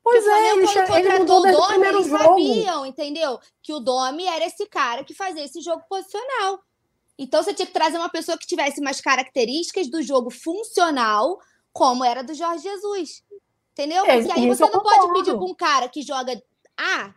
Pois 0.04 0.24
é, 0.24 0.52
ele, 0.52 0.66
ele 0.94 1.18
mudou 1.18 1.42
desde 1.42 1.60
o 1.60 1.66
primeiro 1.66 1.98
eles 1.98 2.06
jogo. 2.06 2.22
sabiam, 2.22 2.86
entendeu? 2.86 3.40
Que 3.60 3.72
o 3.72 3.80
Domi 3.80 4.24
era 4.24 4.44
esse 4.46 4.64
cara 4.66 5.02
que 5.02 5.12
fazia 5.12 5.44
esse 5.44 5.60
jogo 5.60 5.82
posicional. 5.88 6.60
Então 7.18 7.42
você 7.42 7.52
tinha 7.52 7.66
que 7.66 7.72
trazer 7.72 7.98
uma 7.98 8.08
pessoa 8.08 8.38
que 8.38 8.46
tivesse 8.46 8.80
mais 8.80 9.00
características 9.00 9.88
do 9.88 10.00
jogo 10.00 10.30
funcional, 10.30 11.40
como 11.72 12.04
era 12.04 12.22
do 12.22 12.34
Jorge 12.34 12.62
Jesus. 12.62 13.24
Entendeu? 13.76 14.06
É, 14.06 14.22
Porque 14.22 14.32
aí 14.32 14.48
você 14.48 14.62
não 14.62 14.80
pode 14.80 15.12
pedir 15.12 15.34
para 15.34 15.44
um 15.44 15.54
cara 15.54 15.88
que 15.88 16.00
joga 16.00 16.32
A 16.78 17.12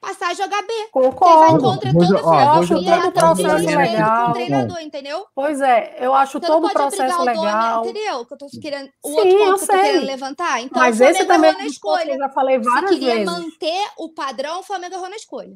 passar 0.00 0.28
a 0.30 0.34
jogar 0.34 0.62
B. 0.62 0.72
Concordo. 0.90 1.34
Você 1.34 1.52
vai 1.52 1.60
contra 1.60 1.92
toda 1.92 2.04
a 2.04 2.64
filosofia 2.64 2.96
todo 2.96 3.08
o 3.08 3.12
processo 3.12 3.76
legal. 3.76 4.26
Com 4.28 4.32
treinador, 4.32 4.80
entendeu? 4.80 5.26
Pois 5.34 5.60
é, 5.60 5.96
eu 6.00 6.14
acho 6.14 6.38
você 6.38 6.46
todo 6.46 6.66
o 6.66 6.70
processo 6.70 7.22
legal. 7.22 7.82
Dono, 7.82 7.90
entendeu? 7.90 8.24
Que 8.24 8.32
eu 8.32 8.38
tô 8.38 8.46
querendo, 8.60 8.88
o 9.04 9.08
Sim, 9.08 9.16
outro 9.16 9.38
ponto 9.38 9.42
eu 9.42 9.54
que 9.56 9.62
eu 9.62 9.66
tô 9.66 9.82
querendo 9.82 10.06
levantar. 10.06 10.60
Então, 10.62 10.80
Mas 10.80 11.00
esse 11.00 11.24
também 11.26 11.52
na 11.52 11.66
escolha. 11.66 12.12
Eu 12.12 12.18
já 12.18 12.28
falei 12.30 12.58
várias 12.58 12.90
Se 12.90 12.98
queria 12.98 13.14
vezes. 13.16 13.30
manter 13.30 13.86
o 13.98 14.08
padrão, 14.14 14.60
o 14.60 14.62
Flamengo 14.62 14.94
errou 14.94 15.10
na 15.10 15.16
escolha. 15.16 15.54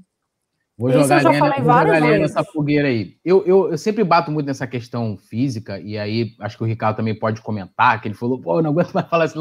Vou 0.77 0.91
jogar, 0.91 1.23
lenha, 1.23 1.41
vou 1.41 1.53
jogar 1.53 2.01
lenha 2.01 2.19
nessa 2.19 2.43
fogueira 2.43 2.89
aí. 2.89 3.15
Eu, 3.23 3.45
eu, 3.45 3.71
eu, 3.71 3.77
sempre 3.77 4.03
bato 4.03 4.31
muito 4.31 4.47
nessa 4.47 4.67
questão 4.67 5.15
física, 5.15 5.79
e 5.79 5.99
aí 5.99 6.35
acho 6.41 6.57
que 6.57 6.63
o 6.63 6.67
Ricardo 6.67 6.97
também 6.97 7.19
pode 7.19 7.43
comentar, 7.43 8.01
que 8.01 8.09
ele 8.09 8.15
falou, 8.15 8.41
pô, 8.41 8.59
eu 8.59 8.63
não 8.63 8.71
aguento 8.71 8.93
mais 8.93 9.07
falar 9.07 9.25
assim. 9.25 9.39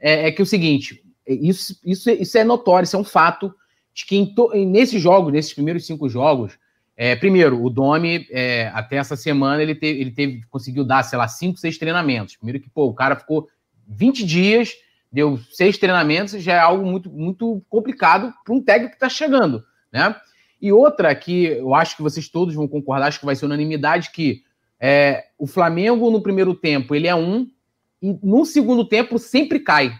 É, 0.00 0.28
é 0.28 0.32
que 0.32 0.40
é 0.40 0.44
o 0.44 0.46
seguinte, 0.46 1.02
isso, 1.26 1.78
isso, 1.84 2.10
isso 2.10 2.38
é 2.38 2.44
notório, 2.44 2.84
isso 2.84 2.96
é 2.96 2.98
um 2.98 3.04
fato 3.04 3.54
de 3.92 4.06
que 4.06 4.34
to, 4.34 4.50
nesses 4.66 5.00
jogos, 5.00 5.32
nesses 5.32 5.52
primeiros 5.52 5.86
cinco 5.86 6.08
jogos, 6.08 6.58
é, 6.96 7.16
primeiro, 7.16 7.64
o 7.64 7.70
Domi, 7.70 8.26
é, 8.30 8.70
até 8.74 8.96
essa 8.96 9.16
semana, 9.16 9.62
ele, 9.62 9.74
teve, 9.74 10.00
ele 10.00 10.10
teve, 10.10 10.42
conseguiu 10.50 10.84
dar, 10.84 11.02
sei 11.02 11.18
lá, 11.18 11.26
cinco, 11.28 11.58
seis 11.58 11.78
treinamentos. 11.78 12.36
Primeiro 12.36 12.60
que, 12.60 12.68
pô, 12.68 12.86
o 12.86 12.94
cara 12.94 13.16
ficou 13.16 13.48
20 13.88 14.24
dias, 14.24 14.74
deu 15.10 15.38
seis 15.50 15.78
treinamentos, 15.78 16.42
já 16.42 16.54
é 16.54 16.58
algo 16.58 16.84
muito, 16.84 17.10
muito 17.10 17.62
complicado 17.70 18.34
para 18.44 18.54
um 18.54 18.62
técnico 18.62 18.90
que 18.90 18.96
está 18.96 19.08
chegando, 19.08 19.64
né? 19.90 20.14
E 20.60 20.72
outra 20.72 21.14
que 21.14 21.46
eu 21.46 21.74
acho 21.74 21.96
que 21.96 22.02
vocês 22.02 22.28
todos 22.28 22.54
vão 22.54 22.68
concordar, 22.68 23.06
acho 23.06 23.18
que 23.18 23.24
vai 23.24 23.34
ser 23.34 23.46
unanimidade, 23.46 24.10
que 24.12 24.42
é, 24.78 25.24
o 25.38 25.46
Flamengo 25.46 26.10
no 26.10 26.20
primeiro 26.20 26.54
tempo 26.54 26.94
ele 26.94 27.06
é 27.06 27.14
um, 27.14 27.48
e 28.02 28.16
no 28.22 28.44
segundo 28.44 28.84
tempo 28.84 29.18
sempre 29.18 29.60
cai. 29.60 29.92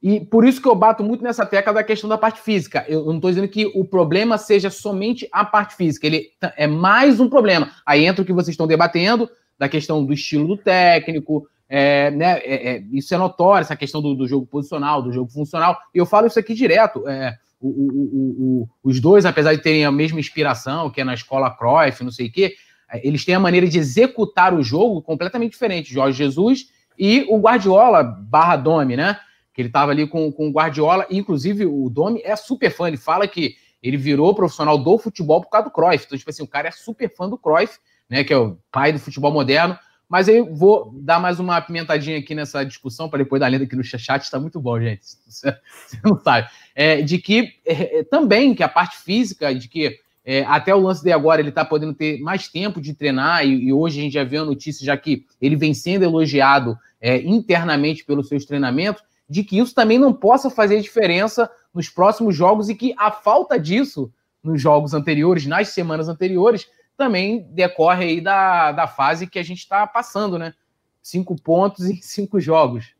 E 0.00 0.20
por 0.20 0.44
isso 0.44 0.62
que 0.62 0.68
eu 0.68 0.76
bato 0.76 1.02
muito 1.02 1.24
nessa 1.24 1.44
tecla 1.44 1.72
da 1.72 1.82
questão 1.82 2.08
da 2.08 2.16
parte 2.16 2.40
física. 2.40 2.84
Eu 2.88 3.04
não 3.06 3.16
estou 3.16 3.30
dizendo 3.30 3.48
que 3.48 3.66
o 3.74 3.84
problema 3.84 4.38
seja 4.38 4.70
somente 4.70 5.28
a 5.32 5.44
parte 5.44 5.74
física, 5.74 6.06
ele 6.06 6.28
é 6.56 6.66
mais 6.68 7.18
um 7.18 7.28
problema. 7.28 7.72
Aí 7.84 8.04
entra 8.04 8.22
o 8.22 8.24
que 8.24 8.32
vocês 8.32 8.54
estão 8.54 8.66
debatendo, 8.66 9.28
da 9.58 9.68
questão 9.68 10.04
do 10.04 10.12
estilo 10.12 10.46
do 10.46 10.56
técnico, 10.56 11.48
é, 11.68 12.10
né, 12.12 12.38
é, 12.38 12.76
é, 12.76 12.84
isso 12.92 13.12
é 13.12 13.18
notório, 13.18 13.62
essa 13.62 13.76
questão 13.76 14.00
do, 14.00 14.14
do, 14.14 14.26
jogo 14.26 14.46
posicional, 14.46 15.02
do 15.02 15.12
jogo 15.12 15.30
funcional. 15.30 15.76
E 15.92 15.98
eu 15.98 16.06
falo 16.06 16.28
isso 16.28 16.38
aqui 16.38 16.54
direto. 16.54 17.06
É, 17.08 17.36
o, 17.60 17.68
o, 17.68 18.62
o, 18.62 18.68
os 18.84 19.00
dois, 19.00 19.26
apesar 19.26 19.54
de 19.54 19.62
terem 19.62 19.84
a 19.84 19.90
mesma 19.90 20.20
inspiração, 20.20 20.90
que 20.90 21.00
é 21.00 21.04
na 21.04 21.12
escola 21.12 21.50
Cruyff, 21.50 22.04
não 22.04 22.12
sei 22.12 22.28
o 22.28 22.32
quê, 22.32 22.54
é, 22.90 23.06
eles 23.06 23.24
têm 23.24 23.34
a 23.34 23.40
maneira 23.40 23.66
de 23.66 23.78
executar 23.78 24.54
o 24.54 24.62
jogo 24.62 25.02
completamente 25.02 25.52
diferente. 25.52 25.92
Jorge 25.92 26.16
Jesus 26.16 26.66
e 26.98 27.24
o 27.28 27.38
Guardiola 27.38 28.02
barra 28.02 28.56
Domi, 28.56 28.96
né? 28.96 29.18
Que 29.54 29.62
ele 29.62 29.68
estava 29.68 29.92
ali 29.92 30.06
com, 30.06 30.30
com 30.32 30.48
o 30.48 30.52
Guardiola. 30.52 31.06
Inclusive, 31.10 31.66
o 31.66 31.88
Domi 31.88 32.20
é 32.24 32.34
super 32.36 32.70
fã. 32.70 32.88
Ele 32.88 32.96
fala 32.96 33.28
que 33.28 33.56
ele 33.82 33.96
virou 33.96 34.34
profissional 34.34 34.76
do 34.76 34.98
futebol 34.98 35.40
por 35.40 35.50
causa 35.50 35.68
do 35.68 35.72
Cruyff. 35.72 36.04
Então, 36.06 36.18
tipo 36.18 36.30
assim, 36.30 36.42
o 36.42 36.48
cara 36.48 36.68
é 36.68 36.72
super 36.72 37.08
fã 37.14 37.28
do 37.28 37.38
Cruyff, 37.38 37.78
né? 38.08 38.24
Que 38.24 38.32
é 38.32 38.38
o 38.38 38.58
pai 38.72 38.92
do 38.92 38.98
futebol 38.98 39.32
moderno. 39.32 39.78
Mas 40.08 40.26
eu 40.26 40.54
vou 40.54 40.90
dar 40.94 41.20
mais 41.20 41.38
uma 41.38 41.60
pimentadinha 41.60 42.18
aqui 42.18 42.34
nessa 42.34 42.64
discussão, 42.64 43.10
para 43.10 43.18
depois 43.18 43.40
dar 43.40 43.48
lenda 43.48 43.64
aqui 43.64 43.76
no 43.76 43.84
chat, 43.84 44.22
está 44.22 44.40
muito 44.40 44.58
bom, 44.58 44.80
gente. 44.80 45.02
Você, 45.28 45.54
não 46.02 46.18
sabe. 46.18 46.48
É, 46.74 47.02
de 47.02 47.18
que 47.18 47.52
é, 47.66 47.98
é, 47.98 48.04
também 48.04 48.54
que 48.54 48.62
a 48.62 48.68
parte 48.68 48.96
física, 48.96 49.54
de 49.54 49.68
que 49.68 49.98
é, 50.24 50.44
até 50.44 50.74
o 50.74 50.80
lance 50.80 51.04
de 51.04 51.12
agora 51.12 51.42
ele 51.42 51.50
está 51.50 51.62
podendo 51.62 51.92
ter 51.92 52.20
mais 52.20 52.48
tempo 52.48 52.80
de 52.80 52.94
treinar, 52.94 53.46
e, 53.46 53.66
e, 53.66 53.72
hoje 53.72 54.00
a 54.00 54.02
gente 54.02 54.12
já 54.14 54.24
viu 54.24 54.42
a 54.42 54.46
notícia, 54.46 54.84
já 54.84 54.96
que 54.96 55.26
ele 55.40 55.56
vem 55.56 55.74
sendo 55.74 56.04
elogiado 56.04 56.78
é, 57.00 57.18
internamente 57.18 58.04
pelos 58.04 58.28
seus 58.28 58.44
treinamentos, 58.44 59.02
de 59.28 59.44
que 59.44 59.58
isso 59.58 59.74
também 59.74 59.98
não 59.98 60.12
possa 60.12 60.48
fazer 60.48 60.80
diferença 60.80 61.50
nos 61.72 61.88
próximos 61.88 62.34
jogos 62.34 62.68
e 62.68 62.74
que 62.74 62.94
a 62.96 63.10
falta 63.10 63.58
disso 63.58 64.12
nos 64.42 64.60
jogos 64.60 64.94
anteriores, 64.94 65.46
nas 65.46 65.68
semanas 65.68 66.08
anteriores, 66.08 66.68
também 66.96 67.46
decorre 67.50 68.04
aí 68.04 68.20
da, 68.20 68.72
da 68.72 68.86
fase 68.86 69.26
que 69.26 69.38
a 69.38 69.42
gente 69.42 69.58
está 69.58 69.86
passando, 69.86 70.38
né? 70.38 70.54
Cinco 71.02 71.40
pontos 71.40 71.84
em 71.86 72.00
cinco 72.02 72.40
jogos. 72.40 72.94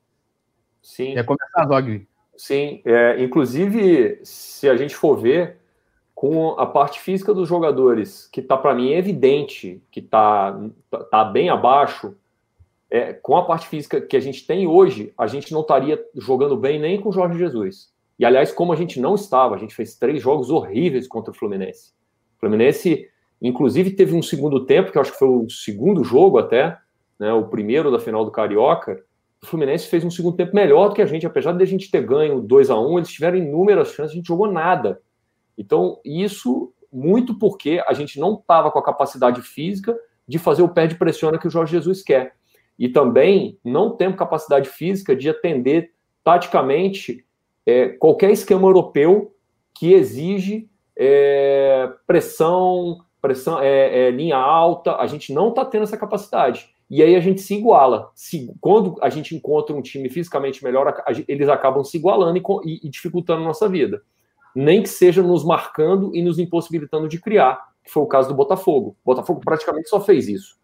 Sim. 0.82 1.14
Quer 1.14 1.24
começar, 1.24 1.64
Dog? 1.64 2.06
Sim. 2.36 2.80
É, 2.84 3.22
inclusive, 3.22 4.20
se 4.22 4.68
a 4.68 4.76
gente 4.76 4.94
for 4.94 5.16
ver, 5.16 5.58
com 6.14 6.58
a 6.58 6.66
parte 6.66 7.00
física 7.00 7.32
dos 7.32 7.48
jogadores, 7.48 8.28
que 8.32 8.40
está 8.40 8.56
para 8.56 8.74
mim 8.74 8.90
evidente 8.90 9.80
que 9.90 10.00
está 10.00 10.58
tá 11.10 11.24
bem 11.24 11.48
abaixo, 11.48 12.16
é, 12.90 13.12
com 13.12 13.36
a 13.36 13.44
parte 13.44 13.68
física 13.68 14.00
que 14.00 14.16
a 14.16 14.20
gente 14.20 14.46
tem 14.46 14.66
hoje, 14.66 15.12
a 15.16 15.26
gente 15.26 15.52
não 15.52 15.60
estaria 15.60 16.02
jogando 16.14 16.56
bem 16.56 16.78
nem 16.78 17.00
com 17.00 17.10
o 17.10 17.12
Jorge 17.12 17.38
Jesus. 17.38 17.92
E 18.18 18.24
aliás, 18.24 18.50
como 18.50 18.72
a 18.72 18.76
gente 18.76 19.00
não 19.00 19.14
estava, 19.14 19.54
a 19.54 19.58
gente 19.58 19.74
fez 19.74 19.94
três 19.96 20.22
jogos 20.22 20.50
horríveis 20.50 21.06
contra 21.06 21.30
o 21.30 21.34
Fluminense. 21.34 21.92
O 22.36 22.40
Fluminense 22.40 23.08
Inclusive, 23.40 23.92
teve 23.92 24.14
um 24.14 24.22
segundo 24.22 24.66
tempo, 24.66 24.90
que 24.90 24.98
eu 24.98 25.02
acho 25.02 25.12
que 25.12 25.18
foi 25.18 25.28
o 25.28 25.48
segundo 25.48 26.02
jogo 26.02 26.38
até, 26.38 26.76
né, 27.18 27.32
o 27.32 27.46
primeiro 27.46 27.90
da 27.90 28.00
final 28.00 28.24
do 28.24 28.30
Carioca. 28.30 29.00
O 29.40 29.46
Fluminense 29.46 29.86
fez 29.86 30.04
um 30.04 30.10
segundo 30.10 30.36
tempo 30.36 30.54
melhor 30.54 30.88
do 30.88 30.94
que 30.94 31.02
a 31.02 31.06
gente, 31.06 31.26
apesar 31.26 31.52
de 31.52 31.62
a 31.62 31.66
gente 31.66 31.90
ter 31.90 32.04
ganho 32.04 32.40
2 32.40 32.70
a 32.70 32.78
1 32.78 32.92
um, 32.92 32.98
eles 32.98 33.10
tiveram 33.10 33.38
inúmeras 33.38 33.92
chances, 33.92 34.12
a 34.12 34.16
gente 34.16 34.26
jogou 34.26 34.50
nada. 34.50 35.00
Então, 35.56 36.00
isso 36.04 36.72
muito 36.92 37.38
porque 37.38 37.82
a 37.86 37.92
gente 37.92 38.18
não 38.18 38.34
estava 38.34 38.70
com 38.70 38.78
a 38.78 38.84
capacidade 38.84 39.40
física 39.42 39.96
de 40.26 40.38
fazer 40.38 40.62
o 40.62 40.68
pé 40.68 40.86
de 40.86 40.96
pressiona 40.96 41.38
que 41.38 41.46
o 41.46 41.50
Jorge 41.50 41.72
Jesus 41.72 42.02
quer. 42.02 42.34
E 42.78 42.88
também 42.88 43.58
não 43.64 43.96
temos 43.96 44.18
capacidade 44.18 44.68
física 44.68 45.16
de 45.16 45.28
atender 45.28 45.92
taticamente 46.22 47.24
é, 47.66 47.88
qualquer 47.88 48.30
esquema 48.30 48.68
europeu 48.68 49.34
que 49.74 49.92
exige 49.92 50.68
é, 50.96 51.90
pressão, 52.06 52.98
pressão, 53.20 53.60
é, 53.60 54.06
é, 54.06 54.10
linha 54.10 54.36
alta, 54.36 54.96
a 54.96 55.06
gente 55.06 55.32
não 55.32 55.50
está 55.50 55.64
tendo 55.64 55.84
essa 55.84 55.96
capacidade. 55.96 56.74
E 56.90 57.02
aí 57.02 57.14
a 57.14 57.20
gente 57.20 57.40
se 57.40 57.54
iguala. 57.54 58.10
Se, 58.14 58.52
quando 58.60 58.96
a 59.02 59.08
gente 59.10 59.36
encontra 59.36 59.76
um 59.76 59.82
time 59.82 60.08
fisicamente 60.08 60.64
melhor, 60.64 60.88
a, 60.88 60.90
a, 60.90 61.12
eles 61.28 61.48
acabam 61.48 61.84
se 61.84 61.96
igualando 61.96 62.38
e, 62.64 62.86
e, 62.86 62.88
dificultando 62.88 63.42
a 63.42 63.44
nossa 63.44 63.68
vida. 63.68 64.02
Nem 64.54 64.82
que 64.82 64.88
seja 64.88 65.22
nos 65.22 65.44
marcando 65.44 66.14
e 66.16 66.22
nos 66.22 66.38
impossibilitando 66.38 67.06
de 67.06 67.20
criar, 67.20 67.68
que 67.84 67.90
foi 67.90 68.02
o 68.02 68.06
caso 68.06 68.28
do 68.28 68.34
Botafogo. 68.34 68.96
O 69.04 69.14
Botafogo 69.14 69.40
praticamente 69.44 69.88
só 69.88 70.00
fez 70.00 70.26
isso. 70.26 70.56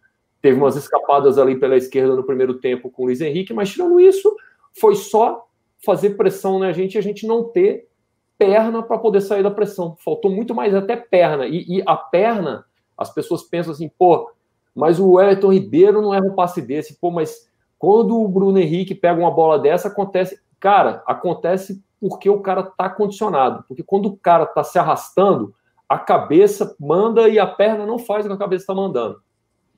Teve 0.44 0.60
umas 0.60 0.76
escapadas 0.76 1.38
ali 1.38 1.58
pela 1.58 1.74
esquerda 1.74 2.14
no 2.14 2.22
primeiro 2.22 2.52
tempo 2.60 2.90
com 2.90 3.00
o 3.00 3.06
Luiz 3.06 3.22
Henrique, 3.22 3.54
mas 3.54 3.70
tirando 3.70 3.98
isso, 3.98 4.36
foi 4.78 4.94
só 4.94 5.46
fazer 5.82 6.18
pressão 6.18 6.58
na 6.58 6.70
gente 6.70 6.96
e 6.96 6.98
a 6.98 7.00
gente 7.00 7.26
não 7.26 7.44
ter 7.44 7.88
perna 8.36 8.82
para 8.82 8.98
poder 8.98 9.22
sair 9.22 9.42
da 9.42 9.50
pressão. 9.50 9.96
Faltou 10.04 10.30
muito 10.30 10.54
mais 10.54 10.74
até 10.74 10.96
perna. 10.96 11.46
E, 11.46 11.78
e, 11.78 11.82
a 11.86 11.96
perna, 11.96 12.66
as 12.94 13.10
pessoas 13.10 13.42
pensam 13.42 13.72
assim, 13.72 13.88
pô, 13.88 14.30
mas 14.74 15.00
o 15.00 15.12
Wellington 15.12 15.50
Ribeiro 15.50 16.02
não 16.02 16.12
erra 16.12 16.26
um 16.26 16.34
passe 16.34 16.60
desse. 16.60 17.00
Pô, 17.00 17.10
mas 17.10 17.50
quando 17.78 18.20
o 18.20 18.28
Bruno 18.28 18.58
Henrique 18.58 18.94
pega 18.94 19.18
uma 19.18 19.30
bola 19.30 19.58
dessa, 19.58 19.88
acontece. 19.88 20.38
Cara, 20.60 21.02
acontece 21.06 21.82
porque 21.98 22.28
o 22.28 22.40
cara 22.40 22.64
tá 22.64 22.90
condicionado. 22.90 23.64
Porque 23.66 23.82
quando 23.82 24.10
o 24.10 24.16
cara 24.18 24.44
tá 24.44 24.62
se 24.62 24.78
arrastando, 24.78 25.54
a 25.88 25.98
cabeça 25.98 26.76
manda 26.78 27.30
e 27.30 27.38
a 27.38 27.46
perna 27.46 27.86
não 27.86 27.98
faz 27.98 28.26
o 28.26 28.28
que 28.28 28.34
a 28.34 28.38
cabeça 28.38 28.64
está 28.64 28.74
mandando. 28.74 29.24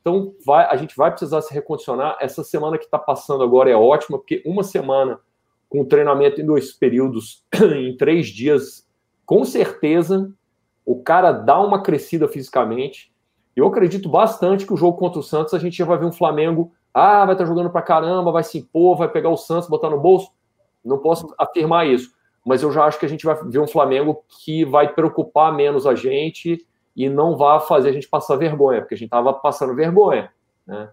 Então, 0.07 0.37
vai, 0.47 0.65
a 0.67 0.77
gente 0.77 0.97
vai 0.97 1.11
precisar 1.11 1.43
se 1.43 1.53
recondicionar. 1.53 2.17
Essa 2.21 2.45
semana 2.45 2.79
que 2.79 2.85
está 2.85 2.97
passando 2.97 3.43
agora 3.43 3.69
é 3.69 3.75
ótima, 3.75 4.17
porque 4.19 4.41
uma 4.47 4.63
semana 4.63 5.19
com 5.69 5.85
treinamento 5.85 6.41
em 6.41 6.47
dois 6.47 6.73
períodos, 6.73 7.45
em 7.75 7.97
três 7.97 8.29
dias, 8.29 8.89
com 9.25 9.45
certeza 9.45 10.33
o 10.85 11.03
cara 11.03 11.33
dá 11.33 11.61
uma 11.61 11.83
crescida 11.83 12.29
fisicamente. 12.29 13.13
Eu 13.57 13.67
acredito 13.67 14.09
bastante 14.09 14.65
que 14.65 14.73
o 14.73 14.77
jogo 14.77 14.97
contra 14.97 15.19
o 15.19 15.25
Santos 15.25 15.55
a 15.55 15.59
gente 15.59 15.77
já 15.77 15.85
vai 15.85 15.99
ver 15.99 16.07
um 16.07 16.13
Flamengo, 16.13 16.73
ah, 16.95 17.25
vai 17.25 17.35
estar 17.35 17.45
jogando 17.45 17.71
pra 17.71 17.83
caramba, 17.83 18.31
vai 18.31 18.45
se 18.45 18.59
impor, 18.59 18.97
vai 18.97 19.09
pegar 19.09 19.31
o 19.31 19.37
Santos, 19.37 19.69
botar 19.69 19.91
no 19.91 19.99
bolso. 19.99 20.31
Não 20.85 20.99
posso 20.99 21.35
afirmar 21.37 21.89
isso, 21.89 22.13
mas 22.45 22.63
eu 22.63 22.71
já 22.71 22.85
acho 22.85 23.01
que 23.01 23.07
a 23.07 23.09
gente 23.09 23.27
vai 23.27 23.35
ver 23.43 23.59
um 23.59 23.67
Flamengo 23.67 24.23
que 24.29 24.65
vai 24.65 24.95
preocupar 24.95 25.53
menos 25.53 25.85
a 25.85 25.97
gente 25.97 26.65
e 26.97 27.09
não 27.09 27.37
vai 27.37 27.61
fazer 27.61 27.91
a 27.91 27.93
gente 27.93 28.09
passar 28.09 28.37
vergonha, 28.37 28.81
porque 28.81 28.95
a 28.95 28.99
gente 28.99 29.09
estava 29.09 29.33
passando 29.35 29.75
vergonha, 29.75 30.31
né? 30.67 30.89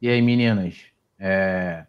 E 0.00 0.08
aí, 0.08 0.22
meninas? 0.22 0.76
É 1.18 1.86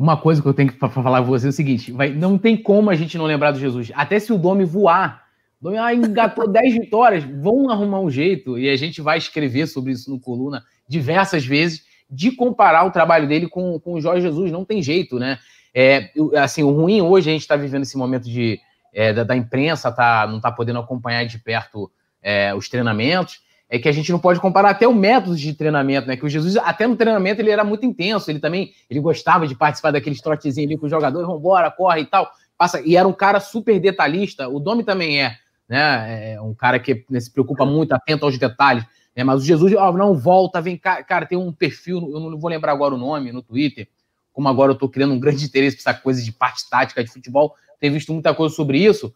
uma 0.00 0.16
coisa 0.16 0.40
que 0.40 0.48
eu 0.48 0.54
tenho 0.54 0.72
que 0.72 0.78
falar 0.78 0.90
para 0.90 1.20
você 1.20 1.46
é 1.46 1.50
o 1.50 1.52
seguinte: 1.52 1.92
vai, 1.92 2.08
não 2.08 2.38
tem 2.38 2.56
como 2.56 2.88
a 2.88 2.94
gente 2.94 3.18
não 3.18 3.26
lembrar 3.26 3.50
do 3.50 3.58
Jesus. 3.58 3.92
Até 3.94 4.18
se 4.18 4.32
o 4.32 4.38
Domi 4.38 4.64
voar, 4.64 5.26
o 5.60 5.64
Domi 5.64 5.76
ah, 5.76 5.94
engatou 5.94 6.48
10 6.50 6.74
vitórias, 6.74 7.22
vão 7.22 7.68
arrumar 7.68 8.00
um 8.00 8.10
jeito, 8.10 8.58
e 8.58 8.70
a 8.70 8.76
gente 8.76 9.02
vai 9.02 9.18
escrever 9.18 9.66
sobre 9.66 9.92
isso 9.92 10.10
no 10.10 10.18
Coluna 10.18 10.64
diversas 10.88 11.44
vezes, 11.44 11.84
de 12.10 12.32
comparar 12.32 12.86
o 12.86 12.90
trabalho 12.90 13.28
dele 13.28 13.46
com, 13.46 13.78
com 13.78 13.92
o 13.92 14.00
Jorge 14.00 14.22
Jesus. 14.22 14.50
Não 14.50 14.64
tem 14.64 14.82
jeito, 14.82 15.18
né? 15.18 15.38
É, 15.74 16.10
assim, 16.38 16.62
o 16.62 16.70
ruim 16.70 17.02
hoje 17.02 17.28
a 17.28 17.32
gente 17.32 17.42
está 17.42 17.54
vivendo 17.54 17.82
esse 17.82 17.96
momento 17.96 18.24
de, 18.24 18.58
é, 18.94 19.12
da, 19.12 19.22
da, 19.22 19.36
imprensa 19.36 19.92
tá, 19.92 20.26
não 20.26 20.38
está 20.38 20.50
podendo 20.50 20.80
acompanhar 20.80 21.24
de 21.24 21.38
perto 21.38 21.92
é, 22.22 22.54
os 22.54 22.68
treinamentos. 22.68 23.40
é 23.68 23.78
que 23.78 23.88
a 23.88 23.92
gente 23.92 24.10
não 24.10 24.18
pode 24.18 24.40
comparar 24.40 24.70
até 24.70 24.86
o 24.86 24.94
método 24.94 25.36
de 25.36 25.54
treinamento, 25.54 26.08
né? 26.08 26.16
Que 26.16 26.24
o 26.24 26.28
Jesus, 26.28 26.56
até 26.56 26.86
no 26.86 26.96
treinamento, 26.96 27.40
ele 27.40 27.50
era 27.50 27.64
muito 27.64 27.86
intenso, 27.86 28.30
ele 28.30 28.40
também 28.40 28.72
ele 28.88 29.00
gostava 29.00 29.46
de 29.46 29.54
participar 29.54 29.92
daqueles 29.92 30.20
trotezinhos 30.20 30.68
ali 30.68 30.78
com 30.78 30.86
os 30.86 30.90
jogadores, 30.90 31.26
vambora, 31.26 31.70
corre 31.70 32.00
e 32.00 32.06
tal. 32.06 32.30
Passa, 32.58 32.80
e 32.84 32.96
era 32.96 33.06
um 33.06 33.12
cara 33.12 33.40
super 33.40 33.80
detalhista, 33.80 34.48
o 34.48 34.58
Domi 34.60 34.84
também 34.84 35.22
é, 35.22 35.36
né? 35.68 36.34
É 36.34 36.40
um 36.40 36.52
cara 36.52 36.78
que 36.78 37.04
né, 37.08 37.20
se 37.20 37.30
preocupa 37.30 37.64
muito, 37.64 37.92
atento 37.92 38.26
aos 38.26 38.36
detalhes. 38.36 38.84
Né? 39.16 39.24
Mas 39.24 39.42
o 39.42 39.44
Jesus, 39.44 39.72
ó, 39.74 39.92
não 39.92 40.14
volta, 40.14 40.60
vem 40.60 40.76
cá. 40.76 41.02
Cara, 41.02 41.26
tem 41.26 41.38
um 41.38 41.52
perfil, 41.52 42.10
eu 42.12 42.20
não 42.20 42.38
vou 42.38 42.50
lembrar 42.50 42.72
agora 42.72 42.94
o 42.94 42.98
nome, 42.98 43.32
no 43.32 43.42
Twitter, 43.42 43.88
como 44.32 44.48
agora 44.48 44.72
eu 44.72 44.76
tô 44.76 44.88
criando 44.88 45.14
um 45.14 45.20
grande 45.20 45.44
interesse 45.44 45.76
por 45.76 45.88
essa 45.88 45.94
coisa 45.94 46.22
de 46.22 46.32
parte 46.32 46.68
tática 46.68 47.02
de 47.04 47.10
futebol, 47.10 47.54
tenho 47.78 47.92
visto 47.94 48.12
muita 48.12 48.34
coisa 48.34 48.54
sobre 48.54 48.78
isso. 48.78 49.14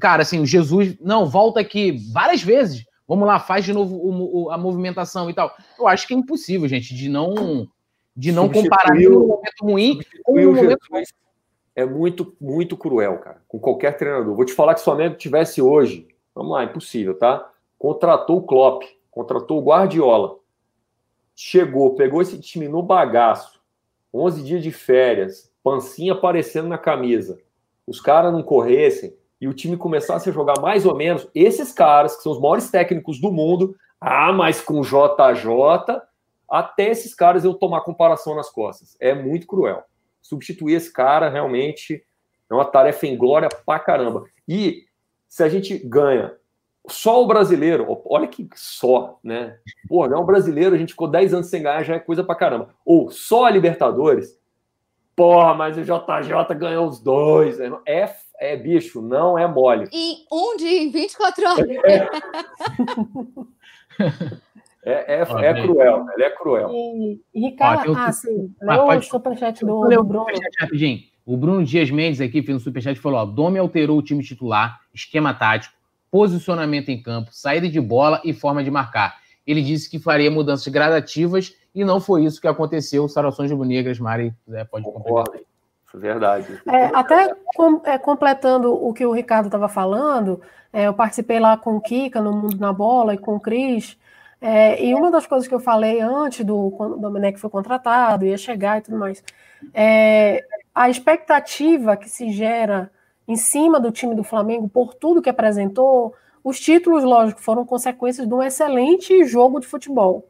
Cara, 0.00 0.22
assim, 0.22 0.40
o 0.40 0.46
Jesus, 0.46 0.96
não, 1.00 1.26
volta 1.26 1.60
aqui 1.60 1.92
várias 2.12 2.42
vezes 2.42 2.84
Vamos 3.08 3.26
lá, 3.26 3.38
faz 3.38 3.64
de 3.64 3.72
novo 3.72 3.94
o, 3.96 4.44
o, 4.44 4.50
a 4.50 4.58
movimentação 4.58 5.30
e 5.30 5.34
tal. 5.34 5.54
Eu 5.78 5.86
acho 5.86 6.06
que 6.08 6.14
é 6.14 6.16
impossível, 6.16 6.66
gente, 6.68 6.94
de 6.94 7.08
não 7.08 7.68
de 8.16 8.32
não 8.32 8.48
comparar 8.48 8.96
um 8.96 9.26
momento 9.26 9.62
ruim 9.62 10.00
com 10.24 10.40
um 10.40 10.54
momento 10.54 10.78
É 11.74 11.84
muito, 11.84 12.34
muito 12.40 12.76
cruel, 12.76 13.18
cara, 13.18 13.42
com 13.46 13.58
qualquer 13.58 13.96
treinador. 13.96 14.34
Vou 14.34 14.44
te 14.44 14.54
falar 14.54 14.74
que 14.74 14.80
se 14.80 14.84
o 14.84 14.86
Flamengo 14.86 15.16
tivesse 15.16 15.60
hoje, 15.60 16.08
vamos 16.34 16.52
lá, 16.52 16.64
impossível, 16.64 17.16
tá? 17.16 17.48
Contratou 17.78 18.38
o 18.38 18.42
Klopp, 18.42 18.84
contratou 19.10 19.58
o 19.58 19.64
Guardiola, 19.64 20.36
chegou, 21.34 21.94
pegou 21.94 22.22
esse 22.22 22.40
time 22.40 22.68
no 22.68 22.82
bagaço, 22.82 23.60
11 24.12 24.42
dias 24.42 24.62
de 24.62 24.72
férias, 24.72 25.52
pancinha 25.62 26.14
aparecendo 26.14 26.68
na 26.68 26.78
camisa, 26.78 27.38
os 27.86 28.00
caras 28.00 28.32
não 28.32 28.42
corressem, 28.42 29.14
e 29.40 29.46
o 29.48 29.54
time 29.54 29.76
começasse 29.76 30.28
a 30.28 30.32
jogar 30.32 30.60
mais 30.60 30.86
ou 30.86 30.94
menos, 30.94 31.28
esses 31.34 31.72
caras, 31.72 32.16
que 32.16 32.22
são 32.22 32.32
os 32.32 32.40
maiores 32.40 32.70
técnicos 32.70 33.20
do 33.20 33.30
mundo, 33.30 33.76
ah, 34.00 34.32
mas 34.32 34.60
com 34.60 34.80
JJ, 34.80 36.00
até 36.48 36.90
esses 36.90 37.14
caras 37.14 37.44
eu 37.44 37.54
tomar 37.54 37.80
comparação 37.82 38.34
nas 38.34 38.50
costas. 38.50 38.96
É 39.00 39.14
muito 39.14 39.46
cruel. 39.46 39.82
Substituir 40.22 40.74
esse 40.74 40.92
cara 40.92 41.28
realmente 41.28 42.02
é 42.48 42.54
uma 42.54 42.64
tarefa 42.64 43.06
em 43.06 43.16
glória 43.16 43.48
pra 43.64 43.78
caramba. 43.78 44.24
E 44.48 44.84
se 45.28 45.42
a 45.42 45.48
gente 45.48 45.76
ganha 45.78 46.34
só 46.88 47.22
o 47.22 47.26
brasileiro, 47.26 48.00
olha 48.04 48.28
que 48.28 48.48
só, 48.54 49.18
né? 49.22 49.58
Pô, 49.88 50.06
não 50.06 50.18
é 50.18 50.20
um 50.20 50.26
brasileiro, 50.26 50.74
a 50.74 50.78
gente 50.78 50.92
ficou 50.92 51.08
10 51.08 51.34
anos 51.34 51.48
sem 51.48 51.62
ganhar, 51.62 51.82
já 51.82 51.96
é 51.96 51.98
coisa 51.98 52.22
pra 52.22 52.34
caramba. 52.34 52.74
Ou 52.84 53.10
só 53.10 53.44
a 53.44 53.50
Libertadores, 53.50 54.38
porra, 55.16 55.54
mas 55.54 55.76
o 55.76 55.82
JJ 55.82 56.54
ganhou 56.56 56.86
os 56.86 57.00
dois. 57.00 57.58
Né? 57.58 57.76
É 57.84 58.06
é 58.38 58.56
bicho, 58.56 59.00
não 59.00 59.38
é 59.38 59.46
mole. 59.46 59.88
Em 59.92 60.24
um 60.30 60.56
dia, 60.56 60.82
em 60.82 60.90
24 60.90 61.48
horas. 61.48 61.68
É, 64.84 65.14
é, 65.20 65.20
é, 65.20 65.46
é 65.46 65.62
cruel, 65.62 66.06
ele 66.14 66.22
é 66.22 66.30
cruel. 66.30 66.70
E, 66.72 67.20
Ricardo, 67.34 67.94
ah, 67.96 68.12
sim, 68.12 68.54
leu 68.60 68.86
o 68.86 69.02
superchat 69.02 69.64
do, 69.64 69.88
do 69.88 70.04
Bruno. 70.04 70.26
rapidinho. 70.60 71.00
O 71.24 71.36
Bruno 71.36 71.64
Dias 71.64 71.90
Mendes 71.90 72.20
aqui 72.20 72.42
fez 72.42 72.56
um 72.56 72.60
superchat 72.60 72.96
e 72.96 73.02
falou: 73.02 73.18
ó, 73.18 73.24
Domi 73.24 73.58
alterou 73.58 73.98
o 73.98 74.02
time 74.02 74.22
titular, 74.22 74.78
esquema 74.94 75.34
tático, 75.34 75.74
posicionamento 76.10 76.88
em 76.88 77.02
campo, 77.02 77.30
saída 77.32 77.68
de 77.68 77.80
bola 77.80 78.20
e 78.24 78.32
forma 78.32 78.62
de 78.62 78.70
marcar. 78.70 79.16
Ele 79.46 79.62
disse 79.62 79.90
que 79.90 79.98
faria 79.98 80.30
mudanças 80.30 80.66
gradativas 80.68 81.54
e 81.74 81.84
não 81.84 82.00
foi 82.00 82.24
isso 82.24 82.40
que 82.40 82.48
aconteceu. 82.48 83.08
Sarações 83.08 83.50
Rubro-Negras, 83.50 83.98
Mari, 83.98 84.32
pode 84.70 84.84
Concordo. 84.84 85.32
Verdade. 85.96 86.60
É, 86.66 86.84
até 86.94 87.34
com, 87.54 87.80
é, 87.84 87.96
completando 87.96 88.72
o 88.74 88.92
que 88.92 89.06
o 89.06 89.12
Ricardo 89.12 89.46
estava 89.46 89.66
falando, 89.66 90.42
é, 90.70 90.86
eu 90.86 90.92
participei 90.92 91.40
lá 91.40 91.56
com 91.56 91.74
o 91.74 91.80
Kika 91.80 92.20
no 92.20 92.32
Mundo 92.32 92.58
na 92.58 92.70
Bola 92.70 93.14
e 93.14 93.18
com 93.18 93.36
o 93.36 93.40
Cris. 93.40 93.98
É, 94.38 94.84
e 94.84 94.94
uma 94.94 95.10
das 95.10 95.26
coisas 95.26 95.48
que 95.48 95.54
eu 95.54 95.58
falei 95.58 96.00
antes 96.00 96.44
do 96.44 96.70
quando 96.72 96.96
o 96.96 96.98
Domenech 96.98 97.38
foi 97.38 97.48
contratado, 97.48 98.26
ia 98.26 98.36
chegar 98.36 98.78
e 98.78 98.82
tudo 98.82 98.98
mais, 98.98 99.24
é 99.72 100.44
a 100.74 100.90
expectativa 100.90 101.96
que 101.96 102.10
se 102.10 102.30
gera 102.30 102.90
em 103.26 103.36
cima 103.36 103.80
do 103.80 103.90
time 103.90 104.14
do 104.14 104.22
Flamengo 104.22 104.68
por 104.68 104.92
tudo 104.92 105.22
que 105.22 105.30
apresentou, 105.30 106.14
os 106.44 106.60
títulos, 106.60 107.02
lógico, 107.02 107.40
foram 107.40 107.64
consequências 107.64 108.28
de 108.28 108.34
um 108.34 108.42
excelente 108.42 109.24
jogo 109.24 109.58
de 109.58 109.66
futebol. 109.66 110.28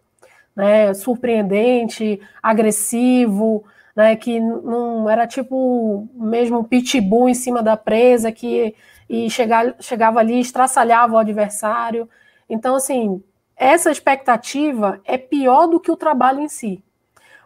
Né, 0.54 0.94
surpreendente, 0.94 2.18
agressivo, 2.42 3.62
né, 3.96 4.14
que 4.14 4.38
não 4.38 5.08
era 5.08 5.26
tipo 5.26 6.06
mesmo 6.14 6.62
pitbull 6.62 7.30
em 7.30 7.34
cima 7.34 7.62
da 7.62 7.78
presa 7.78 8.30
que 8.30 8.74
e 9.08 9.30
chegar, 9.30 9.74
chegava 9.80 10.20
ali 10.20 10.38
estraçalhava 10.40 11.14
o 11.14 11.18
adversário. 11.18 12.08
Então, 12.48 12.74
assim, 12.74 13.22
essa 13.56 13.90
expectativa 13.90 15.00
é 15.04 15.16
pior 15.16 15.66
do 15.66 15.80
que 15.80 15.90
o 15.90 15.96
trabalho 15.96 16.40
em 16.40 16.48
si. 16.48 16.82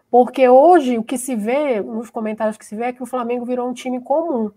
Porque 0.09 0.49
hoje 0.49 0.97
o 0.97 1.03
que 1.03 1.17
se 1.17 1.35
vê, 1.35 1.79
nos 1.79 2.09
comentários 2.09 2.57
que 2.57 2.65
se 2.65 2.75
vê, 2.75 2.85
é 2.85 2.93
que 2.93 3.03
o 3.03 3.05
Flamengo 3.05 3.45
virou 3.45 3.69
um 3.69 3.73
time 3.73 4.01
comum. 4.01 4.51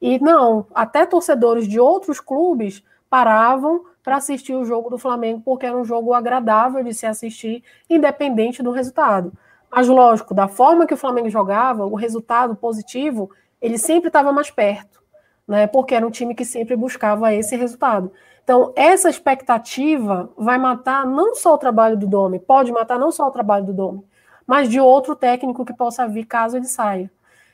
E 0.00 0.18
não, 0.18 0.66
até 0.74 1.06
torcedores 1.06 1.68
de 1.68 1.78
outros 1.78 2.20
clubes 2.20 2.82
paravam 3.08 3.84
para 4.02 4.16
assistir 4.16 4.54
o 4.54 4.64
jogo 4.64 4.90
do 4.90 4.98
Flamengo, 4.98 5.42
porque 5.44 5.66
era 5.66 5.76
um 5.76 5.84
jogo 5.84 6.12
agradável 6.12 6.82
de 6.82 6.92
se 6.92 7.06
assistir, 7.06 7.62
independente 7.88 8.62
do 8.62 8.72
resultado. 8.72 9.32
Mas, 9.76 9.88
lógico, 9.88 10.32
da 10.32 10.48
forma 10.48 10.86
que 10.86 10.94
o 10.94 10.96
Flamengo 10.96 11.28
jogava, 11.28 11.84
o 11.84 11.96
resultado 11.96 12.56
positivo, 12.56 13.30
ele 13.60 13.76
sempre 13.76 14.08
estava 14.08 14.32
mais 14.32 14.50
perto, 14.50 15.02
né? 15.46 15.66
Porque 15.66 15.94
era 15.94 16.06
um 16.06 16.10
time 16.10 16.34
que 16.34 16.46
sempre 16.46 16.74
buscava 16.74 17.34
esse 17.34 17.54
resultado. 17.56 18.10
Então, 18.42 18.72
essa 18.74 19.10
expectativa 19.10 20.30
vai 20.34 20.56
matar 20.56 21.04
não 21.04 21.34
só 21.34 21.52
o 21.52 21.58
trabalho 21.58 21.94
do 21.94 22.06
Domi, 22.06 22.38
pode 22.38 22.72
matar 22.72 22.98
não 22.98 23.12
só 23.12 23.26
o 23.26 23.30
trabalho 23.30 23.66
do 23.66 23.74
Domi, 23.74 24.02
mas 24.46 24.66
de 24.70 24.80
outro 24.80 25.14
técnico 25.14 25.62
que 25.62 25.74
possa 25.74 26.08
vir 26.08 26.24
caso 26.24 26.56
ele 26.56 26.64
saia. 26.64 27.10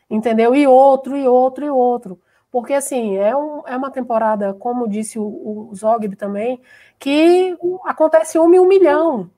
Entendeu? 0.08 0.54
E 0.54 0.64
outro, 0.64 1.16
e 1.16 1.26
outro, 1.26 1.64
e 1.64 1.70
outro. 1.70 2.20
Porque, 2.52 2.72
assim, 2.72 3.16
é, 3.16 3.34
um, 3.34 3.66
é 3.66 3.76
uma 3.76 3.90
temporada, 3.90 4.54
como 4.54 4.88
disse 4.88 5.18
o, 5.18 5.24
o 5.24 5.74
Zogby 5.74 6.14
também, 6.14 6.60
que 7.00 7.58
acontece 7.84 8.38
uma 8.38 8.54
em 8.54 8.60
um 8.60 8.68
milhão 8.68 9.28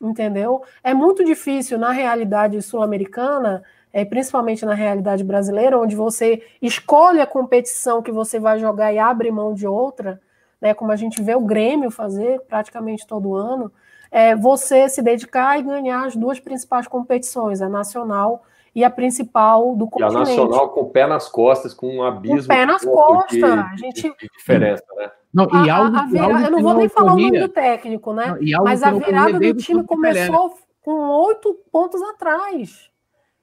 entendeu? 0.00 0.62
É 0.82 0.94
muito 0.94 1.24
difícil 1.24 1.78
na 1.78 1.90
realidade 1.90 2.60
sul-americana, 2.62 3.62
é, 3.92 4.04
principalmente 4.04 4.64
na 4.64 4.74
realidade 4.74 5.22
brasileira, 5.22 5.78
onde 5.78 5.94
você 5.94 6.42
escolhe 6.62 7.20
a 7.20 7.26
competição 7.26 8.02
que 8.02 8.12
você 8.12 8.38
vai 8.38 8.58
jogar 8.58 8.92
e 8.92 8.98
abre 8.98 9.30
mão 9.30 9.52
de 9.52 9.66
outra, 9.66 10.20
né, 10.60 10.72
como 10.74 10.92
a 10.92 10.96
gente 10.96 11.22
vê 11.22 11.34
o 11.34 11.40
Grêmio 11.40 11.90
fazer 11.90 12.40
praticamente 12.42 13.06
todo 13.06 13.34
ano, 13.34 13.72
é 14.10 14.34
você 14.34 14.88
se 14.88 15.02
dedicar 15.02 15.58
e 15.58 15.62
ganhar 15.62 16.06
as 16.06 16.16
duas 16.16 16.40
principais 16.40 16.86
competições, 16.86 17.62
a 17.62 17.68
nacional 17.68 18.44
e 18.74 18.84
a 18.84 18.90
principal 18.90 19.74
do 19.74 19.88
continente. 19.88 20.14
E 20.14 20.16
a 20.16 20.20
nacional 20.20 20.68
com 20.70 20.80
o 20.82 20.90
pé 20.90 21.06
nas 21.06 21.28
costas, 21.28 21.74
com 21.74 21.96
um 21.96 22.02
abismo. 22.02 22.38
Com 22.38 22.44
o 22.44 22.46
pé 22.46 22.66
nas 22.66 22.84
costas. 22.84 23.38
De, 23.38 23.44
a 23.44 23.76
gente... 23.76 24.02
de 24.02 24.28
diferença, 24.36 24.84
né? 24.96 25.10
Não, 25.32 25.44
e 25.64 25.70
algo, 25.70 25.96
a, 25.96 26.00
a 26.00 26.06
vira... 26.06 26.24
algo 26.24 26.38
eu 26.38 26.50
não 26.50 26.62
vou 26.62 26.74
nem 26.74 26.88
falar 26.88 27.12
o 27.14 27.18
nome 27.18 27.38
do 27.38 27.48
técnico, 27.48 28.12
né? 28.12 28.36
Não, 28.40 28.64
Mas 28.64 28.82
a 28.82 28.90
virada 28.90 29.38
do 29.38 29.54
time 29.54 29.84
começou 29.84 30.54
com 30.82 30.92
oito 31.26 31.54
pontos 31.70 32.02
atrás. 32.02 32.90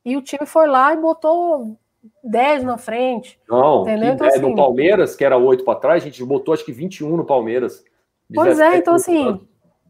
E 0.03 0.15
o 0.15 0.21
time 0.21 0.45
foi 0.45 0.67
lá 0.67 0.93
e 0.93 0.97
botou 0.97 1.77
10 2.23 2.63
na 2.63 2.77
frente. 2.77 3.39
Não, 3.49 3.81
entendeu? 3.81 4.13
Então, 4.13 4.27
assim, 4.27 4.39
no 4.39 4.55
Palmeiras, 4.55 5.15
que 5.15 5.23
era 5.23 5.37
oito 5.37 5.63
para 5.63 5.79
trás, 5.79 6.03
a 6.03 6.05
gente 6.05 6.23
botou 6.23 6.53
acho 6.53 6.65
que 6.65 6.71
21 6.71 7.17
no 7.17 7.25
Palmeiras. 7.25 7.83
Pois 8.33 8.59
é, 8.59 8.77
então 8.77 8.95
assim, 8.95 9.39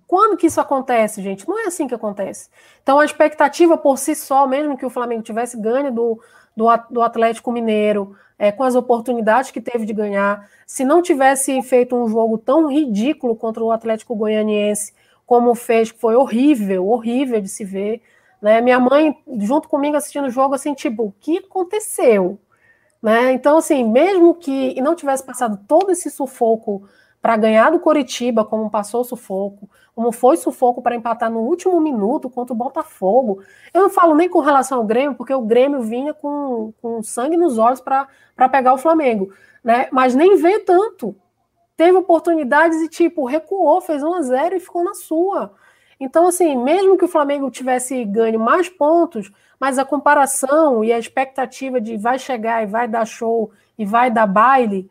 quando 0.07 0.37
que 0.37 0.47
isso 0.47 0.61
acontece, 0.61 1.21
gente? 1.21 1.47
Não 1.47 1.59
é 1.59 1.65
assim 1.65 1.87
que 1.87 1.93
acontece. 1.93 2.49
Então 2.81 2.97
a 2.99 3.05
expectativa 3.05 3.77
por 3.77 3.97
si 3.97 4.15
só, 4.15 4.47
mesmo 4.47 4.77
que 4.77 4.85
o 4.85 4.89
Flamengo 4.89 5.21
tivesse 5.21 5.57
ganho 5.57 5.91
do, 5.91 6.19
do, 6.55 7.01
Atlético 7.01 7.51
Mineiro, 7.51 8.15
é, 8.39 8.51
com 8.51 8.63
as 8.63 8.73
oportunidades 8.73 9.51
que 9.51 9.59
teve 9.59 9.85
de 9.85 9.93
ganhar, 9.93 10.49
se 10.65 10.85
não 10.85 11.01
tivesse 11.01 11.61
feito 11.61 11.95
um 11.95 12.07
jogo 12.07 12.37
tão 12.37 12.71
ridículo 12.71 13.35
contra 13.35 13.63
o 13.63 13.71
Atlético 13.71 14.15
Goianiense 14.15 14.93
como 15.27 15.53
fez, 15.53 15.91
que 15.91 15.99
foi 15.99 16.15
horrível, 16.15 16.87
horrível 16.87 17.41
de 17.41 17.49
se 17.49 17.65
ver. 17.65 18.01
Né? 18.41 18.61
Minha 18.61 18.79
mãe, 18.79 19.13
junto 19.39 19.67
comigo, 19.67 19.97
assistindo 19.97 20.27
o 20.27 20.31
jogo, 20.31 20.55
assim, 20.55 20.73
tipo, 20.73 21.03
o 21.03 21.13
que 21.19 21.39
aconteceu? 21.39 22.39
Né? 23.01 23.33
Então, 23.33 23.57
assim, 23.57 23.83
mesmo 23.83 24.33
que 24.35 24.79
não 24.81 24.95
tivesse 24.95 25.23
passado 25.23 25.59
todo 25.67 25.91
esse 25.91 26.09
sufoco 26.09 26.87
para 27.21 27.35
ganhar 27.37 27.71
do 27.71 27.79
Coritiba, 27.79 28.45
como 28.45 28.69
passou 28.69 29.01
o 29.01 29.03
sufoco, 29.03 29.69
como 29.95 30.11
foi 30.11 30.37
sufoco 30.37 30.81
para 30.81 30.95
empatar 30.95 31.29
no 31.29 31.39
último 31.39 31.79
minuto 31.81 32.29
contra 32.29 32.53
o 32.53 32.57
Botafogo. 32.57 33.41
Eu 33.73 33.81
não 33.81 33.89
falo 33.89 34.13
nem 34.13 34.29
com 34.29 34.39
relação 34.39 34.77
ao 34.77 34.85
Grêmio, 34.85 35.15
porque 35.15 35.33
o 35.33 35.41
Grêmio 35.41 35.81
vinha 35.81 36.13
com, 36.13 36.71
com 36.81 37.01
sangue 37.01 37.35
nos 37.35 37.57
olhos 37.57 37.81
para 37.81 38.07
pegar 38.51 38.73
o 38.73 38.77
Flamengo, 38.77 39.33
né? 39.63 39.87
Mas 39.91 40.13
nem 40.13 40.37
vê 40.37 40.59
tanto. 40.59 41.15
Teve 41.75 41.97
oportunidades 41.97 42.81
e, 42.81 42.89
tipo, 42.89 43.25
recuou, 43.25 43.81
fez 43.81 44.03
1 44.03 44.13
a 44.13 44.21
0 44.21 44.55
e 44.55 44.59
ficou 44.59 44.83
na 44.83 44.93
sua. 44.93 45.53
Então, 45.99 46.27
assim, 46.27 46.55
mesmo 46.55 46.97
que 46.97 47.05
o 47.05 47.09
Flamengo 47.09 47.49
tivesse 47.49 48.03
ganho 48.05 48.39
mais 48.39 48.69
pontos, 48.69 49.31
mas 49.59 49.79
a 49.79 49.85
comparação 49.85 50.83
e 50.83 50.93
a 50.93 50.99
expectativa 50.99 51.81
de 51.81 51.97
vai 51.97 52.19
chegar 52.19 52.61
e 52.63 52.67
vai 52.67 52.87
dar 52.87 53.05
show 53.05 53.51
e 53.77 53.85
vai 53.85 54.11
dar 54.11 54.27
baile, 54.27 54.89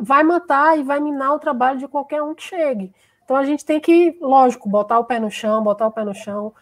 vai 0.00 0.22
matar 0.22 0.78
e 0.78 0.82
vai 0.82 1.00
minar 1.00 1.34
o 1.34 1.38
trabalho 1.38 1.78
de 1.78 1.88
qualquer 1.88 2.22
um 2.22 2.34
que 2.34 2.42
chegue. 2.42 2.92
Então 3.24 3.36
a 3.36 3.44
gente 3.44 3.64
tem 3.64 3.80
que, 3.80 4.18
lógico, 4.20 4.68
botar 4.68 4.98
o 4.98 5.04
pé 5.04 5.18
no 5.18 5.30
chão, 5.30 5.62
botar 5.62 5.86
o 5.86 5.92
pé 5.92 6.04
no 6.04 6.14
chão. 6.14 6.52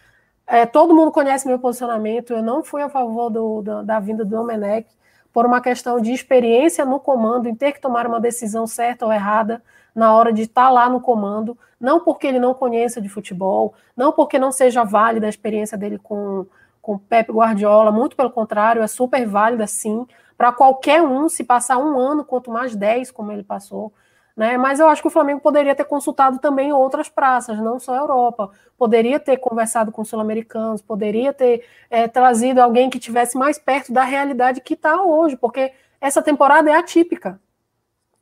É, 0.47 0.67
todo 0.67 0.95
mundo 0.95 1.11
conhece 1.11 1.47
meu 1.47 1.59
posicionamento. 1.59 2.33
Eu 2.33 2.43
não 2.43 2.63
fui 2.63 2.83
a 2.83 2.89
favor 2.89 3.31
do, 3.31 3.63
do, 3.63 3.83
da 3.83 3.99
vinda 3.99 4.25
do 4.25 4.31
Domenech 4.31 4.89
por 5.33 5.47
uma 5.47 5.61
questão 5.61 6.01
de 6.01 6.13
experiência 6.13 6.85
no 6.85 7.01
comando, 7.01 7.49
em 7.49 7.55
ter 7.55 7.73
que 7.73 7.81
tomar 7.81 8.07
uma 8.07 8.21
decisão 8.21 8.67
certa 8.67 9.07
ou 9.07 9.13
errada 9.13 9.63
na 9.95 10.15
hora 10.15 10.33
de 10.33 10.43
estar 10.43 10.65
tá 10.65 10.71
lá 10.71 10.89
no 10.89 11.01
comando, 11.01 11.57
não 11.81 12.01
porque 12.01 12.27
ele 12.27 12.39
não 12.39 12.55
conheça 12.55 13.01
de 13.01 13.09
futebol, 13.09 13.75
não 13.97 14.13
porque 14.13 14.39
não 14.39 14.53
seja 14.53 14.85
válida 14.85 15.27
a 15.27 15.31
experiência 15.31 15.77
dele 15.77 15.99
com 15.99 16.47
com 16.83 16.99
Pep 16.99 17.31
Guardiola, 17.31 17.93
muito 17.93 18.17
pelo 18.17 18.31
contrário, 18.31 18.83
é 18.83 18.87
super 18.89 19.25
válida 19.25 19.69
sim, 19.69 20.05
para 20.37 20.53
qualquer 20.53 21.03
um, 21.03 21.29
se 21.29 21.45
passar 21.45 21.79
um 21.79 21.99
ano, 21.99 22.25
quanto 22.25 22.51
mais 22.51 22.75
dez, 22.75 23.11
como 23.11 23.33
ele 23.33 23.43
passou. 23.43 23.93
Né? 24.37 24.57
Mas 24.57 24.81
eu 24.81 24.89
acho 24.89 25.03
que 25.03 25.09
o 25.09 25.11
Flamengo 25.11 25.41
poderia 25.41 25.75
ter 25.75 25.85
consultado 25.85 26.39
também 26.39 26.73
outras 26.73 27.09
praças, 27.09 27.59
não 27.59 27.79
só 27.79 27.95
a 27.95 27.99
Europa. 27.99 28.51
Poderia 28.79 29.21
ter 29.21 29.37
conversado 29.37 29.93
com 29.93 30.05
sul-americanos, 30.05 30.81
poderia 30.81 31.33
ter 31.33 31.65
é, 31.91 32.09
trazido 32.09 32.61
alguém 32.61 32.89
que 32.89 32.99
tivesse 32.99 33.37
mais 33.37 33.59
perto 33.59 33.93
da 33.93 34.05
realidade 34.05 34.61
que 34.61 34.75
está 34.75 35.03
hoje, 35.03 35.37
porque 35.37 35.73
essa 36.01 36.23
temporada 36.23 36.71
é 36.71 36.75
atípica. 36.75 37.41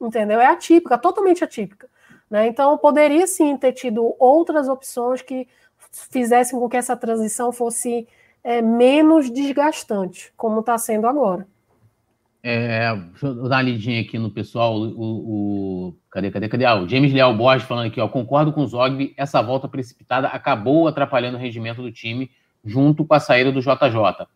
Entendeu? 0.01 0.41
É 0.41 0.47
atípica, 0.47 0.99
totalmente 0.99 1.45
atípica. 1.45 1.89
Né? 2.29 2.47
Então, 2.47 2.77
poderia 2.79 3.27
sim 3.27 3.57
ter 3.57 3.73
tido 3.73 4.15
outras 4.19 4.69
opções 4.69 5.23
que 5.23 5.49
fizessem 6.11 6.59
com 6.59 6.69
que 6.69 6.77
essa 6.77 6.97
transição 6.97 7.53
fosse 7.53 8.07
é, 8.43 8.63
menos 8.63 9.31
desgastante, 9.31 10.33
como 10.37 10.61
está 10.61 10.79
sendo 10.79 11.07
agora. 11.07 11.47
É, 12.43 12.95
deixa 12.95 13.27
eu 13.27 13.49
dar 13.49 13.57
uma 13.57 13.63
lidinha 13.63 14.01
aqui 14.01 14.19
no 14.19 14.31
pessoal. 14.31 14.79
O, 14.79 15.89
o, 15.89 15.97
cadê, 16.11 16.31
cadê, 16.31 16.49
cadê? 16.49 16.65
Ah, 16.65 16.77
o 16.77 16.89
James 16.89 17.13
Leal 17.13 17.35
Borges 17.37 17.69
falando 17.69 17.87
aqui, 17.87 18.01
ó. 18.01 18.09
Concordo 18.09 18.53
com 18.53 18.63
o 18.63 18.67
Zogby, 18.67 19.13
essa 19.17 19.43
volta 19.43 19.69
precipitada 19.69 20.29
acabou 20.29 20.89
atrapalhando 20.89 21.37
o 21.37 21.41
rendimento 21.41 21.83
do 21.83 21.93
time 21.93 22.31
junto 22.65 23.05
com 23.05 23.15
a 23.15 23.21
saída 23.21 23.53
do 23.53 23.61
JJ. 23.61 24.27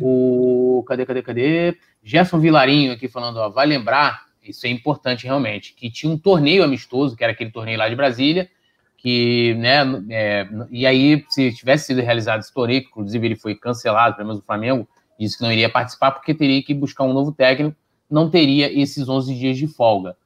O. 0.00 0.84
Cadê, 0.86 1.06
cadê, 1.06 1.22
cadê? 1.22 1.78
Gerson 2.02 2.38
Vilarinho 2.38 2.92
aqui 2.92 3.08
falando, 3.08 3.38
ó. 3.38 3.48
Vai 3.48 3.66
lembrar, 3.66 4.26
isso 4.42 4.66
é 4.66 4.70
importante 4.70 5.24
realmente, 5.24 5.74
que 5.74 5.90
tinha 5.90 6.12
um 6.12 6.18
torneio 6.18 6.62
amistoso, 6.62 7.16
que 7.16 7.24
era 7.24 7.32
aquele 7.32 7.50
torneio 7.50 7.78
lá 7.78 7.88
de 7.88 7.96
Brasília, 7.96 8.50
que, 8.98 9.54
né, 9.54 9.82
é, 10.10 10.48
e 10.70 10.86
aí, 10.86 11.24
se 11.28 11.52
tivesse 11.54 11.86
sido 11.86 12.00
realizado 12.00 12.40
esse 12.40 12.52
torneio, 12.52 12.82
que 12.82 12.88
inclusive 12.88 13.26
ele 13.26 13.36
foi 13.36 13.54
cancelado, 13.54 14.16
pelo 14.16 14.28
menos 14.28 14.42
o 14.42 14.44
Flamengo 14.44 14.88
disse 15.18 15.36
que 15.36 15.42
não 15.42 15.52
iria 15.52 15.68
participar 15.68 16.12
porque 16.12 16.34
teria 16.34 16.62
que 16.62 16.74
buscar 16.74 17.04
um 17.04 17.12
novo 17.12 17.32
técnico, 17.32 17.76
não 18.10 18.30
teria 18.30 18.72
esses 18.72 19.08
11 19.08 19.34
dias 19.34 19.56
de 19.56 19.66
folga. 19.66 20.16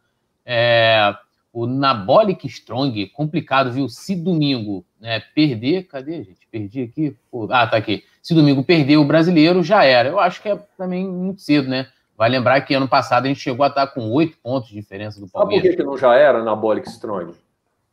É, 0.45 1.15
o 1.53 1.67
Nabolic 1.67 2.47
Strong, 2.47 3.07
complicado, 3.09 3.73
viu? 3.73 3.89
Se 3.89 4.15
domingo 4.15 4.85
né, 5.01 5.21
perder, 5.35 5.85
cadê, 5.85 6.23
gente? 6.25 6.47
Perdi 6.51 6.83
aqui. 6.83 7.17
Pô, 7.31 7.49
ah, 7.51 7.67
tá 7.67 7.77
aqui. 7.77 8.05
Se 8.23 8.35
domingo 8.35 8.63
perder 8.63 8.97
o 8.97 9.05
brasileiro, 9.05 9.63
já 9.63 9.85
era. 9.85 10.09
Eu 10.09 10.21
acho 10.21 10.43
que 10.43 10.49
é 10.49 10.57
também 10.77 11.07
muito 11.07 11.41
cedo, 11.41 11.69
né? 11.69 11.89
Vai 12.17 12.29
lembrar 12.29 12.61
que 12.61 12.75
ano 12.75 12.89
passado 12.89 13.25
a 13.25 13.29
gente 13.29 13.41
chegou 13.41 13.65
a 13.65 13.69
estar 13.69 13.87
com 13.87 14.11
oito 14.11 14.37
pontos 14.43 14.69
de 14.69 14.75
diferença 14.75 15.21
do 15.21 15.29
Palmeiras. 15.29 15.63
Sabe 15.63 15.77
por 15.77 15.77
que, 15.77 15.83
que 15.83 15.89
não 15.89 15.97
já 15.97 16.15
era 16.15 16.43
Nabolic 16.45 16.89
Strong? 16.89 17.33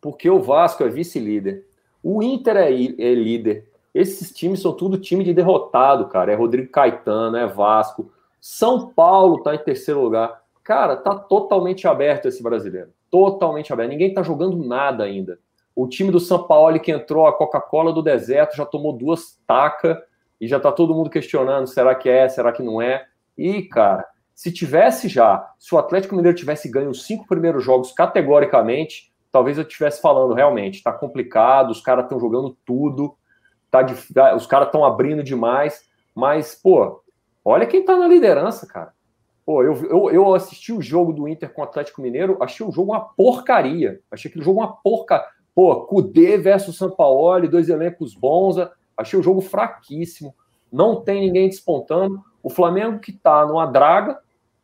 porque 0.02 0.30
o 0.30 0.42
Vasco 0.42 0.84
é 0.84 0.90
vice-líder. 0.90 1.66
O 2.02 2.22
Inter 2.22 2.58
é, 2.58 2.72
é, 2.72 3.14
líder. 3.14 3.70
Esses 3.94 4.32
times 4.32 4.62
são 4.62 4.74
tudo 4.74 4.98
time 4.98 5.24
de 5.24 5.34
derrotado, 5.34 6.08
cara. 6.08 6.32
É 6.32 6.36
Rodrigo 6.36 6.72
Caetano, 6.72 7.38
é 7.38 7.48
Vasco. 7.48 8.12
São 8.40 8.90
Paulo 8.90 9.42
tá 9.42 9.56
em 9.56 9.60
terceiro 9.60 10.02
lugar. 10.02 10.42
Cara, 10.64 10.96
tá 10.96 11.16
totalmente 11.16 11.88
aberto 11.88 12.28
esse 12.28 12.44
brasileiro. 12.44 12.90
Totalmente 13.10 13.72
aberto. 13.72 13.90
Ninguém 13.90 14.14
tá 14.14 14.22
jogando 14.22 14.58
nada 14.58 15.04
ainda. 15.04 15.40
O 15.76 15.88
time 15.88 16.12
do 16.12 16.20
São 16.20 16.44
Paulo 16.44 16.80
que 16.80 16.92
entrou 16.92 17.28
a 17.28 17.34
Coca-Cola 17.34 17.94
do 17.94 18.02
deserto 18.02 18.56
já 18.56 18.66
tomou 18.66 18.94
duas 18.94 19.40
tacas 19.46 19.98
e 20.40 20.48
já 20.48 20.60
tá 20.60 20.72
todo 20.72 20.94
mundo 20.94 21.10
questionando: 21.10 21.68
será 21.68 21.94
que 21.96 22.10
é, 22.10 22.28
será 22.28 22.52
que 22.52 22.64
não 22.64 22.82
é? 22.82 23.06
E, 23.38 23.64
cara, 23.64 24.06
se 24.34 24.52
tivesse 24.52 25.08
já, 25.08 25.52
se 25.58 25.74
o 25.74 25.78
Atlético 25.78 26.16
Mineiro 26.16 26.38
tivesse 26.38 26.70
ganho 26.70 26.90
os 26.90 27.06
cinco 27.06 27.28
primeiros 27.28 27.64
jogos 27.64 27.92
categoricamente, 27.92 29.12
talvez 29.32 29.58
eu 29.58 29.64
estivesse 29.64 30.02
falando 30.02 30.34
realmente, 30.34 30.84
tá 30.84 30.92
complicado, 30.92 31.72
os 31.72 31.82
caras 31.82 32.06
estão 32.06 32.20
jogando 32.20 32.58
tudo, 32.66 33.16
tá, 33.70 33.84
tá 34.14 34.36
os 34.36 34.46
caras 34.46 34.68
estão 34.68 34.84
abrindo 34.84 35.24
demais, 35.24 35.84
mas, 36.16 36.56
pô, 36.56 37.02
olha 37.44 37.66
quem 37.66 37.84
tá 37.84 37.96
na 37.96 38.08
liderança, 38.08 38.66
cara. 38.66 38.94
Pô, 39.46 39.64
eu, 39.64 39.76
eu, 39.86 40.12
eu 40.12 40.34
assisti 40.34 40.74
o 40.74 40.82
jogo 40.82 41.14
do 41.14 41.28
Inter 41.28 41.52
com 41.54 41.62
o 41.62 41.64
Atlético 41.64 42.02
Mineiro, 42.02 42.38
achei 42.42 42.66
o 42.66 42.72
jogo 42.72 42.92
uma 42.92 43.00
porcaria. 43.00 44.02
Achei 44.12 44.30
aquele 44.30 44.44
jogo 44.44 44.60
uma 44.60 44.74
porca. 44.74 45.26
Pô, 45.56 45.86
Cudê 45.86 46.38
versus 46.38 46.78
Sampaoli, 46.78 47.48
dois 47.48 47.70
elencos 47.70 48.14
bons. 48.14 48.58
Achei 48.98 49.18
o 49.18 49.24
jogo 49.24 49.40
fraquíssimo. 49.40 50.36
Não 50.72 51.00
tem 51.00 51.22
ninguém 51.22 51.48
despontando. 51.48 52.22
O 52.44 52.50
Flamengo 52.50 53.00
que 53.00 53.14
tá 53.14 53.46
numa 53.46 53.66
draga, 53.66 54.20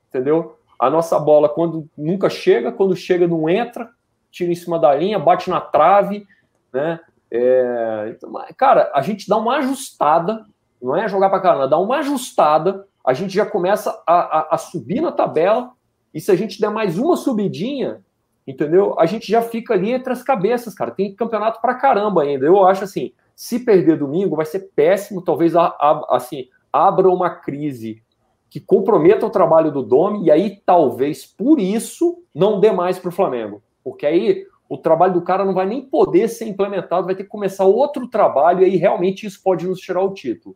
entendeu? 0.10 0.58
A 0.78 0.90
nossa 0.90 1.18
bola, 1.18 1.48
quando 1.48 1.90
nunca 1.98 2.30
chega, 2.30 2.72
quando 2.72 2.94
chega, 2.94 3.26
não 3.26 3.48
entra 3.48 3.90
tira 4.34 4.52
em 4.52 4.56
cima 4.56 4.80
da 4.80 4.94
linha, 4.94 5.20
bate 5.20 5.50
na 5.50 5.62
trave, 5.62 6.26
né? 6.74 7.00
É, 7.36 8.14
então, 8.16 8.32
cara, 8.56 8.92
a 8.94 9.02
gente 9.02 9.28
dá 9.28 9.38
uma 9.38 9.58
ajustada, 9.58 10.46
não 10.80 10.96
é 10.96 11.08
jogar 11.08 11.32
para 11.32 11.40
caramba, 11.40 11.68
dá 11.68 11.80
uma 11.80 11.98
ajustada, 11.98 12.88
a 13.04 13.12
gente 13.12 13.34
já 13.34 13.44
começa 13.44 13.90
a, 14.06 14.14
a, 14.14 14.48
a, 14.52 14.58
subir 14.60 15.02
na 15.02 15.12
tabela, 15.12 15.72
e 16.14 16.22
se 16.22 16.32
a 16.32 16.36
gente 16.36 16.62
der 16.62 16.70
mais 16.70 17.00
uma 17.00 17.18
subidinha, 17.18 18.04
entendeu? 18.46 18.96
A 19.00 19.08
gente 19.08 19.32
já 19.32 19.42
fica 19.42 19.74
ali 19.74 19.92
entre 19.92 20.14
as 20.14 20.22
cabeças, 20.22 20.76
cara. 20.76 20.92
Tem 20.92 21.16
campeonato 21.16 21.60
para 21.60 21.74
caramba 21.74 22.22
ainda. 22.22 22.46
Eu 22.46 22.68
acho 22.68 22.84
assim, 22.84 23.12
se 23.36 23.60
perder 23.60 23.98
domingo 23.98 24.36
vai 24.36 24.46
ser 24.46 24.70
péssimo, 24.76 25.24
talvez 25.24 25.56
a, 25.56 25.66
a, 25.66 26.06
assim, 26.12 26.50
abra 26.72 27.10
uma 27.10 27.32
crise 27.32 28.04
que 28.48 28.60
comprometa 28.60 29.26
o 29.26 29.32
trabalho 29.32 29.72
do 29.72 29.82
Domi, 29.82 30.26
e 30.26 30.32
aí 30.32 30.62
talvez 30.64 31.26
por 31.26 31.60
isso 31.60 32.22
não 32.36 32.60
dê 32.60 32.72
mais 32.72 33.00
para 33.00 33.10
o 33.10 33.12
Flamengo 33.12 33.64
porque 33.84 34.06
aí 34.06 34.48
o 34.74 34.78
trabalho 34.78 35.14
do 35.14 35.22
cara 35.22 35.46
não 35.46 35.54
vai 35.54 35.68
nem 35.68 35.82
poder 35.82 36.28
ser 36.28 36.48
implementado, 36.48 37.06
vai 37.06 37.14
ter 37.14 37.24
que 37.24 37.30
começar 37.30 37.64
outro 37.64 38.08
trabalho, 38.08 38.62
e 38.62 38.66
aí 38.66 38.76
realmente 38.76 39.28
isso 39.28 39.40
pode 39.44 39.68
nos 39.68 39.80
tirar 39.80 40.02
o 40.02 40.14
título. 40.14 40.56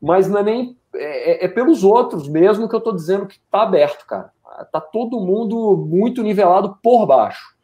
Mas 0.00 0.28
não 0.28 0.40
é 0.40 0.42
nem. 0.42 0.76
É, 0.94 1.30
é, 1.30 1.44
é 1.46 1.48
pelos 1.48 1.82
outros 1.82 2.28
mesmo 2.28 2.68
que 2.68 2.74
eu 2.74 2.78
estou 2.78 2.94
dizendo 2.94 3.26
que 3.26 3.36
está 3.36 3.62
aberto, 3.62 4.04
cara. 4.06 4.30
Tá 4.70 4.78
todo 4.78 5.20
mundo 5.20 5.74
muito 5.74 6.22
nivelado 6.22 6.78
por 6.82 7.06
baixo. 7.06 7.54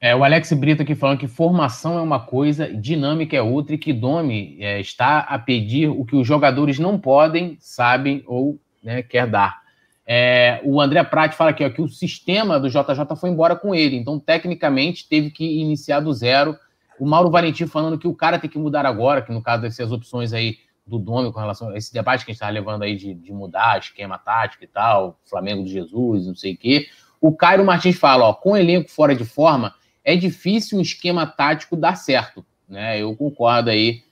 É, 0.00 0.14
o 0.14 0.24
Alex 0.24 0.52
Brito 0.52 0.82
aqui 0.82 0.96
falando 0.96 1.20
que 1.20 1.28
formação 1.28 1.96
é 1.96 2.02
uma 2.02 2.20
coisa, 2.20 2.68
dinâmica 2.68 3.36
é 3.36 3.40
outra, 3.40 3.76
e 3.76 3.78
que 3.78 3.92
Domi 3.92 4.58
é, 4.60 4.80
está 4.80 5.20
a 5.20 5.38
pedir 5.38 5.88
o 5.88 6.04
que 6.04 6.16
os 6.16 6.26
jogadores 6.26 6.78
não 6.78 6.98
podem, 6.98 7.56
sabem 7.60 8.22
ou 8.26 8.58
né, 8.82 9.02
quer 9.02 9.26
dar. 9.28 9.65
É, 10.06 10.60
o 10.64 10.80
André 10.80 11.02
Prat 11.02 11.34
fala 11.34 11.50
aqui 11.50 11.64
ó, 11.64 11.70
que 11.70 11.82
o 11.82 11.88
sistema 11.88 12.60
do 12.60 12.68
JJ 12.68 13.16
foi 13.18 13.28
embora 13.28 13.56
com 13.56 13.74
ele, 13.74 13.96
então 13.96 14.20
tecnicamente 14.20 15.08
teve 15.08 15.30
que 15.30 15.44
iniciar 15.60 16.00
do 16.00 16.12
zero. 16.12 16.56
O 16.98 17.04
Mauro 17.04 17.30
Valentim 17.30 17.66
falando 17.66 17.98
que 17.98 18.06
o 18.06 18.14
cara 18.14 18.38
tem 18.38 18.48
que 18.48 18.58
mudar 18.58 18.86
agora, 18.86 19.20
que 19.20 19.32
no 19.32 19.42
caso 19.42 19.62
deve 19.62 19.74
ser 19.74 19.82
as 19.82 19.90
opções 19.90 20.32
aí 20.32 20.58
do 20.86 20.98
Domi 20.98 21.32
com 21.32 21.40
relação 21.40 21.70
a 21.70 21.76
esse 21.76 21.92
debate 21.92 22.24
que 22.24 22.30
a 22.30 22.32
gente 22.32 22.40
está 22.40 22.48
levando 22.48 22.82
aí 22.82 22.94
de, 22.94 23.12
de, 23.12 23.32
mudar 23.32 23.80
esquema 23.80 24.16
tático 24.16 24.62
e 24.62 24.68
tal, 24.68 25.18
Flamengo 25.24 25.64
de 25.64 25.72
Jesus, 25.72 26.26
não 26.26 26.34
sei 26.36 26.54
o 26.54 26.56
quê. 26.56 26.86
O 27.20 27.32
Cairo 27.34 27.64
Martins 27.64 27.98
fala, 27.98 28.26
ó, 28.26 28.32
com 28.32 28.52
o 28.52 28.56
elenco 28.56 28.88
fora 28.90 29.14
de 29.14 29.24
forma, 29.24 29.74
é 30.04 30.14
difícil 30.14 30.78
um 30.78 30.80
esquema 30.80 31.26
tático 31.26 31.76
dar 31.76 31.96
certo, 31.96 32.46
né? 32.68 33.02
Eu 33.02 33.16
concordo 33.16 33.70
aí 33.70 34.02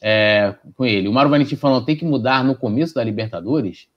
é, 0.00 0.54
com 0.76 0.84
ele. 0.84 1.08
O 1.08 1.12
Mauro 1.12 1.30
Valentim 1.30 1.56
falando, 1.56 1.84
tem 1.84 1.96
que 1.96 2.04
mudar 2.04 2.44
no 2.44 2.54
começo 2.54 2.94
da 2.94 3.02
Libertadores. 3.02 3.88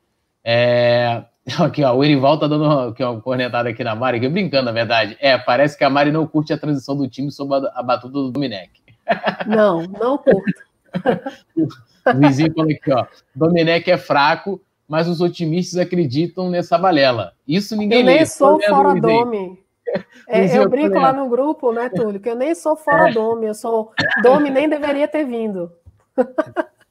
É, 0.43 1.23
Aqui, 1.59 1.83
ó, 1.83 1.93
o 1.93 2.03
Erival 2.03 2.39
tá 2.39 2.47
dando 2.47 2.93
que 2.93 3.03
é 3.03 3.07
uma 3.07 3.21
cornetada 3.21 3.69
aqui 3.69 3.83
na 3.83 3.95
Mari, 3.95 4.19
que 4.19 4.29
brincando, 4.29 4.65
na 4.65 4.71
verdade. 4.71 5.17
É, 5.19 5.37
parece 5.37 5.77
que 5.77 5.83
a 5.83 5.89
Mari 5.89 6.11
não 6.11 6.25
curte 6.25 6.53
a 6.53 6.57
transição 6.57 6.95
do 6.95 7.07
time 7.07 7.31
sob 7.31 7.53
a, 7.73 7.83
batuta 7.83 8.13
do 8.13 8.31
Domenech. 8.31 8.71
Não, 9.45 9.83
não 9.83 10.17
curto. 10.17 10.63
o 12.07 12.17
vizinho 12.19 12.53
falou 12.53 12.71
aqui, 12.71 12.91
ó. 12.93 13.05
Domenech 13.35 13.91
é 13.91 13.97
fraco, 13.97 14.61
mas 14.87 15.09
os 15.09 15.19
otimistas 15.19 15.77
acreditam 15.77 16.49
nessa 16.49 16.77
balela. 16.77 17.33
Isso 17.45 17.75
ninguém 17.75 17.99
Eu 17.99 18.05
nem 18.05 18.19
lê, 18.19 18.25
sou 18.25 18.61
fora 18.61 18.97
Dome. 18.97 19.59
É, 20.29 20.57
eu 20.57 20.69
brinco 20.69 20.97
lá 20.97 21.11
no 21.11 21.27
grupo, 21.27 21.73
né, 21.73 21.89
Túlio, 21.89 22.21
que 22.21 22.29
eu 22.29 22.35
nem 22.35 22.55
sou 22.55 22.77
fora 22.77 23.09
é. 23.09 23.13
Dome, 23.13 23.47
eu 23.47 23.53
sou 23.53 23.91
Dome 24.21 24.49
nem 24.49 24.69
deveria 24.69 25.07
ter 25.07 25.25
vindo. 25.25 25.69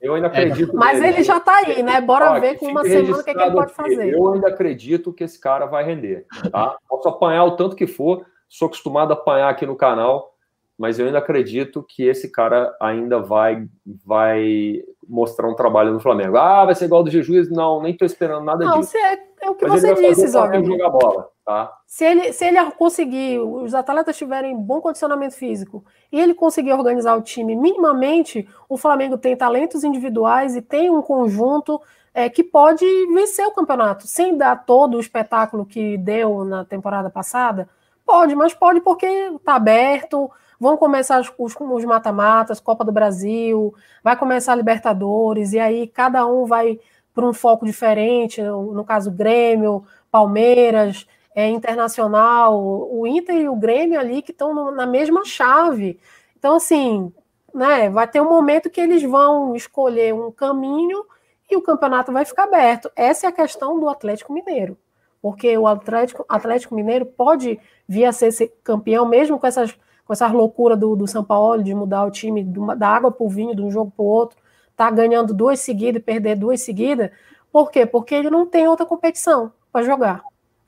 Eu 0.03 0.15
ainda 0.15 0.27
acredito. 0.27 0.75
Mas 0.75 1.01
nele. 1.01 1.15
ele 1.15 1.23
já 1.23 1.37
está 1.37 1.59
aí, 1.59 1.81
né? 1.83 2.01
Bora 2.01 2.41
ver 2.41 2.59
com 2.59 2.67
uma 2.67 2.83
semana 2.83 3.17
o 3.17 3.25
que, 3.25 3.31
é 3.31 3.35
que, 3.35 3.41
ele 3.41 3.53
pode 3.53 3.73
fazer. 3.73 4.13
Eu 4.13 4.33
ainda 4.33 4.49
acredito 4.49 5.13
que 5.13 5.23
esse 5.23 5.39
cara 5.39 5.65
vai 5.67 5.85
render. 5.85 6.27
Tá? 6.51 6.77
Posso 6.89 7.09
apanhar 7.09 7.45
o 7.45 7.53
tanto 7.53 7.77
que 7.77 7.87
for, 7.87 8.27
sou 8.49 8.67
acostumado 8.67 9.13
a 9.13 9.15
apanhar 9.15 9.49
aqui 9.49 9.65
no 9.65 9.77
canal, 9.77 10.32
mas 10.79 10.99
eu 10.99 11.07
ainda 11.07 11.19
acredito 11.19 11.83
que 11.83 12.05
esse 12.05 12.31
cara 12.31 12.75
ainda 12.81 13.21
vai, 13.21 13.67
vai 14.05 14.83
mostrar 15.07 15.49
um 15.49 15.55
trabalho 15.55 15.93
no 15.93 16.01
Flamengo. 16.01 16.37
Ah, 16.37 16.65
vai 16.65 16.75
ser 16.75 16.87
igual 16.87 17.03
do 17.03 17.11
Jesus? 17.11 17.51
Não, 17.51 17.83
nem 17.83 17.93
estou 17.93 18.07
esperando 18.07 18.45
nada 18.45 18.65
não, 18.65 18.81
disso. 18.81 18.97
É, 18.97 19.23
eu 19.43 19.53
o 19.53 19.55
que 19.55 19.67
Mas 19.67 19.83
você 19.83 19.95
disse, 19.95 20.29
jogar 20.29 20.91
bola, 20.91 21.29
tá? 21.45 21.73
Se 21.87 22.05
ele, 22.05 22.33
se 22.33 22.45
ele 22.45 22.59
conseguir, 22.73 23.39
os 23.39 23.75
atletas 23.75 24.17
tiverem 24.17 24.57
bom 24.57 24.81
condicionamento 24.81 25.35
físico 25.35 25.85
e 26.11 26.21
ele 26.21 26.35
conseguir 26.35 26.73
organizar 26.73 27.17
o 27.17 27.23
time 27.23 27.55
minimamente, 27.55 28.49
o 28.69 28.77
Flamengo 28.77 29.19
tem 29.19 29.37
talentos 29.37 29.85
individuais 29.85 30.57
e 30.57 30.63
tem 30.63 30.91
um 30.91 31.03
conjunto 31.03 31.81
é, 32.15 32.29
que 32.29 32.45
pode 32.45 32.85
vencer 33.13 33.47
o 33.47 33.53
campeonato, 33.53 34.07
sem 34.07 34.37
dar 34.37 34.65
todo 34.65 34.97
o 34.97 35.01
espetáculo 35.01 35.65
que 35.65 35.97
deu 35.99 36.45
na 36.45 36.65
temporada 36.65 37.11
passada. 37.11 37.69
Pode, 38.05 38.35
mas 38.35 38.53
pode 38.53 38.81
porque 38.81 39.07
está 39.07 39.55
aberto, 39.55 40.31
vão 40.63 40.77
começar 40.77 41.21
os 41.21 41.85
mata-matas, 41.85 42.61
Copa 42.61 42.85
do 42.85 42.93
Brasil, 42.93 43.75
vai 44.01 44.17
começar 44.17 44.53
a 44.53 44.55
Libertadores, 44.55 45.53
e 45.53 45.59
aí 45.59 45.89
cada 45.89 46.25
um 46.25 46.47
vai 46.47 46.79
para 47.13 47.27
um 47.27 47.33
foco 47.33 47.67
diferente, 47.67 48.41
no 48.41 48.85
caso 48.85 49.11
Grêmio, 49.11 49.85
Palmeiras, 50.09 51.05
é, 51.35 51.49
Internacional, 51.49 52.57
o 52.57 53.05
Inter 53.09 53.41
e 53.41 53.49
o 53.49 53.57
Grêmio 53.57 53.99
ali 53.99 54.23
que 54.23 54.31
estão 54.31 54.71
na 54.71 54.87
mesma 54.87 55.25
chave. 55.25 55.99
Então, 56.39 56.55
assim, 56.55 57.13
né, 57.53 57.91
vai 57.91 58.07
ter 58.07 58.21
um 58.21 58.29
momento 58.29 58.71
que 58.71 58.81
eles 58.81 59.03
vão 59.03 59.57
escolher 59.57 60.15
um 60.15 60.31
caminho 60.31 61.05
e 61.51 61.57
o 61.57 61.63
campeonato 61.63 62.13
vai 62.13 62.25
ficar 62.25 62.45
aberto. 62.45 62.89
Essa 62.95 63.27
é 63.27 63.29
a 63.31 63.33
questão 63.33 63.81
do 63.81 63.89
Atlético 63.89 64.33
Mineiro. 64.33 64.79
Porque 65.21 65.59
o 65.59 65.67
Atlético, 65.67 66.25
Atlético 66.29 66.75
Mineiro 66.77 67.05
pode 67.05 67.59
vir 67.89 68.05
a 68.05 68.13
ser 68.13 68.33
campeão, 68.63 69.05
mesmo 69.07 69.41
com 69.41 69.47
essas 69.47 69.77
com 70.05 70.13
essa 70.13 70.27
loucura 70.29 70.77
do, 70.77 70.97
do 70.97 71.07
São 71.07 71.25
Paulo 71.25 71.63
de 71.63 71.75
mudar 71.75 72.05
o 72.05 72.11
time 72.11 72.45
da 72.77 72.89
água 72.89 73.11
para 73.11 73.25
o 73.25 73.29
vinho, 73.29 73.55
de 73.55 73.63
um 73.63 73.71
jogo 73.71 73.93
para 73.95 74.03
o 74.03 74.07
outro, 74.07 74.39
tá 74.77 74.91
ganhando 74.91 75.33
duas 75.33 75.61
seguidas 75.61 76.01
e 76.01 76.05
perder 76.05 76.37
duas 76.37 76.63
seguidas. 76.63 77.11
Por 77.51 77.71
quê? 77.71 77.87
Porque 77.87 78.15
ele 78.15 78.31
não 78.31 78.47
tem 78.47 78.67
outra 78.67 78.87
competição 78.87 79.53
para 79.73 79.85
jogar. 79.85 80.23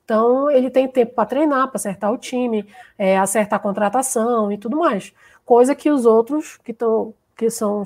Então, 0.05 0.51
ele 0.51 0.71
tem 0.71 0.87
tempo 0.87 1.15
para 1.15 1.27
treinar, 1.27 1.69
para 1.69 1.77
acertar 1.77 2.13
o 2.13 2.19
time, 2.19 2.67
é, 2.99 3.19
acertar 3.19 3.59
a 3.59 3.63
contratação 3.63 4.53
e 4.53 4.59
tudo 4.59 4.77
mais. 4.77 5.13
Coisa 5.45 5.75
que 5.75 5.91
os 5.91 6.05
outros 6.05 6.59
que, 6.59 6.75
tão, 6.75 7.15
que 7.37 7.51
são 7.51 7.83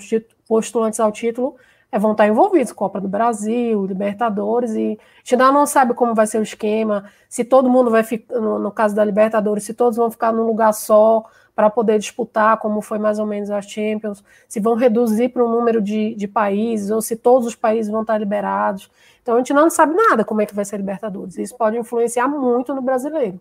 postulantes 0.49 0.99
ao 0.99 1.12
título 1.12 1.57
é, 1.91 1.99
vão 1.99 2.12
estar 2.12 2.28
envolvidos, 2.28 2.72
Copa 2.72 3.01
do 3.01 3.09
Brasil, 3.09 3.84
Libertadores, 3.86 4.72
e 4.72 4.99
a 5.01 5.18
gente 5.24 5.36
não 5.36 5.66
sabe 5.66 5.95
como 5.95 6.14
vai 6.14 6.26
ser 6.26 6.39
o 6.39 6.43
esquema, 6.43 7.11
se 7.28 7.45
todo 7.45 7.70
mundo 7.70 7.91
vai 7.91 8.03
ficar, 8.03 8.39
no, 8.41 8.59
no 8.59 8.70
caso 8.70 8.95
da 8.95 9.05
Libertadores, 9.05 9.64
se 9.64 9.72
todos 9.72 9.97
vão 9.97 10.11
ficar 10.11 10.32
num 10.32 10.47
lugar 10.47 10.72
só 10.72 11.24
para 11.55 11.70
poder 11.70 11.99
disputar, 11.99 12.59
como 12.59 12.80
foi 12.80 12.99
mais 12.99 13.18
ou 13.18 13.26
menos 13.26 13.51
as 13.51 13.68
Champions, 13.68 14.22
se 14.47 14.61
vão 14.61 14.76
reduzir 14.76 15.30
para 15.30 15.45
o 15.45 15.51
número 15.51 15.82
de, 15.82 16.14
de 16.14 16.28
países, 16.28 16.91
ou 16.91 17.03
se 17.03 17.16
todos 17.16 17.49
os 17.49 17.55
países 17.55 17.91
vão 17.91 18.03
estar 18.03 18.16
liberados. 18.16 18.89
Então 19.22 19.34
a 19.34 19.39
gente 19.39 19.53
não 19.53 19.68
sabe 19.68 19.95
nada 19.95 20.24
como 20.24 20.41
é 20.41 20.47
que 20.47 20.55
vai 20.55 20.64
ser 20.64 20.76
a 20.76 20.78
Libertadores. 20.78 21.36
Isso 21.36 21.57
pode 21.57 21.76
influenciar 21.76 22.28
muito 22.28 22.72
no 22.74 22.80
brasileiro. 22.80 23.41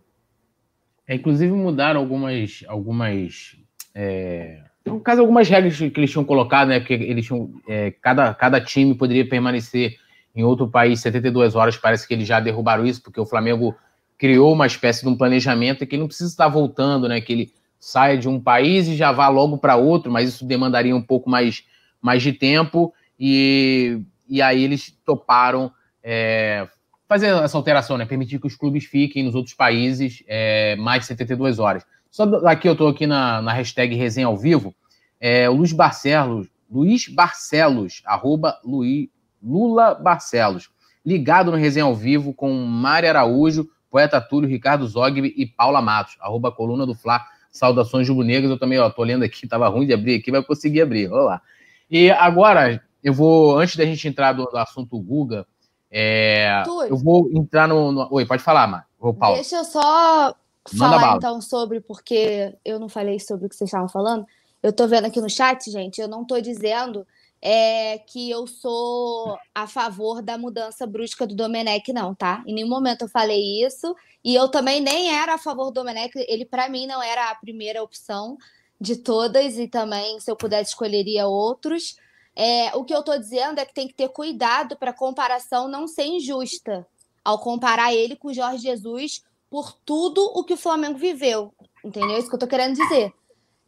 É, 1.08 1.16
inclusive 1.16 1.52
mudaram 1.52 2.00
algumas, 2.00 2.64
algumas 2.68 3.56
é 3.94 4.67
no 4.88 5.00
caso, 5.00 5.22
algumas 5.22 5.48
regras 5.48 5.78
que 5.78 5.92
eles 5.96 6.12
tinham 6.12 6.24
colocado, 6.24 6.70
né? 6.70 6.80
Porque 6.80 6.94
eles 6.94 7.26
tinham. 7.26 7.52
É, 7.68 7.92
cada, 8.02 8.34
cada 8.34 8.62
time 8.62 8.96
poderia 8.96 9.28
permanecer 9.28 9.98
em 10.36 10.44
outro 10.44 10.68
país 10.68 11.00
72 11.00 11.56
horas. 11.56 11.78
Parece 11.78 12.08
que 12.08 12.14
eles 12.14 12.28
já 12.28 12.40
derrubaram 12.40 12.86
isso, 12.86 13.02
porque 13.02 13.20
o 13.20 13.26
Flamengo 13.26 13.76
criou 14.18 14.54
uma 14.54 14.66
espécie 14.66 15.04
de 15.04 15.10
um 15.10 15.16
planejamento 15.16 15.86
que 15.86 15.98
não 15.98 16.08
precisa 16.08 16.30
estar 16.30 16.48
voltando, 16.48 17.08
né? 17.08 17.22
Que 17.22 17.34
ele 17.34 17.54
saia 17.80 18.18
de 18.18 18.28
um 18.28 18.40
país 18.40 18.88
e 18.88 18.96
já 18.96 19.12
vá 19.12 19.28
logo 19.28 19.58
para 19.58 19.76
outro, 19.76 20.12
mas 20.12 20.30
isso 20.30 20.46
demandaria 20.46 20.96
um 20.96 21.02
pouco 21.02 21.30
mais, 21.30 21.64
mais 22.02 22.24
de 22.24 22.34
tempo. 22.34 22.94
E, 23.20 24.02
e 24.28 24.42
aí 24.42 24.64
eles 24.64 24.96
toparam 25.06 25.72
é, 26.04 26.68
fazer 27.08 27.28
essa 27.28 27.58
alteração, 27.58 27.98
né? 27.98 28.06
Permitir 28.06 28.40
que 28.40 28.48
os 28.48 28.56
clubes 28.56 28.86
fiquem 28.86 29.24
nos 29.24 29.36
outros 29.36 29.56
países 29.56 30.24
é, 30.28 30.76
mais 30.76 31.06
72 31.06 31.60
horas. 31.60 31.86
Só 32.18 32.24
aqui 32.48 32.68
eu 32.68 32.72
estou 32.72 32.88
aqui 32.88 33.06
na, 33.06 33.44
na 33.44 33.54
hashtag 33.54 33.96
resenha 33.96 34.26
ao 34.26 34.36
vivo. 34.36 34.74
É, 35.22 35.48
o 35.48 35.54
Luiz 35.54 35.72
Barcelos, 35.72 36.48
Luiz 36.68 37.08
Barcelos, 37.08 38.02
arroba 38.04 38.60
Luiz, 38.66 39.08
Lula 39.40 39.94
Barcelos, 39.94 40.72
ligado 41.06 41.52
no 41.52 41.58
resenha 41.58 41.86
ao 41.86 41.94
vivo 41.94 42.34
com 42.34 42.52
Mari 42.52 43.08
Araújo, 43.08 43.70
Poeta 43.92 44.20
Túlio, 44.20 44.50
Ricardo 44.50 44.88
Zogby 44.88 45.32
e 45.38 45.46
Paula 45.46 45.80
Matos, 45.80 46.18
arroba 46.20 46.52
coluna 46.52 46.88
do 46.88 46.96
Fla. 46.96 47.24
Saudações 47.52 48.10
rubro-negras. 48.10 48.50
Eu 48.50 48.58
também, 48.58 48.80
ó, 48.80 48.90
tô 48.90 49.04
lendo 49.04 49.24
aqui, 49.24 49.48
tava 49.48 49.68
ruim 49.68 49.86
de 49.86 49.94
abrir 49.94 50.16
aqui, 50.16 50.32
vai 50.32 50.42
conseguir 50.42 50.82
abrir. 50.82 51.10
Vamos 51.10 51.26
lá. 51.26 51.40
E 51.88 52.10
agora, 52.10 52.82
eu 53.04 53.14
vou, 53.14 53.60
antes 53.60 53.76
da 53.76 53.86
gente 53.86 54.08
entrar 54.08 54.34
do, 54.34 54.46
do 54.46 54.58
assunto 54.58 55.00
Guga, 55.00 55.46
é, 55.92 56.64
eu 56.90 56.98
vou 56.98 57.30
entrar 57.32 57.68
no, 57.68 57.92
no, 57.92 58.08
Oi, 58.10 58.26
pode 58.26 58.42
falar, 58.42 58.66
Mar. 58.66 58.88
Paulo. 59.20 59.36
Deixa 59.36 59.58
eu 59.58 59.64
só 59.64 60.36
falar 60.76 61.16
então 61.18 61.42
sobre, 61.42 61.80
porque 61.80 62.56
eu 62.66 62.80
não 62.80 62.90
falei 62.90 63.20
sobre 63.20 63.46
o 63.46 63.50
que 63.50 63.56
vocês 63.56 63.68
estavam 63.68 63.88
falando. 63.88 64.26
Eu 64.62 64.74
tô 64.74 64.88
vendo 64.88 65.06
aqui 65.06 65.22
no 65.22 65.30
chat, 65.30 65.70
gente, 65.70 66.02
eu 66.02 66.08
não 66.08 66.26
tô 66.26 66.42
dizendo 66.42 67.06
é, 67.42 68.00
que 68.00 68.30
eu 68.30 68.48
sou 68.48 69.38
a 69.54 69.68
favor 69.68 70.22
da 70.22 70.38
mudança 70.38 70.88
brusca 70.88 71.28
do 71.28 71.36
Domenech, 71.36 71.94
não, 71.94 72.16
tá? 72.16 72.44
Em 72.46 72.54
nenhum 72.54 72.70
momento 72.70 73.04
eu 73.04 73.10
falei 73.10 73.64
isso. 73.64 73.96
E 74.24 74.36
eu 74.36 74.50
também 74.50 74.82
nem 74.82 75.14
era 75.14 75.36
a 75.36 75.38
favor 75.38 75.66
do 75.66 75.72
Domenech. 75.72 76.12
Ele, 76.28 76.46
para 76.46 76.68
mim, 76.68 76.88
não 76.88 77.02
era 77.02 77.30
a 77.30 77.36
primeira 77.36 77.82
opção 77.84 78.38
de 78.82 78.96
todas. 78.96 79.58
E 79.58 79.68
também, 79.68 80.20
se 80.20 80.30
eu 80.30 80.36
pudesse, 80.36 80.72
escolheria 80.72 81.28
outros. 81.28 81.96
É, 82.36 82.76
o 82.76 82.84
que 82.84 82.94
eu 82.94 83.04
tô 83.04 83.18
dizendo 83.18 83.60
é 83.60 83.66
que 83.66 83.74
tem 83.74 83.88
que 83.88 83.94
ter 83.94 84.10
cuidado 84.10 84.76
para 84.76 84.92
a 84.92 84.98
comparação 84.98 85.68
não 85.68 85.88
ser 85.88 86.06
injusta. 86.06 86.86
Ao 87.24 87.40
comparar 87.40 87.94
ele 87.94 88.16
com 88.16 88.30
o 88.30 88.34
Jorge 88.34 88.64
Jesus 88.64 89.22
por 89.50 89.74
tudo 89.86 90.24
o 90.36 90.44
que 90.44 90.54
o 90.54 90.58
Flamengo 90.58 90.98
viveu. 90.98 91.54
Entendeu? 91.84 92.18
Isso 92.18 92.30
que 92.30 92.36
eu 92.36 92.40
tô 92.40 92.48
querendo 92.48 92.76
dizer. 92.76 93.14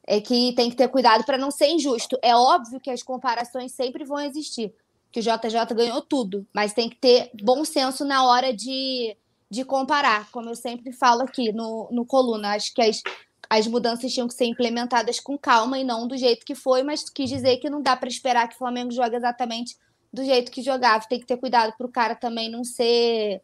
É 0.05 0.19
que 0.19 0.53
tem 0.53 0.69
que 0.69 0.75
ter 0.75 0.87
cuidado 0.87 1.23
para 1.23 1.37
não 1.37 1.51
ser 1.51 1.67
injusto. 1.67 2.17
É 2.21 2.35
óbvio 2.35 2.79
que 2.79 2.89
as 2.89 3.03
comparações 3.03 3.71
sempre 3.71 4.03
vão 4.03 4.19
existir. 4.19 4.73
Que 5.11 5.19
o 5.19 5.23
JJ 5.23 5.73
ganhou 5.75 6.01
tudo, 6.01 6.45
mas 6.53 6.73
tem 6.73 6.89
que 6.89 6.95
ter 6.95 7.31
bom 7.41 7.63
senso 7.63 8.03
na 8.05 8.23
hora 8.25 8.53
de, 8.53 9.15
de 9.49 9.63
comparar, 9.63 10.29
como 10.31 10.49
eu 10.49 10.55
sempre 10.55 10.91
falo 10.91 11.21
aqui 11.21 11.51
no, 11.51 11.89
no 11.91 12.05
Coluna. 12.05 12.55
Acho 12.55 12.73
que 12.73 12.81
as, 12.81 13.01
as 13.49 13.67
mudanças 13.67 14.13
tinham 14.13 14.27
que 14.27 14.33
ser 14.33 14.45
implementadas 14.45 15.19
com 15.19 15.37
calma 15.37 15.79
e 15.79 15.83
não 15.83 16.07
do 16.07 16.17
jeito 16.17 16.45
que 16.45 16.53
foi, 16.53 16.83
mas 16.83 17.09
quis 17.09 17.29
dizer 17.29 17.57
que 17.57 17.69
não 17.69 17.81
dá 17.81 17.95
para 17.95 18.09
esperar 18.09 18.47
que 18.47 18.55
o 18.55 18.59
Flamengo 18.59 18.91
jogue 18.91 19.15
exatamente 19.15 19.75
do 20.11 20.23
jeito 20.23 20.51
que 20.51 20.61
jogava. 20.61 21.07
Tem 21.07 21.19
que 21.19 21.25
ter 21.25 21.37
cuidado 21.37 21.73
para 21.77 21.87
o 21.87 21.91
cara 21.91 22.15
também 22.15 22.49
não 22.49 22.63
ser 22.63 23.41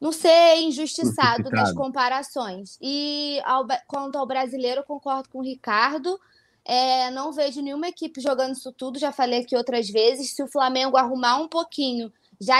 não 0.00 0.12
ser 0.12 0.56
injustiçado 0.60 1.50
nas 1.50 1.72
comparações. 1.72 2.78
E 2.80 3.40
ao, 3.44 3.66
quanto 3.86 4.16
ao 4.16 4.26
brasileiro, 4.26 4.84
concordo 4.84 5.28
com 5.28 5.38
o 5.38 5.44
Ricardo. 5.44 6.18
É, 6.64 7.10
não 7.12 7.32
vejo 7.32 7.62
nenhuma 7.62 7.88
equipe 7.88 8.20
jogando 8.20 8.54
isso 8.54 8.72
tudo, 8.72 8.98
já 8.98 9.12
falei 9.12 9.40
aqui 9.40 9.56
outras 9.56 9.88
vezes. 9.88 10.34
Se 10.34 10.42
o 10.42 10.48
Flamengo 10.48 10.96
arrumar 10.96 11.36
um 11.36 11.46
pouquinho, 11.46 12.12
já, 12.40 12.58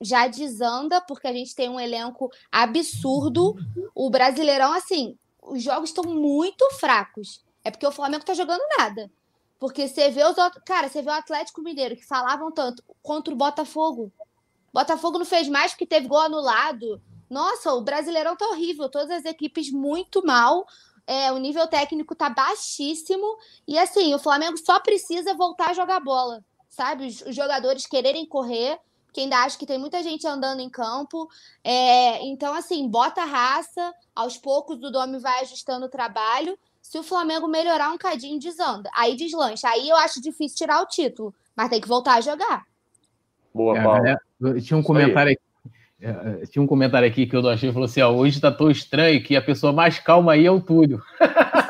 já 0.00 0.26
desanda, 0.28 1.00
porque 1.00 1.26
a 1.26 1.32
gente 1.32 1.54
tem 1.54 1.68
um 1.68 1.80
elenco 1.80 2.30
absurdo. 2.50 3.56
O 3.94 4.08
Brasileirão, 4.08 4.72
assim, 4.72 5.16
os 5.42 5.62
jogos 5.62 5.90
estão 5.90 6.04
muito 6.04 6.68
fracos. 6.74 7.44
É 7.64 7.70
porque 7.70 7.86
o 7.86 7.92
Flamengo 7.92 8.24
tá 8.24 8.34
jogando 8.34 8.62
nada. 8.78 9.10
Porque 9.58 9.86
você 9.86 10.10
vê 10.10 10.24
os 10.24 10.38
outros. 10.38 10.62
Cara, 10.64 10.88
você 10.88 11.02
vê 11.02 11.10
o 11.10 11.12
Atlético 11.12 11.60
Mineiro, 11.60 11.96
que 11.96 12.06
falavam 12.06 12.50
tanto, 12.50 12.82
contra 13.02 13.34
o 13.34 13.36
Botafogo. 13.36 14.10
Botafogo 14.72 15.18
não 15.18 15.24
fez 15.24 15.48
mais 15.48 15.72
porque 15.72 15.86
teve 15.86 16.06
gol 16.06 16.20
anulado. 16.20 17.00
Nossa, 17.28 17.72
o 17.72 17.80
Brasileirão 17.80 18.36
tá 18.36 18.46
horrível. 18.48 18.88
Todas 18.88 19.10
as 19.10 19.24
equipes 19.24 19.70
muito 19.70 20.24
mal. 20.24 20.66
É, 21.06 21.32
o 21.32 21.38
nível 21.38 21.66
técnico 21.66 22.14
tá 22.14 22.28
baixíssimo. 22.28 23.36
E 23.66 23.78
assim, 23.78 24.14
o 24.14 24.18
Flamengo 24.18 24.56
só 24.58 24.80
precisa 24.80 25.34
voltar 25.34 25.70
a 25.70 25.74
jogar 25.74 26.00
bola. 26.00 26.44
Sabe? 26.68 27.06
Os, 27.06 27.34
jogadores 27.34 27.86
quererem 27.86 28.26
correr. 28.26 28.78
Que 29.12 29.22
ainda 29.22 29.38
acho 29.38 29.58
que 29.58 29.66
tem 29.66 29.78
muita 29.78 30.02
gente 30.02 30.26
andando 30.26 30.60
em 30.60 30.70
campo. 30.70 31.28
É, 31.64 32.24
então, 32.24 32.54
assim, 32.54 32.88
bota 32.88 33.22
a 33.22 33.26
raça. 33.26 33.94
Aos 34.14 34.36
poucos 34.36 34.76
o 34.82 34.90
Domi 34.90 35.18
vai 35.18 35.40
ajustando 35.40 35.86
o 35.86 35.90
trabalho. 35.90 36.58
Se 36.80 36.98
o 36.98 37.02
Flamengo 37.02 37.46
melhorar 37.46 37.90
um 37.90 37.98
cadinho, 37.98 38.38
desanda. 38.38 38.90
Aí 38.94 39.16
deslancha. 39.16 39.68
Aí 39.68 39.88
eu 39.88 39.96
acho 39.96 40.20
difícil 40.20 40.56
tirar 40.58 40.80
o 40.82 40.86
título. 40.86 41.34
Mas 41.56 41.68
tem 41.68 41.80
que 41.80 41.88
voltar 41.88 42.14
a 42.14 42.20
jogar. 42.20 42.64
Boa, 43.54 43.78
é, 43.78 43.82
Paulo. 43.82 44.06
É, 44.06 44.16
tinha 44.60 44.76
um 44.76 44.82
comentário 44.82 45.32
aqui. 45.32 45.40
É, 46.02 46.42
é, 46.42 46.46
tinha 46.46 46.62
um 46.62 46.66
comentário 46.66 47.06
aqui 47.06 47.26
que 47.26 47.36
eu 47.36 47.46
achei 47.48 47.72
falou 47.72 47.86
assim: 47.86 48.00
ó, 48.00 48.10
hoje 48.10 48.40
tá 48.40 48.50
tão 48.50 48.70
estranho 48.70 49.22
que 49.22 49.36
a 49.36 49.42
pessoa 49.42 49.72
mais 49.72 49.98
calma 49.98 50.32
aí 50.32 50.46
é 50.46 50.50
o 50.50 50.60
Túlio. 50.60 51.02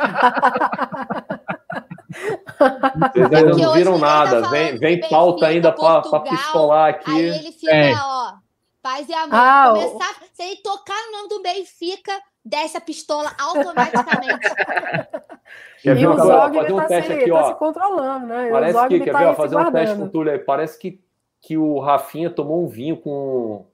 Vocês 2.61 3.33
ainda 3.33 3.57
não 3.57 3.73
viram 3.73 3.99
nada. 3.99 4.43
Tá 4.43 4.49
vem, 4.51 4.77
vem 4.77 5.01
pauta 5.09 5.47
ainda 5.47 5.73
para 5.73 6.21
pistolar 6.21 6.91
aqui. 6.91 7.11
Aí 7.11 7.25
ele 7.25 7.53
fica, 7.53 7.73
é. 7.73 7.93
ó, 7.95 8.35
paz 8.83 9.09
e 9.09 9.15
amor. 9.15 9.31
Ah, 9.33 9.73
Começar, 9.75 10.11
o... 10.11 10.27
Se 10.35 10.43
ele 10.43 10.57
tocar 10.57 10.97
no 11.07 11.13
nome 11.19 11.29
do 11.29 11.43
Benfica, 11.43 12.13
desce 12.45 12.77
a 12.77 12.81
pistola 12.81 13.33
automaticamente. 13.39 14.49
Quer 15.83 15.95
ver, 15.95 16.03
e 16.03 16.07
o 16.07 16.15
Zog 16.15 16.55
fazer 16.55 16.73
um 16.73 16.77
tá 16.77 16.85
teste 16.85 17.07
se, 17.07 17.19
aqui, 17.19 17.31
tá 17.31 17.37
ó. 17.37 17.49
se 17.49 17.59
controlando, 17.59 18.27
né? 18.27 18.51
Parece 18.51 18.89
que, 18.89 19.01
quer 19.01 19.13
tá 19.13 19.19
ver, 19.19 19.27
ó, 19.27 19.35
fazer 19.35 19.57
um 19.57 19.73
teste 19.73 19.97
com 19.97 20.05
o 20.05 20.09
Túlio 20.11 20.33
aí. 20.33 20.39
Parece 20.39 20.79
que 20.79 21.01
que 21.41 21.57
o 21.57 21.79
Rafinha 21.79 22.31
tomou 22.31 22.65
um 22.65 22.69
vinho 22.69 22.97
com, 22.97 23.67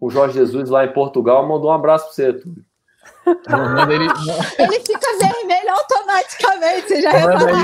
o 0.00 0.10
Jorge 0.10 0.34
Jesus 0.34 0.68
lá 0.68 0.84
em 0.84 0.92
Portugal 0.92 1.46
mandou 1.46 1.70
um 1.70 1.74
abraço 1.74 2.06
para 2.06 2.14
você, 2.14 2.32
Túlio. 2.32 2.64
Ele... 3.26 4.04
ele 4.58 4.80
fica 4.80 5.06
vermelho 5.18 5.70
automaticamente, 5.70 6.88
você 6.88 7.02
já 7.02 7.10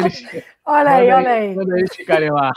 Eles... 0.00 0.44
Olha 0.64 0.90
aí, 0.90 1.10
olha 1.10 1.30
aí. 1.30 1.54
Quando 1.54 1.76
eles 1.76 1.94
ficarem 1.94 2.30
lá. 2.30 2.52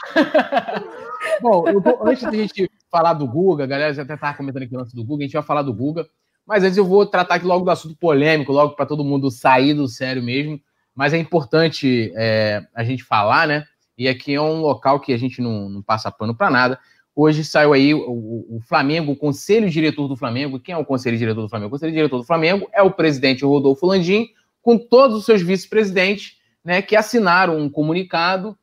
Bom, 1.42 1.64
vou, 1.82 2.08
antes 2.08 2.30
de 2.30 2.40
a 2.40 2.42
gente 2.42 2.72
falar 2.92 3.14
do 3.14 3.28
Guga, 3.28 3.64
a 3.64 3.68
galera 3.68 3.94
já 3.94 4.04
até 4.04 4.14
estava 4.14 4.38
comentando 4.38 4.64
aqui 4.64 4.76
o 4.76 4.80
lance 4.80 4.96
do 4.96 5.04
Guga, 5.04 5.24
a 5.24 5.26
gente 5.26 5.34
vai 5.34 5.44
falar 5.44 5.64
do 5.64 5.74
Guga, 5.74 6.08
mas 6.46 6.64
antes 6.64 6.78
eu 6.78 6.86
vou 6.86 7.06
tratar 7.06 7.36
aqui 7.36 7.46
logo 7.46 7.66
do 7.66 7.72
assunto 7.72 7.96
polêmico, 7.96 8.52
logo 8.52 8.76
para 8.76 8.86
todo 8.86 9.04
mundo 9.04 9.32
sair 9.32 9.74
do 9.74 9.88
sério 9.88 10.22
mesmo. 10.22 10.60
Mas 10.96 11.14
é 11.14 11.18
importante 11.18 12.14
é, 12.16 12.62
a 12.76 12.84
gente 12.84 13.04
falar, 13.04 13.48
né? 13.48 13.66
E 13.98 14.08
aqui 14.08 14.34
é 14.34 14.42
um 14.42 14.62
local 14.62 15.00
que 15.00 15.14
a 15.14 15.18
gente 15.18 15.42
não, 15.42 15.70
não 15.70 15.82
passa 15.82 16.12
pano 16.12 16.36
para 16.36 16.50
nada. 16.50 16.80
Hoje 17.16 17.44
saiu 17.44 17.74
aí 17.74 17.94
o, 17.94 18.46
o, 18.50 18.60
Flamengo, 18.68 19.12
o 19.12 19.16
conselho 19.16 19.70
diretor 19.70 20.08
do 20.08 20.16
Flamengo. 20.16 20.60
Quem 20.60 20.74
é 20.74 20.78
o 20.78 20.86
conselho 20.86 21.18
diretor 21.18 21.44
do 21.44 21.50
Flamengo? 21.50 21.68
O 21.68 21.72
conselho 21.72 21.94
diretor 21.94 22.18
do 22.18 22.24
Flamengo 22.24 22.68
é 22.74 22.82
o 22.82 22.90
presidente 22.90 23.46
Rodolfo 23.46 23.86
Landim, 23.86 24.30
com 24.62 24.78
todos 24.78 25.18
os 25.18 25.26
seus 25.26 25.42
vice-presidentes, 25.42 26.38
né, 26.64 26.82
que 26.82 26.96
assinaram 26.96 27.58
um 27.58 27.70
comunicado 27.70 28.58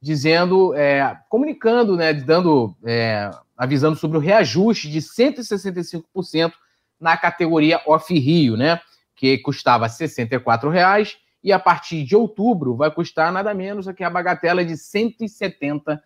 dizendo, 0.00 0.72
é, 0.74 1.18
comunicando, 1.28 1.94
né, 1.94 2.14
dando, 2.14 2.74
é, 2.84 3.30
avisando 3.56 3.96
sobre 3.96 4.16
o 4.16 4.20
reajuste 4.20 4.88
de 4.88 5.00
165% 5.00 6.52
na 6.98 7.16
categoria 7.18 7.82
Off 7.86 8.16
Rio, 8.18 8.56
né, 8.56 8.80
que 9.14 9.36
custava 9.38 9.86
R$ 9.86 9.92
64,00 9.92 11.16
e 11.42 11.52
a 11.52 11.58
partir 11.58 12.04
de 12.04 12.14
outubro 12.14 12.76
vai 12.76 12.90
custar 12.90 13.32
nada 13.32 13.54
menos 13.54 13.90
que 13.92 14.04
a 14.04 14.10
bagatela 14.10 14.64
de 14.64 14.76
170 14.76 16.02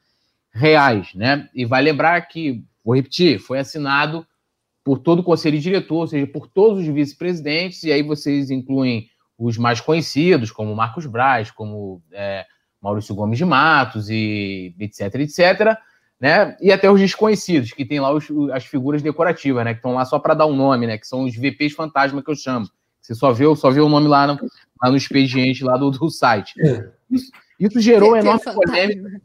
reais, 0.52 1.12
né? 1.14 1.48
E 1.54 1.64
vai 1.64 1.82
lembrar 1.82 2.20
que, 2.22 2.64
vou 2.84 2.94
repetir, 2.94 3.40
foi 3.40 3.58
assinado 3.58 4.26
por 4.84 4.98
todo 4.98 5.20
o 5.20 5.24
conselho 5.24 5.58
diretor, 5.58 5.96
ou 5.96 6.06
seja, 6.06 6.26
por 6.26 6.46
todos 6.46 6.80
os 6.80 6.86
vice-presidentes, 6.86 7.82
e 7.82 7.92
aí 7.92 8.02
vocês 8.02 8.50
incluem 8.50 9.08
os 9.36 9.58
mais 9.58 9.80
conhecidos, 9.80 10.52
como 10.52 10.76
Marcos 10.76 11.06
Braz, 11.06 11.50
como 11.50 12.02
é, 12.12 12.44
Maurício 12.80 13.14
Gomes 13.14 13.38
de 13.38 13.44
Matos, 13.44 14.08
e 14.10 14.74
etc, 14.78 15.14
etc, 15.16 15.76
né? 16.20 16.56
E 16.60 16.70
até 16.70 16.88
os 16.90 17.00
desconhecidos, 17.00 17.72
que 17.72 17.84
tem 17.84 17.98
lá 17.98 18.12
os, 18.12 18.28
as 18.52 18.64
figuras 18.64 19.02
decorativas, 19.02 19.64
né? 19.64 19.72
Que 19.72 19.78
estão 19.78 19.94
lá 19.94 20.04
só 20.04 20.18
para 20.18 20.34
dar 20.34 20.46
um 20.46 20.54
nome, 20.54 20.86
né? 20.86 20.98
Que 20.98 21.06
são 21.06 21.24
os 21.24 21.34
VPs 21.34 21.72
fantasma 21.72 22.22
que 22.22 22.30
eu 22.30 22.36
chamo. 22.36 22.68
Você 23.00 23.14
só 23.14 23.32
vê, 23.32 23.44
só 23.56 23.70
vê 23.70 23.80
o 23.80 23.88
nome 23.88 24.06
lá 24.06 24.26
no, 24.26 24.38
lá 24.82 24.90
no 24.90 24.96
expediente 24.96 25.64
lá 25.64 25.76
do, 25.76 25.90
do 25.90 26.10
site. 26.10 26.54
É. 26.60 26.90
Isso, 27.10 27.30
isso 27.58 27.80
gerou 27.80 28.10
uma 28.10 28.18
enorme 28.18 28.42
polêmica. 28.42 29.20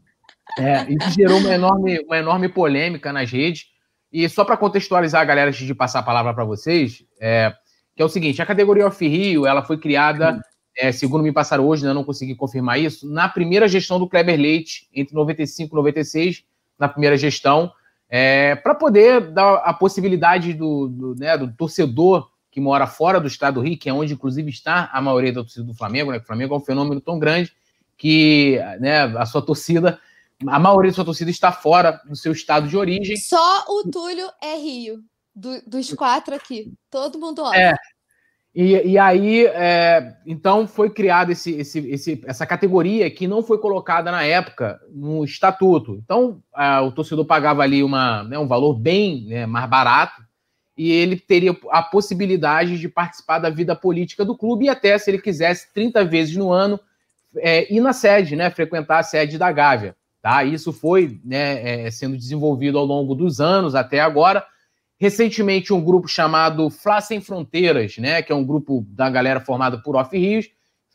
É, 0.58 0.92
isso 0.92 1.10
gerou 1.10 1.38
uma 1.38 1.54
enorme, 1.54 2.00
uma 2.00 2.18
enorme 2.18 2.48
polêmica 2.48 3.12
nas 3.12 3.30
redes. 3.30 3.66
E 4.12 4.28
só 4.28 4.44
para 4.44 4.56
contextualizar 4.56 5.20
a 5.20 5.24
galera 5.24 5.50
antes 5.50 5.66
de 5.66 5.74
passar 5.74 6.00
a 6.00 6.04
palavra 6.04 6.34
para 6.34 6.44
vocês, 6.44 7.04
é, 7.20 7.54
que 7.94 8.02
é 8.02 8.04
o 8.04 8.08
seguinte: 8.08 8.42
a 8.42 8.46
categoria 8.46 8.86
Off 8.86 9.06
Rio 9.06 9.46
ela 9.46 9.62
foi 9.62 9.78
criada, 9.78 10.40
é, 10.76 10.90
segundo 10.90 11.22
me 11.22 11.32
passaram 11.32 11.66
hoje, 11.66 11.84
né, 11.84 11.92
não 11.92 12.04
consegui 12.04 12.34
confirmar 12.34 12.80
isso, 12.80 13.08
na 13.08 13.28
primeira 13.28 13.68
gestão 13.68 13.98
do 13.98 14.08
Kleber 14.08 14.38
Leite, 14.38 14.88
entre 14.92 15.14
95 15.14 15.74
e 15.74 15.76
96, 15.76 16.44
na 16.78 16.88
primeira 16.88 17.16
gestão, 17.16 17.70
é, 18.08 18.56
para 18.56 18.74
poder 18.74 19.32
dar 19.32 19.56
a 19.56 19.72
possibilidade 19.72 20.52
do, 20.52 20.88
do, 20.88 21.14
né, 21.14 21.38
do, 21.38 21.52
torcedor 21.52 22.29
que 22.50 22.60
mora 22.60 22.86
fora 22.86 23.20
do 23.20 23.28
estado 23.28 23.54
do 23.54 23.60
Rio, 23.60 23.78
que 23.78 23.88
é 23.88 23.92
onde 23.92 24.14
inclusive 24.14 24.50
está 24.50 24.90
a 24.92 25.00
maioria 25.00 25.32
da 25.32 25.42
torcida 25.42 25.64
do 25.64 25.74
Flamengo, 25.74 26.10
né? 26.10 26.18
O 26.18 26.24
Flamengo 26.24 26.54
é 26.54 26.56
um 26.56 26.64
fenômeno 26.64 27.00
tão 27.00 27.18
grande 27.18 27.52
que 27.96 28.58
né, 28.80 29.02
a 29.02 29.26
sua 29.26 29.42
torcida 29.42 30.00
a 30.46 30.58
maioria 30.58 30.90
da 30.90 30.94
sua 30.94 31.04
torcida 31.04 31.30
está 31.30 31.52
fora 31.52 32.00
do 32.06 32.16
seu 32.16 32.32
estado 32.32 32.66
de 32.66 32.76
origem. 32.76 33.16
Só 33.16 33.64
o 33.68 33.90
Túlio 33.90 34.26
é 34.42 34.56
Rio, 34.56 35.00
do, 35.34 35.60
dos 35.66 35.92
quatro 35.92 36.34
aqui. 36.34 36.72
Todo 36.90 37.18
mundo 37.18 37.42
olha. 37.42 37.58
É. 37.58 37.74
E, 38.54 38.92
e 38.92 38.98
aí, 38.98 39.46
é, 39.46 40.16
então, 40.26 40.66
foi 40.66 40.90
criada 40.90 41.30
esse, 41.30 41.52
esse, 41.52 41.78
esse, 41.90 42.22
essa 42.26 42.46
categoria 42.46 43.08
que 43.10 43.28
não 43.28 43.42
foi 43.42 43.58
colocada 43.58 44.10
na 44.10 44.24
época 44.24 44.80
no 44.90 45.22
estatuto. 45.24 46.00
Então, 46.02 46.42
o 46.84 46.90
torcedor 46.90 47.26
pagava 47.26 47.62
ali 47.62 47.82
uma, 47.84 48.24
né, 48.24 48.38
um 48.38 48.48
valor 48.48 48.74
bem 48.74 49.26
né, 49.26 49.46
mais 49.46 49.68
barato 49.68 50.20
e 50.82 50.92
ele 50.92 51.16
teria 51.16 51.54
a 51.68 51.82
possibilidade 51.82 52.78
de 52.78 52.88
participar 52.88 53.38
da 53.38 53.50
vida 53.50 53.76
política 53.76 54.24
do 54.24 54.34
clube 54.34 54.64
e 54.64 54.68
até, 54.70 54.96
se 54.96 55.10
ele 55.10 55.20
quisesse, 55.20 55.70
30 55.74 56.06
vezes 56.06 56.34
no 56.34 56.50
ano, 56.50 56.80
é, 57.36 57.70
ir 57.70 57.80
na 57.80 57.92
sede, 57.92 58.34
né, 58.34 58.48
frequentar 58.48 59.00
a 59.00 59.02
sede 59.02 59.36
da 59.36 59.52
Gávea. 59.52 59.94
Tá? 60.22 60.42
Isso 60.42 60.72
foi 60.72 61.20
né, 61.22 61.84
é, 61.84 61.90
sendo 61.90 62.16
desenvolvido 62.16 62.78
ao 62.78 62.86
longo 62.86 63.14
dos 63.14 63.42
anos 63.42 63.74
até 63.74 64.00
agora. 64.00 64.42
Recentemente, 64.98 65.70
um 65.70 65.84
grupo 65.84 66.08
chamado 66.08 66.70
Flá 66.70 66.98
Sem 67.02 67.20
Fronteiras, 67.20 67.98
né, 67.98 68.22
que 68.22 68.32
é 68.32 68.34
um 68.34 68.44
grupo 68.44 68.82
da 68.88 69.10
galera 69.10 69.38
formado 69.38 69.82
por 69.82 69.96
Off 69.96 70.16
Rios, 70.16 70.48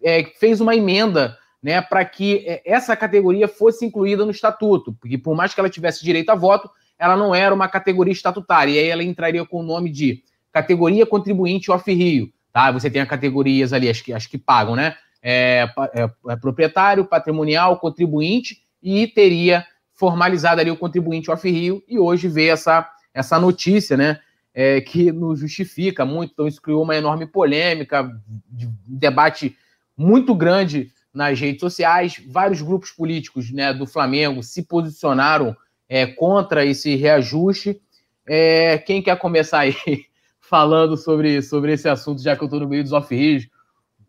é, 0.03 0.23
fez 0.39 0.59
uma 0.59 0.75
emenda 0.75 1.37
né, 1.61 1.79
para 1.79 2.03
que 2.03 2.43
é, 2.47 2.59
essa 2.65 2.97
categoria 2.97 3.47
fosse 3.47 3.85
incluída 3.85 4.25
no 4.25 4.31
estatuto, 4.31 4.93
porque 4.99 5.19
por 5.19 5.35
mais 5.35 5.53
que 5.53 5.59
ela 5.59 5.69
tivesse 5.69 6.03
direito 6.03 6.31
a 6.31 6.35
voto, 6.35 6.71
ela 6.97 7.17
não 7.17 7.33
era 7.33 7.53
uma 7.53 7.67
categoria 7.67 8.13
estatutária, 8.13 8.71
e 8.71 8.79
aí 8.79 8.87
ela 8.87 9.03
entraria 9.03 9.45
com 9.45 9.59
o 9.59 9.63
nome 9.63 9.91
de 9.91 10.23
categoria 10.51 11.05
contribuinte 11.05 11.71
Off 11.71 11.91
Rio. 11.91 12.31
Tá? 12.51 12.71
Você 12.71 12.89
tem 12.89 13.01
as 13.01 13.07
categorias 13.07 13.73
ali, 13.73 13.89
as 13.89 14.01
que, 14.01 14.13
as 14.13 14.25
que 14.25 14.37
pagam, 14.37 14.75
né? 14.75 14.95
É, 15.21 15.67
é, 15.93 16.09
é 16.29 16.35
proprietário, 16.35 17.03
patrimonial, 17.03 17.79
contribuinte 17.79 18.63
e 18.81 19.07
teria 19.07 19.65
formalizado 19.95 20.61
ali 20.61 20.69
o 20.69 20.77
contribuinte 20.77 21.31
off-rio, 21.31 21.81
e 21.87 21.97
hoje 21.97 22.27
vê 22.27 22.47
essa, 22.47 22.87
essa 23.13 23.39
notícia, 23.39 23.97
né, 23.97 24.19
é, 24.53 24.79
que 24.81 25.11
nos 25.11 25.39
justifica 25.39 26.05
muito, 26.05 26.33
então 26.33 26.47
isso 26.47 26.61
criou 26.61 26.83
uma 26.83 26.95
enorme 26.95 27.25
polêmica, 27.25 28.11
de, 28.47 28.69
debate 28.85 29.57
muito 29.97 30.35
grande 30.35 30.91
nas 31.13 31.39
redes 31.39 31.61
sociais, 31.61 32.21
vários 32.29 32.61
grupos 32.61 32.91
políticos 32.91 33.51
né, 33.51 33.73
do 33.73 33.87
Flamengo 33.87 34.43
se 34.43 34.63
posicionaram 34.63 35.55
é, 35.87 36.05
contra 36.05 36.65
esse 36.65 36.95
reajuste. 36.95 37.81
É, 38.27 38.77
quem 38.79 39.01
quer 39.01 39.17
começar 39.17 39.59
aí 39.59 39.75
falando 40.41 40.97
sobre, 40.97 41.41
sobre 41.41 41.73
esse 41.73 41.87
assunto, 41.87 42.21
já 42.21 42.35
que 42.35 42.43
eu 42.43 42.47
estou 42.47 42.59
no 42.59 42.67
meio 42.67 42.83
dos 42.83 42.93
off-rios? 42.93 43.47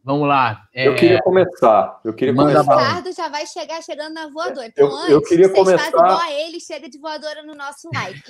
Vamos 0.02 0.28
lá. 0.28 0.68
É... 0.72 0.86
Eu 0.86 0.94
queria 0.94 1.20
começar. 1.20 2.00
Eu 2.04 2.14
queria 2.14 2.32
Manda 2.32 2.52
começar. 2.52 2.74
O 2.74 2.78
Ricardo 2.78 3.12
já 3.12 3.28
vai 3.28 3.44
chegar 3.44 3.82
chegando 3.82 4.14
na 4.14 4.28
voadora. 4.28 4.68
Então, 4.68 4.86
eu, 4.86 4.96
antes, 4.96 5.10
eu 5.10 5.22
queria 5.22 5.48
começar... 5.48 5.88
igual 5.88 6.20
a 6.20 6.32
ele, 6.32 6.60
chega 6.60 6.88
de 6.88 6.96
voadora 6.96 7.42
no 7.42 7.56
nosso 7.56 7.90
like. 7.92 8.22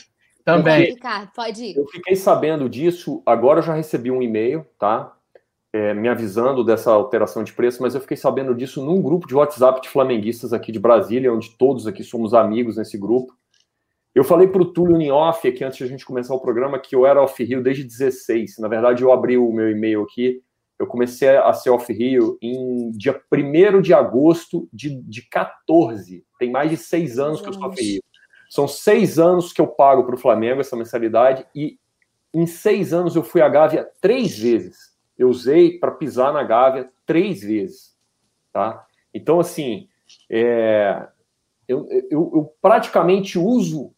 Também. 0.43 0.93
Ricardo, 0.93 1.31
pode 1.35 1.63
ir. 1.63 1.77
Eu 1.77 1.87
fiquei 1.89 2.17
sabendo 2.17 2.69
disso, 2.69 3.21
agora 3.27 3.59
eu 3.59 3.63
já 3.65 3.75
recebi 3.75 4.13
um 4.13 4.23
e-mail, 4.23 4.65
tá? 4.79 5.16
É, 5.77 5.95
me 5.95 6.09
avisando 6.09 6.65
dessa 6.65 6.91
alteração 6.91 7.43
de 7.43 7.53
preço, 7.53 7.83
mas 7.83 7.95
eu 7.95 8.01
fiquei 8.01 8.17
sabendo 8.17 8.55
disso 8.55 8.85
num 8.85 9.03
grupo 9.03 9.27
de 9.27 9.35
WhatsApp 9.35 9.81
de 9.81 9.89
flamenguistas 9.89 10.53
aqui 10.53 10.71
de 10.71 10.79
Brasília, 10.79 11.33
onde 11.33 11.51
todos 11.57 11.87
aqui 11.87 12.05
somos 12.05 12.33
amigos 12.33 12.77
nesse 12.77 12.97
grupo. 12.97 13.35
Eu 14.15 14.25
falei 14.25 14.49
para 14.49 14.63
o 14.63 14.73
Túlio 14.73 14.97
Nioff 14.97 15.47
aqui 15.47 15.63
antes 15.63 15.77
de 15.77 15.85
a 15.85 15.89
gente 15.89 16.07
começar 16.07 16.35
o 16.35 16.41
programa 16.41 16.79
que 16.79 16.97
eu 16.97 17.05
era 17.05 17.23
off-rio 17.23 17.63
desde 17.63 17.85
16. 17.85 18.59
Na 18.59 18.69
verdade, 18.69 19.03
eu 19.03 19.13
abri 19.13 19.37
o 19.37 19.53
meu 19.53 19.71
e-mail 19.71 20.03
aqui 20.03 20.43
eu 20.79 20.87
comecei 20.87 21.29
a 21.29 21.53
ser 21.53 21.71
off-Rio 21.71 22.39
em 22.41 22.91
dia 22.93 23.21
1 23.33 23.81
de 23.81 23.95
agosto 23.95 24.69
de, 24.73 25.01
de 25.03 25.23
14. 25.23 26.25
Tem 26.39 26.51
mais 26.51 26.71
de 26.71 26.77
seis 26.77 27.19
anos 27.19 27.41
que 27.41 27.49
eu 27.49 27.53
sou 27.53 27.65
off-Rio. 27.65 28.03
São 28.51 28.69
seis 28.69 29.19
anos 29.19 29.53
que 29.53 29.61
eu 29.61 29.67
pago 29.67 30.05
para 30.05 30.15
o 30.15 30.19
Flamengo 30.19 30.61
essa 30.61 30.77
mensalidade 30.77 31.47
e 31.55 31.79
em 32.33 32.47
seis 32.47 32.93
anos 32.93 33.17
eu 33.17 33.23
fui 33.23 33.41
à 33.41 33.49
Gávea 33.49 33.89
três 34.01 34.39
vezes. 34.39 34.96
Eu 35.19 35.29
usei 35.29 35.79
para 35.79 35.93
pisar 35.93 36.33
na 36.33 36.43
Gávea 36.43 36.91
três 37.05 37.41
vezes. 37.41 37.97
Tá? 38.53 38.87
Então, 39.13 39.41
assim, 39.41 39.89
é, 40.31 41.07
eu, 41.67 41.89
eu, 42.11 42.33
eu, 42.35 42.55
praticamente 42.61 43.39
uso 43.39 43.93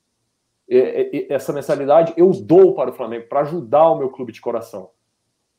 é, 0.68 1.16
é, 1.16 1.32
essa 1.32 1.52
mensalidade, 1.52 2.12
eu 2.16 2.30
dou 2.30 2.74
para 2.74 2.90
o 2.90 2.92
Flamengo, 2.92 3.28
para 3.28 3.40
ajudar 3.40 3.90
o 3.90 3.98
meu 3.98 4.10
clube 4.10 4.32
de 4.32 4.40
coração. 4.40 4.90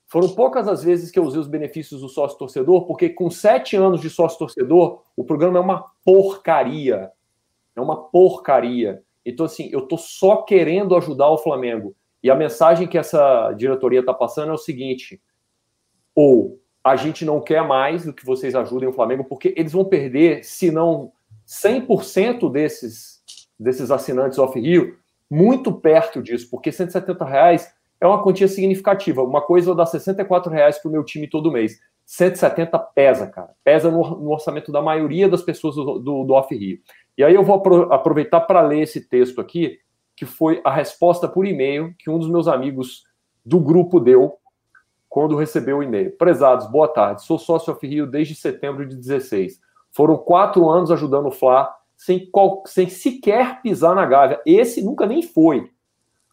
Foram 0.07 0.29
poucas 0.29 0.67
as 0.67 0.83
vezes 0.83 1.11
que 1.11 1.19
eu 1.19 1.23
usei 1.23 1.39
os 1.39 1.47
benefícios 1.47 2.01
do 2.01 2.09
sócio 2.09 2.37
torcedor, 2.37 2.85
porque 2.87 3.09
com 3.09 3.29
sete 3.29 3.75
anos 3.75 4.01
de 4.01 4.09
sócio 4.09 4.39
torcedor, 4.39 5.03
o 5.15 5.23
programa 5.23 5.59
é 5.59 5.61
uma 5.61 5.85
porcaria. 6.03 7.11
É 7.75 7.81
uma 7.81 8.09
porcaria. 8.09 9.03
Então, 9.23 9.45
assim, 9.45 9.69
eu 9.71 9.83
tô 9.83 9.97
só 9.97 10.37
querendo 10.37 10.95
ajudar 10.95 11.29
o 11.29 11.37
Flamengo. 11.37 11.95
E 12.23 12.29
a 12.31 12.35
mensagem 12.35 12.87
que 12.87 12.97
essa 12.97 13.53
diretoria 13.53 13.99
está 13.99 14.13
passando 14.13 14.49
é 14.49 14.53
o 14.53 14.57
seguinte: 14.57 15.21
ou 16.15 16.59
a 16.83 16.95
gente 16.95 17.25
não 17.25 17.41
quer 17.41 17.65
mais 17.67 18.05
do 18.05 18.13
que 18.13 18.25
vocês 18.25 18.55
ajudem 18.55 18.89
o 18.89 18.93
Flamengo, 18.93 19.23
porque 19.23 19.53
eles 19.55 19.71
vão 19.71 19.85
perder, 19.85 20.43
se 20.43 20.71
não 20.71 21.11
100% 21.47 22.51
desses, 22.51 23.21
desses 23.59 23.91
assinantes 23.91 24.37
off-Rio, 24.37 24.97
muito 25.29 25.71
perto 25.71 26.21
disso, 26.21 26.49
porque 26.49 26.71
170 26.71 27.25
reais 27.25 27.73
é 28.01 28.07
uma 28.07 28.23
quantia 28.23 28.47
significativa. 28.47 29.21
Uma 29.21 29.41
coisa 29.41 29.69
eu 29.69 29.75
dar 29.75 29.85
64 29.85 30.51
reais 30.51 30.79
para 30.79 30.89
o 30.89 30.91
meu 30.91 31.03
time 31.03 31.27
todo 31.27 31.51
mês. 31.51 31.79
170 32.05 32.79
pesa, 32.79 33.27
cara. 33.27 33.51
Pesa 33.63 33.91
no, 33.91 34.01
no 34.01 34.31
orçamento 34.31 34.71
da 34.71 34.81
maioria 34.81 35.29
das 35.29 35.41
pessoas 35.41 35.75
do, 35.75 35.99
do, 35.99 36.23
do 36.23 36.33
Off 36.33 36.55
Rio. 36.55 36.79
E 37.17 37.23
aí 37.23 37.35
eu 37.35 37.43
vou 37.43 37.61
aproveitar 37.91 38.41
para 38.41 38.61
ler 38.61 38.81
esse 38.81 39.01
texto 39.01 39.41
aqui, 39.41 39.77
que 40.15 40.25
foi 40.25 40.61
a 40.63 40.73
resposta 40.73 41.27
por 41.27 41.45
e-mail 41.45 41.93
que 41.99 42.09
um 42.09 42.17
dos 42.17 42.29
meus 42.29 42.47
amigos 42.47 43.03
do 43.45 43.59
grupo 43.59 43.99
deu 43.99 44.37
quando 45.09 45.35
recebeu 45.35 45.79
o 45.79 45.83
e-mail. 45.83 46.15
Prezados, 46.15 46.67
boa 46.67 46.87
tarde. 46.87 47.23
Sou 47.23 47.39
sócio 47.39 47.73
Off-Rio 47.73 48.05
desde 48.05 48.35
setembro 48.35 48.87
de 48.87 48.95
16. 48.95 49.59
Foram 49.91 50.17
quatro 50.17 50.69
anos 50.69 50.91
ajudando 50.91 51.27
o 51.27 51.31
Fla 51.31 51.75
sem, 51.97 52.29
qual, 52.29 52.63
sem 52.67 52.87
sequer 52.87 53.61
pisar 53.61 53.95
na 53.95 54.05
Gávea. 54.05 54.39
Esse 54.45 54.83
nunca 54.83 55.05
nem 55.05 55.23
foi. 55.23 55.71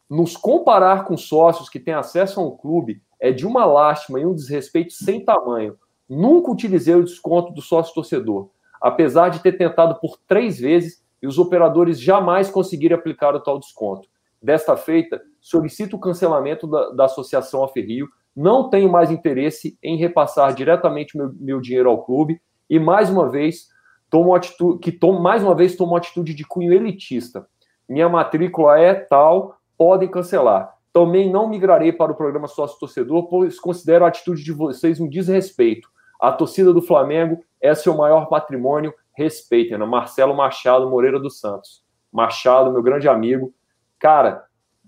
Nos 0.09 0.37
comparar 0.37 1.05
com 1.05 1.16
sócios 1.16 1.68
que 1.68 1.81
têm 1.81 1.95
acesso 1.95 2.39
a 2.39 2.45
um 2.45 2.57
clube 2.57 3.03
é 3.18 3.33
de 3.33 3.47
uma 3.47 3.64
lástima 3.64 4.20
e 4.20 4.27
um 4.27 4.35
desrespeito 4.35 4.93
sem 4.93 5.24
tamanho. 5.24 5.77
Nunca 6.09 6.53
utilizei 6.53 6.95
o 6.95 7.03
desconto 7.03 7.53
do 7.53 7.62
sócio 7.62 7.95
torcedor, 7.95 8.51
apesar 8.81 9.31
de 9.31 9.41
ter 9.41 9.59
tentado 9.59 9.99
por 9.99 10.18
três 10.29 10.61
vezes 10.61 11.05
e 11.20 11.27
os 11.27 11.39
operadores 11.39 12.01
jamais 12.01 12.49
conseguiram 12.49 12.97
aplicar 12.97 13.35
o 13.35 13.41
tal 13.41 13.59
desconto. 13.59 14.09
Desta 14.41 14.77
feita, 14.77 15.20
solicito 15.41 15.97
o 15.97 15.99
cancelamento 15.99 16.68
da, 16.68 16.91
da 16.91 17.05
Associação 17.07 17.64
Aferrio, 17.64 18.07
não 18.37 18.68
tenho 18.68 18.91
mais 18.91 19.11
interesse 19.11 19.78
em 19.82 19.97
repassar 19.97 20.53
diretamente 20.53 21.16
meu, 21.16 21.32
meu 21.34 21.61
dinheiro 21.61 21.89
ao 21.89 22.05
clube 22.05 22.41
e, 22.68 22.78
mais 22.78 23.09
uma 23.09 23.30
vez, 23.30 23.68
tomo 24.11 24.34
atitude, 24.34 24.78
que 24.80 24.93
tomo, 24.93 25.20
mais 25.20 25.43
uma 25.43 25.55
vez 25.55 25.74
tomo 25.74 25.97
atitude 25.97 26.34
de 26.34 26.45
cunho 26.45 26.72
elitista. 26.72 27.47
Minha 27.89 28.09
matrícula 28.09 28.78
é 28.78 28.95
tal, 28.95 29.57
podem 29.78 30.11
cancelar. 30.11 30.74
Também 30.93 31.30
não 31.30 31.49
migrarei 31.49 31.93
para 31.93 32.12
o 32.12 32.16
programa 32.16 32.47
sócio 32.47 32.78
torcedor, 32.78 33.28
pois 33.28 33.59
considero 33.59 34.05
a 34.05 34.09
atitude 34.09 34.43
de 34.45 34.53
vocês 34.53 35.01
um 35.01 35.09
desrespeito. 35.09 35.89
A 36.20 36.32
torcida 36.32 36.72
do 36.72 36.82
Flamengo 36.82 37.43
é 37.61 37.74
seu 37.74 37.95
maior 37.95 38.26
patrimônio, 38.26 38.93
respeitem. 39.14 39.78
Marcelo 39.78 40.34
Machado 40.34 40.91
Moreira 40.91 41.20
dos 41.20 41.39
Santos. 41.39 41.84
Machado, 42.12 42.72
meu 42.72 42.82
grande 42.82 43.09
amigo. 43.09 43.53
Cara, 43.99 44.46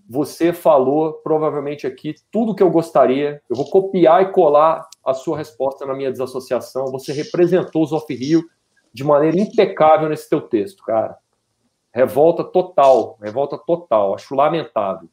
você 0.08 0.54
falou 0.54 1.12
provavelmente 1.22 1.86
aqui 1.86 2.14
tudo 2.32 2.54
que 2.54 2.62
eu 2.62 2.70
gostaria. 2.70 3.42
Eu 3.50 3.54
vou 3.54 3.68
copiar 3.68 4.22
e 4.22 4.32
colar 4.32 4.88
a 5.04 5.12
sua 5.12 5.36
resposta 5.36 5.84
na 5.84 5.94
minha 5.94 6.10
desassociação. 6.10 6.86
Você 6.86 7.12
representou 7.12 7.82
os 7.82 7.92
off-rio 7.92 8.42
de 8.92 9.04
maneira 9.04 9.38
impecável 9.38 10.08
nesse 10.08 10.28
teu 10.30 10.40
texto, 10.40 10.82
cara. 10.82 11.14
Revolta 11.92 12.42
total, 12.42 13.18
revolta 13.20 13.58
total. 13.58 14.14
Acho 14.14 14.34
lamentável. 14.34 15.10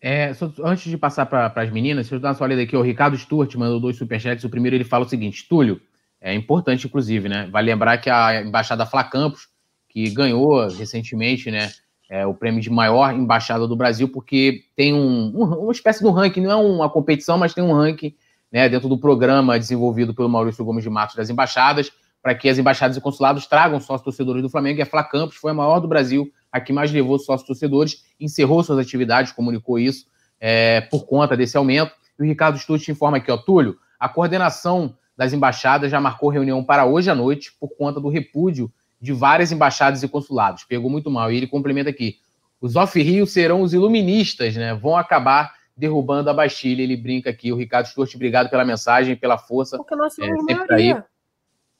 É, 0.00 0.32
só, 0.32 0.48
antes 0.62 0.88
de 0.88 0.96
passar 0.96 1.26
para 1.26 1.52
as 1.56 1.70
meninas, 1.72 2.06
deixa 2.06 2.14
eu 2.14 2.20
dar 2.20 2.36
uma 2.36 2.46
lida 2.46 2.62
aqui. 2.62 2.76
O 2.76 2.82
Ricardo 2.82 3.16
Stuart 3.16 3.52
mandou 3.56 3.80
dois 3.80 3.96
superchats. 3.96 4.44
O 4.44 4.50
primeiro 4.50 4.76
ele 4.76 4.84
fala 4.84 5.04
o 5.04 5.08
seguinte: 5.08 5.48
Túlio, 5.48 5.80
é 6.20 6.32
importante, 6.34 6.86
inclusive, 6.86 7.28
né? 7.28 7.48
Vale 7.50 7.72
lembrar 7.72 7.98
que 7.98 8.08
a 8.08 8.42
Embaixada 8.42 8.86
Fla 8.86 9.02
Campos, 9.02 9.48
que 9.88 10.08
ganhou 10.10 10.68
recentemente, 10.68 11.50
né? 11.50 11.68
É, 12.08 12.26
o 12.26 12.32
prêmio 12.32 12.60
de 12.60 12.70
maior 12.70 13.14
embaixada 13.14 13.66
do 13.66 13.76
Brasil, 13.76 14.08
porque 14.08 14.62
tem 14.74 14.94
um, 14.94 15.30
um, 15.34 15.44
uma 15.64 15.72
espécie 15.72 16.00
de 16.00 16.06
um 16.06 16.10
ranking, 16.10 16.40
não 16.40 16.50
é 16.50 16.56
uma 16.56 16.88
competição, 16.88 17.36
mas 17.36 17.52
tem 17.52 17.62
um 17.62 17.72
ranking 17.72 18.14
né, 18.50 18.68
dentro 18.68 18.88
do 18.88 18.96
programa 18.96 19.58
desenvolvido 19.58 20.14
pelo 20.14 20.28
Maurício 20.28 20.64
Gomes 20.64 20.82
de 20.82 20.90
Matos 20.90 21.16
das 21.16 21.28
embaixadas, 21.28 21.92
para 22.22 22.34
que 22.34 22.48
as 22.48 22.58
embaixadas 22.58 22.96
e 22.96 23.00
consulados 23.00 23.46
tragam 23.46 23.78
sócios 23.78 24.02
torcedores 24.02 24.42
do 24.42 24.48
Flamengo. 24.48 24.78
E 24.78 24.82
a 24.82 24.86
Fla 24.86 25.04
Campos 25.04 25.36
foi 25.36 25.50
a 25.50 25.54
maior 25.54 25.80
do 25.80 25.88
Brasil 25.88 26.32
a 26.50 26.60
que 26.60 26.72
mais 26.72 26.90
levou 26.90 27.18
sócios 27.18 27.46
torcedores, 27.46 28.04
encerrou 28.18 28.62
suas 28.62 28.78
atividades, 28.78 29.32
comunicou 29.32 29.78
isso 29.78 30.06
é, 30.40 30.80
por 30.80 31.04
conta 31.04 31.36
desse 31.36 31.56
aumento. 31.56 31.92
E 32.18 32.22
o 32.22 32.26
Ricardo 32.26 32.58
Stutt 32.58 32.90
informa 32.90 33.18
aqui, 33.18 33.30
ó, 33.30 33.36
Túlio, 33.36 33.76
a 34.00 34.08
coordenação 34.08 34.96
das 35.16 35.32
embaixadas 35.32 35.90
já 35.90 36.00
marcou 36.00 36.30
reunião 36.30 36.62
para 36.64 36.84
hoje 36.84 37.10
à 37.10 37.14
noite 37.14 37.52
por 37.60 37.76
conta 37.76 38.00
do 38.00 38.08
repúdio 38.08 38.72
de 39.00 39.12
várias 39.12 39.52
embaixadas 39.52 40.02
e 40.02 40.08
consulados. 40.08 40.64
Pegou 40.64 40.90
muito 40.90 41.10
mal. 41.10 41.30
E 41.30 41.36
ele 41.36 41.46
complementa 41.46 41.90
aqui: 41.90 42.16
os 42.60 42.76
off-rio 42.76 43.26
serão 43.26 43.62
os 43.62 43.72
iluministas, 43.72 44.56
né? 44.56 44.74
Vão 44.74 44.96
acabar 44.96 45.54
derrubando 45.76 46.28
a 46.28 46.34
Bastilha. 46.34 46.82
Ele 46.82 46.96
brinca 46.96 47.30
aqui. 47.30 47.52
O 47.52 47.56
Ricardo 47.56 47.86
Stuart, 47.86 48.14
obrigado 48.14 48.50
pela 48.50 48.64
mensagem, 48.64 49.16
pela 49.16 49.38
força. 49.38 49.76
Porque 49.76 49.94
nós 49.94 50.14
somos 50.14 50.44
é, 50.48 50.54
maioria. 50.54 51.04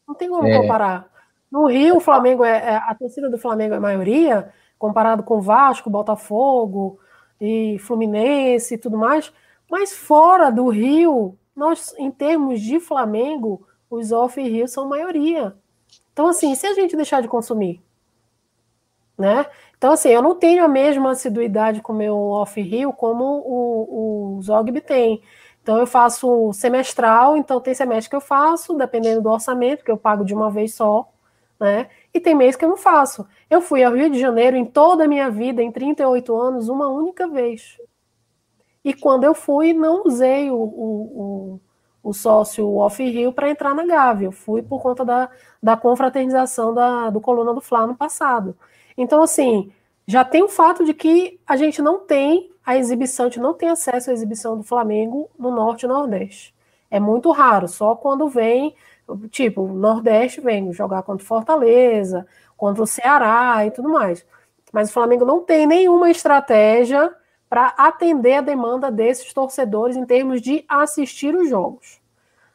Não 0.07 0.14
tem 0.14 0.29
como 0.29 0.47
é... 0.47 0.61
comparar. 0.61 1.11
No 1.51 1.66
Rio, 1.66 1.97
o 1.97 2.01
Flamengo 2.01 2.45
é, 2.45 2.59
é, 2.59 2.77
a 2.77 2.95
torcida 2.95 3.31
do 3.31 3.39
Flamengo 3.39 3.75
é 3.75 3.81
maioria, 3.81 4.51
comparado 4.79 5.23
com 5.23 5.41
Vasco, 5.41 5.89
Botafogo 5.89 7.01
e 7.41 7.79
Fluminense 7.81 8.75
e 8.75 8.79
tudo 8.79 8.99
mais. 8.99 9.33
Mas 9.71 9.97
fora 9.97 10.51
do 10.51 10.69
Rio, 10.69 11.39
nós, 11.57 11.95
em 11.99 12.11
termos 12.11 12.61
de 12.61 12.79
Flamengo, 12.79 13.66
os 13.91 14.12
off-Rio 14.12 14.69
são 14.69 14.89
maioria. 14.89 15.55
Então, 16.19 16.27
assim, 16.27 16.53
se 16.57 16.66
a 16.66 16.75
gente 16.75 16.97
deixar 16.97 17.23
de 17.23 17.29
consumir, 17.29 17.81
né? 19.16 19.47
Então, 19.77 19.93
assim, 19.93 20.09
eu 20.09 20.21
não 20.21 20.35
tenho 20.35 20.64
a 20.64 20.69
mesma 20.69 21.12
assiduidade 21.12 21.81
com 21.81 21.93
o 21.93 21.97
meu 21.97 22.16
off-Rio 22.16 22.93
como 22.93 23.25
o, 23.25 24.39
o 24.39 24.43
Zogby 24.43 24.81
tem. 24.81 25.23
Então, 25.62 25.79
eu 25.79 25.87
faço 25.87 26.53
semestral, 26.53 27.37
então 27.37 27.61
tem 27.61 27.73
semestre 27.73 28.11
que 28.11 28.16
eu 28.16 28.21
faço, 28.21 28.75
dependendo 28.75 29.23
do 29.23 29.31
orçamento, 29.31 29.85
que 29.85 29.93
eu 29.93 29.97
pago 29.97 30.25
de 30.25 30.35
uma 30.35 30.51
vez 30.51 30.75
só 30.75 31.09
né? 31.61 31.89
E 32.12 32.19
tem 32.19 32.35
mês 32.35 32.57
que 32.57 32.64
eu 32.64 32.69
não 32.69 32.77
faço. 32.77 33.25
Eu 33.49 33.61
fui 33.61 33.85
ao 33.85 33.95
Rio 33.95 34.11
de 34.11 34.19
Janeiro 34.19 34.57
em 34.57 34.64
toda 34.64 35.05
a 35.05 35.09
minha 35.09 35.31
vida, 35.31 35.62
em 35.62 35.71
38 35.71 36.37
anos, 36.37 36.69
uma 36.69 36.89
única 36.89 37.29
vez. 37.29 37.79
E 38.85 38.93
quando 38.93 39.23
eu 39.23 39.35
fui, 39.35 39.73
não 39.73 40.03
usei 40.05 40.51
o, 40.51 40.57
o, 40.57 41.55
o, 41.55 41.61
o 42.09 42.14
sócio 42.14 42.76
off-rio 42.76 43.32
para 43.32 43.50
entrar 43.50 43.74
na 43.74 43.84
Gávea. 43.84 44.26
Eu 44.26 44.32
fui 44.32 44.62
por 44.62 44.80
conta 44.80 45.04
da, 45.04 45.28
da 45.62 45.76
confraternização 45.76 46.72
da, 46.74 47.11
do 47.11 47.20
Coluna 47.20 47.52
do 47.54 47.61
Fla 47.61 47.86
no 47.86 47.96
passado. 47.96 48.56
Então, 48.96 49.22
assim, 49.22 49.72
já 50.06 50.24
tem 50.24 50.42
o 50.42 50.48
fato 50.48 50.84
de 50.84 50.94
que 50.94 51.38
a 51.46 51.56
gente 51.56 51.82
não 51.82 52.00
tem 52.00 52.50
a 52.64 52.76
exibição, 52.76 53.26
a 53.26 53.28
gente 53.28 53.40
não 53.40 53.54
tem 53.54 53.68
acesso 53.68 54.11
à 54.11 54.12
exibição 54.12 54.56
do 54.56 54.62
Flamengo 54.62 55.30
no 55.38 55.50
Norte 55.50 55.84
e 55.84 55.88
Nordeste. 55.88 56.54
É 56.90 56.98
muito 56.98 57.30
raro, 57.30 57.68
só 57.68 57.94
quando 57.94 58.28
vem 58.28 58.74
Tipo, 59.30 59.62
o 59.62 59.72
Nordeste 59.72 60.40
vem 60.40 60.72
jogar 60.72 61.02
contra 61.02 61.24
Fortaleza, 61.24 62.26
contra 62.56 62.82
o 62.82 62.86
Ceará 62.86 63.64
e 63.64 63.70
tudo 63.70 63.88
mais. 63.88 64.24
Mas 64.72 64.90
o 64.90 64.92
Flamengo 64.92 65.24
não 65.24 65.42
tem 65.42 65.66
nenhuma 65.66 66.11
estratégia 66.11 67.14
para 67.49 67.68
atender 67.76 68.34
a 68.34 68.40
demanda 68.40 68.90
desses 68.90 69.32
torcedores 69.32 69.96
em 69.96 70.05
termos 70.05 70.40
de 70.40 70.64
assistir 70.68 71.34
os 71.34 71.49
jogos. 71.49 72.01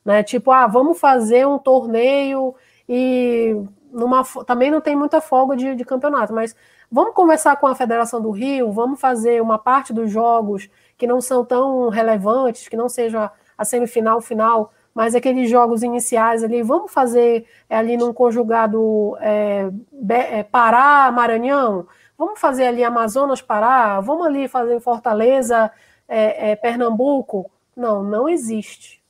Né? 0.05 0.23
Tipo, 0.23 0.51
ah, 0.51 0.67
vamos 0.67 0.99
fazer 0.99 1.47
um 1.47 1.57
torneio 1.57 2.53
e 2.87 3.55
numa, 3.91 4.23
também 4.45 4.69
não 4.69 4.81
tem 4.81 4.95
muita 4.95 5.21
folga 5.21 5.55
de, 5.55 5.75
de 5.75 5.85
campeonato, 5.85 6.33
mas 6.33 6.55
vamos 6.91 7.13
conversar 7.13 7.55
com 7.57 7.67
a 7.67 7.75
Federação 7.75 8.21
do 8.21 8.31
Rio, 8.31 8.71
vamos 8.71 8.99
fazer 8.99 9.41
uma 9.41 9.57
parte 9.57 9.93
dos 9.93 10.11
jogos 10.11 10.69
que 10.97 11.07
não 11.07 11.21
são 11.21 11.45
tão 11.45 11.89
relevantes, 11.89 12.67
que 12.67 12.75
não 12.75 12.89
seja 12.89 13.31
a 13.57 13.65
semifinal, 13.65 14.19
final, 14.19 14.71
mas 14.93 15.15
aqueles 15.15 15.49
jogos 15.49 15.81
iniciais 15.81 16.43
ali, 16.43 16.61
vamos 16.61 16.91
fazer 16.91 17.45
é, 17.69 17.77
ali 17.77 17.97
num 17.97 18.13
conjugado 18.13 19.15
é, 19.19 19.69
é, 20.09 20.43
Pará, 20.43 21.11
Maranhão, 21.11 21.87
vamos 22.25 22.39
fazer 22.39 22.65
ali 22.65 22.83
Amazonas, 22.83 23.41
Pará, 23.41 23.99
vamos 23.99 24.25
ali 24.25 24.47
fazer 24.47 24.79
Fortaleza, 24.79 25.71
é, 26.07 26.51
é, 26.51 26.55
Pernambuco. 26.55 27.49
Não, 27.75 28.03
não 28.03 28.29
existe. 28.29 29.03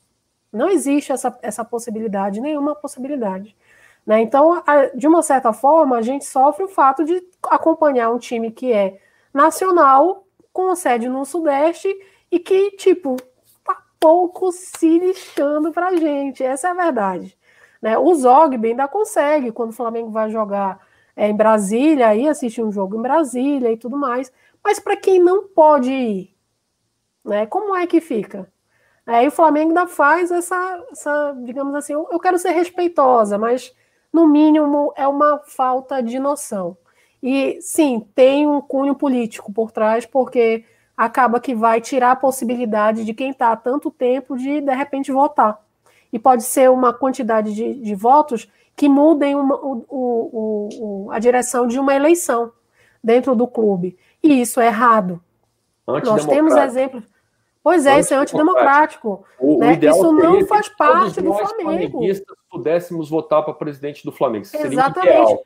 Não 0.51 0.69
existe 0.69 1.11
essa, 1.11 1.37
essa 1.41 1.65
possibilidade, 1.65 2.41
nenhuma 2.41 2.75
possibilidade. 2.75 3.55
Né? 4.05 4.21
Então, 4.21 4.61
a, 4.65 4.87
de 4.93 5.07
uma 5.07 5.21
certa 5.21 5.53
forma, 5.53 5.97
a 5.97 6.01
gente 6.01 6.25
sofre 6.25 6.63
o 6.63 6.67
fato 6.67 7.03
de 7.03 7.23
acompanhar 7.49 8.11
um 8.11 8.19
time 8.19 8.51
que 8.51 8.71
é 8.71 8.99
nacional, 9.33 10.25
com 10.51 10.75
sede 10.75 11.09
no 11.09 11.25
Sudeste, 11.25 11.89
e 12.31 12.39
que, 12.39 12.71
tipo, 12.71 13.17
pouco 14.03 14.51
se 14.51 14.99
lixando 14.99 15.71
para 15.71 15.95
gente. 15.95 16.43
Essa 16.43 16.67
é 16.67 16.71
a 16.71 16.73
verdade. 16.73 17.37
Né? 17.81 17.97
O 17.97 18.13
Zogby 18.13 18.69
ainda 18.69 18.85
consegue, 18.85 19.49
quando 19.51 19.69
o 19.69 19.73
Flamengo 19.73 20.09
vai 20.09 20.29
jogar 20.29 20.79
é, 21.15 21.29
em 21.29 21.35
Brasília, 21.35 22.09
aí 22.09 22.27
assistir 22.27 22.63
um 22.63 22.71
jogo 22.71 22.97
em 22.97 23.01
Brasília 23.01 23.71
e 23.71 23.77
tudo 23.77 23.97
mais. 23.97 24.31
Mas 24.63 24.79
para 24.79 24.95
quem 24.95 25.19
não 25.19 25.47
pode 25.47 25.91
ir, 25.91 26.35
né, 27.23 27.45
como 27.45 27.75
é 27.75 27.85
que 27.85 28.01
fica? 28.01 28.51
Aí 29.05 29.27
o 29.27 29.31
Flamengo 29.31 29.69
ainda 29.69 29.87
faz 29.87 30.31
essa, 30.31 30.83
essa 30.91 31.35
digamos 31.43 31.75
assim, 31.75 31.93
eu 31.93 32.19
quero 32.19 32.39
ser 32.39 32.51
respeitosa, 32.51 33.37
mas 33.37 33.73
no 34.11 34.27
mínimo 34.27 34.93
é 34.95 35.07
uma 35.07 35.39
falta 35.45 36.01
de 36.01 36.19
noção. 36.19 36.77
E 37.21 37.59
sim, 37.61 38.07
tem 38.13 38.47
um 38.47 38.61
cunho 38.61 38.95
político 38.95 39.51
por 39.51 39.71
trás, 39.71 40.05
porque 40.05 40.65
acaba 40.95 41.39
que 41.39 41.55
vai 41.55 41.81
tirar 41.81 42.11
a 42.11 42.15
possibilidade 42.15 43.03
de 43.03 43.13
quem 43.13 43.31
está 43.31 43.51
há 43.51 43.55
tanto 43.55 43.89
tempo 43.89 44.37
de, 44.37 44.61
de 44.61 44.73
repente, 44.73 45.11
votar. 45.11 45.59
E 46.11 46.19
pode 46.19 46.43
ser 46.43 46.69
uma 46.69 46.93
quantidade 46.93 47.53
de, 47.53 47.73
de 47.73 47.95
votos 47.95 48.47
que 48.75 48.89
mudem 48.89 49.35
uma, 49.35 49.55
o, 49.55 49.85
o, 49.89 50.69
o, 51.07 51.11
a 51.11 51.19
direção 51.19 51.67
de 51.67 51.79
uma 51.79 51.93
eleição 51.93 52.51
dentro 53.03 53.35
do 53.35 53.47
clube. 53.47 53.97
E 54.21 54.41
isso 54.41 54.59
é 54.59 54.67
errado. 54.67 55.21
Nós 55.85 56.25
temos 56.25 56.55
exemplos. 56.55 57.03
Pois 57.63 57.85
é, 57.85 57.99
isso 57.99 58.13
é 58.13 58.17
antidemocrático. 58.17 59.25
O, 59.39 59.57
né? 59.57 59.79
Isso 59.81 60.11
não 60.11 60.45
faz 60.45 60.67
parte 60.69 61.21
do 61.21 61.33
Flamengo. 61.33 62.01
pudéssemos 62.49 63.09
votar 63.09 63.43
para 63.43 63.53
presidente 63.53 64.03
do 64.03 64.11
Flamengo. 64.11 64.45
Isso 64.45 64.57
Exatamente. 64.57 65.39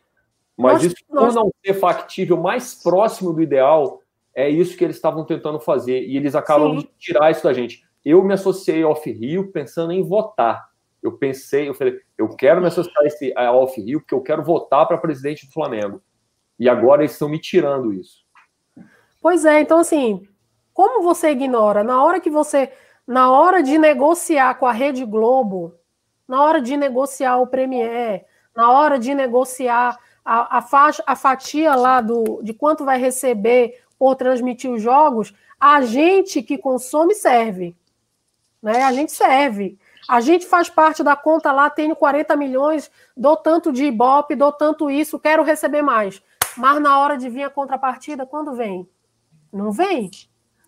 Mas 0.57 0.73
nós, 0.73 0.83
isso, 0.85 0.95
por 1.07 1.21
nós... 1.21 1.35
não 1.35 1.51
ser 1.63 1.75
factível, 1.75 2.35
mais 2.35 2.73
próximo 2.73 3.31
do 3.31 3.43
ideal, 3.43 4.01
é 4.33 4.49
isso 4.49 4.75
que 4.75 4.83
eles 4.83 4.95
estavam 4.95 5.23
tentando 5.23 5.59
fazer. 5.59 6.01
E 6.07 6.17
eles 6.17 6.33
acabam 6.33 6.71
Sim. 6.71 6.77
de 6.79 6.89
tirar 6.97 7.29
isso 7.29 7.43
da 7.43 7.53
gente. 7.53 7.85
Eu 8.03 8.23
me 8.23 8.33
associei 8.33 8.81
ao 8.81 8.91
Off-Rio 8.91 9.51
pensando 9.51 9.91
em 9.91 10.01
votar. 10.01 10.69
Eu 11.01 11.13
pensei, 11.13 11.69
eu 11.69 11.73
falei, 11.73 11.99
eu 12.17 12.29
quero 12.29 12.61
me 12.61 12.67
associar 12.67 12.95
ao 13.35 13.63
Off-Rio 13.63 13.99
porque 13.99 14.13
eu 14.13 14.21
quero 14.21 14.43
votar 14.43 14.87
para 14.87 14.97
presidente 14.97 15.45
do 15.45 15.53
Flamengo. 15.53 16.01
E 16.59 16.67
agora 16.67 17.01
eles 17.01 17.11
estão 17.11 17.29
me 17.29 17.39
tirando 17.39 17.93
isso. 17.93 18.25
Pois 19.21 19.45
é, 19.45 19.61
então 19.61 19.79
assim, 19.79 20.27
como 20.73 21.03
você 21.03 21.31
ignora? 21.31 21.83
Na 21.83 22.03
hora 22.03 22.19
que 22.19 22.29
você, 22.29 22.71
na 23.05 23.31
hora 23.31 23.61
de 23.61 23.77
negociar 23.77 24.55
com 24.55 24.65
a 24.65 24.71
Rede 24.71 25.05
Globo, 25.05 25.75
na 26.27 26.43
hora 26.43 26.61
de 26.61 26.75
negociar 26.75 27.37
o 27.37 27.47
Premier, 27.47 28.25
na 28.55 28.71
hora 28.71 28.99
de 28.99 29.13
negociar 29.13 29.97
a, 30.25 30.57
a, 30.57 30.61
faixa, 30.61 31.03
a 31.05 31.15
fatia 31.15 31.73
lá 31.73 32.01
do, 32.01 32.41
de 32.43 32.53
quanto 32.53 32.83
vai 32.83 32.99
receber 32.99 33.81
por 33.97 34.15
transmitir 34.15 34.69
os 34.69 34.81
jogos, 34.81 35.33
a 35.59 35.81
gente 35.81 36.43
que 36.43 36.57
consome 36.57 37.15
serve. 37.15 37.75
Né? 38.61 38.83
A 38.83 38.91
gente 38.91 39.11
serve. 39.11 39.79
A 40.07 40.21
gente 40.21 40.45
faz 40.45 40.69
parte 40.69 41.03
da 41.03 41.15
conta 41.15 41.51
lá, 41.51 41.69
tenho 41.69 41.95
40 41.95 42.35
milhões, 42.35 42.89
dou 43.15 43.35
tanto 43.35 43.73
de 43.73 43.85
Ibope, 43.85 44.35
dou 44.35 44.51
tanto 44.53 44.89
isso, 44.89 45.19
quero 45.19 45.43
receber 45.43 45.81
mais. 45.81 46.21
Mas 46.55 46.81
na 46.81 46.97
hora 46.99 47.17
de 47.17 47.29
vir 47.29 47.43
a 47.43 47.49
contrapartida, 47.49 48.25
quando 48.25 48.53
vem? 48.53 48.87
Não 49.51 49.71
vem. 49.71 50.09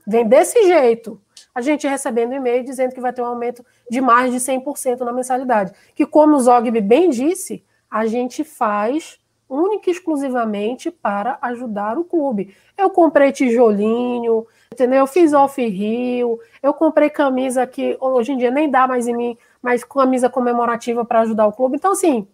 Vem 0.05 0.27
desse 0.27 0.63
jeito. 0.67 1.21
A 1.53 1.61
gente 1.61 1.87
recebendo 1.87 2.33
e-mail 2.33 2.63
dizendo 2.63 2.93
que 2.93 3.01
vai 3.01 3.13
ter 3.13 3.21
um 3.21 3.25
aumento 3.25 3.65
de 3.89 4.01
mais 4.01 4.31
de 4.31 4.39
100% 4.39 4.99
na 4.99 5.13
mensalidade. 5.13 5.73
Que, 5.95 6.05
como 6.05 6.35
o 6.35 6.39
Zogby 6.39 6.81
bem 6.81 7.09
disse, 7.09 7.63
a 7.89 8.05
gente 8.05 8.43
faz 8.43 9.19
única 9.47 9.89
e 9.89 9.93
exclusivamente 9.93 10.91
para 10.91 11.39
ajudar 11.41 11.97
o 11.97 12.03
clube. 12.03 12.55
Eu 12.77 12.89
comprei 12.91 13.31
tijolinho, 13.31 14.45
entendeu? 14.71 14.99
Eu 14.99 15.07
fiz 15.07 15.33
off-rio, 15.33 16.39
eu 16.61 16.73
comprei 16.73 17.09
camisa 17.09 17.65
que 17.65 17.97
hoje 17.99 18.31
em 18.31 18.37
dia 18.37 18.51
nem 18.51 18.69
dá 18.69 18.87
mais 18.87 19.07
em 19.07 19.15
mim, 19.15 19.37
mas 19.61 19.83
camisa 19.83 20.29
comemorativa 20.29 21.03
para 21.03 21.21
ajudar 21.21 21.47
o 21.47 21.53
clube. 21.53 21.75
Então, 21.75 21.91
assim, 21.91 22.27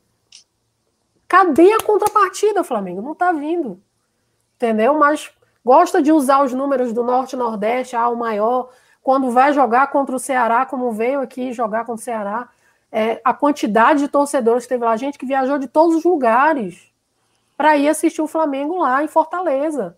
cadê 1.27 1.71
a 1.71 1.81
contrapartida, 1.81 2.63
Flamengo? 2.63 3.01
Não 3.01 3.13
está 3.13 3.31
vindo, 3.31 3.81
entendeu? 4.55 4.93
Mas 4.95 5.31
gosta 5.63 6.01
de 6.01 6.11
usar 6.11 6.43
os 6.43 6.53
números 6.53 6.93
do 6.93 7.03
Norte 7.03 7.36
Nordeste, 7.36 7.95
ah, 7.95 8.09
o 8.09 8.15
maior, 8.15 8.69
quando 9.01 9.31
vai 9.31 9.53
jogar 9.53 9.88
contra 9.88 10.15
o 10.15 10.19
Ceará, 10.19 10.65
como 10.65 10.91
veio 10.91 11.21
aqui 11.21 11.53
jogar 11.53 11.86
contra 11.86 12.01
o 12.01 12.03
Ceará, 12.03 12.49
é, 12.91 13.21
a 13.23 13.33
quantidade 13.33 13.99
de 13.99 14.07
torcedores 14.07 14.63
que 14.63 14.69
teve 14.69 14.83
lá, 14.83 14.95
gente 14.95 15.17
que 15.17 15.25
viajou 15.25 15.57
de 15.57 15.67
todos 15.67 15.95
os 15.95 16.03
lugares 16.03 16.91
para 17.57 17.77
ir 17.77 17.88
assistir 17.88 18.21
o 18.21 18.27
Flamengo 18.27 18.77
lá 18.77 19.03
em 19.03 19.07
Fortaleza. 19.07 19.97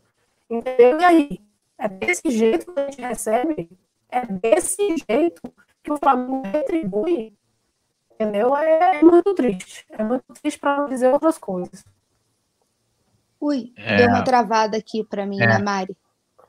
Entendeu? 0.49 0.99
E 1.01 1.03
aí? 1.03 1.46
É 1.77 1.87
desse 1.87 2.29
jeito 2.31 2.71
que 2.71 2.79
a 2.79 2.85
gente 2.85 3.01
recebe? 3.01 3.69
É 4.09 4.25
desse 4.25 4.95
jeito 5.09 5.41
que 5.83 5.91
o 5.91 5.97
Flamengo 5.97 6.43
retribui? 6.45 7.33
Entendeu? 8.13 8.55
É, 8.55 8.97
é 8.97 9.01
muito 9.01 9.33
triste. 9.35 9.85
É 9.91 10.03
muito 10.03 10.23
triste 10.41 10.59
para 10.59 10.77
não 10.77 10.89
dizer 10.89 11.11
outras 11.13 11.37
coisas. 11.37 11.85
Ui, 13.39 13.71
é... 13.75 13.97
deu 13.97 14.07
uma 14.07 14.23
travada 14.23 14.77
aqui 14.77 15.03
para 15.03 15.25
mim, 15.25 15.39
é... 15.39 15.47
né, 15.47 15.59
Mari? 15.59 15.95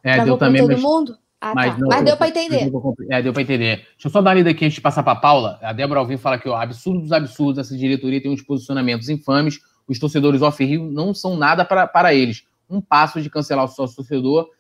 É, 0.03 0.15
Travou 0.15 0.25
deu 0.25 0.39
também. 0.39 0.63
todo 0.63 0.73
mas... 0.73 0.83
mundo? 0.83 1.19
Ah, 1.41 1.53
mas, 1.55 1.75
tá. 1.75 1.79
não, 1.79 1.89
mas 1.89 2.05
deu 2.05 2.17
para 2.17 2.29
entender. 2.29 2.73
É, 3.11 3.23
deu 3.23 3.33
para 3.33 3.43
entender. 3.43 3.77
Deixa 3.77 4.07
eu 4.07 4.11
só 4.11 4.21
dar 4.21 4.31
uma 4.31 4.35
lida 4.35 4.51
aqui 4.51 4.65
antes 4.65 4.77
de 4.77 4.81
passar 4.81 5.03
para 5.03 5.13
a 5.13 5.21
Paula. 5.21 5.59
A 5.63 5.73
Débora 5.73 6.01
Alvim 6.01 6.17
fala 6.17 6.39
que, 6.39 6.49
ó, 6.49 6.57
absurdo 6.57 7.01
dos 7.01 7.13
absurdos, 7.13 7.59
essa 7.59 7.77
diretoria 7.77 8.21
tem 8.21 8.33
uns 8.33 8.43
posicionamentos 8.43 9.09
infames 9.09 9.61
os 9.89 9.99
torcedores 9.99 10.43
off-Rio 10.43 10.85
não 10.85 11.15
são 11.15 11.37
nada 11.37 11.65
para, 11.65 11.87
para 11.87 12.15
eles. 12.15 12.45
Um 12.69 12.81
passo 12.81 13.23
de 13.23 13.31
cancelar 13.31 13.65
o 13.65 13.69
sócio 13.69 13.97
torcedor. 13.97 14.51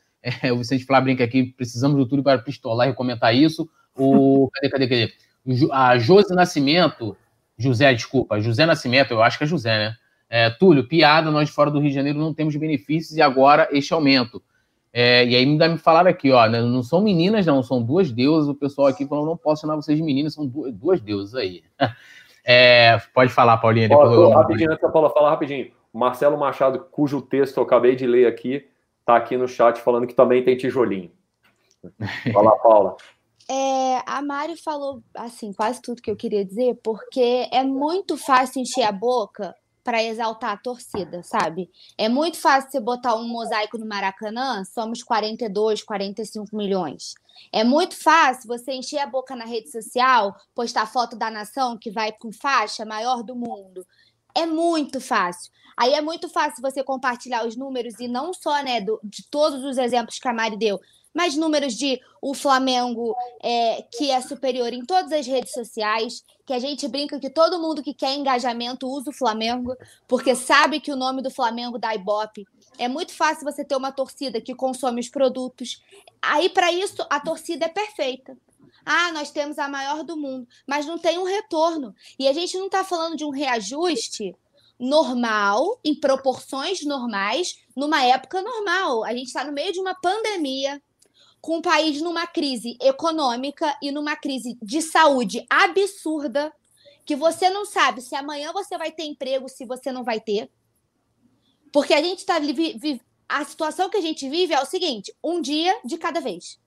É, 0.43 0.53
o 0.53 0.59
Vicente 0.59 0.85
Flá 0.85 1.01
brinca 1.01 1.24
aqui, 1.24 1.45
precisamos 1.45 1.97
do 1.97 2.07
tudo 2.07 2.22
para 2.22 2.39
pistolar 2.39 2.89
e 2.89 2.95
comentar 2.95 3.35
isso. 3.35 3.68
O, 3.97 4.49
cadê, 4.55 4.68
cadê, 4.70 4.89
cadê? 4.89 5.12
A 5.72 5.99
José 5.99 6.35
Nascimento, 6.35 7.16
José, 7.57 7.93
desculpa, 7.95 8.41
José 8.41 8.66
Nascimento, 8.66 9.12
eu 9.12 9.22
acho 9.22 9.39
que 9.39 9.45
é 9.45 9.47
José, 9.47 9.79
né? 9.79 9.97
É, 10.31 10.51
Túlio, 10.51 10.87
piada, 10.87 11.31
nós 11.31 11.49
fora 11.49 11.70
do 11.70 11.79
Rio 11.81 11.89
de 11.89 11.95
Janeiro 11.95 12.18
não 12.18 12.35
temos 12.35 12.55
benefícios 12.55 13.16
e 13.16 13.22
agora 13.22 13.66
este 13.72 13.95
aumento. 13.95 14.43
É, 14.93 15.24
e 15.24 15.35
aí 15.35 15.45
ainda 15.45 15.68
me 15.68 15.79
falaram 15.79 16.11
aqui, 16.11 16.31
ó, 16.31 16.47
né, 16.47 16.61
não 16.61 16.83
são 16.83 17.01
meninas, 17.01 17.47
não, 17.47 17.62
são 17.62 17.83
duas 17.83 18.11
deusas. 18.11 18.49
O 18.49 18.55
pessoal 18.55 18.89
aqui 18.89 19.07
falou, 19.07 19.24
não 19.24 19.37
posso 19.37 19.62
chamar 19.62 19.76
vocês 19.76 19.97
de 19.97 20.05
meninas, 20.05 20.35
são 20.35 20.47
duas, 20.47 20.72
duas 20.72 21.01
deusas 21.01 21.35
aí. 21.35 21.62
É, 22.51 22.97
pode 23.12 23.31
falar, 23.31 23.59
Paulinha. 23.59 23.91
Depois 23.91 24.11
Ó, 24.11 24.31
rapidinho, 24.31 24.70
antes 24.70 24.81
da 24.81 24.89
Paula 24.89 25.11
falar 25.11 25.29
rapidinho. 25.29 25.70
Marcelo 25.93 26.39
Machado, 26.39 26.87
cujo 26.91 27.20
texto 27.20 27.59
eu 27.59 27.62
acabei 27.62 27.95
de 27.95 28.07
ler 28.07 28.26
aqui, 28.26 28.66
está 29.09 29.17
aqui 29.17 29.39
no 29.39 29.49
chat 29.49 29.81
falando 29.81 30.07
que 30.07 30.15
também 30.15 30.45
tem 30.45 30.57
tijolinho. 30.57 31.11
Fala, 32.33 32.57
Paula. 32.59 32.97
É, 33.51 34.03
a 34.05 34.21
Mari 34.21 34.59
falou 34.59 35.03
assim 35.15 35.55
quase 35.55 35.81
tudo 35.81 36.03
que 36.03 36.11
eu 36.11 36.17
queria 36.17 36.45
dizer, 36.45 36.79
porque 36.85 37.49
é 37.51 37.65
muito 37.65 38.15
fácil 38.19 38.61
encher 38.61 38.83
a 38.83 38.93
boca 38.93 39.57
para 39.83 40.05
exaltar 40.05 40.51
a 40.51 40.57
torcida, 40.59 41.23
sabe? 41.23 41.71
É 41.97 42.11
muito 42.11 42.37
fácil 42.37 42.71
você 42.71 42.79
botar 42.79 43.15
um 43.15 43.27
mosaico 43.27 43.79
no 43.79 43.87
Maracanã, 43.87 44.63
somos 44.67 45.03
42, 45.03 45.83
45 45.83 46.55
milhões. 46.55 47.15
É 47.51 47.65
muito 47.65 47.97
fácil 47.97 48.49
você 48.49 48.73
encher 48.73 48.99
a 48.99 49.07
boca 49.07 49.35
na 49.35 49.47
rede 49.47 49.71
social, 49.71 50.37
postar 50.55 50.85
foto 50.85 51.17
da 51.17 51.31
nação 51.31 51.79
que 51.79 51.91
vai 51.91 52.13
com 52.13 52.31
faixa 52.31 52.85
maior 52.85 53.23
do 53.23 53.35
mundo. 53.35 53.87
É 54.35 54.47
muito 54.47 55.01
fácil. 55.01 55.51
Aí 55.76 55.95
é 55.95 56.01
muito 56.01 56.29
fácil 56.29 56.61
você 56.61 56.83
compartilhar 56.83 57.47
os 57.47 57.57
números 57.57 58.01
e 58.01 58.09
não 58.09 58.35
só 58.35 58.62
né, 58.62 58.81
do, 58.81 58.99
de 59.05 59.24
todos 59.31 59.62
os 59.64 59.79
exemplos 59.79 60.18
que 60.18 60.26
a 60.26 60.33
Mari 60.33 60.57
deu, 60.57 60.81
mas 61.14 61.37
números 61.37 61.74
de 61.74 62.01
o 62.20 62.35
Flamengo 62.35 63.14
é, 63.43 63.83
que 63.97 64.11
é 64.11 64.20
superior 64.20 64.72
em 64.72 64.85
todas 64.85 65.12
as 65.12 65.26
redes 65.26 65.53
sociais, 65.53 66.24
que 66.45 66.53
a 66.53 66.59
gente 66.59 66.89
brinca 66.89 67.20
que 67.20 67.31
todo 67.31 67.61
mundo 67.61 67.83
que 67.83 67.95
quer 67.95 68.14
engajamento 68.14 68.89
usa 68.89 69.11
o 69.11 69.12
Flamengo, 69.12 69.76
porque 70.07 70.35
sabe 70.35 70.81
que 70.81 70.93
o 70.93 70.97
nome 70.97 71.22
do 71.22 71.31
Flamengo 71.31 71.79
dá 71.79 71.95
ibope. 71.95 72.47
É 72.76 72.89
muito 72.89 73.12
fácil 73.12 73.45
você 73.45 73.64
ter 73.64 73.76
uma 73.76 73.93
torcida 73.93 74.41
que 74.41 74.55
consome 74.55 75.01
os 75.01 75.09
produtos. 75.09 75.83
Aí, 76.22 76.49
para 76.49 76.72
isso, 76.72 77.05
a 77.11 77.20
torcida 77.20 77.66
é 77.66 77.68
perfeita. 77.68 78.37
Ah, 78.91 79.12
nós 79.12 79.30
temos 79.30 79.59
a 79.59 79.68
maior 79.68 80.03
do 80.03 80.16
mundo, 80.16 80.49
mas 80.66 80.86
não 80.86 80.99
tem 80.99 81.18
um 81.18 81.24
retorno. 81.24 81.95
E 82.18 82.26
a 82.26 82.32
gente 82.32 82.57
não 82.57 82.64
está 82.66 82.82
falando 82.82 83.18
de 83.18 83.24
um 83.26 83.28
reajuste 83.28 84.34
normal, 84.80 85.78
em 85.84 85.95
proporções 85.95 86.82
normais, 86.86 87.59
numa 87.76 88.03
época 88.03 88.41
normal. 88.41 89.05
A 89.05 89.12
gente 89.12 89.26
está 89.26 89.45
no 89.45 89.53
meio 89.53 89.74
de 89.74 89.78
uma 89.78 89.95
pandemia, 89.95 90.82
com 91.39 91.59
o 91.59 91.62
país 91.62 92.01
numa 92.01 92.26
crise 92.26 92.78
econômica 92.80 93.76
e 93.82 93.91
numa 93.91 94.16
crise 94.16 94.57
de 94.62 94.80
saúde 94.80 95.45
absurda, 95.51 96.51
que 97.05 97.14
você 97.14 97.51
não 97.51 97.66
sabe 97.66 98.01
se 98.01 98.14
amanhã 98.14 98.55
você 98.55 98.78
vai 98.78 98.91
ter 98.91 99.05
emprego, 99.05 99.51
se 99.51 99.66
você 99.66 99.93
não 99.93 100.03
vai 100.03 100.18
ter. 100.18 100.51
Porque 101.70 101.93
a 101.93 102.03
gente 102.03 102.20
está 102.20 102.36
a 103.28 103.45
situação 103.45 103.91
que 103.91 103.99
a 103.99 104.01
gente 104.01 104.26
vive 104.30 104.55
é 104.55 104.62
o 104.62 104.64
seguinte: 104.66 105.14
um 105.22 105.43
dia 105.43 105.78
de 105.84 105.99
cada 105.99 106.20
vez. 106.22 106.59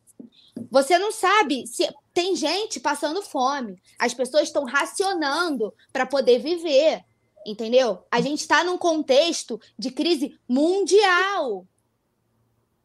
Você 0.70 1.00
não 1.00 1.12
sabe 1.12 1.66
se 1.66 1.90
tem 2.14 2.36
gente 2.36 2.80
passando 2.80 3.22
fome, 3.22 3.82
as 3.98 4.14
pessoas 4.14 4.44
estão 4.44 4.66
racionando 4.66 5.74
para 5.92 6.06
poder 6.06 6.40
viver, 6.40 7.04
entendeu? 7.46 8.04
A 8.12 8.20
gente 8.20 8.42
está 8.42 8.64
num 8.64 8.78
contexto 8.78 9.60
de 9.78 9.92
crise 9.92 10.38
mundial. 10.48 11.66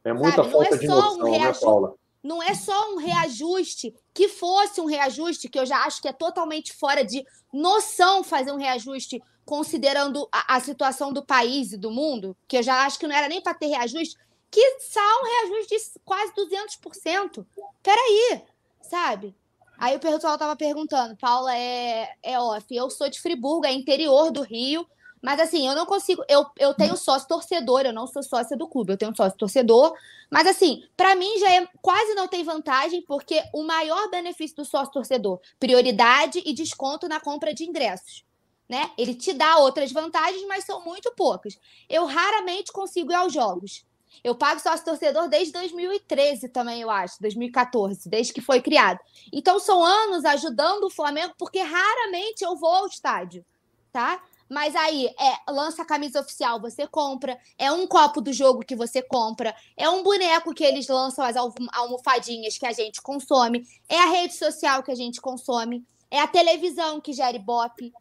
É 0.04 0.12
muita 0.12 0.36
Sabe? 0.36 0.50
falta 0.50 0.74
é 0.74 0.78
de 0.78 0.86
noção, 0.86 1.18
um 1.18 1.30
né, 1.30 1.52
Paula? 1.52 1.94
Não 2.22 2.42
é 2.42 2.54
só 2.54 2.92
um 2.92 2.96
reajuste, 2.96 3.94
que 4.12 4.28
fosse 4.28 4.80
um 4.80 4.86
reajuste, 4.86 5.48
que 5.48 5.58
eu 5.58 5.66
já 5.66 5.84
acho 5.84 6.00
que 6.00 6.08
é 6.08 6.12
totalmente 6.12 6.72
fora 6.72 7.04
de 7.04 7.24
noção 7.52 8.24
fazer 8.24 8.52
um 8.52 8.56
reajuste 8.56 9.20
considerando 9.44 10.28
a, 10.32 10.56
a 10.56 10.60
situação 10.60 11.12
do 11.12 11.24
país 11.24 11.72
e 11.72 11.76
do 11.76 11.90
mundo, 11.90 12.36
que 12.48 12.56
eu 12.58 12.62
já 12.62 12.84
acho 12.84 12.98
que 12.98 13.06
não 13.06 13.14
era 13.14 13.28
nem 13.28 13.40
para 13.40 13.54
ter 13.54 13.66
reajuste, 13.66 14.16
que 14.50 14.80
só 14.80 15.00
um 15.00 15.24
reajuste 15.24 15.76
de 15.76 16.00
quase 16.04 16.32
200%. 16.34 17.46
Peraí, 17.82 18.42
sabe? 18.88 19.34
Aí 19.78 19.94
o 19.96 20.00
pessoal 20.00 20.34
estava 20.34 20.56
perguntando, 20.56 21.16
Paula 21.16 21.54
é, 21.54 22.08
é 22.22 22.40
off, 22.40 22.64
eu 22.74 22.88
sou 22.88 23.10
de 23.10 23.20
Friburgo, 23.20 23.66
é 23.66 23.72
interior 23.72 24.30
do 24.30 24.42
Rio, 24.42 24.86
mas 25.26 25.40
assim, 25.40 25.66
eu 25.66 25.74
não 25.74 25.86
consigo. 25.86 26.22
Eu, 26.28 26.46
eu 26.58 26.72
tenho 26.72 26.96
sócio 26.96 27.26
torcedor, 27.26 27.80
eu 27.80 27.92
não 27.92 28.06
sou 28.06 28.22
sócia 28.22 28.56
do 28.56 28.68
clube, 28.68 28.92
eu 28.92 28.96
tenho 28.96 29.16
sócio 29.16 29.36
torcedor. 29.36 29.92
Mas 30.30 30.46
assim, 30.46 30.84
para 30.96 31.16
mim 31.16 31.38
já 31.38 31.50
é 31.50 31.68
quase 31.82 32.14
não 32.14 32.28
tem 32.28 32.44
vantagem, 32.44 33.02
porque 33.02 33.42
o 33.52 33.64
maior 33.64 34.08
benefício 34.10 34.56
do 34.56 34.64
sócio 34.64 34.92
torcedor, 34.92 35.40
prioridade 35.58 36.42
e 36.44 36.52
desconto 36.52 37.08
na 37.08 37.18
compra 37.18 37.52
de 37.52 37.64
ingressos. 37.64 38.24
Né? 38.68 38.90
Ele 38.96 39.14
te 39.14 39.32
dá 39.32 39.58
outras 39.58 39.92
vantagens, 39.92 40.44
mas 40.46 40.64
são 40.64 40.84
muito 40.84 41.12
poucas. 41.16 41.58
Eu 41.88 42.04
raramente 42.04 42.72
consigo 42.72 43.12
ir 43.12 43.14
aos 43.14 43.32
jogos. 43.32 43.84
Eu 44.22 44.34
pago 44.34 44.60
sócio 44.60 44.84
torcedor 44.84 45.28
desde 45.28 45.52
2013 45.52 46.48
também, 46.48 46.80
eu 46.80 46.90
acho, 46.90 47.20
2014, 47.20 48.08
desde 48.08 48.32
que 48.32 48.40
foi 48.40 48.60
criado. 48.60 48.98
Então 49.32 49.58
são 49.58 49.82
anos 49.84 50.24
ajudando 50.24 50.84
o 50.84 50.90
Flamengo, 50.90 51.34
porque 51.38 51.60
raramente 51.60 52.42
eu 52.42 52.56
vou 52.56 52.72
ao 52.72 52.86
estádio, 52.86 53.44
tá? 53.92 54.22
Mas 54.48 54.76
aí, 54.76 55.06
é, 55.06 55.50
lança 55.50 55.82
a 55.82 55.86
camisa 55.86 56.20
oficial, 56.20 56.60
você 56.60 56.86
compra. 56.86 57.38
É 57.58 57.70
um 57.72 57.86
copo 57.86 58.20
do 58.20 58.32
jogo 58.32 58.64
que 58.64 58.76
você 58.76 59.02
compra. 59.02 59.54
É 59.76 59.88
um 59.88 60.02
boneco 60.02 60.54
que 60.54 60.64
eles 60.64 60.86
lançam 60.86 61.24
as 61.24 61.36
almofadinhas 61.36 62.56
que 62.56 62.66
a 62.66 62.72
gente 62.72 63.02
consome. 63.02 63.66
É 63.88 63.98
a 63.98 64.06
rede 64.06 64.34
social 64.34 64.82
que 64.82 64.92
a 64.92 64.94
gente 64.94 65.20
consome. 65.20 65.84
É 66.10 66.20
a 66.20 66.28
televisão 66.28 67.00
que 67.00 67.12
gera 67.12 67.36
ibope. 67.36 67.92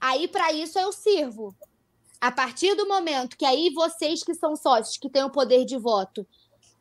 Aí, 0.00 0.26
para 0.26 0.52
isso, 0.52 0.78
eu 0.78 0.92
sirvo. 0.92 1.54
A 2.24 2.32
partir 2.32 2.74
do 2.74 2.88
momento 2.88 3.36
que 3.36 3.44
aí 3.44 3.68
vocês 3.74 4.24
que 4.24 4.32
são 4.32 4.56
sócios, 4.56 4.96
que 4.96 5.10
têm 5.10 5.22
o 5.24 5.30
poder 5.30 5.66
de 5.66 5.76
voto, 5.76 6.26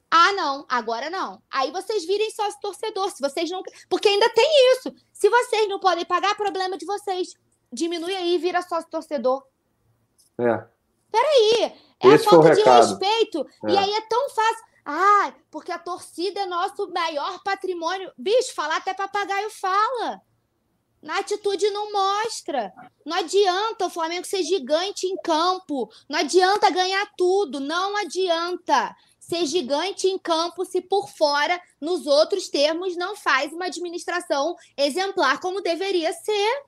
ah, 0.10 0.32
não, 0.32 0.66
agora 0.70 1.10
não. 1.10 1.44
Aí 1.52 1.70
vocês 1.70 2.06
virem 2.06 2.32
sócio 2.32 2.62
torcedor. 2.62 3.12
Se 3.12 3.20
vocês 3.20 3.52
não. 3.52 3.62
Porque 3.90 4.08
ainda 4.08 4.30
tem 4.30 4.48
isso. 4.72 4.94
Se 5.12 5.28
vocês 5.28 5.68
não 5.68 5.82
podem 5.82 6.06
pagar, 6.06 6.34
problema 6.36 6.78
de 6.78 6.86
vocês. 6.86 7.34
Diminui 7.74 8.16
aí 8.16 8.36
e 8.36 8.38
vira 8.38 8.62
sócio 8.62 8.90
torcedor. 8.90 9.44
É. 10.38 10.66
Peraí. 11.12 11.74
É 12.02 12.08
Esse 12.08 12.26
a 12.26 12.30
falta 12.30 12.56
de 12.56 12.62
respeito. 12.62 13.46
É. 13.66 13.72
E 13.72 13.78
aí 13.78 13.94
é 13.96 14.02
tão 14.08 14.30
fácil. 14.30 14.64
Ah, 14.86 15.34
porque 15.52 15.74
a 15.74 15.80
torcida 15.80 16.40
é 16.40 16.46
nosso 16.46 16.90
maior 16.94 17.44
patrimônio. 17.44 18.14
Bicho, 18.18 18.56
falar 18.56 18.78
até 18.78 18.94
papagaio 18.94 19.50
fala. 19.50 20.22
Na 21.04 21.20
atitude 21.20 21.70
não 21.70 21.92
mostra. 21.92 22.74
Não 23.06 23.18
adianta 23.18 23.88
o 23.88 23.90
Flamengo 23.90 24.26
ser 24.26 24.42
gigante 24.42 25.06
em 25.06 25.18
campo. 25.18 25.92
Não 26.10 26.20
adianta 26.20 26.72
ganhar 26.72 27.06
tudo. 27.18 27.60
Não 27.60 27.98
adianta 27.98 28.96
ser 29.20 29.46
gigante 29.46 30.08
em 30.08 30.18
campo 30.18 30.66
se 30.66 30.82
por 30.82 31.10
fora, 31.10 31.62
nos 31.80 32.06
outros 32.06 32.50
termos, 32.50 32.96
não 32.96 33.16
faz 33.16 33.54
uma 33.54 33.66
administração 33.66 34.56
exemplar 34.78 35.40
como 35.40 35.62
deveria 35.62 36.12
ser. 36.14 36.64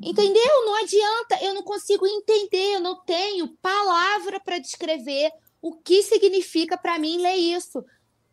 Entendeu? 0.00 0.64
Não 0.64 0.74
adianta, 0.82 1.38
eu 1.42 1.54
não 1.54 1.62
consigo 1.62 2.06
entender, 2.06 2.74
eu 2.74 2.80
não 2.80 3.00
tenho 3.04 3.56
palavra 3.58 4.40
para 4.40 4.58
descrever 4.58 5.30
o 5.60 5.76
que 5.76 6.02
significa 6.02 6.76
para 6.76 6.98
mim 6.98 7.18
ler 7.18 7.36
isso. 7.36 7.84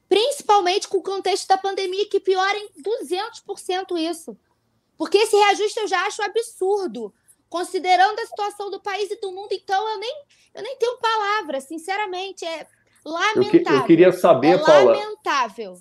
Principalmente 0.09 0.87
com 0.87 0.97
o 0.97 1.03
contexto 1.03 1.47
da 1.47 1.57
pandemia, 1.57 2.09
que 2.09 2.19
piora 2.19 2.57
em 2.57 2.69
200% 2.81 3.95
isso. 3.97 4.35
Porque 4.97 5.19
esse 5.19 5.37
reajuste 5.37 5.79
eu 5.79 5.87
já 5.87 6.05
acho 6.07 6.21
absurdo 6.23 7.13
considerando 7.49 8.19
a 8.19 8.25
situação 8.25 8.69
do 8.69 8.79
país 8.79 9.09
e 9.09 9.19
do 9.19 9.31
mundo, 9.31 9.49
então 9.51 9.89
eu 9.89 9.99
nem, 9.99 10.23
eu 10.53 10.61
nem 10.61 10.77
tenho 10.77 10.97
palavras, 10.97 11.63
sinceramente, 11.63 12.45
é 12.45 12.67
lamentável. 13.03 13.43
Eu, 13.43 13.63
que, 13.63 13.73
eu 13.73 13.83
queria 13.85 14.11
saber, 14.11 14.49
é 14.49 14.57
Paula, 14.57 14.93
lamentável. 14.93 15.77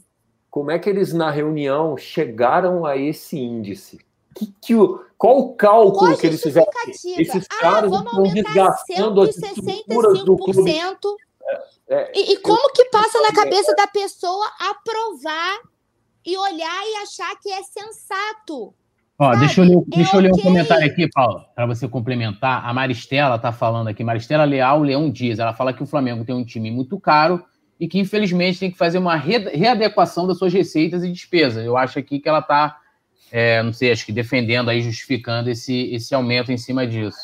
como 0.51 0.71
é 0.71 0.79
que 0.79 0.89
eles 0.89 1.13
na 1.13 1.31
reunião 1.31 1.97
chegaram 1.97 2.87
a 2.87 2.97
esse 2.97 3.39
índice? 3.39 3.99
Que, 4.35 4.47
que, 4.63 4.75
qual 5.19 5.39
o 5.39 5.55
cálculo 5.55 6.17
que 6.17 6.27
eles 6.27 6.43
fizeram? 6.43 6.71
Esses 6.87 7.47
ah, 7.51 7.61
caras 7.61 7.93
estão 7.93 8.23
desgastando 8.23 9.23
as 9.23 9.37
estruturas 9.37 10.25
do 10.25 10.37
clube. 10.37 10.81
É, 11.49 11.95
é, 11.95 12.13
e, 12.15 12.33
e 12.33 12.37
como 12.39 12.73
que 12.73 12.85
passa 12.87 13.21
na 13.23 13.33
cabeça 13.33 13.75
da 13.75 13.87
pessoa 13.87 14.47
aprovar 14.61 15.59
e 16.25 16.37
olhar 16.37 16.87
e 16.87 16.97
achar 16.97 17.35
que 17.41 17.51
é 17.51 17.63
sensato? 17.63 18.75
Ó, 19.21 19.35
deixa 19.35 19.63
eu 19.63 19.65
ler, 19.65 19.83
deixa 19.89 20.17
eu 20.17 20.21
ler 20.21 20.33
um 20.33 20.39
comentário 20.39 20.87
aqui, 20.87 21.09
Paulo, 21.09 21.45
para 21.53 21.67
você 21.67 21.89
complementar. 21.89 22.65
A 22.65 22.73
Maristela 22.73 23.35
está 23.35 23.51
falando 23.51 23.89
aqui, 23.89 24.05
Maristela 24.05 24.45
Leal 24.45 24.83
Leão 24.83 25.11
Dias. 25.11 25.41
Ela 25.41 25.53
fala 25.53 25.73
que 25.73 25.83
o 25.83 25.87
Flamengo 25.87 26.25
tem 26.25 26.35
um 26.35 26.45
time 26.45 26.71
muito 26.71 27.01
caro 27.01 27.45
e 27.81 27.89
que, 27.89 27.99
infelizmente, 27.99 28.61
tem 28.61 28.71
que 28.71 28.79
fazer 28.79 28.99
uma 28.99 29.17
readequação 29.17 30.27
das 30.27 30.39
suas 30.39 30.53
receitas 30.53 31.03
e 31.03 31.11
despesas. 31.11 31.65
Eu 31.65 31.77
acho 31.77 31.99
aqui 31.99 32.21
que 32.21 32.29
ela 32.29 32.39
está, 32.39 32.77
é, 33.33 33.61
não 33.61 33.73
sei, 33.73 33.91
acho 33.91 34.07
que 34.07 34.13
defendendo 34.13 34.69
aí, 34.69 34.83
justificando 34.83 35.51
esse, 35.51 35.93
esse 35.93 36.15
aumento 36.15 36.53
em 36.53 36.59
cima 36.59 36.87
disso. 36.87 37.19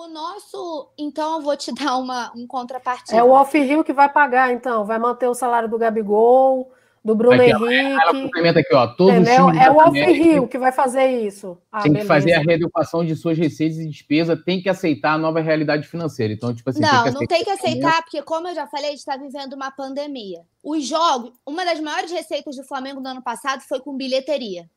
O 0.00 0.08
nosso. 0.08 0.88
Então, 0.96 1.36
eu 1.36 1.42
vou 1.42 1.56
te 1.56 1.72
dar 1.76 1.96
uma, 1.98 2.32
um 2.34 2.46
contrapartida. 2.46 3.18
É 3.18 3.22
o 3.22 3.30
Off-Rio 3.30 3.84
que 3.84 3.92
vai 3.92 4.08
pagar, 4.08 4.52
então. 4.52 4.84
Vai 4.84 4.98
manter 4.98 5.28
o 5.28 5.34
salário 5.34 5.68
do 5.68 5.78
Gabigol 5.78 6.72
do 7.04 7.14
Bruno 7.14 7.34
aqui, 7.34 7.50
Henrique. 7.50 7.74
Ela 7.74 8.12
complementa 8.12 8.60
aqui, 8.60 8.74
ó. 8.74 8.84
Entendeu? 8.84 9.50
é 9.50 9.70
o 9.70 9.76
Off-Rio 9.76 10.48
que 10.48 10.58
vai 10.58 10.72
fazer 10.72 11.06
isso. 11.06 11.58
Ah, 11.72 11.82
tem 11.82 11.92
beleza. 11.92 12.08
que 12.08 12.14
fazer 12.14 12.32
a 12.34 12.40
reeducação 12.40 13.04
de 13.04 13.16
suas 13.16 13.36
receitas 13.36 13.78
e 13.78 13.88
despesas, 13.88 14.42
tem 14.44 14.60
que 14.62 14.68
aceitar 14.68 15.12
a 15.12 15.18
nova 15.18 15.40
realidade 15.40 15.86
financeira. 15.86 16.32
Então, 16.32 16.54
tipo 16.54 16.68
assim. 16.70 16.80
Não, 16.80 17.04
tem 17.04 17.12
não 17.12 17.26
tem 17.26 17.44
que 17.44 17.50
aceitar, 17.50 18.02
porque, 18.02 18.22
como 18.22 18.48
eu 18.48 18.54
já 18.54 18.66
falei, 18.66 18.86
a 18.86 18.90
gente 18.90 19.00
está 19.00 19.16
vivendo 19.16 19.54
uma 19.54 19.70
pandemia. 19.70 20.42
Os 20.62 20.86
jogos, 20.86 21.32
uma 21.46 21.64
das 21.64 21.80
maiores 21.80 22.10
receitas 22.10 22.56
do 22.56 22.64
Flamengo 22.64 23.00
no 23.00 23.08
ano 23.08 23.22
passado 23.22 23.60
foi 23.62 23.80
com 23.80 23.96
bilheteria. 23.96 24.68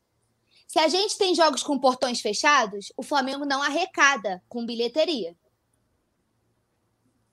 Se 0.67 0.79
a 0.79 0.87
gente 0.87 1.17
tem 1.17 1.35
jogos 1.35 1.61
com 1.61 1.79
portões 1.79 2.19
fechados, 2.19 2.91
o 2.97 3.03
Flamengo 3.03 3.45
não 3.45 3.61
arrecada 3.61 4.41
com 4.49 4.65
bilheteria. 4.65 5.35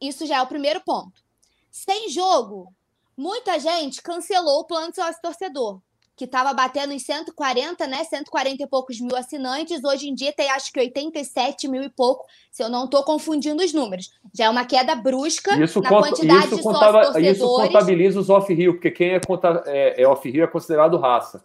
Isso 0.00 0.26
já 0.26 0.36
é 0.38 0.42
o 0.42 0.46
primeiro 0.46 0.80
ponto. 0.80 1.22
Sem 1.70 2.08
jogo, 2.08 2.72
muita 3.16 3.58
gente 3.58 4.02
cancelou 4.02 4.60
o 4.60 4.64
plano 4.64 4.90
de 4.90 4.96
sócio 4.96 5.20
torcedor, 5.22 5.80
que 6.16 6.24
estava 6.24 6.52
batendo 6.52 6.92
em 6.92 6.98
140, 6.98 7.86
né? 7.86 8.02
140 8.04 8.62
e 8.62 8.66
poucos 8.66 9.00
mil 9.00 9.16
assinantes. 9.16 9.84
Hoje 9.84 10.08
em 10.08 10.14
dia 10.14 10.32
tem 10.32 10.50
acho 10.50 10.72
que 10.72 10.80
87 10.80 11.68
mil 11.68 11.82
e 11.82 11.90
pouco, 11.90 12.26
se 12.50 12.62
eu 12.62 12.68
não 12.68 12.84
estou 12.84 13.04
confundindo 13.04 13.62
os 13.62 13.72
números. 13.72 14.10
Já 14.34 14.46
é 14.46 14.50
uma 14.50 14.64
queda 14.64 14.94
brusca 14.94 15.62
isso 15.62 15.80
na 15.80 15.88
quantidade 15.88 16.46
isso 16.46 16.56
de 16.56 16.62
torcedores. 16.62 17.36
Isso 17.36 17.46
contabiliza 17.46 18.20
os 18.20 18.28
off-rio, 18.30 18.74
porque 18.74 18.90
quem 18.90 19.12
é, 19.12 19.20
é, 19.66 20.02
é 20.02 20.08
off-rio 20.08 20.44
é 20.44 20.46
considerado 20.46 20.98
raça. 20.98 21.44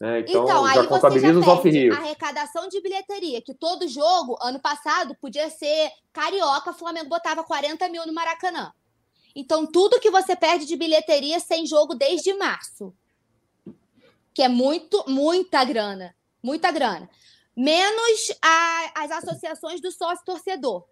Né? 0.00 0.20
Então, 0.20 0.44
então 0.44 0.64
aí 0.64 0.86
contabiliza 0.86 1.40
você 1.40 1.90
já 1.90 1.92
os 1.92 1.98
arrecadação 1.98 2.68
de 2.68 2.80
bilheteria, 2.80 3.42
que 3.42 3.52
todo 3.52 3.88
jogo, 3.88 4.38
ano 4.40 4.60
passado, 4.60 5.16
podia 5.20 5.50
ser 5.50 5.90
carioca, 6.12 6.72
Flamengo 6.72 7.08
botava 7.08 7.42
40 7.42 7.88
mil 7.88 8.06
no 8.06 8.12
Maracanã. 8.12 8.72
Então, 9.34 9.66
tudo 9.66 10.00
que 10.00 10.10
você 10.10 10.36
perde 10.36 10.66
de 10.66 10.76
bilheteria 10.76 11.40
sem 11.40 11.66
jogo 11.66 11.94
desde 11.94 12.32
março. 12.34 12.94
Que 14.32 14.42
é 14.42 14.48
muito, 14.48 15.04
muita 15.08 15.64
grana. 15.64 16.14
Muita 16.42 16.70
grana. 16.70 17.08
Menos 17.56 18.32
a, 18.40 18.92
as 19.02 19.10
associações 19.10 19.80
do 19.80 19.90
sócio 19.90 20.24
torcedor. 20.24 20.86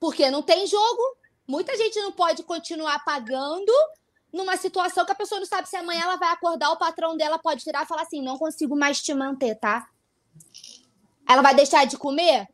Porque 0.00 0.30
não 0.30 0.42
tem 0.42 0.66
jogo, 0.66 1.02
muita 1.46 1.76
gente 1.76 2.00
não 2.00 2.12
pode 2.12 2.42
continuar 2.42 3.04
pagando 3.04 3.72
numa 4.32 4.56
situação 4.56 5.04
que 5.04 5.12
a 5.12 5.14
pessoa 5.14 5.38
não 5.38 5.46
sabe 5.46 5.68
se 5.68 5.76
amanhã 5.76 6.02
ela 6.02 6.16
vai 6.16 6.30
acordar, 6.30 6.70
o 6.70 6.78
patrão 6.78 7.16
dela 7.16 7.38
pode 7.38 7.64
virar 7.64 7.84
e 7.84 7.86
falar 7.86 8.02
assim: 8.02 8.22
não 8.22 8.38
consigo 8.38 8.76
mais 8.76 9.02
te 9.02 9.14
manter, 9.14 9.54
tá? 9.56 9.88
Ela 11.28 11.42
vai 11.42 11.54
deixar 11.54 11.86
de 11.86 11.96
comer? 11.96 12.48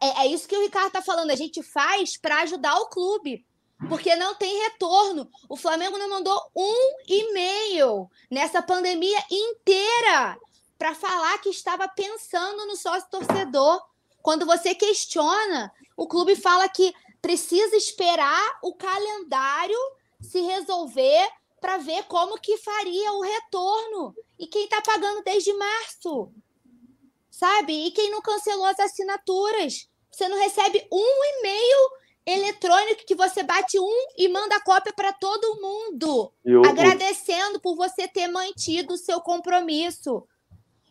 É, 0.00 0.22
é 0.22 0.26
isso 0.26 0.48
que 0.48 0.56
o 0.56 0.62
Ricardo 0.62 0.92
tá 0.92 1.02
falando. 1.02 1.30
A 1.30 1.36
gente 1.36 1.62
faz 1.62 2.16
para 2.16 2.42
ajudar 2.42 2.76
o 2.76 2.88
clube 2.88 3.44
porque 3.88 4.14
não 4.16 4.34
tem 4.34 4.62
retorno. 4.64 5.30
O 5.48 5.56
Flamengo 5.56 5.96
não 5.96 6.10
mandou 6.10 6.40
um 6.54 6.96
e-mail 7.08 8.10
nessa 8.30 8.62
pandemia 8.62 9.18
inteira 9.30 10.38
para 10.78 10.94
falar 10.94 11.38
que 11.38 11.50
estava 11.50 11.88
pensando 11.88 12.66
no 12.66 12.76
sócio 12.76 13.08
torcedor. 13.10 13.82
Quando 14.22 14.44
você 14.44 14.74
questiona, 14.74 15.72
o 15.96 16.06
clube 16.06 16.36
fala 16.36 16.68
que 16.68 16.94
precisa 17.22 17.76
esperar 17.76 18.58
o 18.62 18.74
calendário 18.74 19.78
se 20.20 20.40
resolver 20.40 21.28
para 21.60 21.78
ver 21.78 22.04
como 22.04 22.40
que 22.40 22.56
faria 22.58 23.12
o 23.12 23.20
retorno. 23.20 24.14
E 24.38 24.46
quem 24.46 24.64
está 24.64 24.80
pagando 24.80 25.22
desde 25.22 25.52
março? 25.52 26.32
Sabe? 27.30 27.86
E 27.86 27.90
quem 27.90 28.10
não 28.10 28.22
cancelou 28.22 28.64
as 28.64 28.78
assinaturas? 28.78 29.88
Você 30.10 30.28
não 30.28 30.38
recebe 30.38 30.86
um 30.90 31.24
e-mail 31.24 32.00
eletrônico 32.26 33.06
que 33.06 33.14
você 33.14 33.42
bate 33.42 33.78
um 33.78 34.06
e 34.16 34.28
manda 34.28 34.60
cópia 34.60 34.92
para 34.92 35.12
todo 35.12 35.60
mundo, 35.60 36.32
eu, 36.44 36.64
agradecendo 36.64 37.60
por 37.60 37.74
você 37.76 38.06
ter 38.06 38.28
mantido 38.28 38.94
o 38.94 38.98
seu 38.98 39.20
compromisso. 39.20 40.26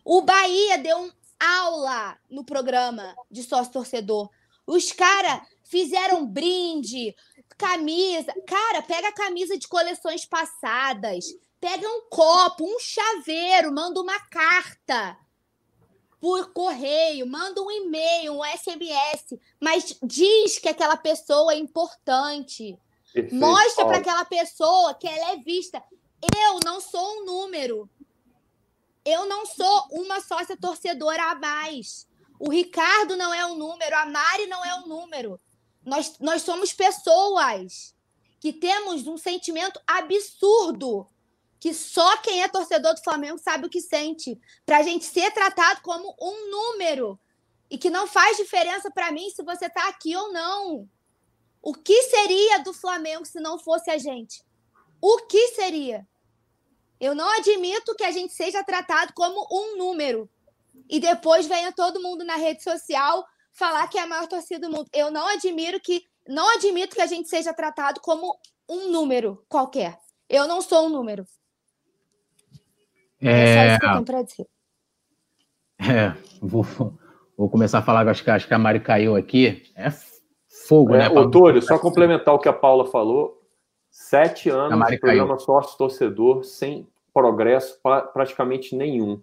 O 0.04 0.22
Bahia 0.22 0.78
deu 0.78 0.98
um 0.98 1.12
aula 1.40 2.18
no 2.30 2.44
programa 2.44 3.16
de 3.30 3.44
sócio 3.44 3.72
torcedor. 3.72 4.30
Os 4.66 4.92
caras 4.92 5.42
fizeram 5.64 6.26
brinde, 6.26 7.16
camisa. 7.60 8.34
Cara, 8.48 8.81
pega 8.81 9.10
a 9.10 9.14
camisa 9.14 9.57
de 9.57 9.68
coleções 9.68 10.26
passadas, 10.26 11.26
pega 11.60 11.88
um 11.88 12.07
copo, 12.10 12.64
um 12.64 12.80
chaveiro, 12.80 13.72
manda 13.73 14.02
uma 14.02 14.19
carta 14.27 15.18
por 16.22 16.52
correio, 16.53 17.27
manda 17.27 17.61
um 17.61 17.69
e-mail, 17.69 18.34
um 18.34 18.44
SMS, 18.44 19.40
mas 19.60 19.98
diz 20.02 20.57
que 20.57 20.69
aquela 20.69 20.98
pessoa 20.98 21.53
é 21.53 21.57
importante. 21.57 22.77
Perfeito. 23.14 23.36
Mostra 23.36 23.86
para 23.86 23.98
aquela 23.98 24.26
pessoa 24.26 24.94
que 24.94 25.07
ela 25.07 25.34
é 25.34 25.38
vista. 25.38 25.84
Eu 26.36 26.60
não 26.64 26.80
sou 26.80 27.22
um 27.22 27.26
número. 27.26 27.90
Eu 29.06 29.26
não 29.26 29.45
sou 29.45 29.88
uma 29.91 30.19
sócia 30.22 30.57
torcedora 30.57 31.31
a 31.31 31.36
mais. 31.36 32.07
O 32.40 32.49
Ricardo 32.49 33.15
não 33.18 33.34
é 33.34 33.45
um 33.45 33.56
número, 33.56 33.95
a 33.95 34.06
Mari 34.06 34.48
não 34.48 34.64
é 34.64 34.76
um 34.76 34.88
número. 34.88 35.40
Nós, 35.90 36.18
nós 36.20 36.41
somos 36.44 36.72
pessoas 36.72 37.95
que 38.40 38.53
temos 38.53 39.07
um 39.07 39.18
sentimento 39.18 39.82
absurdo 39.86 41.10
que 41.60 41.74
só 41.74 42.18
quem 42.18 42.41
é 42.41 42.48
torcedor 42.48 42.94
do 42.94 43.03
Flamengo 43.03 43.38
sabe 43.38 43.66
o 43.66 43.70
que 43.70 43.82
sente. 43.82 44.40
Para 44.66 44.78
a 44.78 44.84
gente 44.84 45.03
ser 45.03 45.32
tratado 45.32 45.82
como 45.82 46.16
um 46.22 46.49
número 46.49 47.20
e 47.70 47.78
que 47.78 47.90
não 47.90 48.07
faz 48.07 48.38
diferença 48.38 48.90
para 48.90 49.11
mim 49.11 49.30
se 49.30 49.44
você 49.44 49.66
está 49.66 49.90
aqui 49.90 50.16
ou 50.16 50.32
não. 50.32 50.90
O 51.61 51.74
que 51.74 52.03
seria 52.03 52.60
do 52.60 52.74
Flamengo 52.74 53.26
se 53.26 53.41
não 53.41 53.60
fosse 53.60 53.91
a 53.91 53.98
gente? 53.98 54.41
O 55.02 55.26
que 55.28 55.49
seria? 55.49 56.07
Eu 56.99 57.14
não 57.14 57.28
admito 57.38 57.95
que 57.95 58.03
a 58.03 58.11
gente 58.11 58.34
seja 58.34 58.64
tratado 58.64 59.14
como 59.14 59.45
um 59.52 59.78
número 59.78 60.30
e 60.90 60.99
depois 60.99 61.45
venha 61.45 61.72
todo 61.72 62.02
mundo 62.02 62.24
na 62.24 62.36
rede 62.36 62.64
social 62.64 63.26
falar 63.54 63.88
que 63.88 63.98
é 63.98 64.02
a 64.02 64.08
maior 64.08 64.28
torcida 64.28 64.68
do 64.68 64.76
mundo. 64.76 64.90
Eu 64.94 65.12
não 65.12 65.28
admiro 65.28 65.80
que 65.80 66.04
não 66.28 66.56
admito 66.56 66.96
que 66.96 67.02
a 67.02 67.08
gente 67.08 67.28
seja 67.28 67.54
tratado 67.54 68.00
como 68.02 68.38
um 68.70 68.92
número 68.92 69.44
qualquer. 69.50 69.98
Eu 70.30 70.48
não 70.48 70.62
sou 70.62 70.86
um 70.86 70.90
número. 70.90 71.26
É, 73.22 73.30
é 73.32 73.56
só 73.56 73.72
isso 73.72 73.80
que 73.80 73.86
eu 73.86 73.92
tenho 73.92 74.06
para 74.06 74.22
dizer. 74.22 74.48
É, 75.80 76.16
vou, 76.42 76.64
vou 77.38 77.50
começar 77.50 77.80
a 77.80 77.82
falar, 77.82 78.08
acho 78.08 78.24
que, 78.24 78.30
acho 78.30 78.48
que 78.48 78.54
a 78.54 78.60
Mari 78.60 78.80
caiu 78.80 79.16
aqui. 79.16 79.64
É 79.76 79.90
fogo, 80.68 80.94
é, 80.94 81.00
né? 81.00 81.10
Ô, 81.10 81.30
Túlio, 81.30 81.62
só 81.62 81.80
complementar 81.80 82.34
o 82.34 82.40
que 82.40 82.50
a 82.50 82.54
Paula 82.54 82.86
falou. 82.86 83.42
Sete 83.90 84.50
anos 84.50 84.88
de 84.88 85.00
programa 85.00 85.40
Sócio 85.40 85.78
Torcedor 85.78 86.44
sem 86.44 86.88
progresso 87.12 87.80
pra, 87.82 88.02
praticamente 88.02 88.76
nenhum. 88.76 89.22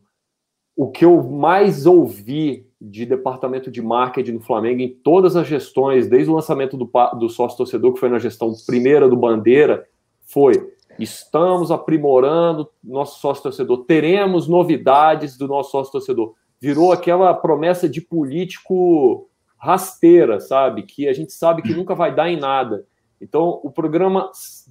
O 0.75 0.91
que 0.91 1.05
eu 1.05 1.23
mais 1.23 1.87
ouvi 1.87 2.69
de 2.89 3.05
departamento 3.05 3.71
de 3.71 3.83
marketing 3.83 4.33
no 4.33 4.41
Flamengo 4.41 4.81
em 4.81 4.89
todas 4.89 5.35
as 5.35 5.47
gestões, 5.47 6.07
desde 6.07 6.31
o 6.31 6.35
lançamento 6.35 6.77
do, 6.77 6.91
do 7.19 7.29
sócio 7.29 7.59
torcedor, 7.59 7.93
que 7.93 8.01
foi 8.01 8.09
na 8.09 8.19
gestão 8.19 8.53
primeira 8.67 9.09
do 9.09 9.17
Bandeira, 9.17 9.87
foi: 10.25 10.73
estamos 10.99 11.71
aprimorando 11.71 12.69
nosso 12.83 13.21
sócio 13.21 13.43
torcedor, 13.43 13.85
teremos 13.85 14.47
novidades 14.47 15.37
do 15.37 15.49
nosso 15.49 15.73
sócio 15.73 15.93
torcedor. 15.93 16.35
Virou 16.61 16.93
aquela 16.93 17.35
promessa 17.35 17.89
de 17.89 18.01
político 18.01 19.29
rasteira, 19.59 20.41
sabe? 20.41 20.85
Que 20.85 21.09
a 21.09 21.13
gente 21.13 21.33
sabe 21.33 21.63
que 21.63 21.75
nunca 21.75 21.95
vai 21.95 22.15
dar 22.15 22.31
em 22.31 22.39
nada. 22.39 22.87
Então, 23.21 23.61
o 23.63 23.71
programa, 23.71 24.31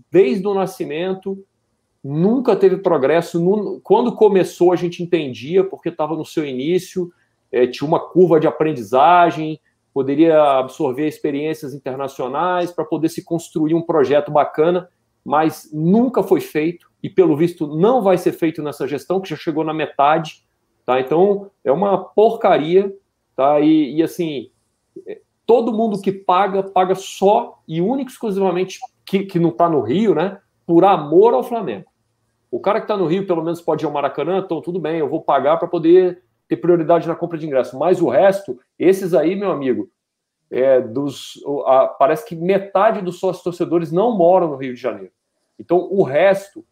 desde 0.10 0.48
o 0.48 0.54
nascimento, 0.54 1.44
nunca 2.04 2.56
teve 2.56 2.78
progresso. 2.78 3.44
Quando 3.84 4.16
começou, 4.16 4.72
a 4.72 4.76
gente 4.76 5.04
entendia, 5.04 5.64
porque 5.64 5.90
estava 5.90 6.16
no 6.16 6.26
seu 6.26 6.46
início, 6.46 7.12
é, 7.56 7.66
tinha 7.66 7.88
uma 7.88 8.02
curva 8.02 8.38
de 8.38 8.48
aprendizagem, 8.48 9.62
poderia 9.94 10.60
absorver 10.60 11.08
experiências 11.08 11.74
internacionais 11.74 12.70
para 12.70 12.84
poder 12.84 13.08
se 13.08 13.24
construir 13.24 13.74
um 13.74 13.82
projeto 13.82 14.30
bacana, 14.30 14.90
mas 15.24 15.70
nunca 15.72 16.22
foi 16.22 16.42
feito 16.42 16.92
e, 17.02 17.10
pelo 17.10 17.38
visto, 17.38 17.66
não 17.66 18.02
vai 18.02 18.18
ser 18.18 18.34
feito 18.34 18.62
nessa 18.62 18.86
gestão, 18.86 19.22
que 19.22 19.30
já 19.30 19.38
chegou 19.38 19.64
na 19.64 19.74
metade. 19.74 20.44
Tá? 20.86 21.00
Então, 21.00 21.50
é 21.64 21.72
uma 21.72 21.98
porcaria. 21.98 22.94
Tá? 23.38 23.62
E, 23.62 23.96
e 23.96 24.04
assim, 24.04 24.52
é, 25.08 25.22
todo 25.46 25.72
mundo 25.72 26.02
que 26.02 26.12
paga, 26.12 26.62
paga 26.62 26.94
só 26.94 27.62
e 27.66 27.80
único 27.80 28.12
exclusivamente 28.12 28.80
que, 29.06 29.24
que 29.24 29.40
não 29.40 29.50
está 29.50 29.70
no 29.70 29.80
Rio, 29.80 30.14
né? 30.14 30.40
Por 30.68 30.84
amor 30.84 31.34
ao 31.34 31.44
Flamengo. 31.44 31.86
O 32.52 32.60
cara 32.60 32.80
que 32.80 32.86
está 32.86 32.98
no 32.98 33.08
Rio, 33.08 33.26
pelo 33.26 33.44
menos 33.44 33.62
pode 33.62 33.86
ir 33.86 33.88
ao 33.88 33.94
Maracanã, 33.94 34.40
então 34.40 34.62
tudo 34.62 34.78
bem, 34.78 34.98
eu 34.98 35.08
vou 35.08 35.22
pagar 35.22 35.58
para 35.58 35.68
poder 35.70 36.22
ter 36.48 36.58
prioridade 36.58 37.08
na 37.08 37.16
compra 37.16 37.38
de 37.38 37.46
ingresso. 37.46 37.78
Mas 37.78 38.02
o 38.02 38.10
resto, 38.10 38.60
esses 38.78 39.14
aí, 39.14 39.36
meu 39.36 39.52
amigo, 39.52 39.90
é, 40.52 40.80
dos, 40.82 41.42
a, 41.66 41.88
parece 41.88 42.26
que 42.26 42.36
metade 42.36 43.02
dos 43.02 43.20
sócios 43.20 43.44
torcedores 43.44 43.92
não 43.92 44.16
moram 44.16 44.50
no 44.50 44.56
Rio 44.56 44.74
de 44.74 44.82
Janeiro. 44.82 45.12
Então 45.60 45.88
o 45.92 46.04
resto 46.04 46.66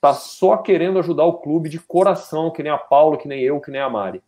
tá 0.00 0.14
só 0.14 0.56
querendo 0.56 0.98
ajudar 0.98 1.24
o 1.24 1.38
clube 1.38 1.68
de 1.68 1.78
coração, 1.78 2.50
que 2.50 2.62
nem 2.62 2.72
a 2.72 2.78
Paula, 2.78 3.18
que 3.18 3.28
nem 3.28 3.40
eu, 3.40 3.60
que 3.60 3.70
nem 3.70 3.80
a 3.80 3.90
Mari. 3.90 4.22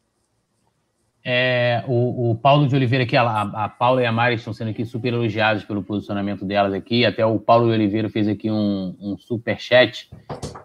É, 1.22 1.84
o, 1.86 2.30
o, 2.30 2.34
Paulo 2.34 2.66
de 2.66 2.74
Oliveira 2.74 3.04
aqui, 3.04 3.14
a, 3.14 3.42
a 3.42 3.68
Paula 3.68 4.02
e 4.02 4.06
a 4.06 4.12
Mari 4.12 4.36
estão 4.36 4.54
sendo 4.54 4.70
aqui 4.70 4.86
super 4.86 5.12
elogiados 5.12 5.64
pelo 5.64 5.82
posicionamento 5.82 6.46
delas 6.46 6.72
aqui. 6.72 7.04
Até 7.04 7.24
o 7.24 7.38
Paulo 7.38 7.66
de 7.66 7.72
Oliveira 7.72 8.08
fez 8.08 8.26
aqui 8.26 8.50
um, 8.50 8.96
um 8.98 9.18
super 9.18 9.60
chat. 9.60 10.10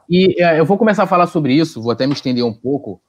E 0.09 0.41
é, 0.41 0.57
eu 0.57 0.65
vou 0.65 0.77
começar 0.77 1.03
a 1.03 1.07
falar 1.07 1.27
sobre 1.27 1.53
isso, 1.53 1.81
vou 1.81 1.91
até 1.91 2.07
me 2.07 2.13
estender 2.13 2.43
um 2.43 2.53
pouco, 2.53 3.01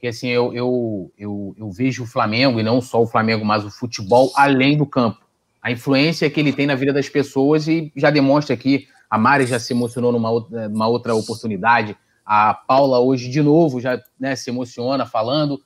porque 0.00 0.08
assim, 0.08 0.28
eu, 0.28 0.54
eu, 0.54 1.12
eu, 1.18 1.54
eu 1.58 1.70
vejo 1.70 2.04
o 2.04 2.06
Flamengo, 2.06 2.58
e 2.58 2.62
não 2.62 2.80
só 2.80 3.02
o 3.02 3.06
Flamengo, 3.06 3.44
mas 3.44 3.66
o 3.66 3.70
futebol 3.70 4.32
além 4.34 4.74
do 4.74 4.86
campo. 4.86 5.20
A 5.60 5.70
influência 5.70 6.30
que 6.30 6.40
ele 6.40 6.54
tem 6.54 6.66
na 6.66 6.74
vida 6.74 6.90
das 6.90 7.06
pessoas 7.06 7.68
e 7.68 7.92
já 7.94 8.08
demonstra 8.08 8.54
aqui, 8.54 8.88
a 9.10 9.18
Mari 9.18 9.44
já 9.44 9.58
se 9.58 9.74
emocionou 9.74 10.10
numa 10.10 10.30
outra, 10.30 10.70
numa 10.70 10.88
outra 10.88 11.14
oportunidade, 11.14 11.94
a 12.24 12.54
Paula 12.54 12.98
hoje 12.98 13.28
de 13.28 13.42
novo 13.42 13.78
já 13.78 14.00
né, 14.18 14.34
se 14.34 14.48
emociona 14.48 15.04
falando. 15.04 15.60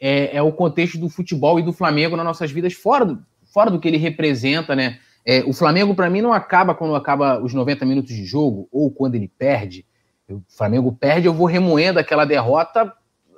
É, 0.00 0.36
é, 0.36 0.42
o 0.42 0.50
contexto 0.50 0.98
do 0.98 1.08
futebol 1.08 1.60
e 1.60 1.62
do 1.62 1.72
Flamengo 1.72 2.16
nas 2.16 2.26
nossas 2.26 2.50
vidas, 2.50 2.72
fora 2.72 3.04
do, 3.04 3.24
fora 3.44 3.70
do 3.70 3.78
que 3.78 3.86
ele 3.86 3.96
representa, 3.96 4.74
né? 4.74 4.98
É, 5.24 5.44
o 5.44 5.52
Flamengo, 5.52 5.94
para 5.94 6.10
mim, 6.10 6.20
não 6.20 6.32
acaba 6.32 6.74
quando 6.74 6.96
acaba 6.96 7.40
os 7.40 7.54
90 7.54 7.86
minutos 7.86 8.12
de 8.12 8.24
jogo 8.24 8.68
ou 8.72 8.90
quando 8.90 9.14
ele 9.14 9.28
perde. 9.28 9.86
O 10.28 10.42
Flamengo 10.48 10.90
perde, 10.90 11.28
eu 11.28 11.32
vou 11.32 11.46
remoendo 11.46 12.00
aquela 12.00 12.24
derrota 12.24 12.92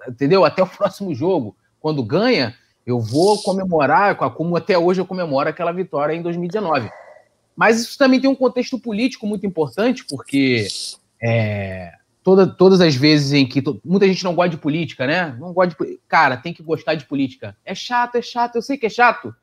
entendeu? 0.09 0.45
Até 0.45 0.63
o 0.63 0.67
próximo 0.67 1.15
jogo. 1.15 1.57
Quando 1.81 2.03
ganha, 2.03 2.55
eu 2.87 3.01
vou 3.01 3.43
comemorar, 3.43 4.17
como 4.17 4.57
até 4.57 4.79
hoje 4.79 5.01
eu 5.01 5.07
comemoro 5.07 5.49
aquela 5.49 5.73
vitória 5.73 6.15
em 6.15 6.23
2019. 6.23 6.91
Mas 7.57 7.81
isso 7.81 7.99
também 7.99 8.21
tem 8.21 8.31
um 8.31 8.35
contexto 8.35 8.79
político 8.79 9.27
muito 9.27 9.47
importante, 9.47 10.05
porque 10.09 10.67
é, 11.23 11.93
toda, 12.23 12.47
todas 12.47 12.81
as 12.81 12.95
vezes 12.95 13.33
em 13.33 13.47
que. 13.47 13.63
Muita 13.85 14.07
gente 14.07 14.25
não 14.25 14.35
gosta 14.35 14.51
de 14.51 14.57
política, 14.57 15.07
né? 15.07 15.37
Não 15.39 15.53
gosta 15.53 15.77
de. 15.85 15.99
Cara, 16.09 16.37
tem 16.37 16.53
que 16.53 16.63
gostar 16.63 16.95
de 16.95 17.05
política. 17.05 17.57
É 17.65 17.75
chato, 17.75 18.17
é 18.17 18.23
chato, 18.23 18.57
eu 18.57 18.63
sei 18.63 18.79
que 18.79 18.87
é 18.87 18.91
chato, 18.91 19.35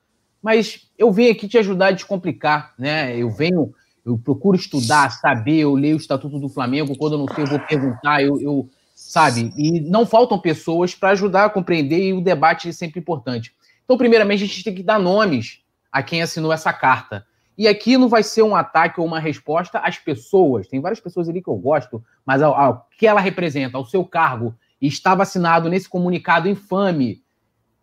mas 0.42 0.88
eu 0.98 1.12
venho 1.12 1.32
aqui 1.32 1.48
te 1.48 1.58
ajudar 1.58 1.88
a 1.88 1.92
descomplicar, 1.92 2.74
né? 2.78 3.16
Eu 3.18 3.30
venho, 3.30 3.74
eu 4.06 4.18
procuro 4.18 4.58
estudar, 4.58 5.12
saber, 5.12 5.60
eu 5.60 5.74
leio 5.76 5.96
o 5.96 6.00
Estatuto 6.00 6.40
do 6.40 6.50
Flamengo, 6.50 6.98
quando 6.98 7.14
eu 7.14 7.20
não 7.20 7.28
sei, 7.34 7.44
eu 7.44 7.48
vou 7.48 7.60
perguntar, 7.60 8.24
eu, 8.24 8.42
eu 8.42 8.70
sabe? 9.08 9.54
E 9.56 9.80
não 9.80 10.06
faltam 10.06 10.38
pessoas 10.38 10.94
para 10.94 11.12
ajudar 11.12 11.46
a 11.46 11.50
compreender 11.50 12.10
e 12.10 12.14
o 12.14 12.20
debate 12.20 12.68
é 12.68 12.72
sempre 12.74 13.00
importante. 13.00 13.56
Então, 13.86 13.98
primeiramente, 13.98 14.44
a 14.44 14.48
gente 14.48 14.66
tem 14.66 14.76
que 14.76 14.84
dar 14.84 15.00
nomes 15.00 15.62
a 15.90 16.04
quem 16.04 16.22
assinou 16.22 16.52
essa 16.52 16.74
carta. 16.74 17.26
E 17.58 17.70
aqui 17.70 17.98
não 17.98 18.10
vai 18.10 18.22
ser 18.22 18.44
um 18.44 18.54
ataque 18.54 19.00
ou 19.00 19.06
uma 19.06 19.18
resposta 19.18 19.80
às 19.80 19.98
pessoas. 19.98 20.68
Tem 20.68 20.82
várias 20.82 21.00
pessoas 21.00 21.30
ali 21.30 21.42
que 21.42 21.48
eu 21.48 21.56
gosto, 21.56 22.04
mas 22.26 22.42
ao, 22.42 22.54
ao 22.54 22.88
que 22.98 23.08
ela 23.08 23.22
representa, 23.22 23.78
ao 23.78 23.86
seu 23.86 24.04
cargo, 24.04 24.54
e 24.82 24.88
estava 24.88 25.24
assinado 25.24 25.70
nesse 25.70 25.88
comunicado 25.88 26.50
infame, 26.50 27.24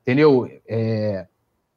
entendeu? 0.03 0.47
É, 0.69 1.27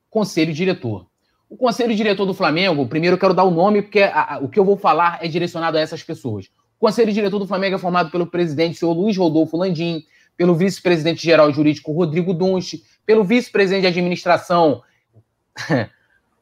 conselho 0.09 0.53
diretor. 0.53 1.07
O 1.49 1.55
conselho 1.55 1.95
diretor 1.95 2.25
do 2.25 2.33
Flamengo, 2.33 2.85
primeiro 2.85 3.15
eu 3.15 3.19
quero 3.19 3.33
dar 3.33 3.45
o 3.45 3.51
nome, 3.51 3.81
porque 3.81 4.01
a, 4.01 4.35
a, 4.35 4.37
o 4.39 4.49
que 4.49 4.59
eu 4.59 4.65
vou 4.65 4.75
falar 4.75 5.19
é 5.23 5.27
direcionado 5.29 5.77
a 5.77 5.79
essas 5.79 6.03
pessoas. 6.03 6.49
O 6.79 6.85
conselho 6.85 7.11
diretor 7.11 7.39
do 7.39 7.47
Flamengo 7.47 7.75
é 7.75 7.79
formado 7.79 8.11
pelo 8.11 8.27
presidente, 8.27 8.77
senhor 8.77 8.93
Luiz 8.93 9.17
Rodolfo 9.17 9.57
Landim, 9.57 10.05
pelo 10.37 10.53
vice-presidente 10.53 11.23
geral 11.23 11.51
jurídico 11.51 11.91
Rodrigo 11.91 12.35
Dunst, 12.35 12.83
pelo 13.03 13.23
vice-presidente 13.23 13.81
de 13.81 13.87
administração 13.87 14.83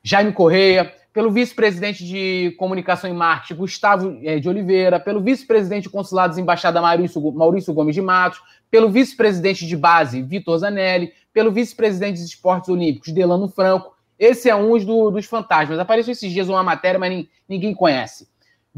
Jaime 0.03 0.33
Correia, 0.33 0.93
pelo 1.13 1.31
vice-presidente 1.31 2.05
de 2.05 2.53
comunicação 2.59 3.09
e 3.09 3.13
marketing 3.13 3.55
Gustavo 3.55 4.19
eh, 4.21 4.37
de 4.37 4.49
Oliveira, 4.49 4.99
pelo 4.99 5.21
vice-presidente 5.21 5.83
de 5.83 5.89
consulados 5.89 6.37
e 6.37 6.41
embaixada 6.41 6.81
Maurício, 6.81 7.21
Maurício 7.31 7.73
Gomes 7.73 7.95
de 7.95 8.01
Matos, 8.01 8.41
pelo 8.69 8.89
vice-presidente 8.89 9.65
de 9.65 9.77
base 9.77 10.21
Vitor 10.21 10.57
Zanelli, 10.57 11.13
pelo 11.33 11.49
vice-presidente 11.49 12.19
de 12.19 12.25
esportes 12.25 12.67
olímpicos 12.67 13.13
Delano 13.13 13.47
Franco. 13.47 13.95
Esse 14.19 14.49
é 14.49 14.55
um 14.55 14.77
do, 14.83 15.11
dos 15.11 15.25
fantasmas. 15.27 15.79
Apareceu 15.79 16.11
esses 16.11 16.29
dias 16.29 16.49
uma 16.49 16.61
matéria, 16.61 16.99
mas 16.99 17.25
ninguém 17.47 17.73
conhece 17.73 18.27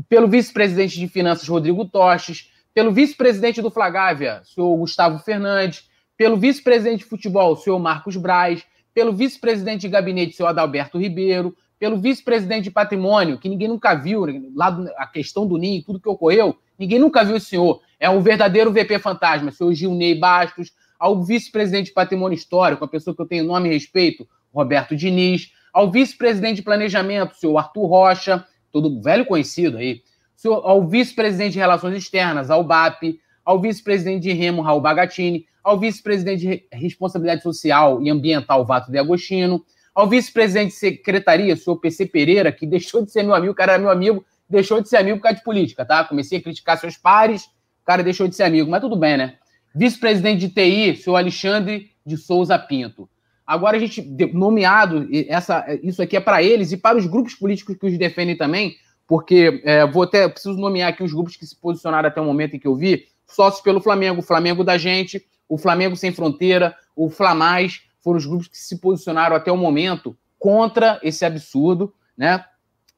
pelo 0.09 0.27
vice-presidente 0.27 0.99
de 0.99 1.07
Finanças, 1.07 1.47
Rodrigo 1.47 1.85
Toches, 1.85 2.51
pelo 2.73 2.91
vice-presidente 2.91 3.61
do 3.61 3.71
Flagávia, 3.71 4.41
senhor 4.43 4.75
Gustavo 4.77 5.19
Fernandes, 5.19 5.89
pelo 6.15 6.37
vice-presidente 6.37 6.99
de 6.99 7.05
futebol, 7.05 7.55
senhor 7.55 7.79
Marcos 7.79 8.15
Braz, 8.15 8.63
pelo 8.93 9.13
vice-presidente 9.13 9.81
de 9.81 9.89
gabinete, 9.89 10.35
senhor 10.35 10.49
Adalberto 10.49 10.97
Ribeiro, 10.97 11.55
pelo 11.79 11.97
vice-presidente 11.97 12.65
de 12.65 12.71
patrimônio, 12.71 13.37
que 13.37 13.47
ninguém 13.47 13.67
nunca 13.67 13.93
viu, 13.93 14.25
lá 14.55 14.75
a 14.97 15.05
questão 15.05 15.47
do 15.47 15.57
ninho, 15.57 15.83
tudo 15.83 15.99
que 15.99 16.09
ocorreu, 16.09 16.55
ninguém 16.77 16.99
nunca 16.99 17.23
viu 17.23 17.35
esse 17.35 17.47
senhor. 17.47 17.81
É 17.99 18.09
um 18.09 18.21
verdadeiro 18.21 18.71
VP 18.71 18.99
fantasma, 18.99 19.51
senhor 19.51 19.73
Gilney 19.73 20.15
Bastos, 20.15 20.71
ao 20.99 21.23
vice-presidente 21.23 21.87
de 21.87 21.93
patrimônio 21.93 22.35
histórico, 22.35 22.83
a 22.83 22.87
pessoa 22.87 23.15
que 23.15 23.21
eu 23.21 23.27
tenho 23.27 23.43
nome 23.43 23.69
e 23.69 23.73
respeito, 23.73 24.27
Roberto 24.51 24.95
Diniz, 24.95 25.51
ao 25.71 25.91
vice-presidente 25.91 26.55
de 26.57 26.61
planejamento, 26.63 27.35
senhor 27.35 27.55
Arthur 27.57 27.85
Rocha, 27.85 28.45
todo 28.81 29.01
velho 29.01 29.25
conhecido 29.25 29.77
aí, 29.77 30.01
ao 30.45 30.87
vice-presidente 30.87 31.53
de 31.53 31.59
Relações 31.59 31.97
Externas, 31.97 32.49
ao 32.49 32.63
BAP, 32.63 33.19
ao 33.43 33.59
vice-presidente 33.59 34.23
de 34.23 34.33
Remo, 34.33 34.61
Raul 34.61 34.81
Bagatini, 34.81 35.45
ao 35.63 35.79
vice-presidente 35.79 36.47
de 36.47 36.63
Responsabilidade 36.71 37.43
Social 37.43 38.01
e 38.01 38.09
Ambiental, 38.09 38.65
Vato 38.65 38.91
de 38.91 38.97
Agostino, 38.97 39.63
ao 39.93 40.07
vice-presidente 40.07 40.69
de 40.69 40.75
Secretaria, 40.75 41.53
o 41.53 41.57
senhor 41.57 41.77
PC 41.77 42.05
Pereira, 42.05 42.51
que 42.51 42.67
deixou 42.67 43.03
de 43.03 43.11
ser 43.11 43.23
meu 43.23 43.33
amigo, 43.33 43.51
o 43.51 43.55
cara 43.55 43.73
era 43.73 43.81
meu 43.81 43.91
amigo, 43.91 44.23
deixou 44.49 44.79
de 44.79 44.87
ser 44.87 44.97
amigo 44.97 45.17
por 45.17 45.23
causa 45.23 45.39
de 45.39 45.43
política, 45.43 45.83
tá? 45.83 46.03
Comecei 46.03 46.37
a 46.37 46.41
criticar 46.41 46.77
seus 46.77 46.95
pares, 46.95 47.45
o 47.45 47.85
cara 47.85 48.03
deixou 48.03 48.27
de 48.27 48.35
ser 48.35 48.43
amigo, 48.43 48.69
mas 48.69 48.79
tudo 48.79 48.95
bem, 48.95 49.17
né? 49.17 49.35
Vice-presidente 49.73 50.47
de 50.47 50.49
TI, 50.49 50.95
senhor 50.95 51.17
Alexandre 51.17 51.89
de 52.05 52.15
Souza 52.15 52.57
Pinto. 52.59 53.09
Agora 53.47 53.77
a 53.77 53.79
gente 53.79 54.01
nomeado 54.33 55.07
essa, 55.29 55.65
isso 55.81 56.01
aqui 56.01 56.17
é 56.17 56.19
para 56.19 56.43
eles 56.43 56.73
e 56.73 56.77
para 56.77 56.97
os 56.97 57.07
grupos 57.07 57.33
políticos 57.33 57.77
que 57.77 57.85
os 57.85 57.97
defendem 57.97 58.35
também, 58.35 58.75
porque 59.07 59.61
é, 59.63 59.87
vou 59.87 60.03
até 60.03 60.27
preciso 60.27 60.57
nomear 60.57 60.89
aqui 60.89 61.01
os 61.01 61.13
grupos 61.13 61.37
que 61.37 61.47
se 61.47 61.55
posicionaram 61.55 62.09
até 62.09 62.19
o 62.19 62.25
momento 62.25 62.57
em 62.57 62.59
que 62.59 62.67
eu 62.67 62.75
vi, 62.75 63.05
sócios 63.25 63.61
pelo 63.61 63.79
Flamengo, 63.79 64.19
o 64.19 64.23
Flamengo 64.23 64.65
da 64.65 64.77
gente, 64.77 65.25
o 65.47 65.57
Flamengo 65.57 65.95
sem 65.95 66.11
fronteira, 66.11 66.75
o 66.93 67.09
Flamais, 67.09 67.83
foram 68.03 68.17
os 68.17 68.25
grupos 68.25 68.49
que 68.49 68.57
se 68.57 68.79
posicionaram 68.79 69.35
até 69.35 69.49
o 69.49 69.57
momento 69.57 70.17
contra 70.37 70.99
esse 71.01 71.23
absurdo, 71.23 71.93
né? 72.17 72.43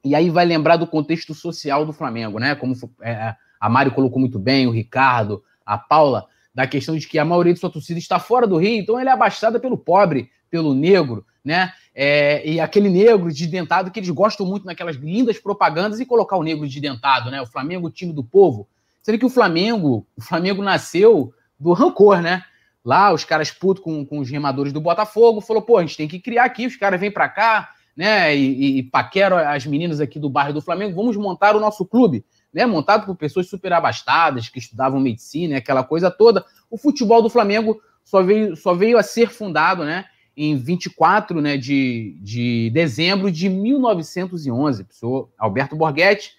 E 0.03 0.15
aí 0.15 0.29
vai 0.31 0.45
lembrar 0.45 0.77
do 0.77 0.87
contexto 0.87 1.35
social 1.35 1.85
do 1.85 1.93
Flamengo, 1.93 2.39
né? 2.39 2.55
Como 2.55 2.73
é, 3.01 3.35
a 3.59 3.69
Mário 3.69 3.91
colocou 3.91 4.19
muito 4.19 4.39
bem, 4.39 4.65
o 4.65 4.71
Ricardo, 4.71 5.43
a 5.63 5.77
Paula, 5.77 6.25
da 6.53 6.65
questão 6.65 6.97
de 6.97 7.07
que 7.07 7.19
a 7.19 7.25
maioria 7.25 7.53
de 7.53 7.59
sua 7.59 7.69
torcida 7.69 7.99
está 7.99 8.19
fora 8.19 8.47
do 8.47 8.57
Rio, 8.57 8.79
então 8.79 8.99
ele 8.99 9.09
é 9.09 9.11
abastada 9.11 9.59
pelo 9.59 9.77
pobre, 9.77 10.29
pelo 10.49 10.73
negro, 10.73 11.25
né? 11.43 11.73
É, 11.93 12.47
e 12.47 12.59
aquele 12.59 12.89
negro 12.89 13.31
de 13.31 13.45
dentado 13.47 13.91
que 13.91 13.99
eles 13.99 14.09
gostam 14.09 14.45
muito 14.45 14.65
naquelas 14.65 14.95
lindas 14.95 15.37
propagandas 15.37 15.99
e 15.99 16.05
colocar 16.05 16.37
o 16.37 16.43
negro 16.43 16.67
de 16.67 16.79
dentado, 16.79 17.29
né? 17.29 17.41
O 17.41 17.45
Flamengo, 17.45 17.87
o 17.87 17.91
time 17.91 18.13
do 18.13 18.23
povo. 18.23 18.67
Sendo 19.01 19.17
que 19.17 19.25
o 19.25 19.29
Flamengo, 19.29 20.05
o 20.15 20.21
Flamengo 20.21 20.61
nasceu 20.61 21.33
do 21.59 21.73
rancor, 21.73 22.21
né? 22.21 22.43
Lá, 22.83 23.11
os 23.11 23.23
caras 23.25 23.51
putos 23.51 23.83
com, 23.83 24.05
com 24.05 24.19
os 24.19 24.29
remadores 24.29 24.71
do 24.71 24.79
Botafogo, 24.79 25.41
falou, 25.41 25.61
pô, 25.61 25.77
a 25.77 25.81
gente 25.81 25.97
tem 25.97 26.07
que 26.07 26.19
criar 26.19 26.45
aqui, 26.45 26.65
os 26.65 26.77
caras 26.77 26.99
vêm 26.99 27.11
para 27.11 27.27
cá, 27.27 27.69
né? 27.95 28.35
E, 28.35 28.77
e 28.77 28.83
paqueram 28.83 29.37
as 29.37 29.65
meninas 29.65 29.99
aqui 29.99 30.17
do 30.17 30.29
bairro 30.29 30.53
do 30.53 30.61
Flamengo, 30.61 30.95
vamos 30.95 31.17
montar 31.17 31.55
o 31.55 31.59
nosso 31.59 31.85
clube, 31.85 32.23
né? 32.53 32.65
Montado 32.65 33.05
por 33.05 33.15
pessoas 33.15 33.49
super 33.49 33.73
abastadas, 33.73 34.47
que 34.47 34.59
estudavam 34.59 34.99
medicina, 34.99 35.57
aquela 35.57 35.83
coisa 35.83 36.09
toda. 36.09 36.45
O 36.69 36.77
futebol 36.77 37.21
do 37.21 37.29
Flamengo 37.29 37.81
só 38.05 38.23
veio, 38.23 38.55
só 38.55 38.73
veio 38.73 38.97
a 38.97 39.03
ser 39.03 39.29
fundado, 39.29 39.83
né? 39.83 40.05
Em 40.39 40.55
24 40.55 41.41
né, 41.41 41.57
de, 41.57 42.17
de 42.21 42.69
dezembro 42.73 43.29
de 43.29 43.49
1911. 43.49 44.85
Pessoa 44.85 45.29
Alberto 45.37 45.75
Borghetti, 45.75 46.31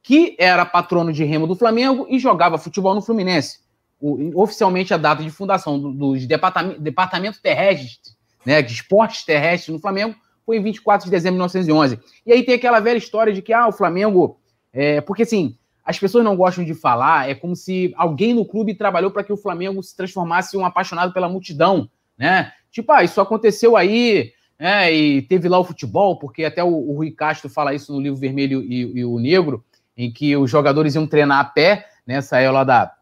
que 0.00 0.36
era 0.38 0.64
patrono 0.64 1.12
de 1.12 1.24
remo 1.24 1.44
do 1.44 1.56
Flamengo 1.56 2.06
e 2.08 2.20
jogava 2.20 2.56
futebol 2.56 2.94
no 2.94 3.02
Fluminense. 3.02 3.58
O, 4.00 4.40
oficialmente 4.40 4.94
a 4.94 4.96
data 4.96 5.24
de 5.24 5.30
fundação 5.30 5.76
do, 5.76 5.92
do 5.92 6.26
departamento, 6.26 6.80
departamento 6.80 7.42
terrestre, 7.42 7.98
né, 8.46 8.62
de 8.62 8.72
esportes 8.72 9.24
terrestres 9.24 9.74
no 9.74 9.80
Flamengo, 9.80 10.14
foi 10.46 10.58
em 10.58 10.62
24 10.62 11.06
de 11.06 11.10
dezembro 11.10 11.34
de 11.34 11.38
1911. 11.38 11.98
E 12.24 12.32
aí 12.32 12.44
tem 12.44 12.54
aquela 12.54 12.78
velha 12.78 12.96
história 12.96 13.32
de 13.32 13.42
que 13.42 13.52
ah, 13.52 13.66
o 13.66 13.72
Flamengo. 13.72 14.38
É, 14.72 15.00
porque 15.00 15.24
assim, 15.24 15.58
as 15.84 15.98
pessoas 15.98 16.22
não 16.22 16.36
gostam 16.36 16.64
de 16.64 16.74
falar, 16.74 17.28
é 17.28 17.34
como 17.34 17.56
se 17.56 17.92
alguém 17.96 18.32
no 18.32 18.44
clube 18.44 18.74
trabalhou 18.74 19.10
para 19.10 19.24
que 19.24 19.32
o 19.32 19.36
Flamengo 19.36 19.82
se 19.82 19.96
transformasse 19.96 20.56
em 20.56 20.60
um 20.60 20.64
apaixonado 20.64 21.12
pela 21.12 21.28
multidão, 21.28 21.90
né? 22.16 22.52
Tipo, 22.78 22.92
ah, 22.92 23.02
isso 23.02 23.20
aconteceu 23.20 23.76
aí, 23.76 24.32
né? 24.56 24.92
E 24.92 25.22
teve 25.22 25.48
lá 25.48 25.58
o 25.58 25.64
futebol, 25.64 26.16
porque 26.16 26.44
até 26.44 26.62
o, 26.62 26.68
o 26.68 26.94
Rui 26.94 27.10
Castro 27.10 27.50
fala 27.50 27.74
isso 27.74 27.92
no 27.92 28.00
livro 28.00 28.20
Vermelho 28.20 28.62
e, 28.62 29.00
e, 29.00 29.04
o 29.04 29.18
Negro, 29.18 29.64
em 29.96 30.12
que 30.12 30.36
os 30.36 30.48
jogadores 30.48 30.94
iam 30.94 31.04
treinar 31.04 31.40
a 31.40 31.44
pé, 31.44 31.88
né? 32.06 32.20
Saiu 32.20 32.52
lá 32.52 32.62
da, 32.62 32.92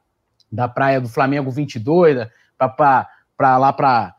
da 0.51 0.67
praia 0.67 0.99
do 0.99 1.11
Flamengo 1.11 1.51
22, 1.51 2.27
para 2.57 3.59
lá 3.59 3.71
para 3.71 4.15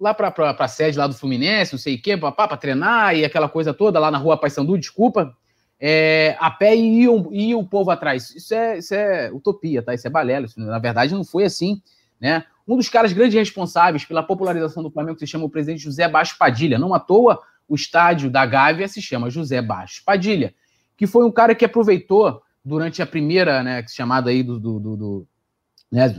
lá 0.00 0.14
para 0.14 0.54
a 0.58 0.68
sede 0.68 0.96
lá 0.96 1.06
do 1.06 1.12
Fluminense, 1.12 1.74
não 1.74 1.78
sei 1.78 1.96
o 1.96 2.00
quê, 2.00 2.16
para 2.16 2.56
treinar 2.56 3.14
e 3.14 3.26
aquela 3.26 3.48
coisa 3.48 3.74
toda 3.74 4.00
lá 4.00 4.10
na 4.10 4.16
rua 4.16 4.38
Paysandu, 4.38 4.78
desculpa, 4.78 5.36
é, 5.78 6.34
a 6.40 6.50
pé 6.50 6.74
e 6.74 7.02
ia 7.02 7.58
o 7.58 7.66
povo 7.66 7.90
atrás. 7.90 8.34
Isso 8.34 8.54
é, 8.54 8.78
isso 8.78 8.94
é 8.94 9.30
utopia, 9.30 9.82
tá? 9.82 9.92
Isso 9.92 10.06
é 10.06 10.10
balela. 10.10 10.46
Na 10.56 10.78
verdade, 10.78 11.14
não 11.14 11.24
foi 11.24 11.44
assim, 11.44 11.82
né? 12.20 12.44
Um 12.66 12.76
dos 12.76 12.88
caras 12.88 13.12
grandes 13.12 13.34
responsáveis 13.34 14.04
pela 14.04 14.22
popularização 14.22 14.82
do 14.82 14.90
Flamengo 14.90 15.18
se 15.18 15.26
chama 15.26 15.46
o 15.46 15.50
presidente 15.50 15.82
José 15.82 16.06
Baixo 16.06 16.36
Padilha. 16.38 16.78
Não 16.78 16.92
à 16.92 17.00
toa, 17.00 17.40
o 17.66 17.74
estádio 17.74 18.30
da 18.30 18.44
Gávea 18.44 18.86
se 18.88 19.00
chama 19.00 19.30
José 19.30 19.62
Baixo 19.62 20.02
Padilha, 20.04 20.54
que 20.96 21.06
foi 21.06 21.24
um 21.24 21.30
cara 21.30 21.54
que 21.54 21.64
aproveitou 21.64 22.42
durante 22.64 23.00
a 23.00 23.06
primeira, 23.06 23.62
né, 23.62 23.84
chamada 23.88 24.30
aí 24.30 24.42
do, 24.42 24.58
do, 24.60 24.78
do, 24.78 24.96
do 24.96 25.28
né, 25.90 26.14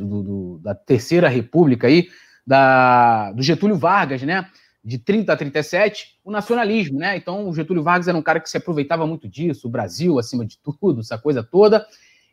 da 0.62 0.74
Terceira 0.74 1.28
República 1.28 1.88
aí, 1.88 2.10
da, 2.46 3.32
do 3.32 3.44
Getúlio 3.44 3.78
Vargas, 3.78 4.24
né, 4.24 4.50
de 4.84 4.98
30 4.98 5.34
a 5.34 5.38
37, 5.38 6.18
o 6.24 6.32
nacionalismo, 6.32 6.98
né? 6.98 7.18
Então, 7.18 7.48
o 7.48 7.54
Getúlio 7.54 7.84
Vargas 7.84 8.08
era 8.08 8.18
um 8.18 8.22
cara 8.22 8.40
que 8.40 8.50
se 8.50 8.58
aproveitava 8.58 9.06
muito 9.06 9.28
disso, 9.28 9.68
o 9.68 9.70
Brasil 9.70 10.18
acima 10.18 10.46
de 10.46 10.58
tudo, 10.58 11.02
essa 11.02 11.18
coisa 11.18 11.44
toda, 11.44 11.86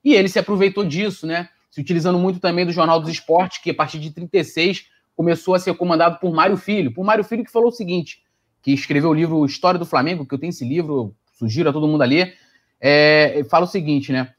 e 0.02 0.14
ele 0.14 0.28
se 0.28 0.38
aproveitou 0.38 0.84
disso, 0.84 1.26
né? 1.26 1.48
Se 1.70 1.80
utilizando 1.80 2.18
muito 2.18 2.40
também 2.40 2.64
do 2.64 2.72
Jornal 2.72 3.00
dos 3.00 3.10
Esportes, 3.10 3.58
que 3.58 3.70
a 3.70 3.74
partir 3.74 3.98
de 3.98 4.10
36 4.10 4.86
começou 5.14 5.54
a 5.54 5.58
ser 5.58 5.74
comandado 5.74 6.18
por 6.18 6.32
Mário 6.32 6.56
Filho. 6.56 6.92
Por 6.92 7.04
Mário 7.04 7.24
Filho 7.24 7.44
que 7.44 7.50
falou 7.50 7.68
o 7.68 7.72
seguinte, 7.72 8.22
que 8.62 8.72
escreveu 8.72 9.10
o 9.10 9.14
livro 9.14 9.44
História 9.44 9.78
do 9.78 9.86
Flamengo, 9.86 10.26
que 10.26 10.34
eu 10.34 10.38
tenho 10.38 10.50
esse 10.50 10.64
livro, 10.64 11.14
sugiro 11.32 11.70
a 11.70 11.72
todo 11.72 11.88
mundo 11.88 12.02
a 12.02 12.06
ler, 12.06 12.34
é, 12.80 13.44
fala 13.50 13.64
o 13.64 13.68
seguinte, 13.68 14.12
né? 14.12 14.32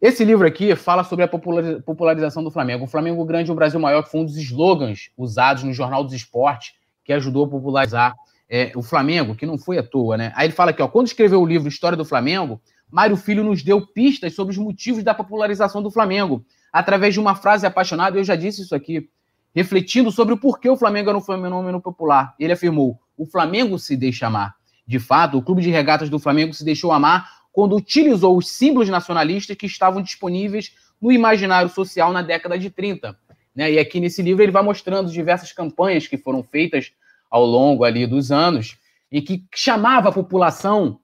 Esse 0.00 0.24
livro 0.24 0.46
aqui 0.46 0.74
fala 0.76 1.02
sobre 1.02 1.24
a 1.24 1.28
popularização 1.28 2.44
do 2.44 2.52
Flamengo. 2.52 2.84
O 2.84 2.88
Flamengo 2.88 3.24
Grande 3.24 3.50
é 3.50 3.52
o 3.52 3.56
Brasil 3.56 3.80
Maior, 3.80 4.06
foi 4.06 4.20
um 4.20 4.24
dos 4.24 4.36
slogans 4.36 5.10
usados 5.16 5.64
no 5.64 5.72
Jornal 5.72 6.04
dos 6.04 6.12
Esportes, 6.12 6.74
que 7.04 7.12
ajudou 7.12 7.46
a 7.46 7.48
popularizar 7.48 8.14
é, 8.48 8.70
o 8.76 8.82
Flamengo, 8.82 9.34
que 9.34 9.44
não 9.44 9.58
foi 9.58 9.76
à 9.76 9.82
toa, 9.82 10.16
né? 10.16 10.32
Aí 10.36 10.46
ele 10.46 10.54
fala 10.54 10.70
aqui, 10.70 10.80
ó, 10.80 10.86
quando 10.86 11.08
escreveu 11.08 11.42
o 11.42 11.46
livro 11.46 11.68
História 11.68 11.96
do 11.96 12.04
Flamengo, 12.04 12.60
Mário 12.88 13.16
Filho 13.16 13.42
nos 13.42 13.62
deu 13.62 13.86
pistas 13.86 14.34
sobre 14.34 14.52
os 14.52 14.58
motivos 14.58 15.02
da 15.02 15.12
popularização 15.12 15.82
do 15.82 15.90
Flamengo 15.90 16.44
através 16.72 17.14
de 17.14 17.20
uma 17.20 17.34
frase 17.34 17.66
apaixonada, 17.66 18.18
eu 18.18 18.24
já 18.24 18.36
disse 18.36 18.62
isso 18.62 18.74
aqui, 18.74 19.08
refletindo 19.54 20.10
sobre 20.10 20.34
o 20.34 20.38
porquê 20.38 20.68
o 20.68 20.76
Flamengo 20.76 21.10
era 21.10 21.18
um 21.18 21.22
fenômeno 21.22 21.80
popular. 21.80 22.34
Ele 22.38 22.52
afirmou: 22.52 22.98
o 23.16 23.26
Flamengo 23.26 23.78
se 23.78 23.96
deixa 23.96 24.26
amar. 24.26 24.54
De 24.86 24.98
fato, 24.98 25.36
o 25.36 25.42
clube 25.42 25.62
de 25.62 25.70
regatas 25.70 26.08
do 26.08 26.18
Flamengo 26.18 26.54
se 26.54 26.64
deixou 26.64 26.92
amar 26.92 27.30
quando 27.52 27.76
utilizou 27.76 28.36
os 28.36 28.48
símbolos 28.48 28.88
nacionalistas 28.88 29.56
que 29.56 29.66
estavam 29.66 30.00
disponíveis 30.00 30.72
no 31.00 31.12
imaginário 31.12 31.68
social 31.68 32.12
na 32.12 32.22
década 32.22 32.58
de 32.58 32.70
30. 32.70 33.18
Né? 33.54 33.72
E 33.72 33.78
aqui 33.78 34.00
nesse 34.00 34.22
livro 34.22 34.42
ele 34.42 34.52
vai 34.52 34.62
mostrando 34.62 35.10
diversas 35.10 35.52
campanhas 35.52 36.06
que 36.06 36.16
foram 36.16 36.42
feitas 36.42 36.92
ao 37.30 37.44
longo 37.44 37.84
ali 37.84 38.06
dos 38.06 38.30
anos 38.30 38.78
e 39.10 39.20
que 39.20 39.44
chamava 39.54 40.08
a 40.08 40.12
população 40.12 41.00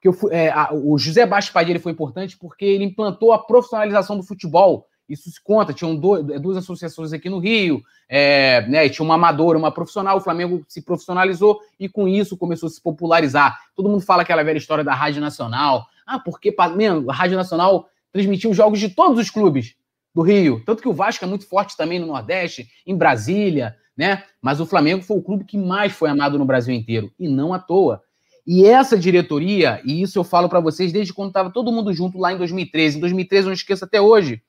que 0.00 0.08
é, 0.30 0.50
a, 0.50 0.72
o 0.72 0.96
José 0.98 1.26
Bastos 1.26 1.52
Padilha 1.52 1.80
foi 1.80 1.92
importante 1.92 2.36
porque 2.38 2.64
ele 2.64 2.84
implantou 2.84 3.32
a 3.32 3.38
profissionalização 3.38 4.16
do 4.16 4.22
futebol 4.22 4.86
isso 5.08 5.30
se 5.30 5.42
conta, 5.42 5.72
tinham 5.72 5.96
duas 5.96 6.56
associações 6.56 7.12
aqui 7.12 7.28
no 7.28 7.38
Rio, 7.38 7.82
é, 8.08 8.66
né, 8.68 8.88
tinha 8.88 9.04
uma 9.04 9.14
amadora, 9.14 9.58
uma 9.58 9.72
profissional, 9.72 10.16
o 10.16 10.20
Flamengo 10.20 10.64
se 10.68 10.82
profissionalizou 10.82 11.60
e 11.78 11.88
com 11.88 12.06
isso 12.06 12.36
começou 12.36 12.68
a 12.68 12.70
se 12.70 12.80
popularizar. 12.80 13.58
Todo 13.74 13.88
mundo 13.88 14.00
fala 14.00 14.22
aquela 14.22 14.42
velha 14.42 14.58
história 14.58 14.84
da 14.84 14.94
Rádio 14.94 15.20
Nacional. 15.20 15.86
Ah, 16.06 16.18
porque 16.18 16.54
mesmo, 16.76 17.10
a 17.10 17.14
Rádio 17.14 17.36
Nacional 17.36 17.88
transmitiu 18.12 18.50
os 18.50 18.56
jogos 18.56 18.78
de 18.78 18.88
todos 18.88 19.18
os 19.18 19.30
clubes 19.30 19.74
do 20.14 20.22
Rio. 20.22 20.62
Tanto 20.64 20.82
que 20.82 20.88
o 20.88 20.92
Vasco 20.92 21.24
é 21.24 21.28
muito 21.28 21.46
forte 21.46 21.76
também 21.76 21.98
no 21.98 22.06
Nordeste, 22.06 22.68
em 22.86 22.96
Brasília, 22.96 23.76
né? 23.96 24.24
Mas 24.40 24.60
o 24.60 24.66
Flamengo 24.66 25.02
foi 25.02 25.16
o 25.16 25.22
clube 25.22 25.44
que 25.44 25.58
mais 25.58 25.92
foi 25.92 26.08
amado 26.08 26.38
no 26.38 26.44
Brasil 26.44 26.74
inteiro, 26.74 27.12
e 27.18 27.28
não 27.28 27.52
à 27.52 27.58
toa. 27.58 28.02
E 28.46 28.64
essa 28.64 28.96
diretoria, 28.96 29.80
e 29.84 30.00
isso 30.00 30.18
eu 30.18 30.24
falo 30.24 30.48
para 30.48 30.60
vocês 30.60 30.92
desde 30.92 31.12
quando 31.12 31.28
estava 31.28 31.50
todo 31.50 31.72
mundo 31.72 31.92
junto 31.92 32.16
lá 32.16 32.32
em 32.32 32.38
2013. 32.38 32.96
Em 32.96 33.00
2013, 33.00 33.44
eu 33.44 33.48
não 33.48 33.54
esqueço 33.54 33.84
até 33.84 34.00
hoje, 34.00 34.40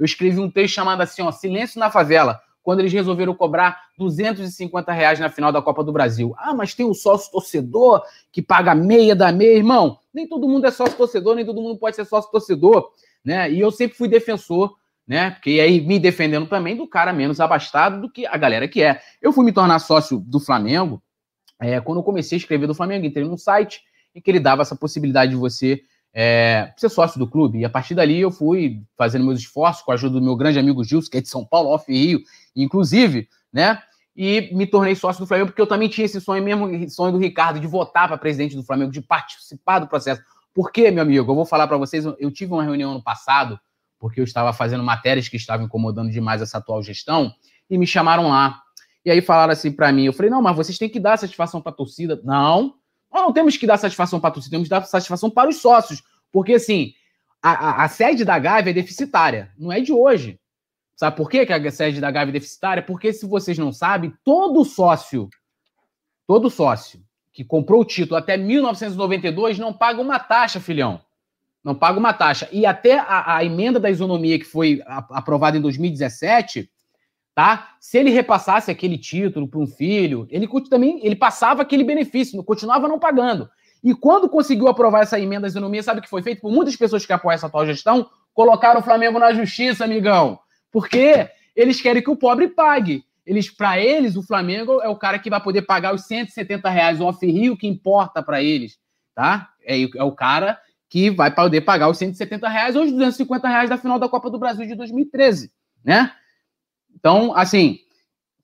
eu 0.00 0.04
escrevi 0.06 0.40
um 0.40 0.50
texto 0.50 0.74
chamado 0.74 1.02
assim, 1.02 1.20
ó, 1.20 1.30
Silêncio 1.30 1.78
na 1.78 1.90
Favela, 1.90 2.40
quando 2.62 2.80
eles 2.80 2.92
resolveram 2.92 3.34
cobrar 3.34 3.78
250 3.98 4.90
reais 4.92 5.20
na 5.20 5.28
final 5.28 5.52
da 5.52 5.60
Copa 5.60 5.84
do 5.84 5.92
Brasil. 5.92 6.34
Ah, 6.38 6.54
mas 6.54 6.74
tem 6.74 6.86
o 6.86 6.94
sócio 6.94 7.30
torcedor 7.30 8.02
que 8.32 8.40
paga 8.40 8.74
meia 8.74 9.14
da 9.14 9.30
meia. 9.30 9.56
Irmão, 9.56 9.98
nem 10.12 10.26
todo 10.26 10.48
mundo 10.48 10.66
é 10.66 10.70
sócio 10.70 10.96
torcedor, 10.96 11.36
nem 11.36 11.44
todo 11.44 11.60
mundo 11.60 11.78
pode 11.78 11.96
ser 11.96 12.06
sócio 12.06 12.30
torcedor, 12.30 12.90
né? 13.22 13.50
E 13.52 13.60
eu 13.60 13.70
sempre 13.70 13.96
fui 13.96 14.08
defensor, 14.08 14.74
né? 15.06 15.32
Porque 15.32 15.60
aí 15.60 15.80
me 15.82 15.98
defendendo 15.98 16.46
também 16.46 16.74
do 16.74 16.88
cara 16.88 17.12
menos 17.12 17.38
abastado 17.38 18.00
do 18.00 18.10
que 18.10 18.26
a 18.26 18.36
galera 18.38 18.66
que 18.66 18.82
é. 18.82 19.02
Eu 19.20 19.32
fui 19.32 19.44
me 19.44 19.52
tornar 19.52 19.78
sócio 19.80 20.18
do 20.18 20.40
Flamengo 20.40 21.02
é, 21.60 21.78
quando 21.78 21.98
eu 21.98 22.02
comecei 22.02 22.36
a 22.36 22.40
escrever 22.40 22.66
do 22.66 22.74
Flamengo, 22.74 23.04
entrei 23.04 23.24
num 23.24 23.36
site 23.36 23.82
em 24.14 24.20
que 24.20 24.30
ele 24.30 24.40
dava 24.40 24.62
essa 24.62 24.74
possibilidade 24.74 25.32
de 25.32 25.36
você 25.36 25.82
é, 26.12 26.72
ser 26.76 26.88
sócio 26.88 27.18
do 27.18 27.26
clube. 27.26 27.60
E 27.60 27.64
a 27.64 27.70
partir 27.70 27.94
dali 27.94 28.20
eu 28.20 28.30
fui 28.30 28.82
fazendo 28.96 29.24
meus 29.24 29.40
esforços 29.40 29.82
com 29.82 29.90
a 29.90 29.94
ajuda 29.94 30.18
do 30.18 30.24
meu 30.24 30.36
grande 30.36 30.58
amigo 30.58 30.82
Gilson, 30.84 31.10
que 31.10 31.18
é 31.18 31.20
de 31.20 31.28
São 31.28 31.44
Paulo, 31.44 31.70
off 31.70 31.90
Rio, 31.90 32.20
inclusive, 32.54 33.28
né? 33.52 33.80
E 34.16 34.50
me 34.52 34.66
tornei 34.66 34.94
sócio 34.94 35.22
do 35.22 35.26
Flamengo, 35.26 35.48
porque 35.48 35.62
eu 35.62 35.66
também 35.66 35.88
tinha 35.88 36.04
esse 36.04 36.20
sonho 36.20 36.42
mesmo, 36.42 36.90
sonho 36.90 37.12
do 37.12 37.18
Ricardo, 37.18 37.60
de 37.60 37.66
votar 37.66 38.08
para 38.08 38.18
presidente 38.18 38.56
do 38.56 38.62
Flamengo, 38.62 38.90
de 38.90 39.00
participar 39.00 39.78
do 39.78 39.86
processo. 39.86 40.20
Por 40.52 40.72
quê, 40.72 40.90
meu 40.90 41.02
amigo? 41.02 41.30
Eu 41.30 41.34
vou 41.34 41.46
falar 41.46 41.68
para 41.68 41.76
vocês, 41.76 42.04
eu 42.04 42.30
tive 42.30 42.52
uma 42.52 42.64
reunião 42.64 42.92
no 42.92 43.02
passado, 43.02 43.58
porque 43.98 44.20
eu 44.20 44.24
estava 44.24 44.52
fazendo 44.52 44.82
matérias 44.82 45.28
que 45.28 45.36
estavam 45.36 45.66
incomodando 45.66 46.10
demais 46.10 46.42
essa 46.42 46.58
atual 46.58 46.82
gestão, 46.82 47.32
e 47.70 47.78
me 47.78 47.86
chamaram 47.86 48.28
lá. 48.28 48.60
E 49.04 49.10
aí 49.10 49.22
falaram 49.22 49.52
assim 49.52 49.70
para 49.70 49.92
mim, 49.92 50.04
eu 50.04 50.12
falei, 50.12 50.30
não, 50.30 50.42
mas 50.42 50.56
vocês 50.56 50.76
têm 50.76 50.88
que 50.88 51.00
dar 51.00 51.16
satisfação 51.16 51.62
para 51.62 51.70
a 51.70 51.74
torcida. 51.74 52.20
Não, 52.24 52.74
nós 53.12 53.22
não 53.22 53.32
temos 53.32 53.56
que 53.56 53.66
dar 53.66 53.76
satisfação 53.76 54.20
para 54.20 54.30
torcida, 54.30 54.52
temos 54.52 54.68
que 54.68 54.70
dar 54.70 54.84
satisfação 54.84 55.30
para 55.30 55.48
os 55.48 55.56
sócios. 55.56 56.02
Porque, 56.30 56.54
assim, 56.54 56.92
a, 57.42 57.50
a, 57.50 57.84
a 57.84 57.88
sede 57.88 58.24
da 58.24 58.38
Gávea 58.38 58.70
é 58.70 58.74
deficitária, 58.74 59.50
não 59.58 59.72
é 59.72 59.80
de 59.80 59.92
hoje. 59.92 60.38
Sabe 60.94 61.16
por 61.16 61.30
quê 61.30 61.46
que 61.46 61.52
a 61.52 61.70
sede 61.72 62.00
da 62.00 62.10
Gávea 62.10 62.30
é 62.30 62.34
deficitária? 62.34 62.82
Porque, 62.82 63.12
se 63.12 63.26
vocês 63.26 63.56
não 63.56 63.72
sabem, 63.72 64.12
todo 64.22 64.64
sócio, 64.64 65.28
todo 66.26 66.50
sócio 66.50 67.02
que 67.32 67.44
comprou 67.44 67.80
o 67.80 67.84
título 67.84 68.16
até 68.16 68.36
1992 68.36 69.58
não 69.58 69.72
paga 69.72 70.00
uma 70.00 70.18
taxa, 70.18 70.60
filhão. 70.60 71.00
Não 71.64 71.74
paga 71.74 71.98
uma 71.98 72.12
taxa. 72.12 72.48
E 72.52 72.66
até 72.66 72.98
a, 72.98 73.36
a 73.36 73.44
emenda 73.44 73.80
da 73.80 73.90
isonomia 73.90 74.38
que 74.38 74.44
foi 74.44 74.82
aprovada 74.86 75.56
em 75.56 75.60
2017, 75.60 76.70
tá? 77.40 77.70
Se 77.80 77.96
ele 77.96 78.10
repassasse 78.10 78.70
aquele 78.70 78.98
título 78.98 79.48
para 79.48 79.58
um 79.58 79.66
filho, 79.66 80.28
ele 80.28 80.46
também 80.68 81.00
ele 81.02 81.16
passava 81.16 81.62
aquele 81.62 81.82
benefício, 81.82 82.44
continuava 82.44 82.86
não 82.86 82.98
pagando. 82.98 83.48
E 83.82 83.94
quando 83.94 84.28
conseguiu 84.28 84.68
aprovar 84.68 85.00
essa 85.00 85.18
emenda 85.18 85.42
da 85.42 85.46
isonomia, 85.48 85.82
sabe 85.82 86.00
o 86.00 86.02
que 86.02 86.10
foi 86.10 86.20
feito 86.20 86.42
por 86.42 86.52
muitas 86.52 86.76
pessoas 86.76 87.06
que 87.06 87.12
apoiam 87.14 87.34
essa 87.34 87.46
atual 87.46 87.64
gestão? 87.64 88.10
Colocaram 88.34 88.80
o 88.80 88.82
Flamengo 88.82 89.18
na 89.18 89.32
justiça, 89.32 89.86
amigão. 89.86 90.38
Porque 90.70 91.30
eles 91.56 91.80
querem 91.80 92.02
que 92.02 92.10
o 92.10 92.16
pobre 92.16 92.46
pague. 92.46 93.04
Eles, 93.24 93.48
para 93.48 93.80
eles, 93.80 94.16
o 94.16 94.22
Flamengo 94.22 94.82
é 94.82 94.88
o 94.90 94.96
cara 94.96 95.18
que 95.18 95.30
vai 95.30 95.42
poder 95.42 95.62
pagar 95.62 95.94
os 95.94 96.02
170 96.02 96.68
reais 96.68 97.00
off-rio 97.00 97.56
que 97.56 97.66
importa 97.66 98.22
para 98.22 98.42
eles, 98.42 98.78
tá? 99.14 99.48
É, 99.64 99.80
é, 99.82 100.04
o 100.04 100.12
cara 100.12 100.60
que 100.90 101.10
vai 101.10 101.34
poder 101.34 101.62
pagar 101.62 101.88
os 101.88 101.96
170 101.96 102.46
reais 102.50 102.76
ou 102.76 102.82
os 102.82 102.92
250 102.92 103.48
reais 103.48 103.70
da 103.70 103.78
final 103.78 103.98
da 103.98 104.10
Copa 104.10 104.28
do 104.28 104.38
Brasil 104.38 104.66
de 104.66 104.74
2013, 104.74 105.50
né? 105.82 106.12
Então, 107.00 107.34
assim, 107.34 107.80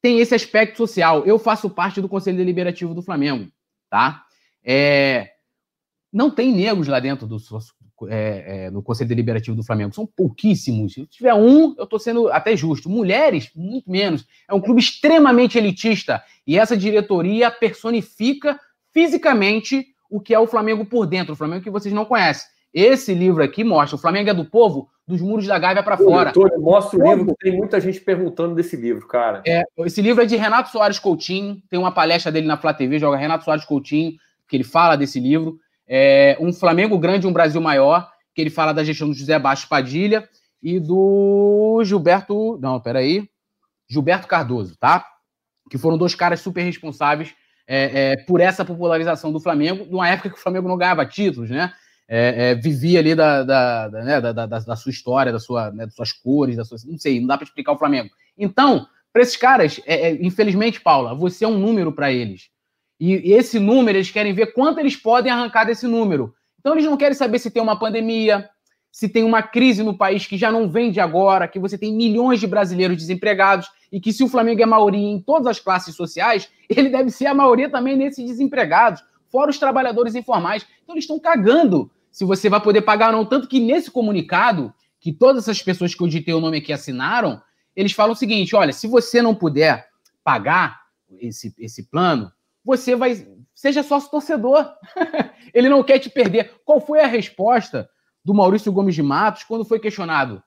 tem 0.03 0.19
esse 0.19 0.35
aspecto 0.35 0.79
social. 0.79 1.25
Eu 1.25 1.39
faço 1.39 1.71
parte 1.71 2.01
do 2.01 2.09
Conselho 2.09 2.39
Deliberativo 2.39 2.95
do 2.95 3.03
Flamengo, 3.03 3.49
tá? 3.89 4.25
É, 4.65 5.31
não 6.13 6.31
tem 6.31 6.53
negros 6.53 6.89
lá 6.89 6.99
dentro 6.99 7.27
do, 7.27 7.37
é, 8.09 8.67
é, 8.67 8.83
Conselho 8.83 9.09
Deliberativo 9.09 9.57
do 9.57 9.63
Flamengo. 9.63 9.95
São 9.95 10.07
pouquíssimos. 10.07 10.95
Se 10.95 11.07
tiver 11.07 11.35
um, 11.35 11.75
eu 11.77 11.85
estou 11.85 11.99
sendo 11.99 12.29
até 12.29 12.57
justo. 12.57 12.89
Mulheres, 12.89 13.51
muito 13.55 13.91
menos. 13.91 14.27
É 14.49 14.55
um 14.55 14.61
clube 14.61 14.81
extremamente 14.81 15.59
elitista. 15.59 16.23
E 16.47 16.59
essa 16.59 16.77
diretoria 16.77 17.51
personifica 17.51 18.59
fisicamente 18.93 19.87
o 20.09 20.21
que 20.21 20.35
é 20.35 20.39
o 20.39 20.47
Flamengo 20.47 20.87
por 20.87 21.07
dentro, 21.07 21.35
o 21.35 21.37
Flamengo 21.37 21.63
que 21.63 21.71
vocês 21.71 21.93
não 21.93 22.05
conhecem. 22.05 22.49
Esse 22.73 23.15
livro 23.15 23.43
aqui 23.43 23.63
mostra: 23.63 23.97
o 23.97 24.01
Flamengo 24.01 24.31
é 24.31 24.35
do 24.35 24.45
povo, 24.45 24.89
dos 25.07 25.21
muros 25.21 25.47
da 25.47 25.59
Gávea 25.59 25.83
para 25.83 25.97
fora. 25.97 26.33
Doutor, 26.33 26.59
mostra 26.59 26.99
o 26.99 27.09
livro, 27.09 27.35
tem 27.39 27.57
muita 27.57 27.81
gente 27.81 28.01
perguntando 28.01 28.55
desse 28.55 28.77
livro, 28.77 29.07
cara. 29.07 29.43
É, 29.47 29.63
esse 29.81 30.03
livro 30.03 30.23
é 30.23 30.27
de 30.27 30.35
Renato 30.37 30.71
Soares 30.71 30.99
Coutinho, 30.99 31.63
tem 31.71 31.79
uma 31.79 31.93
palestra 31.93 32.33
dele 32.33 32.47
na 32.47 32.57
Flá 32.57 32.75
TV, 32.75 32.99
joga 32.99 33.17
Renato 33.17 33.45
Soares 33.45 33.65
Coutinho, 33.65 34.15
que 34.49 34.57
ele 34.57 34.65
fala 34.65 34.97
desse 34.97 35.21
livro. 35.21 35.59
É, 35.87 36.37
um 36.41 36.53
Flamengo 36.53 36.99
grande, 36.99 37.27
um 37.27 37.33
Brasil 37.33 37.61
maior, 37.61 38.11
que 38.35 38.41
ele 38.41 38.51
fala 38.51 38.75
da 38.75 38.83
gestão 38.83 39.09
do 39.09 39.15
José 39.15 39.39
Baixo 39.39 39.69
Padilha 39.69 40.29
e 40.61 40.81
do 40.81 41.81
Gilberto. 41.85 42.59
Não, 42.61 42.81
peraí. 42.81 43.29
Gilberto 43.89 44.27
Cardoso, 44.27 44.77
tá? 44.77 45.07
Que 45.71 45.79
foram 45.79 45.97
dois 45.97 46.17
caras 46.17 46.41
super 46.41 46.63
responsáveis 46.63 47.33
é, 47.69 48.13
é, 48.13 48.17
por 48.25 48.41
essa 48.41 48.65
popularização 48.65 49.33
do 49.33 49.41
Flamengo, 49.41 49.87
numa 49.89 50.09
época 50.09 50.31
que 50.31 50.37
o 50.37 50.43
Flamengo 50.43 50.69
não 50.69 50.77
ganhava 50.77 51.07
títulos, 51.07 51.49
né? 51.49 51.73
É, 52.09 52.51
é 52.51 52.55
vivia 52.55 53.01
ali 53.01 53.15
da, 53.15 53.43
da, 53.43 53.89
da, 53.89 54.05
né, 54.05 54.21
da, 54.21 54.47
da, 54.47 54.77
sua 54.77 54.91
história, 54.91 55.33
da 55.33 55.41
sua, 55.41 55.73
né, 55.73 55.87
das 55.87 55.95
suas 55.95 56.13
cores, 56.13 56.57
da 56.57 56.65
sua, 56.65 56.79
não 56.87 56.99
sei, 56.99 57.21
não 57.21 57.27
dá 57.27 57.37
para 57.37 57.45
explicar 57.45 57.73
o 57.73 57.79
Flamengo. 57.79 58.11
Então, 58.39 58.87
para 59.13 59.23
esses 59.23 59.37
caras, 59.37 59.81
é, 59.87 60.11
é, 60.11 60.25
infelizmente, 60.25 60.81
Paula, 60.81 61.15
você 61.15 61.45
é 61.45 61.49
um 61.49 61.59
número 61.59 61.91
para 61.91 62.13
eles. 62.13 62.51
E 63.01 63.33
esse 63.33 63.59
número, 63.59 63.97
eles 63.97 64.11
querem 64.11 64.33
ver 64.33 64.53
quanto 64.53 64.79
eles 64.79 64.97
podem 64.97 65.33
arrancar 65.33 65.65
desse 65.65 65.87
número. 65.87 66.35
Então, 66.61 66.75
eles 66.75 66.85
não 66.85 66.97
querem 66.97 67.15
saber 67.15 67.39
se 67.39 67.51
tem 67.51 67.63
uma 67.63 67.79
pandemia, 67.79 68.49
se 68.93 69.09
tem 69.09 69.25
uma 69.25 69.43
crise 69.43 69.83
no 69.83 69.97
país 69.97 70.27
que 70.27 70.39
já 70.39 70.51
não 70.51 70.69
vem 70.69 70.91
de 70.91 71.01
agora, 71.01 71.47
que 71.47 71.59
você 71.59 71.77
tem 71.77 71.95
milhões 71.95 72.41
de 72.41 72.47
brasileiros 72.47 72.97
desempregados 72.97 73.71
e 73.93 74.01
que 74.01 74.13
se 74.13 74.25
o 74.25 74.29
Flamengo 74.29 74.63
é 74.63 74.67
maioria 74.67 75.09
em 75.09 75.21
todas 75.21 75.47
as 75.47 75.61
classes 75.61 75.95
sociais, 75.95 76.51
ele 76.69 76.89
deve 76.89 77.11
ser 77.11 77.27
a 77.27 77.35
maioria 77.35 77.71
também 77.71 77.97
nesses 77.97 78.27
desempregados, 78.27 79.03
fora 79.31 79.51
os 79.51 79.59
trabalhadores 79.59 80.15
informais. 80.15 80.67
Então, 80.83 80.95
eles 80.95 81.05
estão 81.05 81.19
cagando 81.19 81.91
se 82.17 82.25
você 82.25 82.49
vai 82.49 82.63
poder 82.63 82.81
pagar 82.81 83.09
ou 83.09 83.13
não. 83.13 83.27
Tanto 83.27 83.47
que 83.47 83.61
nesse 83.61 83.91
comunicado, 83.91 84.73
que 84.99 85.13
todas 85.13 85.43
essas 85.43 85.61
pessoas 85.61 85.95
que 85.95 86.03
eu 86.03 86.09
ditei 86.09 86.33
o 86.33 86.41
nome 86.41 86.57
aqui 86.57 86.73
assinaram, 86.73 87.43
eles 87.77 87.93
falam 87.93 88.15
o 88.15 88.17
seguinte: 88.17 88.57
olha, 88.57 88.73
se 88.73 88.87
você 88.87 89.21
não 89.21 89.35
puder 89.35 89.87
pagar 90.25 90.81
esse, 91.21 91.55
esse 91.59 91.83
plano, 91.91 92.33
você 92.65 92.97
vai. 92.97 93.29
Seja 93.55 93.83
sócio 93.83 94.11
torcedor. 94.11 94.67
Ele 95.53 95.69
não 95.69 95.85
quer 95.85 95.99
te 95.99 96.09
perder. 96.09 96.55
Qual 96.65 96.81
foi 96.81 97.01
a 97.01 97.07
resposta 97.07 97.87
do 98.25 98.33
Maurício 98.33 98.73
Gomes 98.73 98.95
de 98.95 99.03
Matos 99.03 99.45
quando 99.45 99.67
foi 99.67 99.79
questionado? 99.79 100.43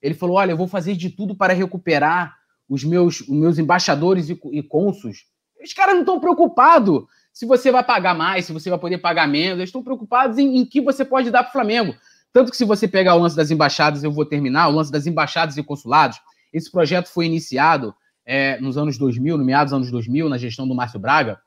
Ele 0.00 0.14
falou: 0.14 0.36
Olha, 0.36 0.52
eu 0.52 0.56
vou 0.56 0.66
fazer 0.66 0.96
de 0.96 1.10
tudo 1.10 1.36
para 1.36 1.52
recuperar 1.52 2.34
os 2.66 2.84
meus, 2.84 3.20
os 3.20 3.28
meus 3.28 3.58
embaixadores 3.58 4.30
e, 4.30 4.40
e 4.50 4.62
cônsuls. 4.62 5.26
Os 5.62 5.74
caras 5.74 5.92
não 5.92 6.00
estão 6.00 6.18
preocupados 6.18 7.04
se 7.32 7.46
você 7.46 7.70
vai 7.70 7.82
pagar 7.82 8.14
mais, 8.14 8.44
se 8.44 8.52
você 8.52 8.68
vai 8.68 8.78
poder 8.78 8.98
pagar 8.98 9.26
menos. 9.26 9.58
Eles 9.58 9.68
estão 9.68 9.82
preocupados 9.82 10.38
em, 10.38 10.58
em 10.58 10.66
que 10.66 10.80
você 10.80 11.04
pode 11.04 11.30
dar 11.30 11.42
para 11.42 11.50
o 11.50 11.52
Flamengo. 11.52 11.94
Tanto 12.32 12.50
que 12.50 12.56
se 12.56 12.64
você 12.64 12.88
pegar 12.88 13.14
o 13.14 13.18
lance 13.18 13.36
das 13.36 13.50
embaixadas, 13.50 14.02
eu 14.02 14.12
vou 14.12 14.24
terminar, 14.24 14.68
o 14.68 14.72
lance 14.72 14.90
das 14.90 15.06
embaixadas 15.06 15.56
e 15.56 15.62
consulados, 15.62 16.18
esse 16.52 16.70
projeto 16.70 17.08
foi 17.08 17.26
iniciado 17.26 17.94
é, 18.24 18.60
nos 18.60 18.76
anos 18.76 18.98
2000, 18.98 19.36
no 19.36 19.44
meados 19.44 19.70
dos 19.70 19.76
anos 19.76 19.90
2000, 19.90 20.28
na 20.28 20.38
gestão 20.38 20.66
do 20.66 20.74
Márcio 20.74 21.00
Braga, 21.00 21.38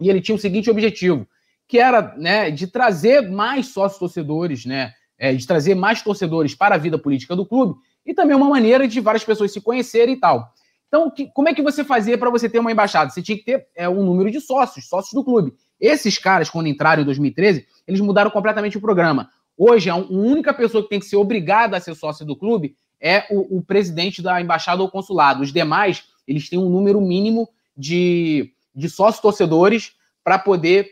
e 0.00 0.08
ele 0.08 0.20
tinha 0.20 0.34
o 0.34 0.38
seguinte 0.38 0.70
objetivo, 0.70 1.26
que 1.66 1.78
era 1.78 2.14
né, 2.16 2.50
de 2.50 2.66
trazer 2.66 3.28
mais 3.30 3.68
sócios 3.68 3.98
torcedores, 3.98 4.64
né, 4.64 4.92
é, 5.18 5.34
de 5.34 5.46
trazer 5.46 5.74
mais 5.74 6.02
torcedores 6.02 6.54
para 6.54 6.74
a 6.74 6.78
vida 6.78 6.98
política 6.98 7.34
do 7.34 7.46
clube, 7.46 7.74
e 8.04 8.14
também 8.14 8.36
uma 8.36 8.48
maneira 8.48 8.88
de 8.88 9.00
várias 9.00 9.24
pessoas 9.24 9.52
se 9.52 9.60
conhecerem 9.60 10.14
e 10.14 10.18
tal. 10.18 10.52
Então, 10.88 11.10
que, 11.10 11.26
como 11.32 11.48
é 11.48 11.54
que 11.54 11.62
você 11.62 11.84
fazia 11.84 12.16
para 12.16 12.30
você 12.30 12.48
ter 12.48 12.58
uma 12.58 12.72
embaixada? 12.72 13.10
Você 13.10 13.22
tinha 13.22 13.36
que 13.36 13.44
ter 13.44 13.66
é, 13.76 13.88
um 13.88 14.02
número 14.02 14.30
de 14.30 14.40
sócios, 14.40 14.88
sócios 14.88 15.12
do 15.12 15.22
clube. 15.22 15.54
Esses 15.78 16.18
caras, 16.18 16.50
quando 16.50 16.66
entraram 16.66 17.02
em 17.02 17.04
2013, 17.04 17.66
eles 17.86 18.00
mudaram 18.00 18.30
completamente 18.30 18.78
o 18.78 18.80
programa. 18.80 19.30
Hoje, 19.56 19.90
a 19.90 19.96
única 19.96 20.52
pessoa 20.54 20.82
que 20.82 20.88
tem 20.88 20.98
que 20.98 21.06
ser 21.06 21.16
obrigada 21.16 21.76
a 21.76 21.80
ser 21.80 21.94
sócio 21.94 22.24
do 22.24 22.36
clube 22.36 22.76
é 23.00 23.26
o, 23.30 23.58
o 23.58 23.62
presidente 23.62 24.22
da 24.22 24.40
embaixada 24.40 24.82
ou 24.82 24.90
consulado. 24.90 25.42
Os 25.42 25.52
demais, 25.52 26.04
eles 26.26 26.48
têm 26.48 26.58
um 26.58 26.70
número 26.70 27.00
mínimo 27.00 27.48
de, 27.76 28.52
de 28.74 28.88
sócios 28.88 29.20
torcedores 29.20 29.92
para 30.24 30.38
poder 30.38 30.88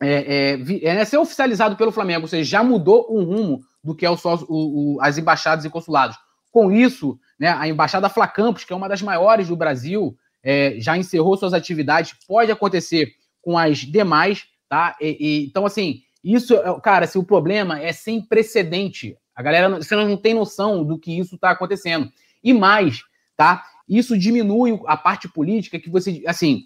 é, 0.00 0.58
é, 0.82 0.84
é, 0.84 1.04
ser 1.04 1.18
oficializado 1.18 1.76
pelo 1.76 1.92
Flamengo, 1.92 2.22
ou 2.22 2.28
seja, 2.28 2.48
já 2.48 2.62
mudou 2.62 3.06
o 3.08 3.22
rumo 3.22 3.60
do 3.82 3.94
que 3.94 4.04
é 4.04 4.10
o, 4.10 4.16
sócio, 4.16 4.46
o, 4.48 4.96
o, 4.96 5.00
as 5.00 5.18
embaixadas 5.18 5.64
e 5.64 5.70
consulados. 5.70 6.16
Com 6.50 6.70
isso, 6.70 7.18
né, 7.38 7.48
a 7.48 7.66
Embaixada 7.68 8.08
Flacampos, 8.08 8.64
que 8.64 8.72
é 8.72 8.76
uma 8.76 8.88
das 8.88 9.02
maiores 9.02 9.48
do 9.48 9.56
Brasil, 9.56 10.16
é, 10.42 10.76
já 10.78 10.96
encerrou 10.96 11.36
suas 11.36 11.54
atividades, 11.54 12.14
pode 12.26 12.52
acontecer 12.52 13.14
com 13.40 13.58
as 13.58 13.78
demais, 13.78 14.46
tá? 14.68 14.96
E, 15.00 15.16
e, 15.18 15.46
então, 15.46 15.66
assim, 15.66 16.02
isso, 16.22 16.54
é, 16.54 16.80
cara, 16.80 17.06
se 17.06 17.18
o 17.18 17.24
problema 17.24 17.80
é 17.80 17.92
sem 17.92 18.20
precedente, 18.20 19.16
a 19.34 19.42
galera 19.42 19.68
você 19.68 19.96
não 19.96 20.16
tem 20.16 20.34
noção 20.34 20.84
do 20.84 20.98
que 20.98 21.18
isso 21.18 21.34
está 21.34 21.50
acontecendo. 21.50 22.10
E 22.42 22.52
mais, 22.52 23.02
tá? 23.36 23.64
Isso 23.88 24.16
diminui 24.16 24.80
a 24.86 24.96
parte 24.96 25.28
política 25.28 25.78
que 25.78 25.90
você, 25.90 26.22
assim, 26.26 26.64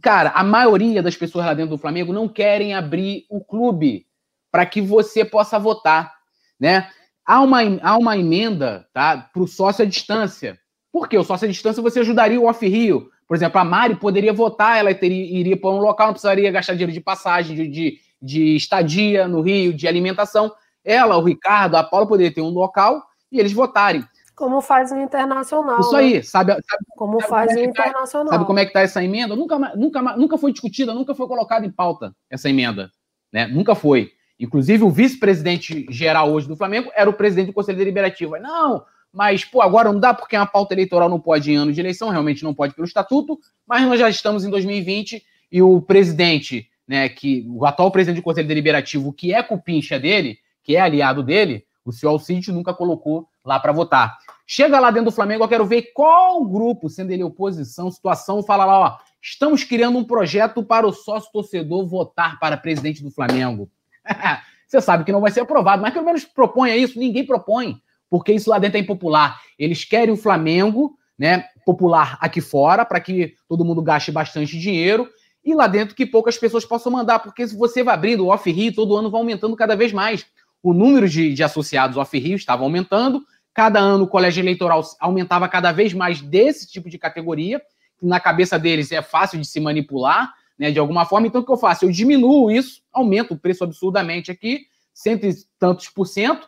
cara, 0.00 0.30
a 0.30 0.44
maioria 0.44 1.02
das 1.02 1.16
pessoas 1.16 1.46
lá 1.46 1.54
dentro 1.54 1.70
do 1.70 1.78
Flamengo 1.78 2.12
não 2.12 2.28
querem 2.28 2.74
abrir 2.74 3.26
o 3.28 3.40
clube 3.42 4.06
para 4.50 4.66
que 4.66 4.80
você 4.80 5.24
possa 5.24 5.58
votar, 5.58 6.12
né? 6.58 6.90
Há 7.30 7.40
uma, 7.42 7.60
há 7.80 7.96
uma 7.96 8.18
emenda 8.18 8.88
tá, 8.92 9.16
para 9.32 9.40
o 9.40 9.46
sócio 9.46 9.84
à 9.84 9.86
distância. 9.86 10.58
Por 10.90 11.08
quê? 11.08 11.16
O 11.16 11.22
sócio 11.22 11.46
à 11.46 11.48
distância 11.48 11.80
você 11.80 12.00
ajudaria 12.00 12.40
o 12.40 12.46
off-rio. 12.46 13.08
Por 13.28 13.36
exemplo, 13.36 13.60
a 13.60 13.64
Mari 13.64 13.94
poderia 13.94 14.32
votar, 14.32 14.78
ela 14.78 14.92
teria, 14.92 15.38
iria 15.38 15.56
para 15.56 15.70
um 15.70 15.78
local, 15.78 16.08
não 16.08 16.14
precisaria 16.14 16.50
gastar 16.50 16.72
dinheiro 16.72 16.90
de 16.90 17.00
passagem, 17.00 17.54
de, 17.54 17.68
de, 17.68 17.98
de 18.20 18.56
estadia 18.56 19.28
no 19.28 19.42
Rio, 19.42 19.72
de 19.72 19.86
alimentação. 19.86 20.52
Ela, 20.84 21.16
o 21.18 21.22
Ricardo, 21.22 21.76
a 21.76 21.84
Paula 21.84 22.08
poderiam 22.08 22.34
ter 22.34 22.40
um 22.40 22.50
local 22.50 23.00
e 23.30 23.38
eles 23.38 23.52
votarem. 23.52 24.04
Como 24.34 24.60
faz 24.60 24.90
o 24.90 24.96
Internacional. 24.96 25.78
Isso 25.78 25.94
aí, 25.94 26.14
né? 26.14 26.22
sabe, 26.22 26.50
sabe, 26.52 26.84
Como 26.96 27.20
sabe 27.20 27.30
faz 27.30 27.46
como 27.54 27.60
é 27.60 27.62
o 27.62 27.72
tá- 27.72 27.82
Internacional. 27.82 28.26
Tá, 28.26 28.32
sabe 28.32 28.44
como 28.44 28.58
é 28.58 28.64
que 28.64 28.70
está 28.70 28.80
essa 28.80 29.04
emenda? 29.04 29.36
Nunca, 29.36 29.56
nunca, 29.76 30.02
nunca 30.16 30.36
foi 30.36 30.50
discutida, 30.50 30.92
nunca 30.92 31.14
foi 31.14 31.28
colocada 31.28 31.64
em 31.64 31.70
pauta 31.70 32.12
essa 32.28 32.50
emenda. 32.50 32.90
Né? 33.32 33.46
Nunca 33.46 33.76
foi. 33.76 34.10
Inclusive, 34.40 34.82
o 34.82 34.90
vice-presidente 34.90 35.86
geral 35.90 36.32
hoje 36.32 36.48
do 36.48 36.56
Flamengo 36.56 36.90
era 36.96 37.10
o 37.10 37.12
presidente 37.12 37.48
do 37.48 37.52
Conselho 37.52 37.76
Deliberativo. 37.76 38.38
Não, 38.38 38.82
mas, 39.12 39.44
pô, 39.44 39.60
agora 39.60 39.92
não 39.92 40.00
dá 40.00 40.14
porque 40.14 40.34
uma 40.34 40.46
pauta 40.46 40.72
eleitoral 40.72 41.10
não 41.10 41.20
pode 41.20 41.52
em 41.52 41.56
ano 41.56 41.72
de 41.72 41.78
eleição, 41.78 42.08
realmente 42.08 42.42
não 42.42 42.54
pode 42.54 42.74
pelo 42.74 42.86
estatuto, 42.86 43.38
mas 43.66 43.82
nós 43.82 44.00
já 44.00 44.08
estamos 44.08 44.42
em 44.42 44.50
2020 44.50 45.22
e 45.52 45.60
o 45.60 45.82
presidente, 45.82 46.68
né, 46.88 47.08
que 47.10 47.46
o 47.50 47.66
atual 47.66 47.90
presidente 47.90 48.20
do 48.20 48.24
Conselho 48.24 48.48
Deliberativo, 48.48 49.12
que 49.12 49.34
é 49.34 49.42
cupincha 49.42 50.00
dele, 50.00 50.38
que 50.62 50.74
é 50.74 50.80
aliado 50.80 51.22
dele, 51.22 51.66
o 51.84 51.92
senhor 51.92 52.12
Alcide 52.12 52.50
nunca 52.50 52.72
colocou 52.72 53.28
lá 53.44 53.60
para 53.60 53.72
votar. 53.72 54.16
Chega 54.46 54.80
lá 54.80 54.90
dentro 54.90 55.10
do 55.10 55.14
Flamengo, 55.14 55.44
eu 55.44 55.48
quero 55.48 55.66
ver 55.66 55.90
qual 55.92 56.42
grupo, 56.44 56.88
sendo 56.88 57.10
ele 57.10 57.22
oposição, 57.22 57.90
situação, 57.90 58.42
fala 58.42 58.64
lá, 58.64 58.78
ó, 58.80 58.98
estamos 59.20 59.64
criando 59.64 59.98
um 59.98 60.04
projeto 60.04 60.62
para 60.62 60.86
o 60.86 60.92
sócio 60.92 61.30
torcedor 61.30 61.86
votar 61.86 62.38
para 62.38 62.56
presidente 62.56 63.02
do 63.02 63.10
Flamengo. 63.10 63.70
Você 64.66 64.80
sabe 64.80 65.04
que 65.04 65.12
não 65.12 65.20
vai 65.20 65.30
ser 65.30 65.40
aprovado, 65.40 65.82
mas 65.82 65.92
pelo 65.92 66.04
menos 66.04 66.24
proponha 66.24 66.76
isso. 66.76 66.98
Ninguém 66.98 67.26
propõe. 67.26 67.80
porque 68.08 68.32
isso 68.32 68.50
lá 68.50 68.58
dentro 68.58 68.78
é 68.78 68.80
impopular. 68.80 69.40
Eles 69.58 69.84
querem 69.84 70.12
o 70.12 70.16
Flamengo, 70.16 70.96
né, 71.18 71.44
popular 71.64 72.18
aqui 72.20 72.40
fora, 72.40 72.84
para 72.84 73.00
que 73.00 73.34
todo 73.48 73.64
mundo 73.64 73.82
gaste 73.82 74.10
bastante 74.10 74.58
dinheiro, 74.58 75.08
e 75.44 75.54
lá 75.54 75.66
dentro 75.66 75.94
que 75.94 76.04
poucas 76.04 76.36
pessoas 76.36 76.64
possam 76.64 76.92
mandar, 76.92 77.20
porque 77.20 77.46
se 77.46 77.56
você 77.56 77.82
vai 77.82 77.94
abrindo 77.94 78.24
o 78.24 78.28
off-rio, 78.28 78.74
todo 78.74 78.96
ano 78.96 79.10
vai 79.10 79.20
aumentando 79.20 79.56
cada 79.56 79.76
vez 79.76 79.92
mais. 79.92 80.26
O 80.62 80.74
número 80.74 81.08
de, 81.08 81.32
de 81.32 81.42
associados 81.42 81.96
off-rio 81.96 82.36
estava 82.36 82.62
aumentando, 82.62 83.22
cada 83.54 83.78
ano 83.78 84.04
o 84.04 84.08
colégio 84.08 84.42
eleitoral 84.42 84.82
aumentava 84.98 85.48
cada 85.48 85.72
vez 85.72 85.94
mais 85.94 86.20
desse 86.20 86.70
tipo 86.70 86.90
de 86.90 86.98
categoria, 86.98 87.60
que 87.98 88.06
na 88.06 88.20
cabeça 88.20 88.58
deles 88.58 88.92
é 88.92 89.02
fácil 89.02 89.38
de 89.38 89.46
se 89.46 89.60
manipular, 89.60 90.34
né, 90.60 90.70
de 90.70 90.78
alguma 90.78 91.06
forma. 91.06 91.26
Então, 91.26 91.40
o 91.40 91.44
que 91.44 91.50
eu 91.50 91.56
faço? 91.56 91.86
Eu 91.86 91.90
diminuo 91.90 92.50
isso, 92.50 92.82
aumento 92.92 93.32
o 93.32 93.38
preço 93.38 93.64
absurdamente 93.64 94.30
aqui, 94.30 94.66
cento 94.92 95.24
e 95.24 95.34
tantos 95.58 95.88
por 95.88 96.04
cento, 96.04 96.46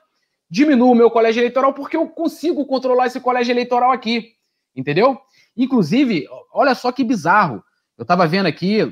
diminuo 0.50 0.92
o 0.92 0.94
meu 0.94 1.10
colégio 1.10 1.40
eleitoral 1.40 1.72
porque 1.72 1.96
eu 1.96 2.06
consigo 2.06 2.66
controlar 2.66 3.06
esse 3.06 3.18
colégio 3.18 3.52
eleitoral 3.52 3.90
aqui, 3.90 4.34
entendeu? 4.76 5.18
Inclusive, 5.56 6.26
olha 6.52 6.74
só 6.74 6.92
que 6.92 7.02
bizarro. 7.02 7.64
Eu 7.96 8.02
estava 8.02 8.26
vendo 8.26 8.46
aqui 8.46 8.82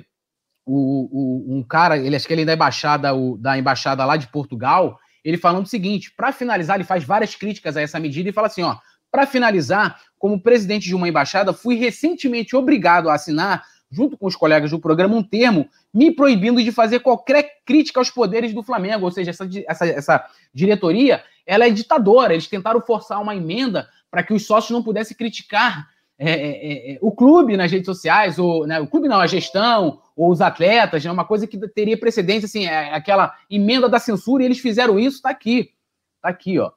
o, 0.64 1.52
o, 1.52 1.59
um 1.59 1.62
cara, 1.62 1.98
ele 1.98 2.16
acho 2.16 2.26
que 2.26 2.32
ele 2.32 2.42
é 2.42 2.47
da 2.47 2.55
embaixada, 2.55 3.14
o, 3.14 3.36
da 3.36 3.59
embaixada 3.59 4.02
lá 4.06 4.16
de 4.16 4.26
Portugal, 4.28 4.98
ele 5.22 5.36
falando 5.36 5.66
o 5.66 5.68
seguinte: 5.68 6.10
para 6.16 6.32
finalizar, 6.32 6.76
ele 6.76 6.84
faz 6.84 7.05
várias 7.05 7.34
críticas 7.34 7.76
a 7.76 7.82
essa 7.82 8.01
medida 8.01 8.30
e 8.30 8.32
fala 8.32 8.47
assim: 8.47 8.62
ó, 8.62 8.78
para 9.10 9.26
finalizar, 9.26 10.01
como 10.18 10.42
presidente 10.42 10.86
de 10.86 10.94
uma 10.94 11.09
embaixada, 11.09 11.52
fui 11.52 11.74
recentemente 11.74 12.56
obrigado 12.56 13.10
a 13.10 13.14
assinar, 13.14 13.62
junto 13.91 14.17
com 14.17 14.27
os 14.27 14.37
colegas 14.37 14.71
do 14.71 14.79
programa, 14.79 15.17
um 15.17 15.23
termo 15.23 15.69
me 15.93 16.11
proibindo 16.11 16.62
de 16.62 16.71
fazer 16.71 17.01
qualquer 17.01 17.61
crítica 17.65 18.01
aos 18.01 18.11
poderes 18.11 18.55
do 18.55 18.62
Flamengo. 18.62 19.05
Ou 19.05 19.11
seja, 19.11 19.31
essa, 19.31 19.49
essa, 19.67 19.87
essa 19.87 20.27
diretoria 20.55 21.23
ela 21.45 21.67
é 21.67 21.71
ditadora. 21.71 22.33
Eles 22.33 22.47
tentaram 22.47 22.81
forçar 22.81 23.21
uma 23.21 23.35
emenda 23.35 23.89
para 24.11 24.23
que 24.23 24.33
os 24.33 24.47
sócios 24.47 24.71
não 24.71 24.83
pudessem 24.83 25.17
criticar 25.17 25.89
é, 26.23 26.31
é, 26.31 26.35
é, 26.35 26.93
é, 26.93 26.99
o 27.01 27.11
clube 27.11 27.57
nas 27.57 27.73
redes 27.73 27.87
sociais, 27.87 28.39
ou 28.39 28.67
né, 28.67 28.79
o 28.79 28.87
clube 28.87 29.09
não, 29.09 29.19
a 29.19 29.27
gestão, 29.27 30.03
ou 30.15 30.31
os 30.31 30.43
atletas, 30.43 31.03
né, 31.03 31.11
uma 31.11 31.25
coisa 31.25 31.47
que 31.47 31.57
teria 31.69 31.99
precedência, 31.99 32.45
assim, 32.45 32.67
é 32.67 32.93
aquela 32.95 33.35
emenda 33.49 33.89
da 33.89 33.99
censura, 33.99 34.43
e 34.43 34.47
eles 34.47 34.59
fizeram 34.59 34.99
isso, 34.99 35.17
está 35.17 35.31
aqui. 35.31 35.71
Está 36.17 36.29
aqui, 36.29 36.59
ó. 36.59 36.73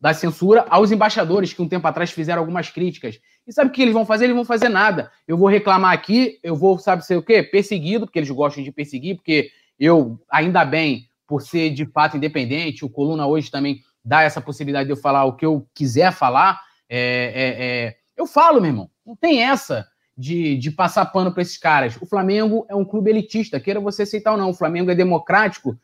Da 0.00 0.12
censura 0.12 0.66
aos 0.68 0.92
embaixadores 0.92 1.52
que 1.52 1.62
um 1.62 1.68
tempo 1.68 1.86
atrás 1.86 2.10
fizeram 2.10 2.40
algumas 2.40 2.68
críticas. 2.68 3.18
E 3.46 3.52
sabe 3.52 3.70
o 3.70 3.72
que 3.72 3.80
eles 3.80 3.94
vão 3.94 4.04
fazer? 4.04 4.24
Eles 4.24 4.36
vão 4.36 4.44
fazer 4.44 4.68
nada. 4.68 5.10
Eu 5.26 5.38
vou 5.38 5.48
reclamar 5.48 5.92
aqui, 5.92 6.38
eu 6.42 6.54
vou, 6.54 6.78
sabe 6.78 7.04
ser 7.04 7.16
o 7.16 7.22
quê? 7.22 7.42
Perseguido, 7.42 8.06
porque 8.06 8.18
eles 8.18 8.30
gostam 8.30 8.62
de 8.62 8.70
perseguir, 8.70 9.16
porque 9.16 9.50
eu, 9.78 10.20
ainda 10.30 10.64
bem, 10.64 11.08
por 11.26 11.42
ser 11.42 11.70
de 11.70 11.86
fato 11.86 12.16
independente, 12.16 12.84
o 12.84 12.90
Coluna 12.90 13.26
hoje 13.26 13.50
também 13.50 13.80
dá 14.04 14.22
essa 14.22 14.40
possibilidade 14.40 14.86
de 14.86 14.92
eu 14.92 14.96
falar 14.96 15.24
o 15.24 15.34
que 15.34 15.46
eu 15.46 15.66
quiser 15.74 16.12
falar. 16.12 16.60
É, 16.88 16.98
é, 17.34 17.64
é 17.64 17.96
eu 18.16 18.26
falo, 18.26 18.60
meu 18.60 18.70
irmão, 18.70 18.90
não 19.04 19.14
tem 19.14 19.42
essa 19.42 19.86
de, 20.16 20.56
de 20.56 20.70
passar 20.70 21.04
pano 21.06 21.32
para 21.32 21.42
esses 21.42 21.58
caras. 21.58 21.96
O 22.00 22.06
Flamengo 22.06 22.66
é 22.68 22.74
um 22.74 22.84
clube 22.84 23.10
elitista, 23.10 23.60
queira 23.60 23.80
você 23.80 24.02
aceitar 24.02 24.32
ou 24.32 24.38
não. 24.38 24.50
O 24.50 24.54
Flamengo 24.54 24.90
é 24.90 24.94
democrático, 24.94 25.78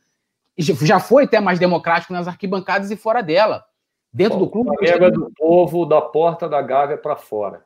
já 0.56 0.98
foi 0.98 1.24
até 1.24 1.40
mais 1.40 1.59
democrático 1.59 2.12
nas 2.12 2.26
arquibancadas 2.26 2.90
e 2.90 2.97
fora 2.97 3.22
dela. 3.22 3.64
Dentro 4.12 4.39
Bom, 4.39 4.44
do 4.44 4.51
clube. 4.51 4.70
Flamengo 4.76 5.05
é 5.05 5.10
do 5.10 5.32
povo, 5.36 5.86
da 5.86 6.01
porta 6.01 6.48
da 6.48 6.60
Gávea 6.60 6.98
para 6.98 7.16
fora. 7.16 7.64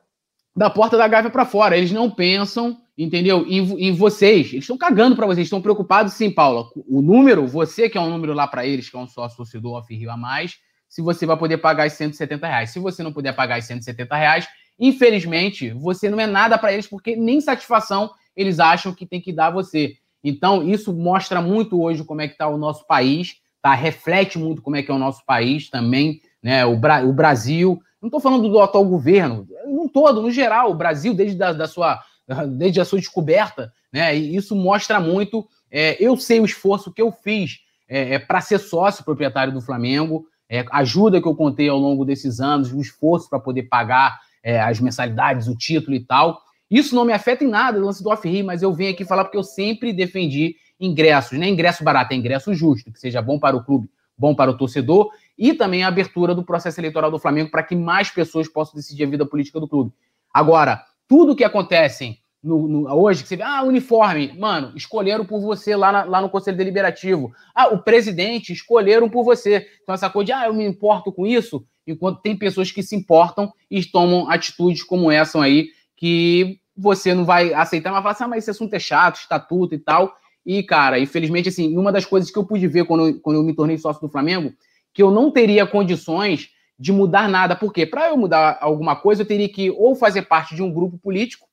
Da 0.55 0.69
porta 0.69 0.97
da 0.97 1.07
Gávea 1.07 1.29
para 1.29 1.45
fora. 1.45 1.77
Eles 1.77 1.91
não 1.91 2.09
pensam, 2.09 2.77
entendeu? 2.97 3.45
Em, 3.47 3.89
em 3.89 3.91
vocês. 3.91 4.47
Eles 4.47 4.63
estão 4.63 4.77
cagando 4.77 5.15
para 5.15 5.27
vocês, 5.27 5.45
estão 5.45 5.61
preocupados 5.61 6.13
sim, 6.13 6.31
Paula. 6.31 6.69
O 6.87 7.01
número, 7.01 7.45
você 7.45 7.89
que 7.89 7.97
é 7.97 8.01
um 8.01 8.09
número 8.09 8.33
lá 8.33 8.47
para 8.47 8.65
eles, 8.65 8.89
que 8.89 8.95
é 8.95 8.99
um 8.99 9.07
sócio 9.07 9.37
torcedor 9.37 9.77
off-rio 9.77 10.09
a 10.09 10.17
mais, 10.17 10.57
se 10.87 11.01
você 11.01 11.25
vai 11.25 11.37
poder 11.37 11.57
pagar 11.57 11.87
os 11.87 11.93
170 11.93 12.47
reais. 12.47 12.69
Se 12.69 12.79
você 12.79 13.03
não 13.03 13.11
puder 13.11 13.35
pagar 13.35 13.59
os 13.59 13.65
170 13.65 14.15
reais, 14.15 14.47
infelizmente, 14.79 15.71
você 15.71 16.09
não 16.09 16.19
é 16.19 16.25
nada 16.25 16.57
para 16.57 16.71
eles, 16.71 16.87
porque 16.87 17.15
nem 17.15 17.41
satisfação 17.41 18.11
eles 18.35 18.59
acham 18.59 18.93
que 18.93 19.05
tem 19.05 19.19
que 19.19 19.33
dar 19.33 19.47
a 19.47 19.51
você. 19.51 19.95
Então, 20.23 20.67
isso 20.67 20.93
mostra 20.93 21.41
muito 21.41 21.81
hoje 21.81 22.03
como 22.03 22.21
é 22.21 22.27
que 22.27 22.33
está 22.33 22.47
o 22.47 22.57
nosso 22.57 22.85
país, 22.87 23.35
tá? 23.61 23.73
Reflete 23.73 24.37
muito 24.37 24.61
como 24.61 24.75
é 24.75 24.83
que 24.83 24.91
é 24.91 24.93
o 24.93 24.99
nosso 24.99 25.25
país 25.25 25.69
também, 25.69 26.21
né? 26.41 26.65
O, 26.65 26.77
Bra 26.77 27.03
o 27.03 27.13
Brasil. 27.13 27.79
Não 28.01 28.07
estou 28.07 28.19
falando 28.19 28.49
do 28.49 28.59
atual 28.59 28.85
governo, 28.85 29.47
no 29.65 29.89
todo, 29.89 30.21
no 30.21 30.29
geral, 30.29 30.71
o 30.71 30.75
Brasil, 30.75 31.13
desde 31.13 31.35
da, 31.35 31.51
da 31.51 31.67
sua, 31.67 31.99
desde 32.57 32.79
a 32.79 32.85
sua 32.85 32.99
descoberta, 32.99 33.73
né? 33.91 34.15
E 34.17 34.35
isso 34.35 34.55
mostra 34.55 34.99
muito. 34.99 35.47
É, 35.69 35.97
eu 35.99 36.15
sei 36.15 36.39
o 36.39 36.45
esforço 36.45 36.93
que 36.93 37.01
eu 37.01 37.11
fiz 37.11 37.59
é, 37.89 38.15
é 38.15 38.19
para 38.19 38.39
ser 38.41 38.59
sócio 38.59 39.03
proprietário 39.03 39.53
do 39.53 39.61
Flamengo 39.61 40.25
é, 40.49 40.65
ajuda 40.71 41.21
que 41.21 41.27
eu 41.27 41.35
contei 41.35 41.67
ao 41.67 41.77
longo 41.77 42.05
desses 42.05 42.39
anos, 42.39 42.71
o 42.71 42.79
esforço 42.79 43.29
para 43.29 43.39
poder 43.39 43.63
pagar 43.63 44.19
é, 44.41 44.59
as 44.59 44.79
mensalidades, 44.79 45.47
o 45.47 45.55
título 45.55 45.95
e 45.95 45.99
tal. 45.99 46.41
Isso 46.69 46.95
não 46.95 47.05
me 47.05 47.13
afeta 47.13 47.43
em 47.43 47.47
nada, 47.47 47.79
o 47.79 47.85
lance 47.85 48.03
do 48.03 48.09
off 48.09 48.43
mas 48.43 48.61
eu 48.61 48.73
venho 48.73 48.91
aqui 48.91 49.05
falar 49.05 49.25
porque 49.25 49.37
eu 49.37 49.43
sempre 49.43 49.93
defendi 49.93 50.55
ingressos, 50.79 51.37
nem 51.37 51.53
ingresso 51.53 51.83
barato, 51.83 52.13
é 52.13 52.15
ingresso 52.15 52.53
justo, 52.53 52.91
que 52.91 52.99
seja 52.99 53.21
bom 53.21 53.39
para 53.39 53.55
o 53.55 53.63
clube, 53.63 53.89
bom 54.17 54.35
para 54.35 54.51
o 54.51 54.57
torcedor, 54.57 55.09
e 55.37 55.53
também 55.53 55.83
a 55.83 55.87
abertura 55.87 56.33
do 56.33 56.43
processo 56.43 56.79
eleitoral 56.79 57.11
do 57.11 57.19
Flamengo 57.19 57.51
para 57.51 57.63
que 57.63 57.75
mais 57.75 58.09
pessoas 58.09 58.47
possam 58.47 58.75
decidir 58.75 59.03
a 59.03 59.09
vida 59.09 59.25
política 59.25 59.59
do 59.59 59.67
clube. 59.67 59.91
Agora, 60.33 60.83
tudo 61.07 61.35
que 61.35 61.43
acontece 61.43 62.17
no, 62.43 62.67
no, 62.67 62.93
hoje, 62.93 63.23
que 63.23 63.29
você 63.29 63.35
vê, 63.35 63.43
ah, 63.43 63.63
uniforme, 63.63 64.33
mano, 64.37 64.71
escolheram 64.75 65.25
por 65.25 65.41
você 65.41 65.75
lá, 65.75 65.91
na, 65.91 66.03
lá 66.03 66.21
no 66.21 66.29
Conselho 66.29 66.57
Deliberativo. 66.57 67.31
Ah, 67.53 67.67
o 67.67 67.79
presidente 67.79 68.53
escolheram 68.53 69.09
por 69.09 69.23
você. 69.23 69.67
Então, 69.83 69.93
essa 69.93 70.09
coisa 70.09 70.25
de, 70.27 70.31
ah, 70.31 70.45
eu 70.47 70.53
me 70.53 70.65
importo 70.65 71.11
com 71.11 71.25
isso, 71.25 71.65
enquanto 71.85 72.21
tem 72.21 72.37
pessoas 72.37 72.71
que 72.71 72.83
se 72.83 72.95
importam 72.95 73.51
e 73.69 73.83
tomam 73.83 74.29
atitudes 74.29 74.83
como 74.83 75.11
essa 75.11 75.41
aí, 75.41 75.69
que 75.95 76.59
você 76.75 77.13
não 77.13 77.25
vai 77.25 77.53
aceitar, 77.53 77.91
mas 77.91 78.01
fala 78.01 78.11
assim, 78.11 78.23
ah, 78.23 78.27
mas 78.27 78.43
esse 78.43 78.51
assunto 78.51 78.73
é 78.73 78.79
chato, 78.79 79.15
estatuto 79.15 79.73
e 79.73 79.79
tal. 79.79 80.15
E, 80.45 80.63
cara, 80.63 80.99
infelizmente, 80.99 81.49
assim, 81.49 81.75
uma 81.75 81.91
das 81.91 82.05
coisas 82.05 82.31
que 82.31 82.37
eu 82.37 82.45
pude 82.45 82.67
ver 82.67 82.85
quando 82.85 83.19
quando 83.19 83.37
eu 83.37 83.43
me 83.43 83.53
tornei 83.53 83.77
sócio 83.77 84.01
do 84.01 84.09
Flamengo, 84.09 84.53
que 84.97 85.03
eu 85.03 85.11
não 85.11 85.29
teria 85.29 85.67
condições 85.67 86.49
de 86.79 86.91
mudar 86.91 87.29
nada. 87.29 87.55
Por 87.55 87.71
quê? 87.71 87.85
Para 87.85 88.09
eu 88.09 88.17
mudar 88.17 88.57
alguma 88.59 88.95
coisa, 88.95 89.21
eu 89.21 89.27
teria 89.27 89.47
que 89.47 89.69
ou 89.69 89.93
fazer 89.93 90.23
parte 90.23 90.55
de 90.55 90.63
um 90.63 90.73
grupo 90.73 90.97
político, 90.97 91.47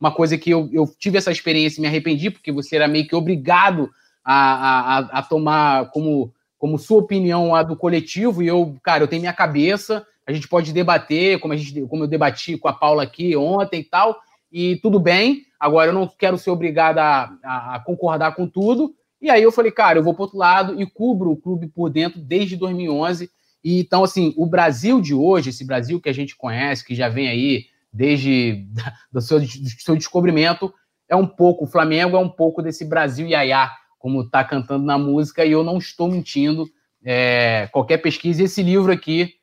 uma 0.00 0.10
coisa 0.10 0.36
que 0.36 0.50
eu, 0.50 0.68
eu 0.72 0.84
tive 0.98 1.16
essa 1.16 1.30
experiência 1.30 1.78
e 1.78 1.82
me 1.82 1.86
arrependi, 1.86 2.28
porque 2.28 2.50
você 2.50 2.74
era 2.74 2.88
meio 2.88 3.06
que 3.06 3.14
obrigado 3.14 3.88
a, 4.24 4.34
a, 4.34 4.98
a 5.20 5.22
tomar 5.22 5.92
como, 5.92 6.34
como 6.58 6.76
sua 6.76 6.98
opinião 6.98 7.54
a 7.54 7.62
do 7.62 7.76
coletivo, 7.76 8.42
e 8.42 8.48
eu, 8.48 8.74
cara, 8.82 9.04
eu 9.04 9.08
tenho 9.08 9.22
minha 9.22 9.32
cabeça, 9.32 10.04
a 10.26 10.32
gente 10.32 10.48
pode 10.48 10.72
debater, 10.72 11.38
como, 11.38 11.54
a 11.54 11.56
gente, 11.56 11.80
como 11.82 12.02
eu 12.02 12.08
debati 12.08 12.58
com 12.58 12.66
a 12.66 12.72
Paula 12.72 13.04
aqui 13.04 13.36
ontem 13.36 13.78
e 13.82 13.84
tal, 13.84 14.18
e 14.50 14.74
tudo 14.78 14.98
bem, 14.98 15.44
agora 15.60 15.90
eu 15.90 15.94
não 15.94 16.08
quero 16.08 16.36
ser 16.36 16.50
obrigado 16.50 16.98
a, 16.98 17.30
a 17.44 17.80
concordar 17.86 18.34
com 18.34 18.48
tudo, 18.48 18.92
e 19.20 19.30
aí 19.30 19.42
eu 19.42 19.52
falei, 19.52 19.72
cara, 19.72 19.98
eu 19.98 20.04
vou 20.04 20.14
para 20.14 20.22
outro 20.22 20.38
lado 20.38 20.80
e 20.80 20.86
cubro 20.86 21.30
o 21.30 21.36
clube 21.36 21.68
por 21.68 21.90
dentro 21.90 22.20
desde 22.20 22.56
2011, 22.56 23.30
e 23.62 23.80
então, 23.80 24.04
assim, 24.04 24.32
o 24.36 24.46
Brasil 24.46 25.00
de 25.00 25.14
hoje, 25.14 25.50
esse 25.50 25.64
Brasil 25.64 26.00
que 26.00 26.08
a 26.08 26.12
gente 26.12 26.36
conhece, 26.36 26.84
que 26.84 26.94
já 26.94 27.08
vem 27.08 27.28
aí 27.28 27.66
desde 27.92 28.66
do 29.12 29.20
seu, 29.20 29.40
do 29.40 29.46
seu 29.46 29.96
descobrimento, 29.96 30.72
é 31.08 31.16
um 31.16 31.26
pouco, 31.26 31.64
o 31.64 31.68
Flamengo 31.68 32.16
é 32.16 32.20
um 32.20 32.28
pouco 32.28 32.62
desse 32.62 32.84
Brasil 32.84 33.26
iaiá, 33.26 33.70
como 33.98 34.22
está 34.22 34.44
cantando 34.44 34.84
na 34.84 34.96
música, 34.96 35.44
e 35.44 35.52
eu 35.52 35.64
não 35.64 35.78
estou 35.78 36.08
mentindo. 36.08 36.66
É, 37.04 37.68
qualquer 37.72 37.98
pesquisa, 37.98 38.42
esse 38.42 38.62
livro 38.62 38.92
aqui 38.92 39.34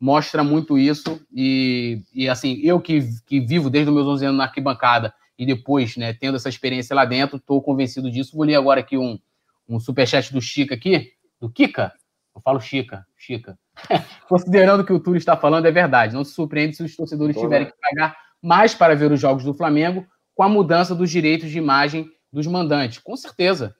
mostra 0.00 0.42
muito 0.42 0.78
isso, 0.78 1.20
e, 1.32 2.02
e 2.12 2.28
assim, 2.28 2.58
eu 2.62 2.80
que, 2.80 3.00
que 3.26 3.38
vivo 3.38 3.68
desde 3.68 3.90
os 3.90 3.94
meus 3.94 4.06
11 4.06 4.24
anos 4.26 4.38
na 4.38 4.44
arquibancada, 4.44 5.12
e 5.40 5.46
depois, 5.46 5.96
né, 5.96 6.12
tendo 6.12 6.36
essa 6.36 6.50
experiência 6.50 6.94
lá 6.94 7.06
dentro, 7.06 7.38
estou 7.38 7.62
convencido 7.62 8.10
disso. 8.10 8.36
Vou 8.36 8.44
ler 8.44 8.56
agora 8.56 8.80
aqui 8.80 8.98
um, 8.98 9.18
um 9.66 9.80
superchat 9.80 10.30
do 10.34 10.40
Chica 10.40 10.74
aqui, 10.74 11.14
do 11.40 11.48
Kika, 11.48 11.94
eu 12.36 12.42
falo 12.42 12.60
Chica, 12.60 13.06
Chica. 13.16 13.58
Considerando 14.28 14.84
que 14.84 14.92
o 14.92 15.00
Túlio 15.00 15.16
está 15.16 15.38
falando, 15.38 15.64
é 15.64 15.70
verdade. 15.70 16.12
Não 16.12 16.24
se 16.24 16.34
surpreende 16.34 16.76
se 16.76 16.82
os 16.82 16.94
torcedores 16.94 17.34
tiverem 17.38 17.68
que 17.68 17.72
pagar 17.80 18.14
mais 18.42 18.74
para 18.74 18.94
ver 18.94 19.10
os 19.10 19.18
jogos 19.18 19.42
do 19.42 19.54
Flamengo 19.54 20.06
com 20.34 20.42
a 20.42 20.48
mudança 20.48 20.94
dos 20.94 21.10
direitos 21.10 21.50
de 21.50 21.56
imagem 21.56 22.10
dos 22.30 22.46
mandantes. 22.46 22.98
Com 22.98 23.16
certeza. 23.16 23.74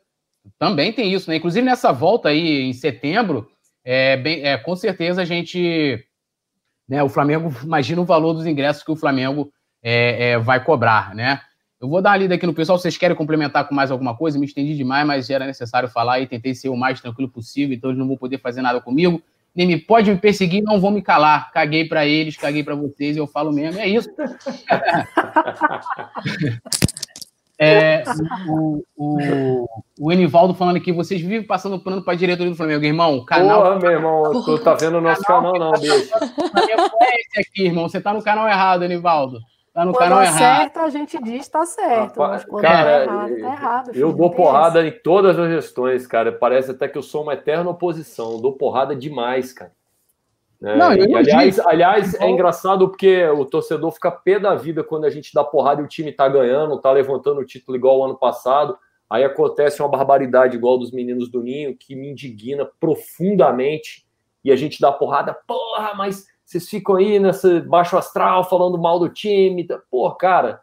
Também 0.58 0.94
tem 0.94 1.12
isso, 1.12 1.28
né? 1.28 1.36
Inclusive 1.36 1.66
nessa 1.66 1.92
volta 1.92 2.30
aí 2.30 2.62
em 2.62 2.72
setembro, 2.72 3.50
é, 3.84 4.16
bem, 4.16 4.42
é, 4.46 4.56
com 4.56 4.74
certeza 4.74 5.20
a 5.20 5.24
gente. 5.26 6.02
Né, 6.88 7.02
o 7.02 7.08
Flamengo, 7.10 7.54
imagina 7.62 8.00
o 8.00 8.06
valor 8.06 8.32
dos 8.32 8.46
ingressos 8.46 8.82
que 8.82 8.90
o 8.90 8.96
Flamengo 8.96 9.52
é, 9.82 10.30
é, 10.30 10.38
vai 10.38 10.64
cobrar, 10.64 11.14
né? 11.14 11.42
Eu 11.80 11.88
vou 11.88 12.02
dar 12.02 12.10
uma 12.10 12.16
lida 12.18 12.34
aqui 12.34 12.46
no 12.46 12.52
pessoal. 12.52 12.78
Vocês 12.78 12.98
querem 12.98 13.16
complementar 13.16 13.66
com 13.66 13.74
mais 13.74 13.90
alguma 13.90 14.14
coisa? 14.14 14.38
Me 14.38 14.44
estendi 14.44 14.76
demais, 14.76 15.06
mas 15.06 15.30
era 15.30 15.46
necessário 15.46 15.88
falar 15.88 16.20
e 16.20 16.26
tentei 16.26 16.54
ser 16.54 16.68
o 16.68 16.76
mais 16.76 17.00
tranquilo 17.00 17.30
possível, 17.30 17.74
então 17.74 17.88
eles 17.88 17.98
não 17.98 18.06
vão 18.06 18.18
poder 18.18 18.38
fazer 18.38 18.60
nada 18.60 18.80
comigo. 18.80 19.22
Nem 19.54 19.66
me 19.66 19.78
pode 19.78 20.10
me 20.10 20.16
perseguir, 20.18 20.62
não 20.62 20.78
vão 20.78 20.90
me 20.90 21.00
calar. 21.00 21.50
Caguei 21.50 21.86
para 21.88 22.06
eles, 22.06 22.36
caguei 22.36 22.62
para 22.62 22.74
vocês, 22.74 23.16
eu 23.16 23.26
falo 23.26 23.50
mesmo, 23.50 23.80
é 23.80 23.88
isso. 23.88 24.08
É, 27.62 28.02
o, 28.48 28.82
o, 28.96 29.68
o 30.00 30.10
Enivaldo 30.10 30.54
falando 30.54 30.78
aqui, 30.78 30.90
vocês 30.92 31.20
vivem 31.20 31.42
passando 31.42 31.78
pano 31.78 32.02
para 32.02 32.14
diretoria 32.14 32.50
do 32.50 32.56
Flamengo, 32.56 32.86
irmão. 32.86 33.22
Canal. 33.26 33.62
Porra, 33.62 33.78
meu 33.78 33.90
irmão, 33.90 34.42
tu 34.46 34.58
tá 34.60 34.72
vendo 34.72 34.96
o 34.96 35.00
nosso 35.02 35.20
canal, 35.20 35.52
canal 35.52 35.72
não, 35.72 35.78
bicho. 35.78 36.10
É 37.02 37.20
esse 37.20 37.40
aqui, 37.40 37.66
irmão. 37.66 37.86
Você 37.86 38.00
tá 38.00 38.14
no 38.14 38.22
canal 38.22 38.48
errado, 38.48 38.82
Enivaldo. 38.82 39.40
Tá 39.72 39.84
no 39.84 39.92
quando 39.92 40.08
canal 40.08 40.22
errado. 40.22 40.38
certo, 40.38 40.78
a 40.80 40.90
gente 40.90 41.22
diz 41.22 41.48
tá 41.48 41.64
certo. 41.64 42.18
mas 42.18 42.44
quando 42.44 42.62
cara, 42.62 43.06
tá 43.06 43.12
errado, 43.12 43.28
tá 43.28 43.52
errado. 43.52 43.90
Eu 43.94 44.12
dou 44.12 44.30
porrada 44.30 44.84
em 44.84 44.90
todas 44.90 45.38
as 45.38 45.48
gestões, 45.48 46.06
cara. 46.06 46.32
Parece 46.32 46.72
até 46.72 46.88
que 46.88 46.98
eu 46.98 47.02
sou 47.02 47.22
uma 47.22 47.34
eterna 47.34 47.70
oposição. 47.70 48.32
Eu 48.32 48.40
dou 48.40 48.54
porrada 48.54 48.96
demais, 48.96 49.52
cara. 49.52 49.72
É, 50.62 50.76
não, 50.76 50.92
e, 50.92 51.14
aliás, 51.14 51.58
aliás, 51.60 52.14
é 52.14 52.28
engraçado 52.28 52.88
porque 52.88 53.24
o 53.28 53.46
torcedor 53.46 53.90
fica 53.92 54.10
pé 54.10 54.38
da 54.38 54.54
vida 54.54 54.84
quando 54.84 55.06
a 55.06 55.10
gente 55.10 55.32
dá 55.32 55.42
porrada 55.42 55.80
e 55.80 55.84
o 55.84 55.88
time 55.88 56.12
tá 56.12 56.28
ganhando, 56.28 56.78
tá 56.78 56.90
levantando 56.90 57.40
o 57.40 57.46
título 57.46 57.76
igual 57.78 57.98
o 57.98 58.04
ano 58.04 58.18
passado. 58.18 58.76
Aí 59.08 59.24
acontece 59.24 59.80
uma 59.80 59.88
barbaridade 59.88 60.56
igual 60.56 60.78
dos 60.78 60.92
meninos 60.92 61.30
do 61.30 61.42
Ninho, 61.42 61.76
que 61.76 61.94
me 61.94 62.10
indigna 62.10 62.68
profundamente. 62.78 64.06
E 64.44 64.52
a 64.52 64.56
gente 64.56 64.80
dá 64.80 64.92
porrada, 64.92 65.34
porra, 65.46 65.94
mas 65.94 66.26
vocês 66.50 66.68
ficam 66.68 66.96
aí 66.96 67.20
nessa 67.20 67.60
baixo 67.60 67.96
astral 67.96 68.42
falando 68.42 68.76
mal 68.76 68.98
do 68.98 69.08
time. 69.08 69.68
Pô, 69.88 70.10
cara, 70.10 70.60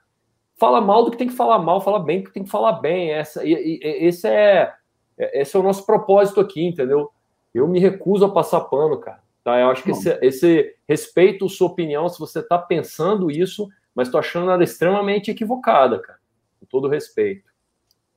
fala 0.57 0.81
mal 0.81 1.05
do 1.05 1.11
que 1.11 1.17
tem 1.17 1.29
que 1.29 1.33
falar 1.33 1.59
mal, 1.59 1.79
fala 1.79 1.97
bem 1.99 2.19
do 2.19 2.25
que 2.25 2.33
tem 2.33 2.43
que 2.43 2.49
falar 2.49 2.73
bem. 2.73 3.11
Essa, 3.11 3.45
e, 3.45 3.53
e, 3.53 3.79
esse 3.83 4.27
é 4.27 4.73
esse 5.17 5.55
é 5.55 5.59
o 5.59 5.63
nosso 5.63 5.85
propósito 5.85 6.41
aqui, 6.41 6.61
entendeu? 6.61 7.09
Eu 7.53 7.69
me 7.69 7.79
recuso 7.79 8.25
a 8.25 8.31
passar 8.31 8.61
pano, 8.61 8.99
cara. 8.99 9.23
Tá? 9.45 9.57
Eu 9.59 9.69
acho 9.69 9.81
que 9.81 9.91
esse, 9.91 10.19
esse 10.21 10.75
respeito 10.87 11.47
sua 11.47 11.67
opinião, 11.67 12.09
se 12.09 12.19
você 12.19 12.39
está 12.39 12.57
pensando 12.57 13.31
isso, 13.31 13.69
mas 13.95 14.09
estou 14.09 14.19
achando 14.19 14.51
ela 14.51 14.63
extremamente 14.63 15.31
equivocada, 15.31 15.99
cara. 15.99 16.19
Com 16.59 16.65
todo 16.65 16.89
respeito. 16.89 17.49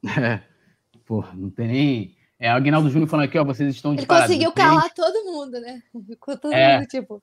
É, 0.18 0.40
pô, 1.05 1.22
não 1.34 1.51
tem 1.51 1.68
nem. 1.68 2.16
É, 2.38 2.51
o 2.51 2.56
Aguinaldo 2.56 2.88
Júnior 2.88 3.06
falando 3.06 3.26
aqui, 3.26 3.38
ó, 3.38 3.44
vocês 3.44 3.74
estão 3.74 3.94
de 3.94 4.01
Ele 4.01 4.06
conseguiu 4.06 4.51
calar 4.51 4.88
todo 4.94 5.26
mundo, 5.26 5.60
né? 5.60 5.82
Ficou 6.09 6.38
todo 6.38 6.55
é, 6.55 6.78
mundo, 6.78 6.88
tipo. 6.88 7.22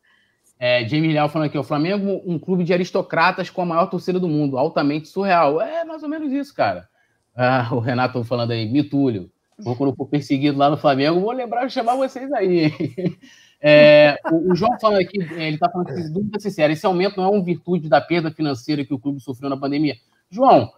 É, 0.60 0.88
Jamie 0.88 1.14
Leal 1.14 1.30
falando 1.30 1.48
aqui, 1.48 1.58
o 1.58 1.64
Flamengo, 1.64 2.22
um 2.26 2.40
clube 2.40 2.64
de 2.64 2.74
aristocratas 2.74 3.50
com 3.50 3.62
a 3.62 3.66
maior 3.66 3.88
torcida 3.88 4.20
do 4.20 4.28
mundo, 4.28 4.58
altamente 4.58 5.08
surreal. 5.08 5.62
É 5.62 5.86
mais 5.86 6.02
ou 6.04 6.10
menos 6.10 6.32
isso, 6.32 6.54
cara. 6.54 6.88
Ah, 7.40 7.70
o 7.72 7.78
Renato 7.78 8.24
falando 8.24 8.50
aí, 8.50 8.68
Mitúlio. 8.68 9.30
Quando 9.64 9.96
for 9.96 10.08
perseguido 10.08 10.58
lá 10.58 10.72
no 10.72 10.78
Flamengo, 10.78 11.20
vou 11.20 11.32
lembrar 11.32 11.68
de 11.68 11.74
chamar 11.74 11.96
vocês 11.96 12.34
aí. 12.34 12.72
É, 13.60 14.20
o, 14.32 14.52
o, 14.52 14.56
João 14.56 14.80
falando 14.80 15.02
aqui, 15.02 15.20
é, 15.20 15.48
ele 15.48 15.56
está 15.56 15.68
falando 15.70 15.88
que, 15.88 16.10
dúvida 16.10 16.40
sincera, 16.40 16.72
esse 16.72 16.86
aumento 16.86 17.18
não 17.18 17.26
é 17.26 17.30
uma 17.30 17.44
virtude 17.44 17.90
da 17.90 18.00
perda 18.00 18.30
financeira 18.32 18.86
que 18.86 18.94
o 18.94 19.00
clube 19.00 19.20
sofreu 19.20 19.50
na 19.50 19.58
pandemia. 19.58 19.96
João, 20.30 20.72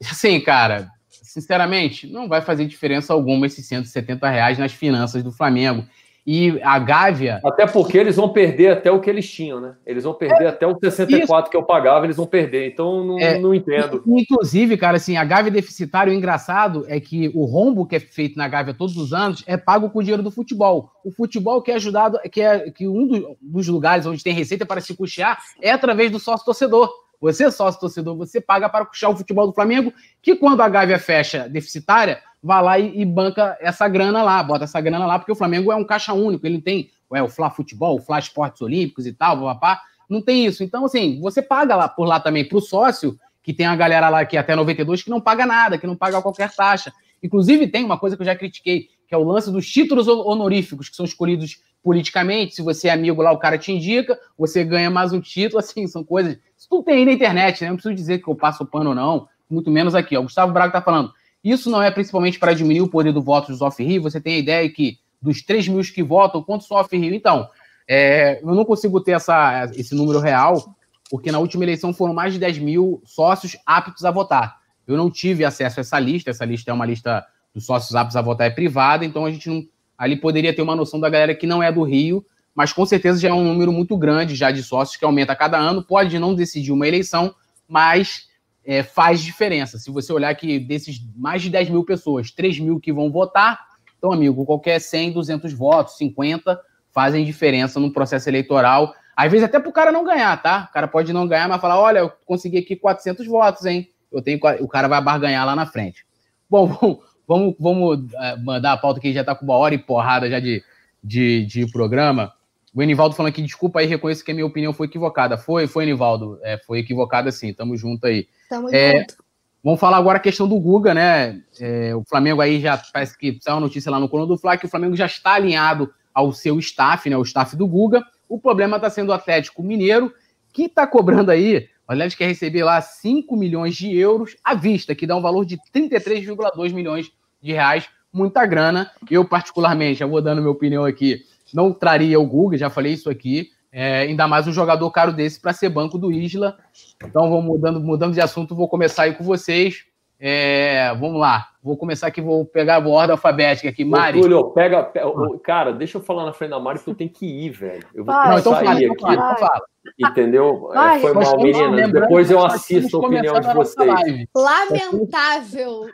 assim, 0.00 0.40
cara, 0.40 0.90
sinceramente, 1.08 2.06
não 2.06 2.28
vai 2.28 2.40
fazer 2.40 2.66
diferença 2.66 3.12
alguma 3.12 3.46
esses 3.46 3.66
170 3.66 4.28
reais 4.28 4.58
nas 4.58 4.72
finanças 4.72 5.22
do 5.22 5.32
Flamengo. 5.32 5.84
E 6.26 6.58
a 6.62 6.78
Gávea. 6.78 7.40
Até 7.44 7.66
porque 7.66 7.98
eles 7.98 8.16
vão 8.16 8.30
perder 8.30 8.70
até 8.70 8.90
o 8.90 8.98
que 8.98 9.10
eles 9.10 9.30
tinham, 9.30 9.60
né? 9.60 9.74
Eles 9.84 10.04
vão 10.04 10.14
perder 10.14 10.44
é, 10.44 10.48
até 10.48 10.66
o 10.66 10.78
64 10.78 11.44
isso. 11.44 11.50
que 11.50 11.56
eu 11.56 11.62
pagava, 11.62 12.06
eles 12.06 12.16
vão 12.16 12.26
perder. 12.26 12.66
Então 12.66 13.04
não, 13.04 13.18
é, 13.18 13.38
não 13.38 13.54
entendo. 13.54 14.02
Inclusive, 14.06 14.76
cara, 14.78 14.96
assim, 14.96 15.16
a 15.16 15.24
Gávea 15.24 15.50
deficitária, 15.50 16.12
o 16.12 16.16
engraçado 16.16 16.84
é 16.88 16.98
que 16.98 17.30
o 17.34 17.44
rombo 17.44 17.86
que 17.86 17.96
é 17.96 18.00
feito 18.00 18.38
na 18.38 18.48
Gávea 18.48 18.72
todos 18.72 18.96
os 18.96 19.12
anos 19.12 19.44
é 19.46 19.56
pago 19.56 19.90
com 19.90 19.98
o 19.98 20.02
dinheiro 20.02 20.22
do 20.22 20.30
futebol. 20.30 20.90
O 21.04 21.10
futebol 21.10 21.60
que 21.60 21.70
é 21.70 21.74
ajudado, 21.74 22.18
que 22.30 22.40
é 22.40 22.70
que 22.70 22.88
um 22.88 23.36
dos 23.42 23.68
lugares 23.68 24.06
onde 24.06 24.24
tem 24.24 24.32
receita 24.32 24.64
para 24.64 24.80
se 24.80 24.96
custear 24.96 25.38
é 25.60 25.72
através 25.72 26.10
do 26.10 26.18
sócio 26.18 26.46
torcedor. 26.46 26.90
Você, 27.20 27.50
sócio 27.50 27.80
torcedor, 27.80 28.16
você 28.16 28.40
paga 28.40 28.68
para 28.68 28.84
custear 28.84 29.10
o 29.10 29.16
futebol 29.16 29.46
do 29.46 29.52
Flamengo, 29.54 29.92
que 30.20 30.36
quando 30.36 30.60
a 30.60 30.68
Gávea 30.68 30.98
fecha 30.98 31.48
deficitária, 31.48 32.20
vai 32.44 32.62
lá 32.62 32.78
e, 32.78 33.00
e, 33.00 33.04
banca 33.06 33.56
essa 33.58 33.88
grana 33.88 34.22
lá, 34.22 34.42
bota 34.42 34.64
essa 34.64 34.78
grana 34.78 35.06
lá, 35.06 35.18
porque 35.18 35.32
o 35.32 35.34
Flamengo 35.34 35.72
é 35.72 35.76
um 35.76 35.84
caixa 35.84 36.12
único, 36.12 36.46
ele 36.46 36.60
tem 36.60 36.90
é, 37.14 37.22
o 37.22 37.28
Fla 37.28 37.48
Futebol, 37.48 37.96
o 37.96 38.00
Fla 38.00 38.18
Esportes 38.18 38.60
Olímpicos 38.60 39.06
e 39.06 39.14
tal, 39.14 39.40
papá, 39.40 39.80
não 40.10 40.20
tem 40.20 40.44
isso. 40.44 40.62
Então, 40.62 40.84
assim, 40.84 41.18
você 41.22 41.40
paga 41.40 41.74
lá 41.74 41.88
por 41.88 42.04
lá 42.04 42.20
também 42.20 42.46
para 42.46 42.58
o 42.58 42.60
sócio, 42.60 43.18
que 43.42 43.54
tem 43.54 43.64
a 43.64 43.74
galera 43.74 44.10
lá 44.10 44.26
que 44.26 44.36
é 44.36 44.40
até 44.40 44.54
92 44.54 45.02
que 45.02 45.08
não 45.08 45.22
paga 45.22 45.46
nada, 45.46 45.78
que 45.78 45.86
não 45.86 45.96
paga 45.96 46.20
qualquer 46.20 46.54
taxa. 46.54 46.92
Inclusive, 47.22 47.66
tem 47.66 47.82
uma 47.82 47.98
coisa 47.98 48.14
que 48.14 48.20
eu 48.20 48.26
já 48.26 48.36
critiquei, 48.36 48.88
que 49.08 49.14
é 49.14 49.16
o 49.16 49.24
lance 49.24 49.50
dos 49.50 49.66
títulos 49.66 50.06
honoríficos, 50.06 50.90
que 50.90 50.96
são 50.96 51.06
escolhidos 51.06 51.62
politicamente. 51.82 52.54
Se 52.54 52.60
você 52.60 52.88
é 52.88 52.90
amigo 52.92 53.22
lá, 53.22 53.32
o 53.32 53.38
cara 53.38 53.56
te 53.56 53.72
indica, 53.72 54.18
você 54.36 54.62
ganha 54.64 54.90
mais 54.90 55.14
um 55.14 55.20
título, 55.20 55.60
assim, 55.64 55.86
são 55.86 56.04
coisas. 56.04 56.38
Isso 56.58 56.68
tudo 56.68 56.84
tem 56.84 56.96
aí 56.96 57.04
na 57.06 57.12
internet, 57.12 57.62
né? 57.62 57.70
Não 57.70 57.76
preciso 57.76 57.94
dizer 57.94 58.18
que 58.18 58.28
eu 58.28 58.34
passo 58.34 58.64
o 58.64 58.66
pano 58.66 58.90
ou 58.90 58.94
não, 58.94 59.28
muito 59.48 59.70
menos 59.70 59.94
aqui. 59.94 60.16
O 60.18 60.22
Gustavo 60.24 60.52
Braga 60.52 60.72
tá 60.72 60.82
falando. 60.82 61.10
Isso 61.44 61.68
não 61.68 61.82
é 61.82 61.90
principalmente 61.90 62.38
para 62.38 62.54
diminuir 62.54 62.80
o 62.80 62.88
poder 62.88 63.12
do 63.12 63.22
voto 63.22 63.52
dos 63.52 63.60
off-Rio. 63.60 64.02
Você 64.02 64.18
tem 64.18 64.36
a 64.36 64.38
ideia 64.38 64.70
que 64.70 64.98
dos 65.20 65.42
3 65.42 65.68
mil 65.68 65.82
que 65.82 66.02
votam, 66.02 66.42
quantos 66.42 66.66
são 66.66 66.78
off-Rio? 66.78 67.14
Então, 67.14 67.48
é, 67.86 68.40
eu 68.42 68.54
não 68.54 68.64
consigo 68.64 68.98
ter 69.00 69.12
essa, 69.12 69.70
esse 69.74 69.94
número 69.94 70.20
real, 70.20 70.74
porque 71.10 71.30
na 71.30 71.38
última 71.38 71.64
eleição 71.64 71.92
foram 71.92 72.14
mais 72.14 72.32
de 72.32 72.38
10 72.38 72.58
mil 72.58 73.02
sócios 73.04 73.56
aptos 73.66 74.04
a 74.06 74.10
votar. 74.10 74.58
Eu 74.86 74.96
não 74.96 75.10
tive 75.10 75.44
acesso 75.44 75.80
a 75.80 75.82
essa 75.82 75.98
lista, 75.98 76.30
essa 76.30 76.44
lista 76.44 76.70
é 76.70 76.74
uma 76.74 76.86
lista 76.86 77.26
dos 77.54 77.66
sócios 77.66 77.94
aptos 77.94 78.16
a 78.16 78.22
votar 78.22 78.46
é 78.46 78.50
privada, 78.50 79.04
então 79.04 79.24
a 79.24 79.30
gente 79.30 79.48
não, 79.48 79.66
ali 79.96 80.16
poderia 80.16 80.54
ter 80.54 80.62
uma 80.62 80.74
noção 80.74 80.98
da 80.98 81.08
galera 81.08 81.34
que 81.34 81.46
não 81.46 81.62
é 81.62 81.70
do 81.70 81.82
Rio, 81.82 82.24
mas 82.54 82.72
com 82.72 82.84
certeza 82.84 83.20
já 83.20 83.28
é 83.28 83.32
um 83.32 83.44
número 83.44 83.72
muito 83.72 83.96
grande 83.96 84.34
já 84.34 84.50
de 84.50 84.62
sócios 84.62 84.96
que 84.96 85.04
aumenta 85.04 85.32
a 85.32 85.36
cada 85.36 85.58
ano, 85.58 85.82
pode 85.82 86.18
não 86.18 86.34
decidir 86.34 86.72
uma 86.72 86.86
eleição, 86.86 87.34
mas 87.68 88.28
é, 88.64 88.82
faz 88.82 89.20
diferença. 89.20 89.78
Se 89.78 89.90
você 89.90 90.12
olhar 90.12 90.34
que 90.34 90.58
desses 90.58 90.98
mais 91.16 91.42
de 91.42 91.50
10 91.50 91.70
mil 91.70 91.84
pessoas, 91.84 92.30
3 92.30 92.58
mil 92.60 92.80
que 92.80 92.92
vão 92.92 93.10
votar, 93.10 93.74
então, 94.04 94.12
amigo, 94.12 94.44
qualquer 94.44 94.80
100, 94.80 95.12
200 95.12 95.52
votos, 95.54 95.96
50, 95.96 96.60
fazem 96.92 97.24
diferença 97.24 97.80
no 97.80 97.90
processo 97.90 98.28
eleitoral. 98.28 98.94
Às 99.16 99.32
vezes 99.32 99.46
até 99.46 99.58
para 99.58 99.70
o 99.70 99.72
cara 99.72 99.90
não 99.90 100.04
ganhar, 100.04 100.36
tá? 100.42 100.66
O 100.68 100.72
cara 100.74 100.86
pode 100.86 101.10
não 101.10 101.26
ganhar, 101.26 101.48
mas 101.48 101.60
falar, 101.60 101.80
olha, 101.80 102.00
eu 102.00 102.12
consegui 102.26 102.58
aqui 102.58 102.76
400 102.76 103.26
votos, 103.26 103.64
hein? 103.64 103.88
Eu 104.12 104.20
tenho, 104.20 104.38
o 104.60 104.68
cara 104.68 104.88
vai 104.88 105.02
barganhar 105.02 105.46
lá 105.46 105.56
na 105.56 105.64
frente. 105.64 106.04
Bom, 106.50 106.66
vamos, 107.26 107.54
vamos 107.58 107.98
uh, 107.98 108.44
mandar 108.44 108.72
a 108.72 108.76
pauta 108.76 109.00
que 109.00 109.12
já 109.12 109.22
está 109.22 109.34
com 109.34 109.46
uma 109.46 109.56
hora 109.56 109.74
e 109.74 109.78
porrada 109.78 110.28
já 110.28 110.38
de, 110.38 110.62
de, 111.02 111.46
de 111.46 111.72
programa. 111.72 112.30
O 112.74 112.82
Enivaldo 112.82 113.14
falando 113.14 113.30
aqui, 113.30 113.40
desculpa 113.40 113.78
aí, 113.78 113.86
reconheço 113.86 114.24
que 114.24 114.32
a 114.32 114.34
minha 114.34 114.46
opinião 114.46 114.72
foi 114.72 114.88
equivocada. 114.88 115.38
Foi, 115.38 115.68
foi, 115.68 115.84
Enivaldo. 115.84 116.40
É, 116.42 116.58
foi 116.58 116.80
equivocada 116.80 117.30
sim, 117.30 117.52
tamo 117.54 117.76
junto 117.76 118.06
aí. 118.06 118.26
Tamo 118.50 118.68
é, 118.74 118.98
junto. 118.98 119.14
Vamos 119.62 119.78
falar 119.78 119.96
agora 119.96 120.18
a 120.18 120.20
questão 120.20 120.48
do 120.48 120.58
Guga, 120.58 120.92
né? 120.92 121.40
É, 121.60 121.94
o 121.94 122.02
Flamengo 122.02 122.40
aí 122.40 122.60
já 122.60 122.76
parece 122.92 123.16
que 123.16 123.38
saiu 123.40 123.54
uma 123.54 123.60
notícia 123.60 123.90
lá 123.90 124.00
no 124.00 124.08
Colo 124.08 124.26
do 124.26 124.36
Fla 124.36 124.56
que 124.56 124.66
o 124.66 124.68
Flamengo 124.68 124.96
já 124.96 125.06
está 125.06 125.34
alinhado 125.34 125.94
ao 126.12 126.32
seu 126.32 126.58
staff, 126.58 127.08
né? 127.08 127.16
O 127.16 127.22
staff 127.22 127.56
do 127.56 127.66
Guga. 127.66 128.02
O 128.28 128.40
problema 128.40 128.76
está 128.76 128.90
sendo 128.90 129.10
o 129.10 129.12
Atlético 129.12 129.62
Mineiro, 129.62 130.12
que 130.52 130.64
está 130.64 130.84
cobrando 130.84 131.30
aí. 131.30 131.68
O 131.88 131.92
Atlético 131.92 132.18
quer 132.18 132.26
receber 132.26 132.64
lá 132.64 132.80
5 132.80 133.36
milhões 133.36 133.76
de 133.76 133.96
euros 133.96 134.36
à 134.42 134.54
vista, 134.54 134.94
que 134.96 135.06
dá 135.06 135.14
um 135.14 135.22
valor 135.22 135.44
de 135.44 135.58
33,2 135.72 136.72
milhões 136.72 137.12
de 137.40 137.52
reais. 137.52 137.88
Muita 138.12 138.44
grana. 138.44 138.90
Eu, 139.08 139.24
particularmente, 139.24 140.00
já 140.00 140.06
vou 140.06 140.20
dando 140.20 140.40
minha 140.40 140.50
opinião 140.50 140.84
aqui 140.84 141.22
não 141.54 141.72
traria 141.72 142.18
o 142.18 142.26
Guga, 142.26 142.58
já 142.58 142.68
falei 142.68 142.92
isso 142.92 143.08
aqui. 143.08 143.50
É, 143.70 144.00
ainda 144.00 144.28
mais 144.28 144.46
um 144.46 144.52
jogador 144.52 144.88
caro 144.90 145.12
desse 145.12 145.40
para 145.40 145.52
ser 145.52 145.68
banco 145.68 145.98
do 145.98 146.10
Isla. 146.10 146.56
Então, 147.04 147.30
vamos 147.30 147.44
mudando, 147.44 147.80
mudando 147.80 148.12
de 148.12 148.20
assunto, 148.20 148.54
vou 148.54 148.68
começar 148.68 149.04
aí 149.04 149.14
com 149.14 149.24
vocês. 149.24 149.84
É, 150.18 150.94
vamos 150.94 151.20
lá, 151.20 151.48
vou 151.62 151.76
começar 151.76 152.06
aqui, 152.06 152.20
vou 152.20 152.44
pegar 152.44 152.76
a 152.76 152.88
ordem 152.88 153.12
alfabética 153.12 153.68
aqui. 153.68 153.84
Mari. 153.84 154.20
Túlio, 154.20 154.50
pega. 154.50 154.82
pega 154.84 155.10
cara, 155.42 155.72
deixa 155.72 155.98
eu 155.98 156.02
falar 156.02 156.24
na 156.24 156.32
frente 156.32 156.50
da 156.50 156.60
Mari, 156.60 156.78
porque 156.78 156.90
eu 156.90 156.94
tenho 156.94 157.10
que 157.10 157.26
ir, 157.26 157.50
velho. 157.50 157.84
Eu 157.94 158.04
vou 158.04 158.14
vai, 158.14 158.30
não, 158.30 158.38
então 158.38 158.52
fala, 158.52 158.82
então 158.82 158.96
fala, 159.00 159.14
então 159.14 159.36
fala. 159.36 159.62
Entendeu? 159.98 160.68
Vai, 160.72 161.00
Foi 161.00 161.12
mal, 161.12 161.36
meninas. 161.36 161.92
Depois 161.92 162.30
eu 162.30 162.44
assisto 162.44 162.96
a 162.96 163.00
opinião 163.06 163.38
de 163.40 163.54
vocês. 163.54 164.26
Lamentável. 164.34 165.86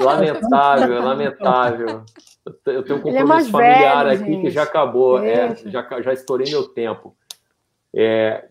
Lamentável, 0.00 1.02
lamentável. 1.02 2.04
Eu 2.66 2.82
tenho 2.82 2.98
um 2.98 3.08
é 3.08 3.22
compromisso 3.22 3.48
é 3.48 3.50
familiar 3.50 4.04
velho, 4.04 4.20
aqui 4.20 4.32
gente. 4.32 4.42
que 4.42 4.50
já 4.50 4.62
acabou. 4.64 5.18
É, 5.18 5.54
já, 5.66 5.86
já 6.02 6.12
estourei 6.12 6.50
meu 6.50 6.64
tempo. 6.68 7.16
É, 7.94 8.48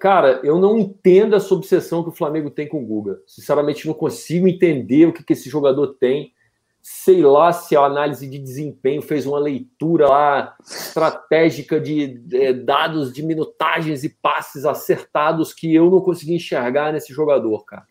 cara, 0.00 0.40
eu 0.42 0.58
não 0.58 0.78
entendo 0.78 1.36
essa 1.36 1.54
obsessão 1.54 2.02
que 2.02 2.10
o 2.10 2.14
Flamengo 2.14 2.50
tem 2.50 2.68
com 2.68 2.82
o 2.82 2.86
Guga. 2.86 3.20
Sinceramente, 3.26 3.86
não 3.86 3.94
consigo 3.94 4.48
entender 4.48 5.06
o 5.06 5.12
que, 5.12 5.24
que 5.24 5.32
esse 5.32 5.48
jogador 5.48 5.94
tem. 5.94 6.32
Sei 6.90 7.22
lá 7.22 7.52
se 7.52 7.76
a 7.76 7.84
análise 7.84 8.26
de 8.26 8.38
desempenho 8.38 9.02
fez 9.02 9.26
uma 9.26 9.38
leitura 9.38 10.08
lá 10.08 10.56
estratégica 10.66 11.78
de 11.78 12.18
é, 12.32 12.54
dados 12.54 13.12
de 13.12 13.22
minutagens 13.22 14.04
e 14.04 14.08
passes 14.08 14.64
acertados 14.64 15.52
que 15.52 15.74
eu 15.74 15.90
não 15.90 16.00
consegui 16.00 16.34
enxergar 16.34 16.90
nesse 16.90 17.12
jogador, 17.12 17.62
cara. 17.66 17.86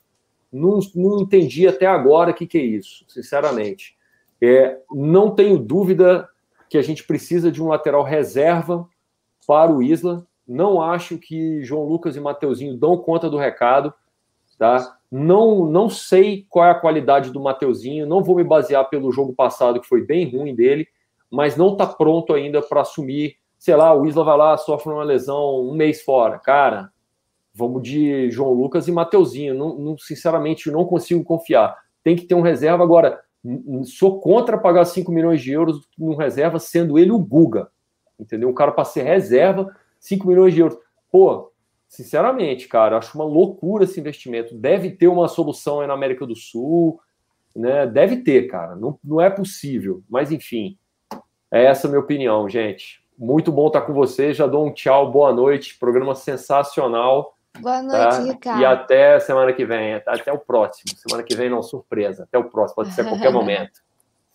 Não, 0.52 0.80
não 0.95 1.22
entendi 1.22 1.68
até 1.68 1.86
agora 1.86 2.32
o 2.32 2.34
que, 2.34 2.48
que 2.48 2.57
é 2.57 2.64
isso, 2.64 3.06
sinceramente. 3.07 3.95
É, 4.41 4.80
não 4.91 5.30
tenho 5.30 5.60
dúvida 5.60 6.28
que 6.68 6.78
a 6.78 6.82
gente 6.82 7.03
precisa 7.03 7.52
de 7.52 7.61
um 7.61 7.68
lateral 7.68 8.02
reserva 8.02 8.90
para 9.45 9.72
o 9.72 9.84
Isla. 9.84 10.26
Não 10.48 10.82
acho 10.82 11.19
que 11.19 11.64
João 11.64 11.84
Lucas 11.84 12.15
e 12.15 12.19
Mateuzinho 12.19 12.76
dão 12.76 12.98
conta 12.98 13.30
do 13.30 13.38
recado. 13.38 13.94
Tá? 14.57 14.97
Não, 15.11 15.65
não 15.65 15.89
sei 15.89 16.45
qual 16.49 16.65
é 16.65 16.71
a 16.71 16.75
qualidade 16.75 17.31
do 17.31 17.39
Mateuzinho, 17.39 18.05
não 18.05 18.23
vou 18.23 18.35
me 18.35 18.43
basear 18.43 18.89
pelo 18.89 19.11
jogo 19.11 19.34
passado, 19.34 19.79
que 19.79 19.88
foi 19.88 20.01
bem 20.01 20.29
ruim 20.29 20.53
dele, 20.53 20.88
mas 21.31 21.55
não 21.55 21.71
está 21.71 21.85
pronto 21.85 22.34
ainda 22.34 22.61
para 22.61 22.81
assumir. 22.81 23.38
Sei 23.57 23.75
lá, 23.75 23.93
o 23.93 24.05
Isla 24.05 24.23
vai 24.23 24.38
lá, 24.38 24.57
sofre 24.57 24.91
uma 24.91 25.03
lesão 25.03 25.61
um 25.61 25.73
mês 25.73 26.01
fora. 26.01 26.38
Cara, 26.39 26.91
vamos 27.53 27.81
de 27.81 28.29
João 28.29 28.53
Lucas 28.53 28.88
e 28.88 28.91
Mateuzinho. 28.91 29.55
Não, 29.55 29.77
não, 29.77 29.97
sinceramente, 29.97 30.69
não 30.69 30.85
consigo 30.85 31.23
confiar. 31.23 31.75
Tem 32.03 32.15
que 32.15 32.25
ter 32.25 32.35
um 32.35 32.41
reserva. 32.41 32.84
Agora, 32.84 33.19
sou 33.85 34.19
contra 34.19 34.57
pagar 34.57 34.85
5 34.85 35.11
milhões 35.11 35.41
de 35.41 35.51
euros 35.51 35.88
num 35.97 36.15
reserva, 36.15 36.59
sendo 36.59 36.99
ele 36.99 37.11
o 37.11 37.19
Guga. 37.19 37.69
Entendeu? 38.19 38.49
Um 38.49 38.53
cara 38.53 38.71
para 38.71 38.85
ser 38.85 39.03
reserva, 39.03 39.75
5 39.99 40.27
milhões 40.27 40.53
de 40.53 40.61
euros. 40.61 40.77
Pô, 41.11 41.51
sinceramente, 41.88 42.68
cara, 42.68 42.97
acho 42.97 43.18
uma 43.18 43.26
loucura 43.26 43.84
esse 43.84 43.99
investimento. 43.99 44.55
Deve 44.55 44.91
ter 44.91 45.07
uma 45.07 45.27
solução 45.27 45.81
aí 45.81 45.88
na 45.88 45.93
América 45.93 46.26
do 46.26 46.35
Sul, 46.35 46.99
né? 47.55 47.88
Deve 47.88 48.18
ter, 48.18 48.47
cara. 48.47 48.76
Não, 48.76 48.99
não 49.03 49.22
é 49.22 49.30
possível. 49.30 50.03
Mas 50.09 50.31
enfim, 50.31 50.77
é 51.51 51.65
essa 51.65 51.88
a 51.88 51.89
minha 51.89 52.01
opinião, 52.01 52.47
gente. 52.47 53.01
Muito 53.18 53.51
bom 53.51 53.68
estar 53.68 53.81
com 53.81 53.93
vocês. 53.93 54.38
Já 54.38 54.45
dou 54.45 54.68
um 54.68 54.72
tchau, 54.72 55.11
boa 55.11 55.34
noite. 55.34 55.77
Programa 55.80 56.14
sensacional. 56.14 57.35
Boa 57.59 57.81
noite, 57.81 58.15
tá? 58.15 58.19
Ricardo. 58.19 58.61
E 58.61 58.65
até 58.65 59.19
semana 59.19 59.51
que 59.51 59.65
vem. 59.65 59.95
Até 60.05 60.31
o 60.31 60.38
próximo. 60.38 60.95
Semana 60.95 61.23
que 61.23 61.35
vem, 61.35 61.49
não, 61.49 61.64
surpresa. 61.64 62.23
Até 62.23 62.38
o 62.38 62.43
próximo. 62.43 62.76
Pode 62.76 62.91
ser 62.93 63.01
a 63.01 63.05
qualquer 63.05 63.31
momento. 63.34 63.81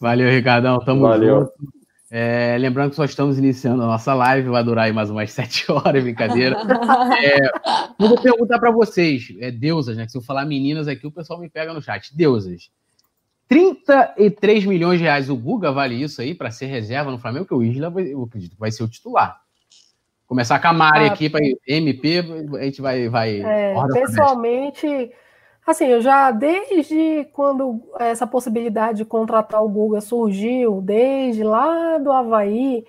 Valeu, 0.01 0.29
Ricardão. 0.29 0.81
Tamo 0.81 1.03
Valeu. 1.03 1.41
junto. 1.43 1.82
É, 2.15 2.59
lembrando 2.59 2.91
que 2.91 2.97
só 2.97 3.07
estamos 3.07 3.39
iniciando 3.39 3.83
a 3.83 3.87
nossa 3.87 4.13
live, 4.13 4.51
vai 4.51 4.63
durar 4.63 4.85
aí 4.85 4.93
mais 4.93 5.09
umas 5.09 5.33
sete 5.33 5.73
horas, 5.73 6.03
brincadeira. 6.03 6.59
É, 7.19 7.47
eu 7.99 8.07
vou 8.07 8.21
perguntar 8.21 8.59
para 8.59 8.71
vocês, 8.71 9.33
é, 9.41 9.51
deusas, 9.51 9.97
né? 9.97 10.05
Que 10.05 10.13
se 10.13 10.19
eu 10.19 10.23
falar 10.23 10.45
meninas 10.45 10.87
aqui, 10.87 11.07
o 11.07 11.11
pessoal 11.11 11.41
me 11.41 11.49
pega 11.49 11.73
no 11.73 11.81
chat. 11.81 12.15
Deusas. 12.15 12.71
33 13.49 14.67
milhões 14.67 14.99
de 14.99 15.05
reais 15.05 15.31
o 15.31 15.37
Guga 15.37 15.73
vale 15.73 15.95
isso 16.03 16.21
aí 16.21 16.35
para 16.35 16.51
ser 16.51 16.67
reserva 16.67 17.11
no 17.11 17.19
Flamengo, 17.19 17.47
que 17.47 17.55
o 17.55 17.63
Isla, 17.63 17.91
eu 18.03 18.25
acredito, 18.25 18.57
vai 18.59 18.71
ser 18.71 18.83
o 18.83 18.89
titular. 18.89 19.41
Começar 20.27 20.59
com 20.59 20.69
a 20.69 20.73
Mari 20.75 21.05
ah, 21.05 21.13
aqui 21.13 21.31
para 21.31 21.41
MP, 21.67 22.25
a 22.59 22.65
gente 22.65 22.83
vai. 22.83 23.09
vai 23.09 23.41
é, 23.41 23.75
pessoalmente, 23.91 24.87
assim, 25.67 25.87
eu 25.87 26.01
já 26.01 26.31
desde 26.31 27.25
quando 27.33 27.81
essa 27.99 28.27
possibilidade 28.27 28.99
de 28.99 29.05
contratar 29.05 29.63
o 29.65 29.69
Guga 29.69 30.01
surgiu, 30.01 30.81
desde 30.81 31.43
lá 31.45 31.99
do 31.99 32.13
Havaí, 32.13 32.87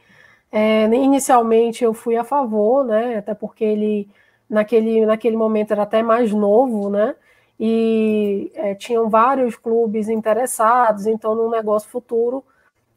é, 0.52 0.86
inicialmente 0.86 1.84
eu 1.84 1.94
fui 1.94 2.16
a 2.18 2.24
favor, 2.24 2.86
né? 2.86 3.18
Até 3.18 3.34
porque 3.34 3.64
ele 3.64 4.10
naquele, 4.50 5.06
naquele 5.06 5.36
momento 5.38 5.72
era 5.72 5.84
até 5.84 6.04
mais 6.04 6.32
novo, 6.34 6.90
né? 6.90 7.16
E 7.60 8.52
é, 8.56 8.76
tinham 8.76 9.10
vários 9.10 9.56
clubes 9.56 10.10
interessados, 10.10 11.06
então 11.08 11.36
no 11.36 11.50
negócio 11.50 11.90
futuro 11.90 12.44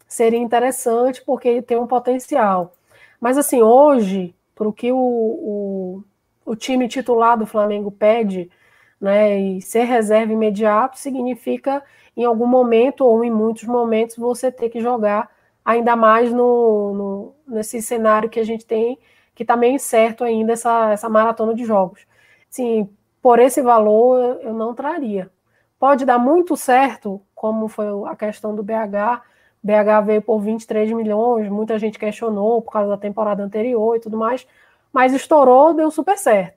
seria 0.09 0.39
interessante 0.39 1.23
porque 1.25 1.49
ele 1.49 1.63
tem 1.63 1.79
um 1.79 1.87
potencial. 1.87 2.75
Mas 3.21 3.39
assim, 3.39 3.63
hoje 3.63 4.35
para 4.55 4.69
o 4.69 4.73
que 4.73 4.91
o, 4.91 4.97
o, 4.97 6.05
o, 6.47 6.57
time 6.57 6.89
titular 6.89 7.37
do 7.39 7.47
Flamengo 7.47 7.91
pede, 7.91 8.51
né, 9.01 9.39
e 9.39 9.63
ser 9.63 9.85
reserva 9.85 10.33
imediato 10.33 10.99
significa 10.99 11.83
em 12.17 12.25
algum 12.25 12.47
momento 12.47 13.05
ou 13.05 13.23
em 13.25 13.31
muitos 13.31 13.65
momentos 13.65 14.17
você 14.17 14.51
ter 14.51 14.71
que 14.71 14.81
jogar 14.81 15.31
ainda 15.65 15.97
mais 15.97 16.33
no, 16.33 16.95
no 16.95 17.35
nesse 17.47 17.83
cenário 17.83 18.31
que 18.31 18.41
a 18.41 18.45
gente 18.45 18.65
tem, 18.65 18.99
que 19.35 19.43
está 19.43 19.57
meio 19.57 19.75
incerto 19.75 20.25
ainda 20.25 20.53
essa, 20.53 20.91
essa 20.93 21.09
maratona 21.09 21.55
de 21.55 21.65
jogos. 21.65 22.07
Sim, 22.49 22.89
por 23.21 23.39
esse 23.39 23.61
valor 23.63 24.39
eu 24.43 24.55
não 24.55 24.75
traria. 24.75 25.31
Pode 25.79 26.05
dar 26.05 26.19
muito 26.19 26.57
certo, 26.57 27.21
como 27.35 27.69
foi 27.69 27.87
a 28.07 28.17
questão 28.17 28.55
do 28.55 28.63
BH, 28.63 29.23
BH 29.63 30.07
veio 30.07 30.23
por 30.23 30.41
23 30.41 30.93
milhões, 30.93 31.49
muita 31.49 31.79
gente 31.79 31.99
questionou 31.99 32.63
por 32.63 32.73
causa 32.73 32.91
da 32.91 32.97
temporada 32.97 33.43
anterior 33.43 33.97
e 33.97 34.01
tudo 34.01 34.17
mais, 34.17 34.47
mas 34.93 35.13
estourou, 35.13 35.75
deu 35.75 35.91
super 35.91 36.17
certo. 36.17 36.56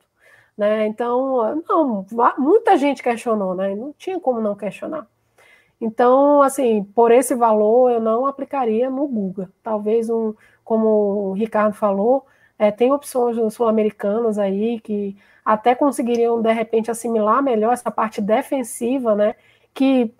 Né? 0.60 0.88
Então, 0.88 1.64
não, 1.68 2.06
muita 2.38 2.78
gente 2.78 3.02
questionou, 3.02 3.56
né? 3.56 3.76
Não 3.76 3.94
tinha 3.98 4.20
como 4.20 4.42
não 4.42 4.56
questionar. 4.56 5.08
Então, 5.82 6.42
assim, 6.42 6.84
por 6.84 7.12
esse 7.12 7.34
valor 7.36 7.92
eu 7.92 8.02
não 8.02 8.26
aplicaria 8.26 8.90
no 8.90 9.08
Guga. 9.08 9.50
Talvez 9.64 10.10
um, 10.10 10.34
como 10.64 10.88
o 11.30 11.34
Ricardo 11.34 11.74
falou, 11.74 12.26
é, 12.58 12.72
tem 12.72 12.92
opções 12.92 13.38
sul-americanas 13.54 14.38
aí 14.38 14.80
que 14.82 15.16
até 15.46 15.74
conseguiriam 15.76 16.42
de 16.42 16.52
repente 16.52 16.92
assimilar 16.92 17.42
melhor 17.42 17.74
essa 17.74 17.90
parte 17.92 18.22
defensiva, 18.22 19.16
né? 19.16 19.36
Que, 19.74 20.14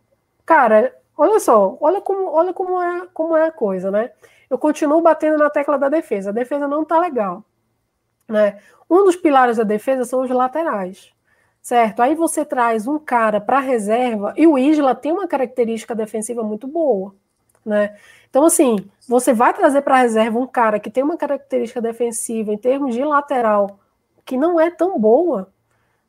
cara, 0.46 0.94
Olha 1.20 1.38
só, 1.42 1.78
olha 1.82 2.00
como, 2.00 2.32
olha 2.32 2.54
como, 2.54 2.82
é, 2.82 3.06
como 3.14 3.36
é 3.36 3.48
a 3.48 3.52
coisa, 3.52 3.92
né? 3.92 4.10
Eu 4.50 4.58
continuo 4.58 5.02
batendo 5.02 5.38
na 5.38 5.50
tecla 5.50 5.78
da 5.78 5.90
defesa. 5.90 6.30
A 6.30 6.34
defesa 6.34 6.66
não 6.66 6.86
tá 6.86 6.98
legal. 6.98 7.44
Né? 8.30 8.60
Um 8.90 9.04
dos 9.04 9.16
pilares 9.16 9.58
da 9.58 9.64
defesa 9.64 10.06
são 10.06 10.22
os 10.22 10.30
laterais. 10.30 11.12
Certo? 11.62 12.02
Aí 12.02 12.16
você 12.16 12.46
traz 12.46 12.88
um 12.88 12.98
cara 12.98 13.42
para 13.42 13.60
reserva 13.60 14.34
e 14.38 14.48
o 14.48 14.58
Isla 14.58 14.96
tem 14.96 15.12
uma 15.12 15.28
característica 15.28 15.94
defensiva 15.94 16.42
muito 16.42 16.68
boa. 16.68 17.14
Né? 17.66 17.98
Então, 18.30 18.46
assim, 18.46 18.78
você 19.08 19.34
vai 19.34 19.54
trazer 19.54 19.82
para 19.82 19.98
reserva 19.98 20.40
um 20.40 20.48
cara 20.48 20.80
que 20.80 20.90
tem 20.90 21.04
uma 21.04 21.18
característica 21.18 21.82
defensiva 21.82 22.54
em 22.54 22.58
termos 22.58 22.96
de 22.96 23.04
lateral 23.04 23.80
que 24.26 24.38
não 24.38 24.60
é 24.60 24.70
tão 24.70 25.00
boa. 25.00 25.52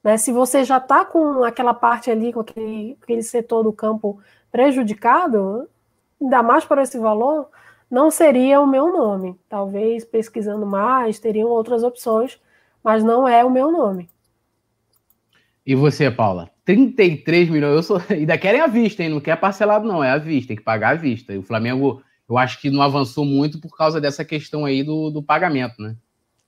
Né? 0.04 0.16
Se 0.16 0.30
você 0.30 0.62
já 0.64 0.76
está 0.76 1.04
com 1.04 1.42
aquela 1.42 1.74
parte 1.74 2.10
ali, 2.10 2.32
com 2.32 2.40
aquele, 2.40 2.96
aquele 3.02 3.22
setor 3.22 3.62
do 3.62 3.72
campo 3.72 4.20
prejudicado, 4.52 5.68
ainda 6.20 6.42
mais 6.42 6.64
por 6.64 6.78
esse 6.78 6.98
valor, 6.98 7.48
não 7.90 8.10
seria 8.10 8.60
o 8.60 8.66
meu 8.66 8.92
nome. 8.92 9.38
Talvez 9.48 10.04
pesquisando 10.04 10.64
mais, 10.64 11.18
teriam 11.18 11.48
outras 11.48 11.82
opções, 11.82 12.38
mas 12.82 13.02
não 13.02 13.26
é 13.26 13.44
o 13.44 13.50
meu 13.50 13.72
nome. 13.72 14.08
E 15.66 15.74
você, 15.74 16.10
Paula? 16.10 16.50
33 16.64 17.48
milhões, 17.50 17.74
eu 17.74 17.82
sou. 17.82 18.02
Ainda 18.08 18.38
querem 18.38 18.60
a 18.60 18.66
vista, 18.66 19.02
hein? 19.02 19.08
Não 19.08 19.20
quer 19.20 19.36
parcelado, 19.36 19.86
não, 19.86 20.02
é 20.02 20.10
a 20.10 20.18
vista, 20.18 20.48
tem 20.48 20.56
que 20.56 20.62
pagar 20.62 20.90
a 20.90 20.94
vista. 20.94 21.32
E 21.32 21.38
o 21.38 21.42
Flamengo, 21.42 22.02
eu 22.28 22.38
acho 22.38 22.60
que 22.60 22.70
não 22.70 22.80
avançou 22.80 23.24
muito 23.24 23.60
por 23.60 23.76
causa 23.76 24.00
dessa 24.00 24.24
questão 24.24 24.64
aí 24.64 24.82
do, 24.82 25.10
do 25.10 25.22
pagamento, 25.22 25.82
né? 25.82 25.96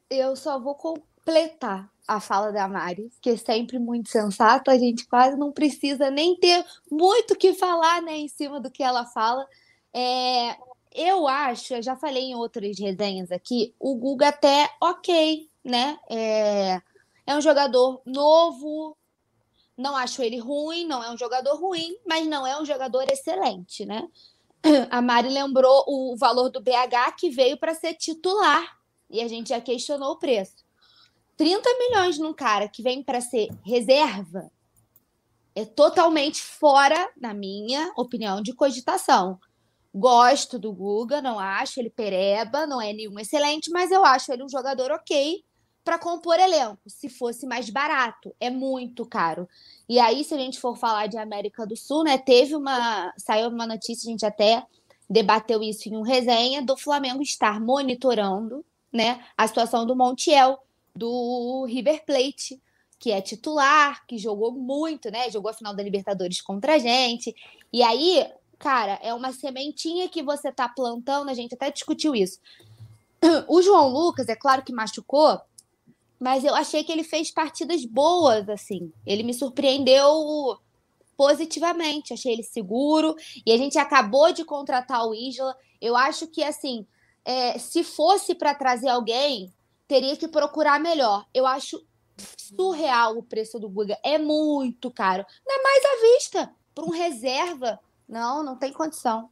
Eu 0.08 0.36
só 0.36 0.58
vou 0.60 0.74
completar 0.74 1.90
a 2.06 2.20
fala 2.20 2.52
da 2.52 2.68
Mari, 2.68 3.10
que 3.20 3.30
é 3.30 3.36
sempre 3.36 3.78
muito 3.78 4.08
sensato, 4.08 4.70
a 4.70 4.76
gente 4.76 5.06
quase 5.06 5.36
não 5.36 5.52
precisa 5.52 6.10
nem 6.10 6.36
ter 6.36 6.64
muito 6.90 7.32
o 7.32 7.36
que 7.36 7.54
falar 7.54 8.02
né, 8.02 8.16
em 8.16 8.28
cima 8.28 8.60
do 8.60 8.70
que 8.70 8.82
ela 8.82 9.06
fala. 9.06 9.46
É, 9.94 10.56
eu 10.94 11.26
acho, 11.26 11.74
eu 11.74 11.82
já 11.82 11.96
falei 11.96 12.24
em 12.24 12.34
outras 12.34 12.78
resenhas 12.78 13.30
aqui, 13.32 13.74
o 13.78 13.94
Guga 13.96 14.28
até 14.28 14.70
ok, 14.80 15.48
né? 15.64 15.98
É, 16.10 16.80
é 17.26 17.36
um 17.36 17.40
jogador 17.40 18.00
novo, 18.04 18.96
não 19.76 19.96
acho 19.96 20.22
ele 20.22 20.38
ruim, 20.38 20.86
não 20.86 21.02
é 21.02 21.10
um 21.10 21.16
jogador 21.16 21.56
ruim, 21.56 21.96
mas 22.06 22.26
não 22.26 22.46
é 22.46 22.60
um 22.60 22.64
jogador 22.64 23.04
excelente, 23.10 23.84
né? 23.84 24.08
A 24.90 25.02
Mari 25.02 25.28
lembrou 25.28 25.84
o 25.86 26.16
valor 26.16 26.50
do 26.50 26.60
BH 26.60 27.16
que 27.18 27.30
veio 27.30 27.56
para 27.56 27.74
ser 27.74 27.94
titular 27.94 28.78
e 29.10 29.20
a 29.20 29.28
gente 29.28 29.50
já 29.50 29.60
questionou 29.60 30.12
o 30.12 30.18
preço. 30.18 30.64
30 31.36 31.68
milhões 31.78 32.18
num 32.18 32.32
cara 32.32 32.68
que 32.68 32.82
vem 32.82 33.02
para 33.02 33.20
ser 33.20 33.48
reserva 33.64 34.50
é 35.54 35.64
totalmente 35.64 36.42
fora, 36.42 37.10
na 37.16 37.34
minha 37.34 37.92
opinião, 37.96 38.40
de 38.40 38.54
cogitação. 38.54 39.38
Gosto 39.94 40.58
do 40.58 40.72
Guga, 40.72 41.20
não 41.20 41.38
acho 41.38 41.78
ele 41.78 41.90
pereba, 41.90 42.66
não 42.66 42.80
é 42.80 42.92
nenhum 42.92 43.18
excelente, 43.18 43.70
mas 43.70 43.90
eu 43.90 44.04
acho 44.04 44.32
ele 44.32 44.42
um 44.42 44.48
jogador 44.48 44.90
ok 44.90 45.44
para 45.84 45.98
compor 45.98 46.38
elenco. 46.38 46.78
Se 46.86 47.08
fosse 47.08 47.46
mais 47.46 47.68
barato, 47.68 48.34
é 48.40 48.48
muito 48.48 49.04
caro. 49.04 49.48
E 49.88 49.98
aí, 49.98 50.24
se 50.24 50.32
a 50.32 50.38
gente 50.38 50.58
for 50.58 50.76
falar 50.76 51.08
de 51.08 51.18
América 51.18 51.66
do 51.66 51.76
Sul, 51.76 52.04
né, 52.04 52.16
teve 52.16 52.54
uma, 52.56 53.12
saiu 53.18 53.48
uma 53.48 53.66
notícia, 53.66 54.08
a 54.08 54.10
gente 54.10 54.24
até 54.24 54.64
debateu 55.10 55.62
isso 55.62 55.88
em 55.88 55.96
um 55.96 56.02
resenha 56.02 56.62
do 56.62 56.76
Flamengo 56.76 57.22
estar 57.22 57.60
monitorando, 57.60 58.64
né, 58.92 59.22
a 59.36 59.46
situação 59.46 59.84
do 59.84 59.96
Montiel, 59.96 60.58
do 60.94 61.64
River 61.66 62.04
Plate, 62.04 62.60
que 62.98 63.10
é 63.10 63.20
titular, 63.20 64.06
que 64.06 64.16
jogou 64.16 64.52
muito, 64.52 65.10
né? 65.10 65.28
Jogou 65.28 65.50
a 65.50 65.54
final 65.54 65.74
da 65.74 65.82
Libertadores 65.82 66.40
contra 66.40 66.74
a 66.74 66.78
gente. 66.78 67.34
E 67.72 67.82
aí, 67.82 68.24
cara, 68.62 68.96
é 69.02 69.12
uma 69.12 69.32
sementinha 69.32 70.08
que 70.08 70.22
você 70.22 70.52
tá 70.52 70.68
plantando, 70.68 71.28
a 71.28 71.34
gente 71.34 71.52
até 71.52 71.68
discutiu 71.68 72.14
isso. 72.14 72.38
O 73.48 73.60
João 73.60 73.88
Lucas, 73.88 74.28
é 74.28 74.36
claro 74.36 74.62
que 74.62 74.72
machucou, 74.72 75.40
mas 76.18 76.44
eu 76.44 76.54
achei 76.54 76.84
que 76.84 76.92
ele 76.92 77.02
fez 77.02 77.32
partidas 77.32 77.84
boas, 77.84 78.48
assim. 78.48 78.92
Ele 79.04 79.24
me 79.24 79.34
surpreendeu 79.34 80.56
positivamente, 81.16 82.12
achei 82.14 82.32
ele 82.32 82.44
seguro. 82.44 83.16
E 83.44 83.52
a 83.52 83.56
gente 83.56 83.76
acabou 83.78 84.32
de 84.32 84.44
contratar 84.44 85.04
o 85.04 85.12
Isla. 85.12 85.56
Eu 85.80 85.96
acho 85.96 86.28
que, 86.28 86.44
assim, 86.44 86.86
é, 87.24 87.58
se 87.58 87.82
fosse 87.82 88.36
para 88.36 88.54
trazer 88.54 88.88
alguém, 88.88 89.52
teria 89.88 90.16
que 90.16 90.28
procurar 90.28 90.78
melhor. 90.78 91.26
Eu 91.34 91.44
acho 91.44 91.84
surreal 92.36 93.18
o 93.18 93.22
preço 93.24 93.58
do 93.58 93.68
Guga. 93.68 93.98
É 94.04 94.18
muito 94.18 94.88
caro. 94.90 95.24
É 95.48 95.62
mais 95.62 95.84
à 95.84 96.14
vista. 96.14 96.54
Para 96.72 96.84
um 96.84 96.90
reserva. 96.90 97.80
Não, 98.12 98.44
não 98.44 98.54
tem 98.56 98.70
condição. 98.70 99.30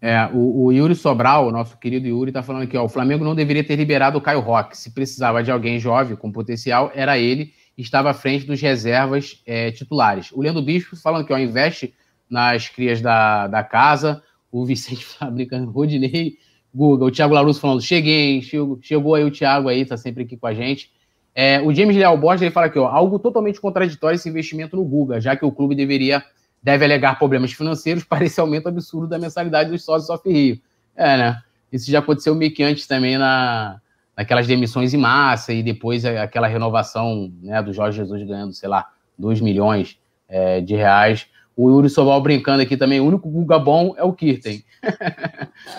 É, 0.00 0.30
o, 0.32 0.66
o, 0.66 0.72
Yuri 0.72 0.94
Sobral, 0.94 1.50
nosso 1.50 1.76
querido 1.76 2.06
Yuri, 2.06 2.30
está 2.30 2.40
falando 2.40 2.62
aqui, 2.62 2.76
ó, 2.76 2.84
o 2.84 2.88
Flamengo 2.88 3.24
não 3.24 3.34
deveria 3.34 3.64
ter 3.64 3.74
liberado 3.74 4.16
o 4.16 4.20
Caio 4.20 4.38
Roque. 4.38 4.78
Se 4.78 4.92
precisava 4.92 5.42
de 5.42 5.50
alguém 5.50 5.80
jovem 5.80 6.16
com 6.16 6.30
potencial, 6.30 6.92
era 6.94 7.18
ele 7.18 7.52
estava 7.76 8.10
à 8.10 8.14
frente 8.14 8.46
dos 8.46 8.60
reservas 8.60 9.42
é, 9.44 9.72
titulares. 9.72 10.30
O 10.30 10.40
Leandro 10.40 10.62
Bispo 10.62 10.94
falando 10.96 11.26
que 11.26 11.32
ó, 11.32 11.38
investe 11.38 11.92
nas 12.30 12.68
crias 12.68 13.00
da, 13.00 13.48
da 13.48 13.64
casa. 13.64 14.22
O 14.52 14.64
Vicente 14.64 15.02
Fabrica, 15.18 15.58
Rodinei, 15.58 16.38
Guga, 16.72 17.04
o 17.04 17.10
Thiago 17.10 17.34
Larusso 17.34 17.60
falando, 17.60 17.82
cheguei, 17.82 18.42
chegou, 18.42 18.78
chegou 18.80 19.14
aí 19.16 19.24
o 19.24 19.30
Thiago 19.30 19.68
aí, 19.68 19.84
tá 19.84 19.96
sempre 19.96 20.22
aqui 20.22 20.36
com 20.36 20.46
a 20.46 20.54
gente. 20.54 20.92
É, 21.34 21.60
o 21.60 21.74
James 21.74 21.96
Leal 21.96 22.16
Borges, 22.16 22.42
ele 22.42 22.52
fala 22.52 22.66
aqui, 22.66 22.78
ó, 22.78 22.86
algo 22.86 23.18
totalmente 23.18 23.60
contraditório 23.60 24.14
esse 24.14 24.28
investimento 24.28 24.76
no 24.76 24.84
Guga, 24.84 25.20
já 25.20 25.34
que 25.34 25.44
o 25.44 25.50
clube 25.50 25.74
deveria 25.74 26.22
deve 26.66 26.84
alegar 26.84 27.16
problemas 27.16 27.52
financeiros 27.52 28.02
para 28.10 28.24
esse 28.24 28.40
aumento 28.40 28.68
absurdo 28.68 29.06
da 29.06 29.20
mensalidade 29.20 29.70
dos 29.70 29.84
sócios 29.84 30.08
Soft 30.08 30.26
Rio. 30.26 30.60
É, 30.96 31.16
né? 31.16 31.42
Isso 31.70 31.88
já 31.88 32.00
aconteceu 32.00 32.34
meio 32.34 32.52
que 32.52 32.64
antes 32.64 32.88
também 32.88 33.16
na, 33.16 33.80
naquelas 34.16 34.48
demissões 34.48 34.92
em 34.92 34.96
massa 34.96 35.52
e 35.52 35.62
depois 35.62 36.04
aquela 36.04 36.48
renovação 36.48 37.32
né, 37.40 37.62
do 37.62 37.72
Jorge 37.72 37.98
Jesus 37.98 38.20
ganhando, 38.24 38.52
sei 38.52 38.68
lá, 38.68 38.90
2 39.16 39.40
milhões 39.40 39.96
é, 40.28 40.60
de 40.60 40.74
reais. 40.74 41.28
O 41.56 41.70
Yuri 41.70 41.88
Soval 41.88 42.20
brincando 42.20 42.62
aqui 42.62 42.76
também, 42.76 42.98
o 42.98 43.06
único 43.06 43.30
Guga 43.30 43.58
bom 43.60 43.94
é 43.96 44.02
o 44.02 44.12
Kirten. 44.12 44.64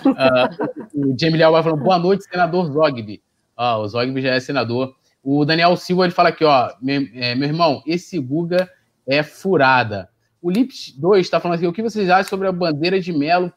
uh, 0.06 0.88
o 1.12 1.16
Jamie 1.20 1.38
Leal 1.38 1.52
vai 1.52 1.64
falando, 1.64 1.84
boa 1.84 2.00
noite, 2.00 2.24
senador 2.24 2.72
Zogby. 2.72 3.22
Ah, 3.58 3.78
o 3.78 3.88
Zogby 3.88 4.22
já 4.22 4.34
é 4.34 4.40
senador. 4.40 4.96
O 5.22 5.44
Daniel 5.44 5.76
Silva 5.76 6.06
ele 6.06 6.14
fala 6.14 6.30
aqui, 6.30 6.46
ó, 6.46 6.72
meu, 6.82 7.08
é, 7.14 7.36
meu 7.36 7.50
irmão, 7.50 7.84
esse 7.86 8.18
Guga 8.20 8.70
é 9.06 9.22
furada. 9.22 10.10
O 10.48 10.50
Lips 10.50 10.94
2 10.98 11.26
está 11.26 11.42
falando 11.42 11.58
aqui, 11.58 11.68
o 11.68 11.74
que 11.74 11.84
vocês 11.84 12.10
acham 12.10 12.30
sobre 12.30 12.48
a 12.48 12.54
bandeira 12.54 13.02
de 13.02 13.12
Melo 13.12 13.52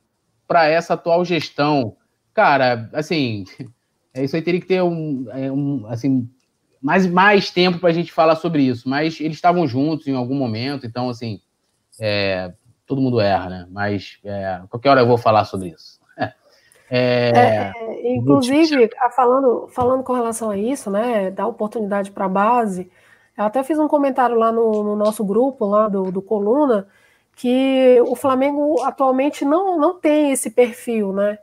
para 0.49 0.67
essa 0.67 0.95
atual 0.95 1.25
gestão? 1.25 1.97
Cara, 2.35 2.91
assim, 2.93 3.45
é, 4.13 4.25
isso 4.25 4.35
aí 4.35 4.43
teria 4.43 4.61
que 4.61 4.67
ter 4.67 4.83
um, 4.83 5.25
é, 5.31 5.53
um 5.53 5.87
assim, 5.87 6.29
mais, 6.83 7.07
mais 7.07 7.49
tempo 7.49 7.79
para 7.79 7.91
a 7.91 7.93
gente 7.93 8.11
falar 8.11 8.35
sobre 8.35 8.65
isso, 8.65 8.89
mas 8.89 9.21
eles 9.21 9.37
estavam 9.37 9.69
juntos 9.69 10.09
em 10.09 10.17
algum 10.17 10.35
momento, 10.35 10.85
então, 10.85 11.09
assim, 11.09 11.41
é, 12.01 12.53
todo 12.85 13.01
mundo 13.01 13.21
erra, 13.21 13.49
né? 13.49 13.67
Mas 13.71 14.19
é, 14.25 14.61
qualquer 14.69 14.91
hora 14.91 15.03
eu 15.03 15.07
vou 15.07 15.17
falar 15.17 15.45
sobre 15.45 15.69
isso. 15.69 16.01
É, 16.93 17.31
é, 17.33 17.73
é, 17.77 18.17
inclusive, 18.17 18.91
falando, 19.15 19.69
falando 19.69 20.03
com 20.03 20.13
relação 20.13 20.51
a 20.51 20.59
isso, 20.59 20.91
né, 20.91 21.31
dar 21.31 21.47
oportunidade 21.47 22.11
para 22.11 22.25
a 22.25 22.29
base, 22.29 22.91
eu 23.41 23.47
até 23.47 23.63
fiz 23.63 23.79
um 23.79 23.89
comentário 23.89 24.37
lá 24.37 24.53
no, 24.53 24.85
no 24.85 24.95
nosso 24.95 25.25
grupo, 25.25 25.65
lá 25.65 25.89
do, 25.89 26.13
do, 26.13 26.21
Coluna, 26.21 26.87
que 27.35 27.99
o 28.07 28.15
Flamengo 28.15 28.83
atualmente 28.83 29.47
não, 29.47 29.79
não 29.79 29.99
tem 29.99 30.31
esse 30.31 30.51
perfil, 30.51 31.11
né? 31.13 31.39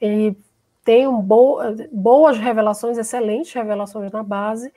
Ele 0.00 0.36
tem 0.84 1.08
um 1.08 1.20
bo, 1.20 1.58
boas 1.90 2.38
revelações, 2.38 2.96
excelentes 2.98 3.52
revelações 3.52 4.12
na 4.12 4.22
base, 4.22 4.72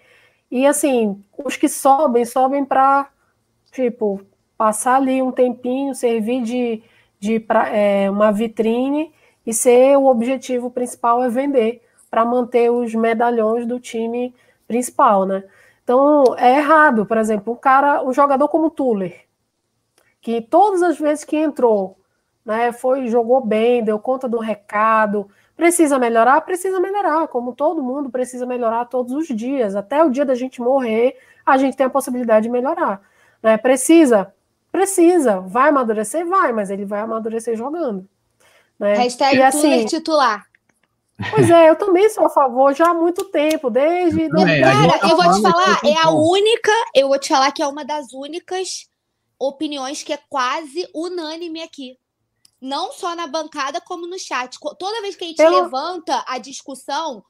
e 0.50 0.66
assim, 0.66 1.24
os 1.46 1.56
que 1.56 1.70
sobem, 1.70 2.26
sobem 2.26 2.66
para, 2.66 3.08
tipo, 3.72 4.22
passar 4.58 4.96
ali 4.96 5.22
um 5.22 5.32
tempinho, 5.32 5.94
servir 5.94 6.42
de, 6.42 6.84
de 7.20 7.40
pra, 7.40 7.70
é, 7.70 8.10
uma 8.10 8.32
vitrine 8.32 9.12
e 9.46 9.54
ser 9.54 9.96
o 9.98 10.06
objetivo 10.06 10.72
principal 10.72 11.24
é 11.24 11.30
vender 11.30 11.84
para 12.10 12.26
manter 12.26 12.72
os 12.72 12.96
medalhões 12.96 13.68
do 13.68 13.80
time 13.80 14.34
principal, 14.68 15.26
né? 15.26 15.44
Então 15.84 16.36
é 16.38 16.58
errado, 16.58 17.06
por 17.06 17.18
exemplo, 17.18 17.54
um 17.54 17.56
cara, 17.56 18.04
um 18.04 18.14
jogador 18.14 18.48
como 18.48 18.68
o 18.68 18.70
Tuller, 18.70 19.26
que 20.22 20.42
todas 20.42 20.82
as 20.82 20.98
vezes 20.98 21.26
que 21.26 21.36
entrou, 21.36 21.98
né, 22.46 22.72
foi 22.72 23.08
jogou 23.08 23.44
bem, 23.46 23.84
deu 23.84 24.00
conta 24.00 24.28
do 24.28 24.40
recado, 24.40 25.30
precisa 25.56 26.00
melhorar, 26.00 26.40
precisa 26.42 26.80
melhorar, 26.80 27.28
como 27.28 27.54
todo 27.54 27.84
mundo 27.84 28.10
precisa 28.10 28.46
melhorar 28.46 28.86
todos 28.86 29.14
os 29.14 29.28
dias, 29.28 29.76
até 29.76 30.04
o 30.04 30.10
dia 30.10 30.26
da 30.26 30.36
gente 30.36 30.62
morrer, 30.62 31.18
a 31.46 31.58
gente 31.58 31.76
tem 31.76 31.86
a 31.86 31.90
possibilidade 31.90 32.44
de 32.44 32.50
melhorar, 32.50 33.02
né? 33.42 33.58
Precisa 33.58 34.34
Precisa. 34.74 35.40
Vai 35.40 35.70
amadurecer? 35.70 36.26
Vai, 36.26 36.52
mas 36.52 36.72
ele 36.72 36.84
vai 36.84 37.02
amadurecer 37.02 37.56
jogando. 37.56 38.10
Né? 38.80 38.96
Hashtag 38.96 39.38
e, 39.38 39.44
assim, 39.44 39.86
titular. 39.86 40.48
Pois 41.30 41.50
é, 41.50 41.70
eu 41.70 41.76
também 41.76 42.10
sou 42.10 42.26
a 42.26 42.30
favor 42.30 42.74
já 42.74 42.90
há 42.90 42.94
muito 42.94 43.26
tempo, 43.26 43.70
desde. 43.70 44.24
É, 44.24 44.62
Cara, 44.62 45.00
tá 45.00 45.10
eu 45.10 45.18
vou 45.18 45.34
te 45.34 45.42
falar, 45.42 45.80
é 45.84 45.98
a 46.02 46.10
única, 46.10 46.72
eu 46.96 47.08
vou 47.08 47.20
te 47.20 47.30
falar 47.30 47.52
que 47.52 47.62
é 47.62 47.68
uma 47.68 47.86
das 47.86 48.14
únicas 48.14 48.90
opiniões 49.40 50.04
que 50.04 50.14
é 50.14 50.20
quase 50.30 50.88
unânime 50.94 51.62
aqui. 51.62 51.98
Não 52.62 52.94
só 52.94 53.14
na 53.16 53.28
bancada, 53.28 53.82
como 53.82 54.08
no 54.08 54.18
chat. 54.18 54.58
Toda 54.80 55.02
vez 55.02 55.16
que 55.16 55.26
a 55.26 55.28
gente 55.28 55.42
eu... 55.42 55.64
levanta 55.64 56.24
a 56.28 56.38
discussão, 56.38 57.24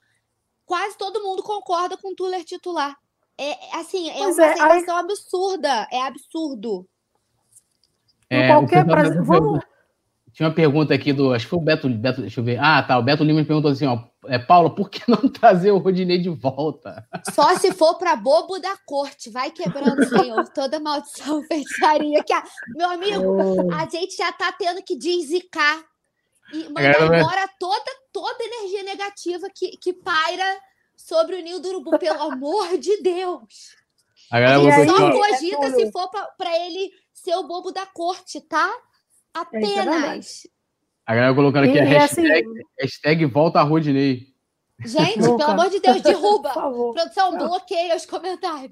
quase 0.66 0.98
todo 0.98 1.24
mundo 1.24 1.42
concorda 1.42 1.98
com 1.98 2.12
o 2.12 2.16
Tuller 2.16 2.44
titular. 2.44 2.96
É 3.38 3.78
assim, 3.78 4.10
é 4.12 4.18
pois 4.18 4.38
uma 4.38 4.46
é, 4.46 4.54
sensação 4.54 4.96
aí... 4.96 5.04
absurda. 5.04 5.88
É 5.92 6.02
absurdo. 6.02 6.88
É, 8.30 8.48
qualquer 8.48 8.86
prazer. 8.86 9.24
Vamos... 9.24 9.60
Tinha 10.34 10.50
uma 10.50 10.56
pergunta 10.56 10.96
aqui 10.96 11.14
do. 11.14 11.32
Acho 11.32 11.46
que 11.46 11.50
foi 11.52 11.60
o 11.60 11.62
Beto, 11.62 11.88
Beto. 11.88 12.22
Deixa 12.22 12.40
eu 12.40 12.44
ver. 12.44 12.60
Ah, 12.60 12.82
tá. 12.82 12.98
O 12.98 13.04
Beto 13.04 13.24
Lima 13.24 13.46
perguntou 13.46 13.70
assim: 13.70 13.86
ó, 13.86 14.00
é, 14.26 14.40
Paula, 14.40 14.74
por 14.74 14.90
que 14.90 15.04
não 15.08 15.18
trazer 15.30 15.72
o 15.72 15.78
Rodinei 15.78 16.18
de 16.18 16.30
volta? 16.30 17.08
Só 17.32 17.56
se 17.58 17.72
for 17.72 18.00
para 18.00 18.16
bobo 18.16 18.58
da 18.58 18.76
corte. 18.84 19.30
Vai 19.30 19.52
quebrando, 19.52 20.04
Senhor, 20.10 20.44
toda 20.50 20.80
maldição, 20.80 21.44
feitiçaria. 21.44 22.24
Que 22.24 22.34
a... 22.34 22.44
Meu 22.76 22.90
amigo, 22.90 23.72
a 23.74 23.88
gente 23.88 24.18
já 24.18 24.32
tá 24.32 24.52
tendo 24.52 24.82
que 24.82 24.98
deszicar 24.98 25.84
e 26.52 26.64
mandar 26.70 27.20
embora 27.20 27.48
toda, 27.60 27.92
toda 28.12 28.44
energia 28.44 28.84
negativa 28.84 29.48
que, 29.54 29.78
que 29.78 29.94
paira 29.94 30.46
sobre 30.96 31.36
o 31.36 31.44
ninho 31.44 31.60
do 31.60 31.70
urubu, 31.70 32.00
pelo 32.00 32.22
amor 32.22 32.78
de 32.80 33.02
Deus. 33.04 33.76
A, 34.32 34.38
a 34.38 34.58
gente 34.58 34.90
só 34.90 35.12
cogita 35.12 35.72
se 35.76 35.92
for 35.92 36.10
para 36.10 36.58
ele 36.66 36.92
ser 37.14 37.36
o 37.36 37.44
bobo 37.44 37.72
da 37.72 37.86
corte, 37.86 38.42
tá? 38.42 38.74
É 39.36 39.40
Apenas. 39.40 40.48
a 41.06 41.16
galera 41.16 41.34
colocando 41.34 41.68
aqui 41.68 41.80
a 41.80 41.84
hashtag, 41.84 42.30
assim, 42.30 42.64
hashtag 42.80 43.26
volta 43.26 43.60
a 43.60 43.64
Rodney. 43.64 44.28
Gente, 44.86 45.20
pelo 45.22 45.42
amor 45.42 45.70
de 45.70 45.80
Deus, 45.80 46.02
derruba. 46.04 46.52
Produção, 46.52 47.38
bloqueia 47.38 47.96
os 47.96 48.06
comentários. 48.06 48.72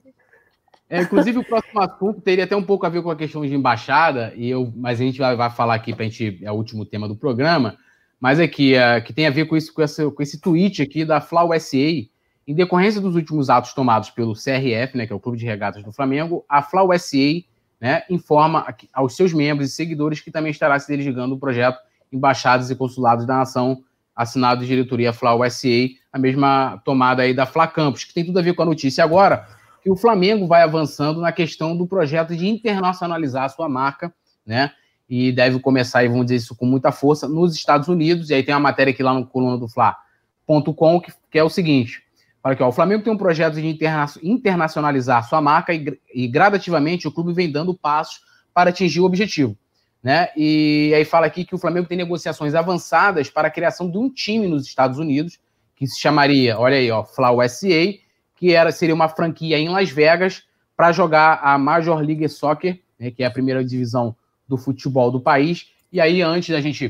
É, 0.89 1.01
inclusive, 1.01 1.39
o 1.39 1.43
próximo 1.43 1.79
assunto 1.81 2.21
teria 2.21 2.43
até 2.43 2.55
um 2.55 2.63
pouco 2.63 2.85
a 2.85 2.89
ver 2.89 3.01
com 3.01 3.09
a 3.09 3.15
questão 3.15 3.45
de 3.45 3.55
embaixada, 3.55 4.33
e 4.35 4.49
eu, 4.49 4.71
mas 4.75 4.99
a 4.99 5.03
gente 5.03 5.17
vai, 5.17 5.35
vai 5.37 5.49
falar 5.49 5.75
aqui 5.75 5.95
para 5.95 6.05
a 6.05 6.09
gente, 6.09 6.43
é 6.43 6.51
o 6.51 6.55
último 6.55 6.85
tema 6.85 7.07
do 7.07 7.15
programa, 7.15 7.77
mas 8.19 8.39
aqui, 8.41 8.75
é, 8.75 8.99
que 8.99 9.13
tem 9.13 9.25
a 9.25 9.29
ver 9.29 9.45
com, 9.45 9.55
isso, 9.55 9.73
com, 9.73 9.81
essa, 9.81 10.11
com 10.11 10.21
esse 10.21 10.39
tweet 10.41 10.81
aqui 10.81 11.05
da 11.05 11.21
Fla 11.21 11.45
USA, 11.45 11.77
em 11.77 12.53
decorrência 12.53 12.99
dos 12.99 13.15
últimos 13.15 13.49
atos 13.49 13.73
tomados 13.73 14.09
pelo 14.09 14.33
CRF, 14.33 14.97
né, 14.97 15.07
que 15.07 15.13
é 15.13 15.15
o 15.15 15.19
Clube 15.19 15.37
de 15.37 15.45
Regatas 15.45 15.81
do 15.81 15.93
Flamengo, 15.93 16.43
a 16.49 16.61
Fla 16.61 16.83
USA 16.83 17.41
né, 17.81 18.03
informa 18.07 18.73
aos 18.93 19.15
seus 19.15 19.33
membros 19.33 19.69
e 19.69 19.71
seguidores 19.73 20.19
que 20.19 20.29
também 20.29 20.51
estará 20.51 20.79
se 20.79 20.95
dirigando 20.95 21.33
o 21.33 21.39
projeto 21.39 21.79
Embaixadas 22.13 22.69
e 22.69 22.75
Consulados 22.75 23.25
da 23.25 23.37
Nação, 23.37 23.83
assinado 24.15 24.61
de 24.61 24.67
diretoria 24.67 25.11
Fla 25.11 25.33
USA, 25.33 25.89
a 26.13 26.19
mesma 26.19 26.79
tomada 26.85 27.23
aí 27.23 27.33
da 27.33 27.47
Fla 27.47 27.67
Campus, 27.67 28.03
que 28.03 28.13
tem 28.13 28.23
tudo 28.23 28.37
a 28.37 28.41
ver 28.41 28.53
com 28.53 28.61
a 28.61 28.65
notícia 28.65 29.03
agora, 29.03 29.47
que 29.81 29.89
o 29.89 29.95
Flamengo 29.95 30.45
vai 30.45 30.61
avançando 30.61 31.19
na 31.21 31.31
questão 31.31 31.75
do 31.75 31.87
projeto 31.87 32.35
de 32.35 32.47
internacionalizar 32.47 33.45
a 33.45 33.49
sua 33.49 33.67
marca, 33.67 34.13
né, 34.45 34.71
e 35.09 35.31
deve 35.31 35.59
começar, 35.59 36.03
e 36.03 36.07
vamos 36.07 36.25
dizer 36.25 36.35
isso 36.35 36.55
com 36.55 36.65
muita 36.65 36.91
força, 36.91 37.27
nos 37.27 37.55
Estados 37.55 37.87
Unidos, 37.87 38.29
e 38.29 38.35
aí 38.35 38.43
tem 38.43 38.53
uma 38.53 38.61
matéria 38.61 38.91
aqui 38.91 39.01
lá 39.01 39.13
no 39.13 39.25
coluna 39.25 39.57
do 39.57 39.67
Fla.com, 39.67 41.01
que, 41.01 41.11
que 41.31 41.39
é 41.39 41.43
o 41.43 41.49
seguinte, 41.49 42.03
Olha 42.43 42.53
aqui, 42.53 42.63
ó, 42.63 42.69
o 42.69 42.71
Flamengo 42.71 43.03
tem 43.03 43.13
um 43.13 43.17
projeto 43.17 43.55
de 43.55 43.67
interna 43.67 44.05
internacionalizar 44.23 45.27
sua 45.27 45.39
marca 45.39 45.73
e, 45.73 45.99
e, 46.13 46.27
gradativamente 46.27 47.07
o 47.07 47.11
clube 47.11 47.33
vem 47.33 47.51
dando 47.51 47.73
passos 47.73 48.21
para 48.53 48.71
atingir 48.71 48.99
o 48.99 49.05
objetivo. 49.05 49.55
Né? 50.01 50.29
E 50.35 50.91
aí 50.95 51.05
fala 51.05 51.27
aqui 51.27 51.45
que 51.45 51.53
o 51.53 51.59
Flamengo 51.59 51.87
tem 51.87 51.97
negociações 51.97 52.55
avançadas 52.55 53.29
para 53.29 53.47
a 53.47 53.51
criação 53.51 53.89
de 53.89 53.97
um 53.99 54.09
time 54.09 54.47
nos 54.47 54.65
Estados 54.65 54.97
Unidos, 54.97 55.39
que 55.75 55.85
se 55.85 55.99
chamaria, 55.99 56.57
olha 56.57 56.77
aí, 56.77 56.89
ó, 56.89 57.03
Fla 57.03 57.31
USA, 57.31 57.93
que 58.35 58.53
era, 58.53 58.71
seria 58.71 58.95
uma 58.95 59.07
franquia 59.07 59.59
em 59.59 59.69
Las 59.69 59.91
Vegas 59.91 60.43
para 60.75 60.91
jogar 60.91 61.39
a 61.43 61.59
Major 61.59 61.99
League 61.99 62.27
Soccer, 62.27 62.79
né, 62.99 63.11
que 63.11 63.21
é 63.23 63.27
a 63.27 63.31
primeira 63.31 63.63
divisão 63.63 64.15
do 64.47 64.57
futebol 64.57 65.11
do 65.11 65.21
país. 65.21 65.67
E 65.93 66.01
aí, 66.01 66.23
antes 66.23 66.49
da 66.49 66.59
gente 66.59 66.89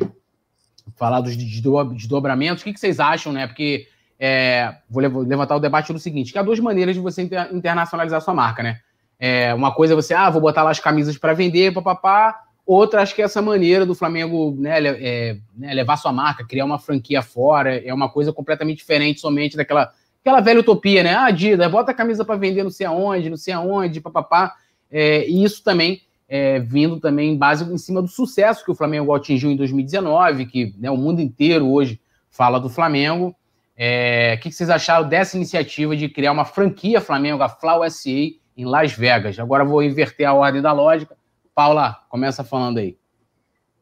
falar 0.95 1.19
dos 1.21 1.35
desdobramentos, 1.35 2.61
o 2.61 2.65
que, 2.65 2.73
que 2.73 2.79
vocês 2.79 2.99
acham, 2.99 3.33
né? 3.33 3.47
Porque 3.47 3.87
é, 4.23 4.75
vou 4.87 5.01
levantar 5.01 5.55
o 5.55 5.59
debate 5.59 5.91
no 5.91 5.97
seguinte: 5.97 6.31
que 6.31 6.37
há 6.37 6.43
duas 6.43 6.59
maneiras 6.59 6.93
de 6.93 7.01
você 7.01 7.23
internacionalizar 7.51 8.21
sua 8.21 8.35
marca, 8.35 8.61
né? 8.61 8.79
É, 9.19 9.51
uma 9.51 9.73
coisa 9.73 9.93
é 9.93 9.95
você, 9.95 10.13
ah, 10.13 10.29
vou 10.29 10.39
botar 10.39 10.61
lá 10.61 10.69
as 10.69 10.79
camisas 10.79 11.17
para 11.17 11.33
vender, 11.33 11.73
papapá. 11.73 12.39
Outra, 12.63 13.01
acho 13.01 13.15
que 13.15 13.21
é 13.23 13.25
essa 13.25 13.41
maneira 13.41 13.83
do 13.83 13.95
Flamengo 13.95 14.55
né, 14.57 14.77
é, 14.79 15.37
né, 15.57 15.73
levar 15.73 15.97
sua 15.97 16.13
marca, 16.13 16.45
criar 16.45 16.65
uma 16.65 16.77
franquia 16.77 17.23
fora, 17.23 17.75
é 17.75 17.91
uma 17.91 18.09
coisa 18.09 18.31
completamente 18.31 18.77
diferente 18.77 19.19
somente 19.19 19.57
daquela 19.57 19.91
aquela 20.21 20.39
velha 20.39 20.59
utopia, 20.59 21.01
né? 21.01 21.15
Ah, 21.15 21.25
Adidas, 21.25 21.71
bota 21.71 21.89
a 21.89 21.95
camisa 21.95 22.23
para 22.23 22.35
vender 22.35 22.61
não 22.61 22.69
sei 22.69 22.85
aonde, 22.85 23.27
não 23.27 23.37
sei 23.37 23.55
aonde, 23.55 23.99
papapá. 23.99 24.53
É, 24.91 25.27
e 25.27 25.43
isso 25.43 25.63
também 25.63 26.03
é, 26.29 26.59
vindo 26.59 26.99
também 26.99 27.31
em 27.31 27.37
base 27.37 27.63
em 27.63 27.77
cima 27.79 28.03
do 28.03 28.07
sucesso 28.07 28.63
que 28.63 28.69
o 28.69 28.75
Flamengo 28.75 29.13
atingiu 29.15 29.49
em 29.49 29.55
2019, 29.55 30.45
que 30.45 30.75
né, 30.77 30.91
o 30.91 30.97
mundo 30.97 31.21
inteiro 31.21 31.67
hoje 31.67 31.99
fala 32.29 32.59
do 32.59 32.69
Flamengo. 32.69 33.35
É, 33.83 34.35
o 34.35 34.39
que 34.39 34.51
vocês 34.51 34.69
acharam 34.69 35.09
dessa 35.09 35.35
iniciativa 35.35 35.97
de 35.97 36.07
criar 36.07 36.33
uma 36.33 36.45
franquia 36.45 37.01
Flamengo, 37.01 37.41
a 37.41 37.49
Flau 37.49 37.81
SA, 37.89 38.11
em 38.11 38.63
Las 38.63 38.91
Vegas? 38.91 39.39
Agora 39.39 39.65
vou 39.65 39.81
inverter 39.81 40.27
a 40.27 40.35
ordem 40.35 40.61
da 40.61 40.71
lógica. 40.71 41.17
Paula, 41.55 41.95
começa 42.07 42.43
falando 42.43 42.77
aí. 42.77 42.95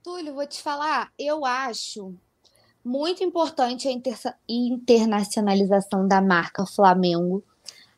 Túlio, 0.01 0.33
vou 0.33 0.47
te 0.47 0.61
falar, 0.61 1.11
eu 1.19 1.45
acho 1.45 2.15
muito 2.81 3.25
importante 3.25 3.89
a 3.89 3.91
inter 3.91 4.17
internacionalização 4.47 6.07
da 6.07 6.21
marca 6.21 6.65
Flamengo, 6.65 7.43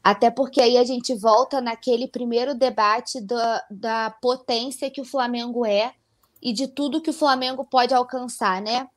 até 0.04 0.32
porque 0.32 0.60
aí 0.60 0.80
a 0.80 0.84
gente 0.84 1.14
volta 1.14 1.62
naquele 1.62 2.08
primeiro 2.08 2.56
debate 2.56 3.22
da, 3.22 3.64
da 3.70 4.10
potência 4.10 4.90
que 4.90 5.02
o 5.02 5.06
Flamengo 5.06 5.64
é 5.68 5.94
e 6.42 6.52
de 6.52 6.68
tudo 6.68 7.00
que 7.00 7.12
o 7.12 7.14
Flamengo 7.14 7.64
pode 7.64 7.94
alcançar, 7.94 8.60
né? 8.60 8.88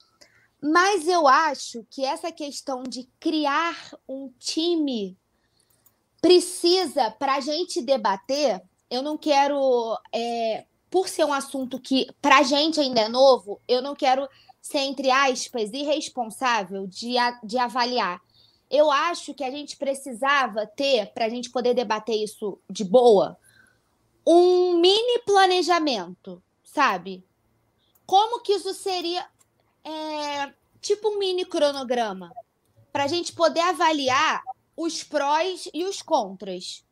Mas 0.67 1.07
eu 1.07 1.29
acho 1.29 1.85
que 1.91 2.07
essa 2.07 2.33
questão 2.33 2.85
de 2.85 3.07
criar 3.21 3.77
um 4.09 4.33
time 4.39 5.15
precisa, 6.23 7.11
para 7.11 7.35
a 7.35 7.41
gente 7.41 7.83
debater, 7.83 8.63
eu 8.91 9.03
não 9.03 9.19
quero, 9.19 9.95
é, 10.11 10.65
por 10.89 11.07
ser 11.07 11.27
um 11.27 11.35
assunto 11.35 11.79
que 11.79 12.07
para 12.23 12.39
a 12.39 12.43
gente 12.43 12.81
ainda 12.81 13.03
é 13.03 13.09
novo, 13.11 13.61
eu 13.69 13.83
não 13.83 13.95
quero 13.95 14.27
ser, 14.63 14.79
entre 14.79 15.11
aspas, 15.11 15.71
irresponsável 15.71 16.87
de, 16.87 17.17
de 17.43 17.59
avaliar. 17.59 18.19
Eu 18.71 18.91
acho 18.91 19.35
que 19.35 19.45
a 19.45 19.51
gente 19.51 19.77
precisava 19.77 20.67
ter, 20.67 21.13
para 21.13 21.27
a 21.27 21.29
gente 21.29 21.51
poder 21.51 21.75
debater 21.75 22.17
isso 22.17 22.59
de 22.71 22.85
boa, 22.85 23.37
um 24.27 24.79
mini 24.81 25.19
planejamento, 25.27 26.43
sabe? 26.65 27.23
Como 28.07 28.41
que 28.41 28.55
isso 28.55 28.73
seria 28.73 29.27
é, 29.85 30.53
tipo 30.81 31.11
um 31.11 31.19
mini 31.19 31.45
cronograma 31.45 32.33
para 32.93 33.05
a 33.05 33.09
gente 33.09 33.33
poder 33.33 33.61
avaliar 33.61 34.43
os 34.77 35.03
prós 35.03 35.69
e 35.73 35.85
os 35.85 36.03
contras. 36.03 36.85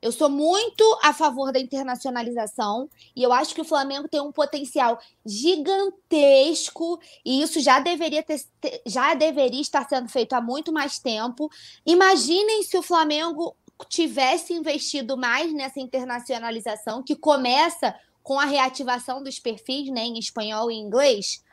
Eu 0.00 0.10
sou 0.10 0.28
muito 0.28 0.82
a 1.00 1.12
favor 1.12 1.52
da 1.52 1.60
internacionalização 1.60 2.90
e 3.14 3.22
eu 3.22 3.32
acho 3.32 3.54
que 3.54 3.60
o 3.60 3.64
Flamengo 3.64 4.08
tem 4.08 4.20
um 4.20 4.32
potencial 4.32 5.00
gigantesco 5.24 7.00
e 7.24 7.40
isso 7.40 7.60
já 7.60 7.78
deveria 7.78 8.20
ter, 8.20 8.40
já 8.84 9.14
deveria 9.14 9.60
estar 9.60 9.88
sendo 9.88 10.08
feito 10.08 10.32
há 10.32 10.40
muito 10.40 10.72
mais 10.72 10.98
tempo. 10.98 11.48
Imaginem 11.86 12.64
se 12.64 12.76
o 12.76 12.82
Flamengo 12.82 13.56
tivesse 13.88 14.52
investido 14.52 15.16
mais 15.16 15.52
nessa 15.52 15.78
internacionalização 15.78 17.02
que 17.02 17.14
começa 17.14 17.94
com 18.24 18.40
a 18.40 18.44
reativação 18.44 19.22
dos 19.22 19.38
perfis, 19.38 19.88
né, 19.88 20.02
em 20.02 20.18
espanhol 20.18 20.70
e 20.70 20.74
inglês, 20.74 21.44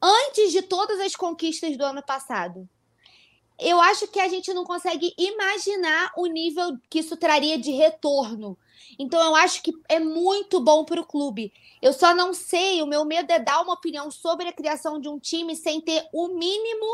antes 0.00 0.52
de 0.52 0.62
todas 0.62 1.00
as 1.00 1.14
conquistas 1.14 1.76
do 1.76 1.84
ano 1.84 2.02
passado 2.02 2.68
eu 3.58 3.80
acho 3.80 4.06
que 4.06 4.20
a 4.20 4.28
gente 4.28 4.54
não 4.54 4.64
consegue 4.64 5.12
imaginar 5.18 6.12
o 6.16 6.26
nível 6.26 6.78
que 6.88 7.00
isso 7.00 7.16
traria 7.16 7.58
de 7.58 7.72
retorno. 7.72 8.56
Então 8.98 9.20
eu 9.20 9.34
acho 9.34 9.62
que 9.62 9.72
é 9.88 9.98
muito 9.98 10.60
bom 10.60 10.84
para 10.84 11.00
o 11.00 11.06
clube. 11.06 11.52
Eu 11.82 11.92
só 11.92 12.14
não 12.14 12.32
sei, 12.32 12.80
o 12.80 12.86
meu 12.86 13.04
medo 13.04 13.30
é 13.32 13.38
dar 13.38 13.60
uma 13.60 13.74
opinião 13.74 14.10
sobre 14.10 14.46
a 14.48 14.52
criação 14.52 15.00
de 15.00 15.08
um 15.08 15.18
time 15.18 15.56
sem 15.56 15.80
ter 15.80 16.04
o 16.12 16.28
mínimo 16.28 16.86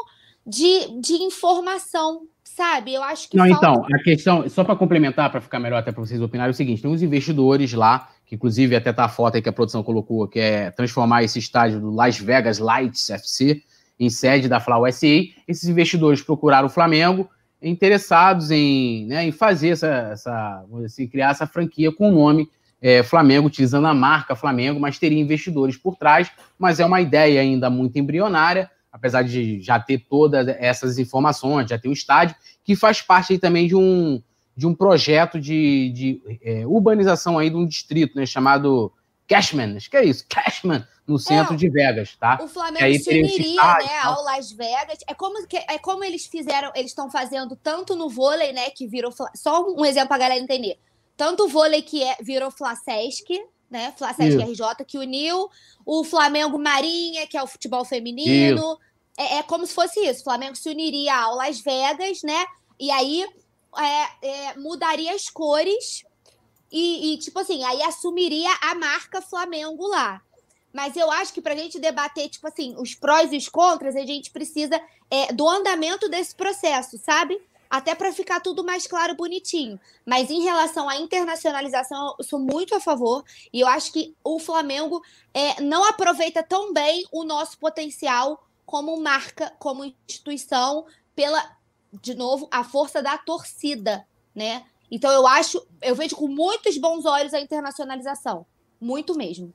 de, 0.47 1.01
de 1.01 1.15
informação, 1.23 2.27
sabe? 2.43 2.95
Eu 2.95 3.03
acho 3.03 3.29
que. 3.29 3.37
Não, 3.37 3.47
falta... 3.49 3.67
então, 3.67 3.87
a 3.95 4.03
questão, 4.03 4.49
só 4.49 4.65
para 4.65 4.77
complementar, 4.77 5.31
para 5.31 5.41
ficar 5.41 5.61
melhor 5.61 5.79
até 5.79 5.93
para 5.93 6.05
vocês 6.05 6.21
opinarem, 6.21 6.51
é 6.51 6.55
o 6.55 6.57
seguinte: 6.57 6.83
tem 6.83 6.91
uns 6.91 7.03
investidores 7.03 7.73
lá, 7.75 8.11
que 8.27 8.35
inclusive 8.35 8.75
até 8.75 8.93
tá 8.93 9.05
a 9.05 9.09
foto 9.09 9.37
aí 9.37 9.43
que 9.43 9.49
a 9.49 9.53
produção 9.53 9.83
colocou, 9.83 10.27
que 10.27 10.41
é 10.41 10.71
transformar 10.71 11.23
esse 11.23 11.39
estádio 11.39 11.81
do 11.81 11.91
Las 11.91 12.19
Vegas 12.19 12.59
Lights 12.59 13.11
FC 13.11 13.63
em 13.99 14.11
sede 14.11 14.49
da 14.49 14.61
Flau 14.61 14.91
SA, 14.91 15.07
esses 15.47 15.69
investidores 15.69 16.23
procuraram 16.23 16.67
o 16.67 16.71
Flamengo 16.71 17.29
interessados 17.63 18.51
em, 18.51 19.07
né, 19.07 19.25
em 19.25 19.33
fazer 19.33 19.71
essa, 19.71 20.11
essa 20.13 20.65
assim, 20.85 21.07
criar 21.07 21.31
essa 21.31 21.47
franquia 21.47 21.91
com 21.93 22.11
o 22.11 22.13
nome 22.13 22.49
é, 22.81 23.03
Flamengo, 23.03 23.47
utilizando 23.47 23.87
a 23.87 23.95
marca 23.95 24.37
Flamengo, 24.37 24.79
mas 24.79 24.99
teria 24.99 25.19
investidores 25.19 25.77
por 25.77 25.97
trás, 25.97 26.31
mas 26.59 26.81
é 26.81 26.85
uma 26.85 27.01
ideia 27.01 27.41
ainda 27.41 27.71
muito 27.71 27.99
embrionária, 27.99 28.71
apesar 28.93 29.23
de 29.23 29.61
já 29.63 29.81
ter 29.81 30.05
todas 30.07 30.47
essas 30.49 30.99
informações, 30.99 31.71
já 31.71 31.79
ter 31.79 31.89
o 31.89 31.93
estádio, 31.93 32.37
que 32.63 32.77
faz 32.77 33.01
parte 33.01 33.39
também 33.39 33.67
de 33.67 33.75
um, 33.75 34.23
de 34.57 34.67
um 34.67 34.75
projeto 34.75 35.41
de, 35.41 35.91
de 35.91 36.39
é, 36.43 36.67
urbanização 36.67 37.39
aí 37.39 37.51
de 37.51 37.57
um 37.57 37.67
distrito, 37.67 38.17
né, 38.17 38.25
chamado 38.25 38.93
Cashman, 39.27 39.77
acho 39.77 39.91
que 39.91 39.97
é 39.97 40.05
isso, 40.05 40.25
Cashman, 40.29 40.87
no 41.07 41.19
centro 41.19 41.55
é, 41.55 41.57
de 41.57 41.69
Vegas, 41.69 42.17
tá? 42.17 42.39
O 42.41 42.49
Flamengo 42.49 42.85
aí 42.85 42.99
se 42.99 43.11
uniria, 43.11 43.63
né, 43.79 43.99
ao 44.03 44.23
Las 44.23 44.51
Vegas. 44.53 44.99
É 45.07 45.15
como, 45.15 45.47
que, 45.47 45.57
é 45.57 45.79
como 45.79 46.03
eles 46.03 46.27
fizeram, 46.27 46.73
eles 46.75 46.93
estão 46.93 47.11
fazendo 47.11 47.57
tanto 47.57 47.95
no 47.95 48.09
vôlei, 48.09 48.53
né, 48.53 48.71
que 48.71 48.87
virou, 48.87 49.13
só 49.35 49.67
um 49.67 49.85
exemplo 49.85 50.09
pra 50.09 50.19
galera 50.19 50.41
entender. 50.41 50.79
Tanto 51.17 51.45
o 51.45 51.49
vôlei 51.49 51.83
que 51.83 52.03
é, 52.03 52.17
virou 52.21 52.51
Flasesc, 52.51 53.29
né, 53.71 53.93
Flasesc 53.97 54.37
RJ, 54.39 54.85
que 54.87 54.99
uniu 54.99 55.49
o 55.85 56.05
Flamengo 56.05 56.59
Marinha, 56.59 57.27
que 57.27 57.37
é 57.37 57.43
o 57.43 57.47
futebol 57.47 57.85
feminino. 57.85 58.79
É, 59.17 59.39
é, 59.39 59.43
como 59.43 59.67
se 59.67 59.75
fosse 59.75 60.01
isso, 60.01 60.21
o 60.21 60.25
Flamengo 60.25 60.57
se 60.57 60.69
uniria 60.69 61.15
ao 61.15 61.37
Las 61.37 61.61
Vegas, 61.61 62.23
né, 62.23 62.45
e 62.81 62.91
aí 62.91 63.27
é, 63.79 64.09
é 64.23 64.55
mudaria 64.57 65.15
as 65.15 65.29
cores 65.29 66.05
e, 66.71 67.15
e, 67.15 67.19
tipo 67.19 67.39
assim, 67.39 67.63
aí 67.65 67.83
assumiria 67.83 68.51
a 68.61 68.75
marca 68.75 69.23
Flamengo 69.23 69.87
lá. 69.87 70.21
Mas 70.73 70.97
eu 70.97 71.09
acho 71.09 71.33
que 71.33 71.41
para 71.41 71.55
a 71.55 71.57
gente 71.57 71.79
debater, 71.79 72.29
tipo 72.29 72.49
assim, 72.49 72.75
os 72.77 72.97
prós 72.97 73.33
e 73.33 73.37
os 73.37 73.49
contras, 73.49 73.95
a 73.95 74.05
gente 74.05 74.33
precisa 74.33 74.81
é, 75.09 75.33
do 75.33 75.49
andamento 75.49 76.09
desse 76.09 76.35
processo, 76.35 76.99
sabe? 76.99 77.41
Até 77.71 77.95
para 77.95 78.13
ficar 78.13 78.41
tudo 78.41 78.65
mais 78.65 78.89
claro, 78.89 79.15
bonitinho. 79.15 79.79
Mas 80.05 80.31
em 80.31 80.43
relação 80.43 80.89
à 80.89 80.97
internacionalização, 80.97 82.17
eu 82.19 82.25
sou 82.25 82.41
muito 82.41 82.75
a 82.75 82.81
favor. 82.81 83.25
E 83.53 83.61
eu 83.61 83.69
acho 83.69 83.93
que 83.93 84.17
o 84.25 84.41
Flamengo 84.41 85.01
é, 85.33 85.61
não 85.63 85.85
aproveita 85.85 86.43
tão 86.43 86.73
bem 86.73 87.05
o 87.13 87.23
nosso 87.23 87.57
potencial 87.57 88.45
como 88.67 89.01
marca, 89.01 89.55
como 89.61 89.85
instituição, 89.85 90.87
pela, 91.15 91.57
de 92.03 92.15
novo, 92.15 92.49
a 92.51 92.65
força 92.65 93.03
da 93.03 93.17
torcida, 93.19 94.05
né? 94.35 94.63
Então 94.91 95.11
eu 95.11 95.27
acho, 95.27 95.65
eu 95.83 95.95
vejo 95.95 96.17
com 96.17 96.29
muitos 96.29 96.79
bons 96.79 97.05
olhos 97.05 97.35
a 97.35 97.41
internacionalização. 97.41 98.47
Muito 98.81 99.17
mesmo. 99.17 99.53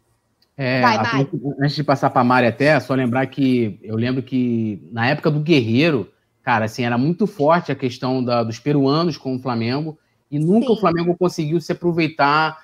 É, 0.58 0.82
Vai, 0.82 0.98
Mari. 0.98 1.30
Antes 1.62 1.76
de 1.76 1.84
passar 1.84 2.10
para 2.10 2.22
a 2.22 2.24
Mari 2.26 2.48
até, 2.48 2.78
só 2.80 2.94
lembrar 2.94 3.26
que 3.28 3.80
eu 3.82 3.96
lembro 3.96 4.22
que 4.22 4.86
na 4.92 5.08
época 5.08 5.32
do 5.32 5.40
Guerreiro, 5.40 6.12
cara, 6.44 6.66
assim, 6.66 6.84
era 6.84 6.98
muito 6.98 7.26
forte 7.26 7.72
a 7.72 7.76
questão 7.76 8.24
da, 8.24 8.44
dos 8.44 8.60
peruanos 8.60 9.18
com 9.18 9.36
o 9.36 9.40
Flamengo, 9.40 9.98
e 10.30 10.38
nunca 10.38 10.68
Sim. 10.68 10.74
o 10.74 10.78
Flamengo 10.78 11.16
conseguiu 11.18 11.62
se 11.62 11.72
aproveitar, 11.72 12.58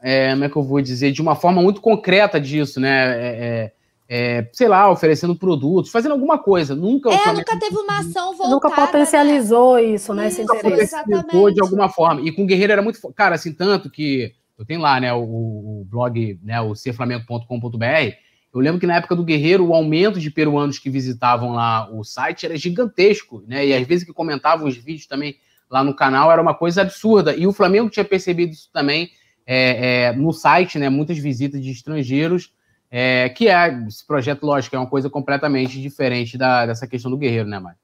é, 0.00 0.30
como 0.30 0.44
é 0.44 0.48
que 0.48 0.56
eu 0.56 0.62
vou 0.62 0.80
dizer, 0.80 1.10
de 1.10 1.20
uma 1.20 1.34
forma 1.34 1.60
muito 1.60 1.80
concreta 1.80 2.40
disso, 2.40 2.78
né? 2.78 2.90
É, 2.90 3.46
é 3.46 3.72
é, 4.08 4.48
sei 4.52 4.68
lá, 4.68 4.90
oferecendo 4.90 5.34
produtos, 5.34 5.90
fazendo 5.90 6.12
alguma 6.12 6.38
coisa. 6.38 6.74
Nunca 6.74 7.10
é, 7.10 7.32
nunca 7.32 7.58
teve 7.58 7.76
uma 7.76 7.98
ação 7.98 8.36
voltada. 8.36 8.50
Nunca 8.50 8.70
potencializou 8.70 9.76
né? 9.76 9.82
isso, 9.84 10.12
né? 10.12 10.28
Isso, 10.28 10.42
esse 10.42 10.56
interesse. 10.56 10.94
Exatamente. 10.94 11.54
de 11.54 11.60
alguma 11.60 11.88
forma. 11.88 12.20
E 12.20 12.30
com 12.30 12.42
o 12.42 12.46
Guerreiro 12.46 12.72
era 12.72 12.82
muito. 12.82 13.00
Cara, 13.12 13.34
assim, 13.34 13.52
tanto 13.52 13.90
que 13.90 14.32
eu 14.58 14.64
tenho 14.64 14.80
lá, 14.80 15.00
né, 15.00 15.12
o, 15.12 15.22
o 15.22 15.86
blog, 15.90 16.38
né, 16.42 16.60
o 16.60 16.74
serflamengo.com.br. 16.74 18.14
Eu 18.54 18.60
lembro 18.60 18.78
que 18.78 18.86
na 18.86 18.96
época 18.96 19.16
do 19.16 19.24
Guerreiro, 19.24 19.66
o 19.66 19.74
aumento 19.74 20.20
de 20.20 20.30
peruanos 20.30 20.78
que 20.78 20.88
visitavam 20.88 21.52
lá 21.52 21.90
o 21.90 22.04
site 22.04 22.46
era 22.46 22.56
gigantesco, 22.56 23.42
né? 23.48 23.66
E 23.66 23.74
às 23.74 23.84
vezes 23.84 24.06
que 24.06 24.12
comentavam 24.12 24.68
os 24.68 24.76
vídeos 24.76 25.08
também 25.08 25.36
lá 25.68 25.82
no 25.82 25.94
canal 25.94 26.30
era 26.30 26.40
uma 26.40 26.54
coisa 26.54 26.82
absurda. 26.82 27.34
E 27.34 27.48
o 27.48 27.52
Flamengo 27.52 27.90
tinha 27.90 28.04
percebido 28.04 28.52
isso 28.52 28.70
também 28.72 29.10
é, 29.44 30.04
é, 30.04 30.12
no 30.12 30.32
site, 30.32 30.78
né? 30.78 30.88
Muitas 30.88 31.18
visitas 31.18 31.60
de 31.60 31.72
estrangeiros 31.72 32.52
é, 32.90 33.28
que 33.28 33.48
é 33.48 33.68
esse 33.88 34.06
projeto, 34.06 34.44
lógico, 34.44 34.76
é 34.76 34.78
uma 34.78 34.88
coisa 34.88 35.10
completamente 35.10 35.80
diferente 35.80 36.38
da, 36.38 36.66
dessa 36.66 36.86
questão 36.86 37.10
do 37.10 37.18
guerreiro, 37.18 37.48
né, 37.48 37.58
Mari? 37.58 37.76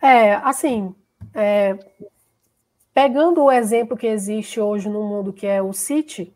É, 0.00 0.34
assim, 0.34 0.94
é, 1.34 1.76
pegando 2.94 3.42
o 3.42 3.50
exemplo 3.50 3.96
que 3.96 4.06
existe 4.06 4.60
hoje 4.60 4.88
no 4.88 5.02
mundo, 5.02 5.32
que 5.32 5.46
é 5.46 5.60
o 5.60 5.72
City, 5.72 6.32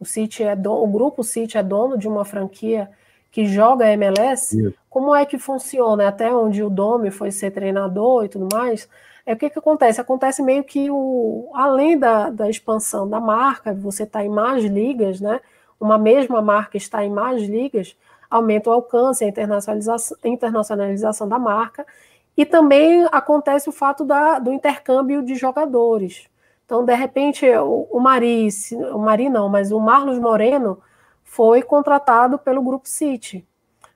o 0.00 0.04
City 0.04 0.42
é 0.42 0.56
dono, 0.56 0.82
o 0.82 0.88
grupo 0.88 1.22
City 1.22 1.56
é 1.56 1.62
dono 1.62 1.96
de 1.96 2.08
uma 2.08 2.24
franquia 2.24 2.90
que 3.30 3.46
joga 3.46 3.90
MLS, 3.92 4.56
Isso. 4.56 4.74
como 4.88 5.14
é 5.14 5.26
que 5.26 5.38
funciona? 5.38 6.08
Até 6.08 6.32
onde 6.32 6.62
o 6.62 6.70
Domi 6.70 7.10
foi 7.10 7.30
ser 7.30 7.50
treinador 7.50 8.24
e 8.24 8.28
tudo 8.28 8.48
mais, 8.52 8.88
é 9.26 9.32
o 9.32 9.36
que, 9.36 9.48
que 9.48 9.58
acontece? 9.58 10.00
Acontece 10.00 10.42
meio 10.42 10.62
que 10.62 10.90
o, 10.90 11.50
além 11.54 11.98
da, 11.98 12.30
da 12.30 12.48
expansão 12.48 13.08
da 13.08 13.18
marca, 13.18 13.72
você 13.72 14.02
está 14.02 14.24
em 14.24 14.28
mais 14.28 14.64
ligas, 14.64 15.20
né? 15.20 15.40
Uma 15.80 15.98
mesma 15.98 16.40
marca 16.42 16.76
está 16.76 17.04
em 17.04 17.10
mais 17.10 17.42
ligas, 17.42 17.96
aumenta 18.30 18.70
o 18.70 18.72
alcance, 18.72 19.24
a 19.24 19.28
internacionalização, 19.28 20.16
internacionalização 20.24 21.28
da 21.28 21.38
marca, 21.38 21.86
E 22.36 22.44
também 22.44 23.06
acontece 23.12 23.68
o 23.68 23.72
fato 23.72 24.04
da, 24.04 24.38
do 24.38 24.52
intercâmbio 24.52 25.22
de 25.22 25.34
jogadores. 25.36 26.28
Então, 26.64 26.84
de 26.84 26.94
repente, 26.94 27.46
o, 27.58 27.86
o 27.90 28.00
Mari, 28.00 28.48
o 28.92 28.98
Mari 28.98 29.28
não, 29.28 29.48
mas 29.48 29.70
o 29.70 29.78
Marlos 29.80 30.18
Moreno 30.18 30.80
foi 31.22 31.62
contratado 31.62 32.38
pelo 32.38 32.62
Grupo 32.62 32.88
City, 32.88 33.46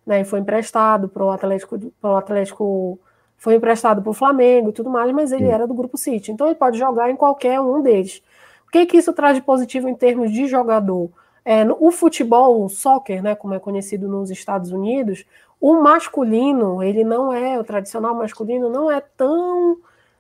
né? 0.07 0.21
E 0.21 0.25
foi 0.25 0.41
emprestado 0.41 1.09
para 1.09 1.25
o 1.25 1.31
Atlético, 1.31 1.79
pro 2.01 2.17
Atlético, 2.17 2.99
foi 3.37 3.55
emprestado 3.57 4.03
para 4.03 4.11
o 4.11 4.15
Flamengo 4.15 4.71
e 4.71 4.73
tudo 4.73 4.91
mais, 4.91 5.11
mas 5.13 5.33
ele 5.33 5.49
era 5.49 5.67
do 5.67 5.75
Grupo 5.75 5.97
City. 5.97 6.33
Então, 6.33 6.47
ele 6.47 6.57
pode 6.57 6.79
jogar 6.79 7.11
em 7.11 7.17
qualquer 7.17 7.61
um 7.61 7.83
deles. 7.83 8.23
O 8.69 8.71
que, 8.71 8.87
que 8.87 8.99
isso 8.99 9.13
traz 9.13 9.37
de 9.37 9.43
positivo 9.43 9.89
em 9.89 9.95
termos 9.95 10.31
de 10.31 10.47
jogador? 10.47 11.11
É, 11.51 11.65
o 11.81 11.91
futebol, 11.91 12.63
o 12.63 12.69
soccer, 12.69 13.23
né, 13.23 13.35
como 13.35 13.55
é 13.55 13.59
conhecido 13.59 14.07
nos 14.07 14.31
Estados 14.31 14.71
Unidos, 14.71 15.25
o 15.59 15.81
masculino, 15.81 16.83
ele 16.83 17.03
não 17.03 17.33
é, 17.33 17.59
o 17.59 17.65
tradicional 17.65 18.15
masculino 18.15 18.69
não 18.69 18.91
é 18.91 19.01
tão 19.01 19.79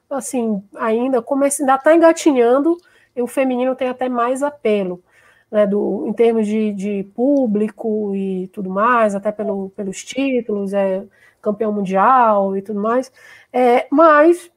assim, 0.09 0.63
ainda, 0.75 1.21
como 1.21 1.45
esse 1.45 1.61
ainda 1.61 1.75
está 1.75 1.95
engatinhando, 1.95 2.79
e 3.15 3.21
o 3.21 3.27
feminino 3.27 3.77
tem 3.77 3.89
até 3.89 4.09
mais 4.09 4.43
apelo, 4.43 5.03
né, 5.51 5.67
do, 5.67 6.07
em 6.07 6.15
termos 6.15 6.47
de, 6.47 6.73
de 6.73 7.05
público 7.15 8.15
e 8.17 8.49
tudo 8.49 8.71
mais, 8.71 9.15
até 9.15 9.31
pelo, 9.31 9.69
pelos 9.77 10.03
títulos, 10.03 10.73
é 10.73 11.05
campeão 11.43 11.75
mundial 11.75 12.57
e 12.57 12.63
tudo 12.63 12.81
mais, 12.81 13.13
é, 13.53 13.87
mas 13.91 14.51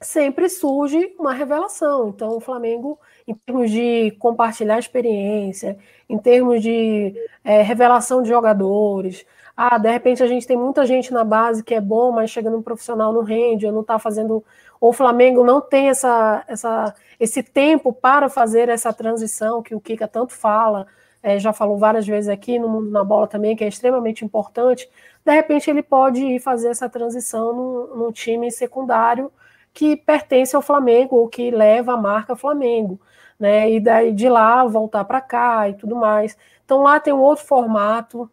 sempre 0.00 0.48
surge 0.48 1.14
uma 1.18 1.32
revelação. 1.32 2.10
Então, 2.10 2.36
o 2.36 2.40
Flamengo, 2.40 2.96
em 3.26 3.34
termos 3.34 3.70
de 3.70 4.10
compartilhar 4.18 4.78
experiência, 4.78 5.78
em 6.08 6.18
termos 6.18 6.62
de 6.62 7.14
é, 7.42 7.62
revelação 7.62 8.22
de 8.22 8.28
jogadores, 8.28 9.24
ah, 9.56 9.78
de 9.78 9.90
repente 9.90 10.22
a 10.22 10.26
gente 10.26 10.46
tem 10.46 10.56
muita 10.56 10.84
gente 10.84 11.12
na 11.12 11.24
base 11.24 11.62
que 11.62 11.74
é 11.74 11.80
bom, 11.80 12.10
mas 12.10 12.30
chegando 12.30 12.56
um 12.58 12.62
profissional 12.62 13.12
não 13.12 13.22
rende, 13.22 13.66
ou 13.66 13.72
não 13.72 13.82
está 13.82 13.98
fazendo, 13.98 14.44
ou 14.80 14.90
o 14.90 14.92
Flamengo 14.92 15.44
não 15.44 15.60
tem 15.60 15.88
essa, 15.88 16.44
essa, 16.48 16.94
esse 17.20 17.42
tempo 17.42 17.92
para 17.92 18.28
fazer 18.28 18.68
essa 18.68 18.92
transição 18.92 19.62
que 19.62 19.74
o 19.74 19.80
Kika 19.80 20.08
tanto 20.08 20.32
fala, 20.32 20.86
é, 21.22 21.38
já 21.38 21.52
falou 21.52 21.78
várias 21.78 22.06
vezes 22.06 22.28
aqui 22.28 22.58
no 22.58 22.68
Mundo 22.68 22.90
na 22.90 23.04
Bola 23.04 23.26
também, 23.28 23.56
que 23.56 23.64
é 23.64 23.68
extremamente 23.68 24.24
importante. 24.24 24.88
De 25.24 25.32
repente 25.32 25.70
ele 25.70 25.82
pode 25.82 26.22
ir 26.22 26.40
fazer 26.40 26.68
essa 26.68 26.88
transição 26.88 27.54
num, 27.54 27.96
num 27.96 28.12
time 28.12 28.50
secundário 28.50 29.32
que 29.72 29.96
pertence 29.96 30.54
ao 30.54 30.62
Flamengo 30.62 31.16
ou 31.16 31.28
que 31.28 31.50
leva 31.50 31.94
a 31.94 31.96
marca 31.96 32.36
Flamengo, 32.36 33.00
né? 33.38 33.70
E 33.70 33.80
daí 33.80 34.12
de 34.12 34.28
lá 34.28 34.64
voltar 34.64 35.04
para 35.04 35.20
cá 35.20 35.68
e 35.68 35.74
tudo 35.74 35.96
mais. 35.96 36.36
Então 36.64 36.82
lá 36.82 36.98
tem 37.00 37.12
um 37.12 37.20
outro 37.20 37.44
formato, 37.44 38.30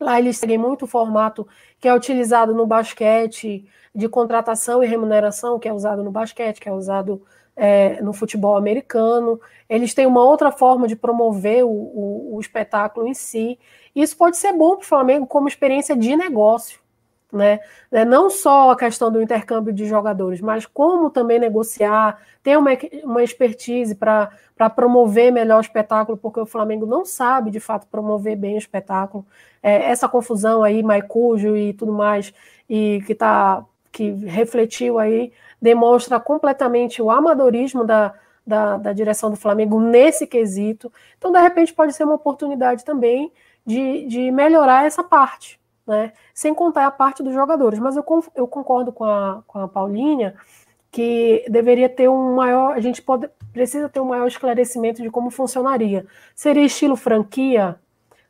Lá 0.00 0.18
eles 0.18 0.38
seguem 0.38 0.58
muito 0.58 0.84
o 0.84 0.88
formato 0.88 1.46
que 1.80 1.88
é 1.88 1.94
utilizado 1.94 2.54
no 2.54 2.66
basquete 2.66 3.66
de 3.94 4.08
contratação 4.08 4.82
e 4.82 4.86
remuneração, 4.86 5.58
que 5.58 5.68
é 5.68 5.72
usado 5.72 6.04
no 6.04 6.10
basquete, 6.10 6.60
que 6.60 6.68
é 6.68 6.72
usado 6.72 7.22
é, 7.56 8.00
no 8.00 8.12
futebol 8.12 8.56
americano. 8.56 9.40
Eles 9.68 9.94
têm 9.94 10.06
uma 10.06 10.24
outra 10.24 10.52
forma 10.52 10.86
de 10.86 10.94
promover 10.94 11.64
o, 11.64 11.68
o, 11.68 12.36
o 12.36 12.40
espetáculo 12.40 13.08
em 13.08 13.14
si. 13.14 13.58
Isso 13.94 14.16
pode 14.16 14.36
ser 14.36 14.52
bom 14.52 14.76
para 14.76 14.84
o 14.84 14.88
Flamengo 14.88 15.26
como 15.26 15.48
experiência 15.48 15.96
de 15.96 16.14
negócio. 16.16 16.80
Né? 17.30 17.60
É 17.92 18.06
não 18.06 18.30
só 18.30 18.70
a 18.70 18.76
questão 18.76 19.12
do 19.12 19.20
intercâmbio 19.20 19.72
de 19.72 19.84
jogadores, 19.86 20.40
mas 20.40 20.64
como 20.64 21.10
também 21.10 21.38
negociar, 21.38 22.18
ter 22.42 22.56
uma, 22.56 22.70
uma 23.04 23.22
expertise 23.22 23.94
para 23.94 24.30
promover 24.74 25.30
melhor 25.30 25.58
o 25.58 25.60
espetáculo, 25.60 26.16
porque 26.16 26.40
o 26.40 26.46
Flamengo 26.46 26.86
não 26.86 27.04
sabe 27.04 27.50
de 27.50 27.60
fato 27.60 27.86
promover 27.86 28.34
bem 28.36 28.54
o 28.54 28.58
espetáculo. 28.58 29.26
É, 29.62 29.90
essa 29.90 30.08
confusão 30.08 30.62
aí, 30.62 30.82
Maicujo 30.82 31.54
e 31.54 31.74
tudo 31.74 31.92
mais, 31.92 32.32
e 32.68 33.02
que 33.06 33.14
tá 33.14 33.64
que 33.92 34.10
refletiu 34.10 34.98
aí, 34.98 35.32
demonstra 35.60 36.20
completamente 36.20 37.02
o 37.02 37.10
amadorismo 37.10 37.84
da, 37.84 38.14
da, 38.46 38.76
da 38.76 38.92
direção 38.92 39.30
do 39.30 39.36
Flamengo 39.36 39.80
nesse 39.80 40.26
quesito. 40.26 40.92
Então, 41.18 41.32
de 41.32 41.40
repente, 41.40 41.74
pode 41.74 41.92
ser 41.94 42.04
uma 42.04 42.14
oportunidade 42.14 42.84
também 42.84 43.32
de, 43.66 44.06
de 44.06 44.30
melhorar 44.30 44.86
essa 44.86 45.02
parte 45.02 45.57
né? 45.88 46.12
Sem 46.34 46.54
contar 46.54 46.86
a 46.86 46.90
parte 46.90 47.22
dos 47.22 47.34
jogadores. 47.34 47.78
Mas 47.78 47.96
eu, 47.96 48.04
eu 48.34 48.46
concordo 48.46 48.92
com 48.92 49.04
a, 49.04 49.42
com 49.46 49.58
a 49.58 49.66
Paulinha 49.66 50.34
que 50.90 51.44
deveria 51.48 51.88
ter 51.88 52.08
um 52.08 52.34
maior. 52.34 52.74
A 52.74 52.80
gente 52.80 53.02
pode, 53.02 53.28
precisa 53.52 53.88
ter 53.88 54.00
um 54.00 54.04
maior 54.04 54.26
esclarecimento 54.26 55.02
de 55.02 55.10
como 55.10 55.30
funcionaria. 55.30 56.06
Seria 56.34 56.64
estilo 56.64 56.96
franquia, 56.96 57.76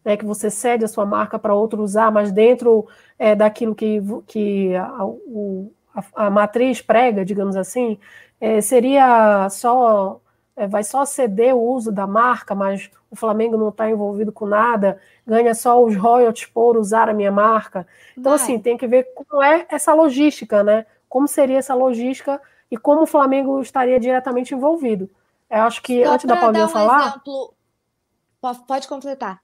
né, 0.04 0.16
que 0.16 0.24
você 0.24 0.50
cede 0.50 0.84
a 0.84 0.88
sua 0.88 1.04
marca 1.04 1.38
para 1.38 1.54
outro 1.54 1.82
usar, 1.82 2.10
mas 2.10 2.32
dentro 2.32 2.86
é, 3.18 3.34
daquilo 3.34 3.74
que, 3.74 4.00
que 4.26 4.74
a, 4.74 5.04
o, 5.04 5.72
a, 5.94 6.26
a, 6.26 6.30
matriz 6.30 6.80
prega, 6.80 7.24
digamos 7.24 7.56
assim, 7.56 7.98
é, 8.40 8.60
seria 8.60 9.48
só. 9.50 10.20
É, 10.58 10.66
vai 10.66 10.82
só 10.82 11.04
ceder 11.04 11.54
o 11.54 11.62
uso 11.62 11.92
da 11.92 12.04
marca, 12.04 12.52
mas 12.52 12.90
o 13.08 13.14
Flamengo 13.14 13.56
não 13.56 13.68
está 13.68 13.88
envolvido 13.88 14.32
com 14.32 14.44
nada, 14.44 15.00
ganha 15.24 15.54
só 15.54 15.80
os 15.80 15.94
royalties 15.94 16.46
por 16.46 16.76
usar 16.76 17.08
a 17.08 17.14
minha 17.14 17.30
marca. 17.30 17.86
Então, 18.16 18.32
Vai. 18.32 18.42
assim, 18.42 18.58
tem 18.58 18.76
que 18.76 18.84
ver 18.84 19.04
como 19.14 19.40
é 19.40 19.64
essa 19.68 19.94
logística, 19.94 20.64
né? 20.64 20.84
Como 21.08 21.28
seria 21.28 21.58
essa 21.58 21.74
logística 21.76 22.42
e 22.68 22.76
como 22.76 23.02
o 23.02 23.06
Flamengo 23.06 23.60
estaria 23.60 24.00
diretamente 24.00 24.52
envolvido. 24.52 25.08
Eu 25.48 25.62
acho 25.62 25.80
que 25.80 26.04
Só 26.04 26.14
antes 26.14 26.26
da 26.26 26.36
Paulinha 26.36 26.66
um 26.66 26.68
falar. 26.68 27.08
Exemplo... 27.08 27.54
Pode 28.66 28.88
completar. 28.88 29.40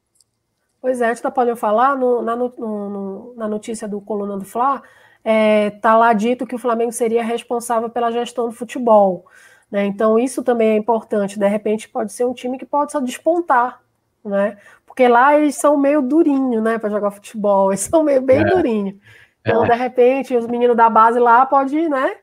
Pois 0.81 1.01
é, 1.01 1.11
antes 1.11 1.23
da 1.23 1.31
Paulinha 1.31 1.55
falar, 1.55 1.97
no, 1.97 2.23
na, 2.23 2.35
no, 2.35 2.53
no, 2.59 3.35
na 3.37 3.47
notícia 3.47 3.87
do 3.87 4.01
Coluna 4.01 4.37
do 4.37 4.45
Fla, 4.45 4.83
é, 5.25 5.71
tá 5.71 5.97
lá 5.97 6.13
dito 6.13 6.45
que 6.45 6.57
o 6.57 6.59
Flamengo 6.59 6.93
seria 6.93 7.23
responsável 7.23 7.89
pela 7.89 8.11
gestão 8.11 8.47
do 8.47 8.53
futebol. 8.53 9.27
Né? 9.75 9.87
Então, 9.87 10.17
isso 10.17 10.41
também 10.45 10.69
é 10.69 10.77
importante. 10.77 11.37
De 11.37 11.49
repente, 11.49 11.89
pode 11.89 12.13
ser 12.13 12.25
um 12.25 12.33
time 12.33 12.57
que 12.57 12.65
pode 12.65 12.93
só 12.93 13.01
despontar, 13.01 13.83
né? 14.25 14.57
Porque 14.87 15.09
lá 15.09 15.37
eles 15.37 15.57
são 15.57 15.77
meio 15.77 16.01
durinho, 16.01 16.63
né, 16.63 16.79
para 16.79 16.89
jogar 16.89 17.11
futebol. 17.11 17.73
Eles 17.75 17.81
são 17.81 18.05
meio 18.05 18.23
bem 18.23 18.43
é. 18.43 18.45
durinho. 18.45 19.01
Então, 19.41 19.65
é. 19.65 19.71
de 19.71 19.75
repente, 19.75 20.37
os 20.37 20.47
meninos 20.47 20.77
da 20.77 20.89
base 20.89 21.19
lá 21.19 21.45
podem, 21.45 21.89
né, 21.89 22.19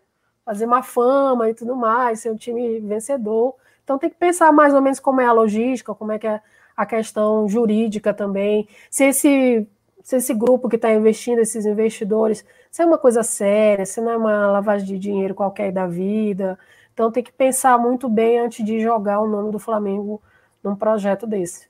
fazer 0.45 0.65
uma 0.65 0.81
fama 0.81 1.49
e 1.49 1.53
tudo 1.53 1.75
mais, 1.75 2.21
ser 2.21 2.31
um 2.31 2.37
time 2.37 2.79
vencedor. 2.79 3.55
Então, 3.83 3.97
tem 3.97 4.09
que 4.09 4.15
pensar 4.15 4.53
mais 4.53 4.73
ou 4.73 4.81
menos 4.81 5.01
como 5.01 5.19
é 5.19 5.25
a 5.25 5.33
logística, 5.33 5.93
como 5.93 6.13
é 6.13 6.17
que 6.17 6.27
é 6.27 6.39
a 6.77 6.85
questão 6.85 7.49
jurídica 7.49 8.13
também. 8.13 8.65
Se 8.89 9.03
esse, 9.03 9.67
se 10.01 10.15
esse 10.15 10.33
grupo 10.33 10.69
que 10.69 10.77
está 10.77 10.89
investindo, 10.93 11.39
esses 11.39 11.65
investidores, 11.65 12.45
se 12.71 12.81
é 12.81 12.85
uma 12.85 12.97
coisa 12.97 13.23
séria, 13.23 13.85
se 13.85 13.99
não 13.99 14.11
é 14.11 14.15
uma 14.15 14.51
lavagem 14.51 14.87
de 14.87 14.97
dinheiro 14.97 15.35
qualquer 15.35 15.73
da 15.73 15.85
vida, 15.85 16.57
então 17.01 17.11
tem 17.11 17.23
que 17.23 17.31
pensar 17.31 17.79
muito 17.79 18.07
bem 18.07 18.37
antes 18.37 18.63
de 18.63 18.79
jogar 18.79 19.21
o 19.21 19.27
nome 19.27 19.51
do 19.51 19.57
Flamengo 19.57 20.21
num 20.63 20.75
projeto 20.75 21.25
desse. 21.25 21.67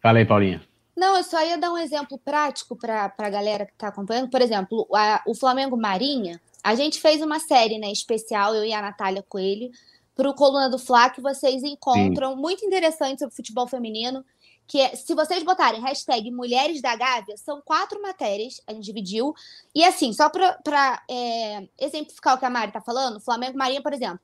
Fala 0.00 0.18
aí, 0.18 0.24
Paulinha. 0.24 0.62
Não, 0.96 1.16
eu 1.16 1.24
só 1.24 1.44
ia 1.44 1.58
dar 1.58 1.72
um 1.72 1.78
exemplo 1.78 2.16
prático 2.16 2.76
para 2.76 3.12
a 3.18 3.28
galera 3.28 3.66
que 3.66 3.72
está 3.72 3.88
acompanhando. 3.88 4.30
Por 4.30 4.40
exemplo, 4.40 4.86
a, 4.94 5.20
o 5.26 5.34
Flamengo 5.34 5.76
Marinha, 5.76 6.40
a 6.62 6.76
gente 6.76 7.00
fez 7.00 7.20
uma 7.20 7.40
série 7.40 7.76
né, 7.76 7.90
especial, 7.90 8.54
eu 8.54 8.64
e 8.64 8.72
a 8.72 8.80
Natália 8.80 9.24
Coelho, 9.28 9.68
para 10.14 10.30
o 10.30 10.34
Coluna 10.34 10.70
do 10.70 10.78
Fla, 10.78 11.10
que 11.10 11.20
vocês 11.20 11.64
encontram, 11.64 12.36
Sim. 12.36 12.40
muito 12.40 12.64
interessante 12.64 13.18
sobre 13.18 13.34
futebol 13.34 13.66
feminino 13.66 14.24
que 14.68 14.78
é, 14.78 14.94
se 14.94 15.14
vocês 15.14 15.42
botarem 15.42 15.80
hashtag 15.80 16.30
Mulheres 16.30 16.82
da 16.82 16.94
Gávea, 16.94 17.38
são 17.38 17.62
quatro 17.62 18.00
matérias, 18.02 18.60
a 18.66 18.74
gente 18.74 18.84
dividiu. 18.84 19.34
E 19.74 19.82
assim, 19.82 20.12
só 20.12 20.28
para 20.28 21.02
é, 21.10 21.66
exemplificar 21.78 22.36
o 22.36 22.38
que 22.38 22.44
a 22.44 22.50
Mari 22.50 22.68
está 22.68 22.80
falando, 22.82 23.18
Flamengo 23.18 23.56
Marinha, 23.56 23.82
por 23.82 23.94
exemplo, 23.94 24.20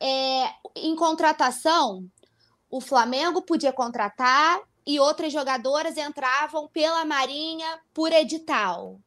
é, 0.00 0.48
em 0.76 0.94
contratação, 0.94 2.08
o 2.70 2.80
Flamengo 2.80 3.42
podia 3.42 3.72
contratar 3.72 4.60
e 4.86 5.00
outras 5.00 5.32
jogadoras 5.32 5.96
entravam 5.96 6.68
pela 6.68 7.04
Marinha 7.04 7.80
por 7.92 8.12
edital. 8.12 9.00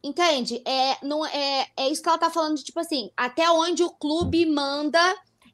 Entende? 0.00 0.62
É, 0.64 1.04
não, 1.04 1.26
é, 1.26 1.66
é 1.76 1.88
isso 1.88 2.02
que 2.02 2.08
ela 2.08 2.16
está 2.16 2.30
falando 2.30 2.56
de 2.56 2.62
tipo 2.62 2.78
assim, 2.78 3.10
até 3.16 3.50
onde 3.50 3.82
o 3.82 3.90
clube 3.90 4.46
manda 4.46 5.00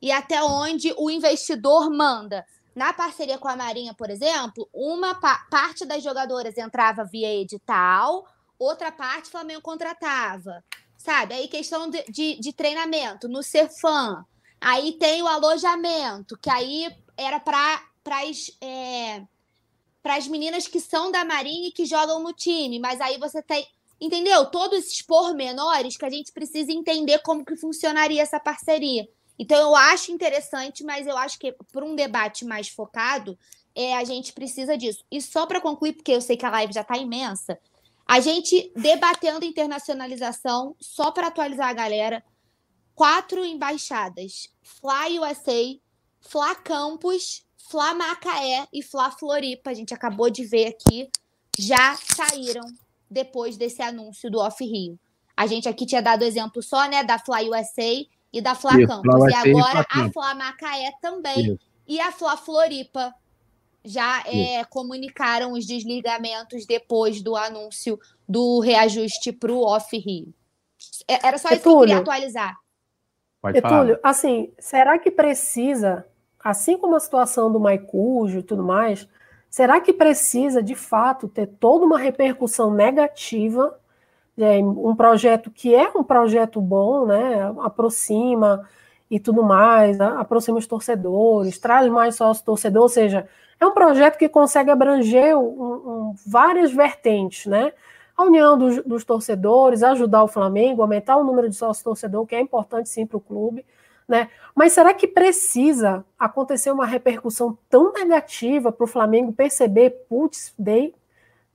e 0.03 0.11
até 0.13 0.43
onde 0.43 0.93
o 0.99 1.09
investidor 1.09 1.89
manda. 1.89 2.45
Na 2.81 2.95
parceria 2.95 3.37
com 3.37 3.47
a 3.47 3.55
Marinha, 3.55 3.93
por 3.93 4.09
exemplo, 4.09 4.67
uma 4.73 5.15
pa 5.15 5.47
parte 5.51 5.85
das 5.85 6.03
jogadoras 6.03 6.57
entrava 6.57 7.05
via 7.05 7.31
edital, 7.31 8.27
outra 8.59 8.91
parte 8.91 9.29
o 9.29 9.31
Flamengo 9.31 9.61
contratava. 9.61 10.65
Sabe? 10.97 11.35
Aí 11.35 11.47
questão 11.47 11.91
de, 11.91 12.03
de, 12.05 12.41
de 12.41 12.53
treinamento 12.55 13.29
no 13.29 13.43
Cefam. 13.43 14.25
Aí 14.59 14.93
tem 14.93 15.23
o 15.23 15.29
alojamento, 15.29 16.39
que 16.39 16.49
aí 16.49 16.91
era 17.19 17.39
para 17.39 17.83
as 18.07 18.51
é, 18.63 19.27
as 20.03 20.27
meninas 20.27 20.67
que 20.67 20.81
são 20.81 21.13
da 21.13 21.23
Marinha 21.23 21.69
e 21.69 21.73
que 21.73 21.85
jogam 21.85 22.23
no 22.23 22.33
time. 22.33 22.79
Mas 22.79 22.99
aí 23.03 23.19
você 23.19 23.43
tem. 23.43 23.69
Entendeu? 24.01 24.47
Todos 24.47 24.79
esses 24.79 25.03
pormenores 25.03 25.99
que 25.99 26.05
a 26.07 26.11
gente 26.11 26.33
precisa 26.33 26.73
entender 26.73 27.19
como 27.19 27.45
que 27.45 27.57
funcionaria 27.57 28.23
essa 28.23 28.41
parceria. 28.41 29.07
Então, 29.41 29.59
eu 29.59 29.75
acho 29.75 30.13
interessante, 30.13 30.85
mas 30.85 31.07
eu 31.07 31.17
acho 31.17 31.39
que 31.39 31.51
para 31.73 31.83
um 31.83 31.97
debate 31.97 32.45
mais 32.45 32.69
focado, 32.69 33.39
é, 33.75 33.97
a 33.97 34.05
gente 34.05 34.35
precisa 34.35 34.77
disso. 34.77 35.03
E 35.11 35.23
só 35.23 35.47
para 35.47 35.63
concluir, 35.63 35.95
porque 35.95 36.13
eu 36.13 36.21
sei 36.21 36.37
que 36.37 36.45
a 36.45 36.51
live 36.51 36.75
já 36.75 36.83
está 36.83 36.99
imensa, 36.99 37.59
A 38.07 38.21
gente 38.21 38.71
debatendo 38.77 39.47
internacionalização, 39.47 40.77
só 40.79 41.11
para 41.11 41.29
atualizar 41.29 41.69
a 41.69 41.73
galera, 41.73 42.23
quatro 42.95 43.43
embaixadas: 43.43 44.51
Fly 44.63 45.19
USA, 45.21 45.79
Fla 46.21 46.55
Campos, 46.57 47.43
Fla 47.57 47.95
Macaé 47.95 48.69
e 48.71 48.83
Fla 48.83 49.11
Floripa. 49.11 49.71
A 49.71 49.75
gente 49.75 49.95
acabou 49.95 50.29
de 50.29 50.45
ver 50.45 50.67
aqui, 50.67 51.09
já 51.59 51.97
saíram 51.97 52.67
depois 53.09 53.57
desse 53.57 53.81
anúncio 53.81 54.31
do 54.31 54.39
Off 54.39 54.63
Rio. 54.63 54.99
A 55.35 55.47
gente 55.47 55.67
aqui 55.67 55.87
tinha 55.87 56.03
dado 56.03 56.25
exemplo 56.25 56.63
só, 56.63 56.87
né, 56.91 57.03
da 57.03 57.19
Fly 57.19 57.49
USA 57.49 58.20
e 58.33 58.41
da 58.41 58.55
Fla 58.55 58.73
Campos. 58.73 59.31
E 59.31 59.35
agora 59.35 59.87
a 59.91 60.11
Fla 60.11 60.35
Macaé 60.35 60.93
também. 61.01 61.53
Isso. 61.53 61.59
E 61.87 62.01
a 62.01 62.13
Fla 62.13 62.37
Floripa 62.37 63.13
já 63.85 64.23
é, 64.27 64.63
comunicaram 64.65 65.53
os 65.53 65.67
desligamentos 65.67 66.67
depois 66.67 67.23
do 67.23 67.35
anúncio 67.35 67.99
do 68.29 68.61
reajuste 68.61 69.33
para 69.33 69.53
o 69.53 69.63
Off 69.63 69.97
Rio. 69.97 70.33
É, 71.09 71.27
era 71.27 71.39
só 71.39 71.49
isso 71.49 71.57
Etúlio, 71.57 71.63
que 71.63 71.69
eu 71.69 71.81
queria 71.81 71.99
atualizar. 71.99 72.57
Pode 73.41 73.59
Etúlio, 73.59 73.97
falar. 73.97 74.01
assim, 74.03 74.53
será 74.59 74.99
que 74.99 75.11
precisa, 75.11 76.07
assim 76.45 76.77
como 76.77 76.95
a 76.95 77.01
situação 77.01 77.51
do 77.51 77.59
Maicujo 77.59 78.39
e 78.39 78.43
tudo 78.43 78.63
mais, 78.63 79.09
será 79.49 79.81
que 79.81 79.93
precisa, 79.93 80.63
de 80.63 80.75
fato, 80.75 81.27
ter 81.27 81.47
toda 81.47 81.87
uma 81.87 81.99
repercussão 81.99 82.73
negativa 82.73 83.80
é, 84.41 84.59
um 84.59 84.95
projeto 84.97 85.51
que 85.51 85.75
é 85.75 85.91
um 85.95 86.03
projeto 86.03 86.61
bom, 86.61 87.07
né? 87.07 87.53
Aproxima 87.61 88.67
e 89.11 89.19
tudo 89.19 89.43
mais, 89.43 90.01
aproxima 90.01 90.59
os 90.59 90.67
torcedores, 90.67 91.59
traz 91.59 91.91
mais 91.91 92.15
sócio 92.15 92.45
torcedor, 92.45 92.83
ou 92.83 92.89
seja, 92.89 93.29
é 93.59 93.67
um 93.67 93.73
projeto 93.73 94.17
que 94.17 94.29
consegue 94.29 94.71
abranger 94.71 95.37
um, 95.37 95.43
um, 95.43 96.15
várias 96.27 96.73
vertentes, 96.73 97.47
né? 97.47 97.73
A 98.17 98.23
união 98.23 98.57
dos, 98.57 98.83
dos, 98.85 99.05
torcedores, 99.05 99.83
ajudar 99.83 100.23
o 100.23 100.29
Flamengo, 100.29 100.83
aumentar 100.83 101.17
o 101.17 101.25
número 101.25 101.49
de 101.49 101.57
sócios 101.57 101.83
torcedor, 101.83 102.25
que 102.27 102.35
é 102.35 102.41
importante 102.41 102.89
sim 102.89 103.05
para 103.05 103.17
o 103.17 103.21
clube, 103.21 103.65
né? 104.09 104.29
Mas 104.55 104.73
será 104.73 104.95
que 104.95 105.09
precisa 105.09 106.05
acontecer 106.19 106.71
uma 106.71 106.87
repercussão 106.87 107.59
tão 107.69 107.93
negativa 107.93 108.71
para 108.71 108.85
o 108.85 108.87
Flamengo 108.87 109.33
perceber, 109.33 109.91
putz, 110.09 110.55
dei, 110.59 110.95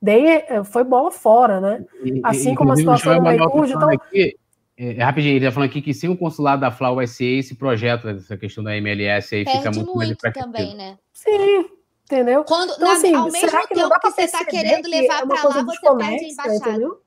dei, 0.05 0.45
eh, 0.47 0.63
foi 0.63 0.83
bola 0.83 1.11
fora, 1.11 1.59
né? 1.59 1.85
Assim 2.23 2.53
e, 2.53 2.55
como 2.55 2.71
a 2.71 2.75
situação 2.75 3.15
do 3.15 3.23
Maicujo, 3.23 3.73
então... 3.73 3.89
Aqui, 3.89 4.37
é, 4.77 4.97
é, 4.97 5.03
rapidinho, 5.03 5.35
ele 5.35 5.45
está 5.45 5.51
falando 5.53 5.69
aqui 5.69 5.81
que 5.81 5.93
sem 5.93 6.09
o 6.09 6.17
consulado 6.17 6.61
da 6.61 6.71
Flau 6.71 6.95
vai 6.95 7.07
ser 7.07 7.39
esse 7.39 7.55
projeto, 7.55 8.07
essa 8.09 8.37
questão 8.37 8.63
da 8.63 8.75
MLS 8.77 9.33
aí 9.33 9.43
Perde 9.43 9.57
fica 9.59 9.71
muito, 9.71 9.95
muito 9.95 10.17
mais 10.21 10.33
também, 10.33 10.75
né? 10.75 10.97
Sim, 11.13 11.65
entendeu? 12.03 12.43
Quando, 12.43 12.73
então, 12.73 12.91
assim, 12.91 13.13
ao 13.13 13.31
mesmo 13.31 13.49
tempo 13.49 13.67
que, 13.67 13.99
que 13.99 14.11
você 14.11 14.21
está 14.21 14.45
querendo 14.45 14.87
levar 14.87 15.23
é 15.23 15.25
para 15.25 15.49
lá, 15.49 15.63
você 15.63 15.95
perde 15.95 16.25
a 16.25 16.29
embaixada. 16.29 16.55
Entendeu? 16.55 17.01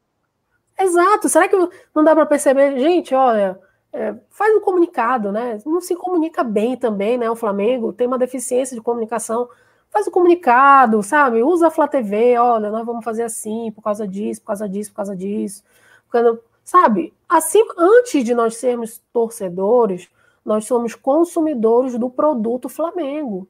Exato. 0.79 1.29
Será 1.29 1.49
que 1.49 1.57
não 1.95 2.05
dá 2.05 2.15
para 2.15 2.27
perceber? 2.27 2.79
Gente, 2.79 3.15
olha, 3.15 3.59
é, 3.93 4.15
faz 4.31 4.55
um 4.55 4.61
comunicado, 4.61 5.33
né? 5.33 5.59
Não 5.67 5.81
se 5.81 5.95
comunica 5.97 6.45
bem 6.45 6.77
também, 6.77 7.19
né? 7.19 7.29
O 7.31 7.37
Flamengo 7.37 7.93
tem 7.93 8.07
uma 8.07 8.19
deficiência 8.19 8.77
de 8.77 8.83
comunicação. 8.83 9.49
Faz 9.91 10.07
o 10.07 10.11
comunicado, 10.11 11.03
sabe? 11.03 11.43
Usa 11.43 11.69
a 11.69 11.71
Flá 11.71 11.89
TV, 11.89 12.39
olha, 12.39 12.71
nós 12.71 12.85
vamos 12.85 13.05
fazer 13.05 13.23
assim, 13.23 13.73
por 13.73 13.83
causa 13.83 14.07
disso, 14.07 14.41
por 14.41 14.49
causa 14.49 14.69
disso, 14.69 14.91
por 14.91 14.97
causa 14.97 15.17
disso. 15.17 15.63
Quando, 16.11 16.41
Sabe, 16.69 17.15
assim, 17.27 17.65
antes 17.79 18.23
de 18.23 18.35
nós 18.35 18.59
sermos 18.59 19.01
torcedores, 19.11 20.11
nós 20.45 20.67
somos 20.67 20.95
consumidores 20.95 21.99
do 21.99 22.11
produto 22.11 22.69
Flamengo. 22.69 23.49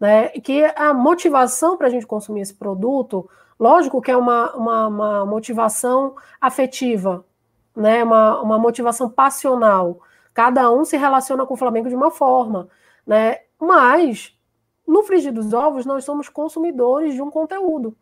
Né? 0.00 0.30
Que 0.30 0.64
a 0.74 0.94
motivação 0.94 1.76
para 1.76 1.88
a 1.88 1.90
gente 1.90 2.06
consumir 2.06 2.40
esse 2.40 2.54
produto, 2.54 3.28
lógico 3.58 4.00
que 4.00 4.10
é 4.10 4.16
uma, 4.16 4.56
uma, 4.56 4.86
uma 4.86 5.26
motivação 5.26 6.16
afetiva, 6.40 7.26
né? 7.76 8.02
uma, 8.02 8.40
uma 8.40 8.58
motivação 8.58 9.10
passional. 9.10 10.00
Cada 10.32 10.70
um 10.70 10.82
se 10.82 10.96
relaciona 10.96 11.44
com 11.44 11.52
o 11.52 11.58
Flamengo 11.58 11.90
de 11.90 11.94
uma 11.94 12.10
forma. 12.10 12.68
Né? 13.06 13.40
Mas, 13.60 14.34
no 14.86 15.02
frigir 15.02 15.32
dos 15.32 15.52
ovos, 15.52 15.86
nós 15.86 16.04
somos 16.04 16.28
consumidores 16.28 17.14
de 17.14 17.22
um 17.22 17.30
conteúdo 17.30 17.96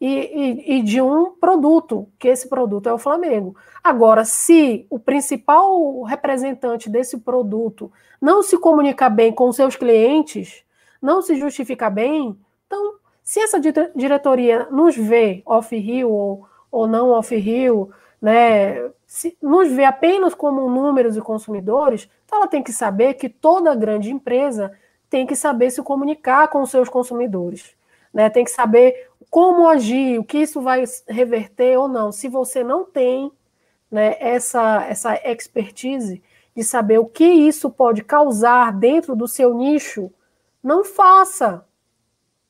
e, 0.00 0.06
e, 0.06 0.78
e, 0.78 0.82
de 0.82 1.00
um 1.00 1.32
produto, 1.32 2.08
que 2.18 2.28
esse 2.28 2.48
produto 2.48 2.88
é 2.88 2.92
o 2.92 2.98
Flamengo. 2.98 3.56
Agora, 3.82 4.24
se 4.24 4.86
o 4.88 4.98
principal 4.98 6.02
representante 6.02 6.88
desse 6.88 7.18
produto 7.18 7.90
não 8.20 8.42
se 8.42 8.56
comunica 8.58 9.08
bem 9.08 9.32
com 9.32 9.52
seus 9.52 9.74
clientes, 9.74 10.62
não 11.02 11.20
se 11.20 11.36
justifica 11.36 11.90
bem, 11.90 12.38
então, 12.66 12.94
se 13.22 13.40
essa 13.40 13.60
diretoria 13.94 14.68
nos 14.70 14.96
vê 14.96 15.42
off-rio 15.44 16.10
ou, 16.10 16.46
ou 16.70 16.86
não 16.86 17.10
off-rio, 17.10 17.90
né, 18.20 18.90
se 19.06 19.36
nos 19.42 19.70
vê 19.70 19.84
apenas 19.84 20.34
como 20.34 20.68
números 20.68 21.16
e 21.16 21.20
consumidores, 21.20 22.08
então 22.24 22.38
ela 22.38 22.48
tem 22.48 22.62
que 22.62 22.72
saber 22.72 23.14
que 23.14 23.28
toda 23.28 23.74
grande 23.74 24.12
empresa 24.12 24.72
tem 25.10 25.26
que 25.26 25.36
saber 25.36 25.70
se 25.70 25.82
comunicar 25.82 26.48
com 26.48 26.62
os 26.62 26.70
seus 26.70 26.88
consumidores. 26.88 27.76
Né, 28.12 28.30
tem 28.30 28.44
que 28.44 28.50
saber 28.50 29.08
como 29.30 29.68
agir, 29.68 30.18
o 30.18 30.24
que 30.24 30.38
isso 30.38 30.60
vai 30.60 30.84
reverter 31.06 31.78
ou 31.78 31.86
não. 31.88 32.10
Se 32.10 32.28
você 32.28 32.64
não 32.64 32.84
tem 32.84 33.30
né, 33.90 34.16
essa, 34.18 34.86
essa 34.86 35.14
expertise 35.30 36.22
de 36.56 36.64
saber 36.64 36.98
o 36.98 37.06
que 37.06 37.24
isso 37.24 37.70
pode 37.70 38.02
causar 38.02 38.72
dentro 38.72 39.14
do 39.14 39.28
seu 39.28 39.54
nicho, 39.54 40.10
não 40.62 40.84
faça. 40.84 41.64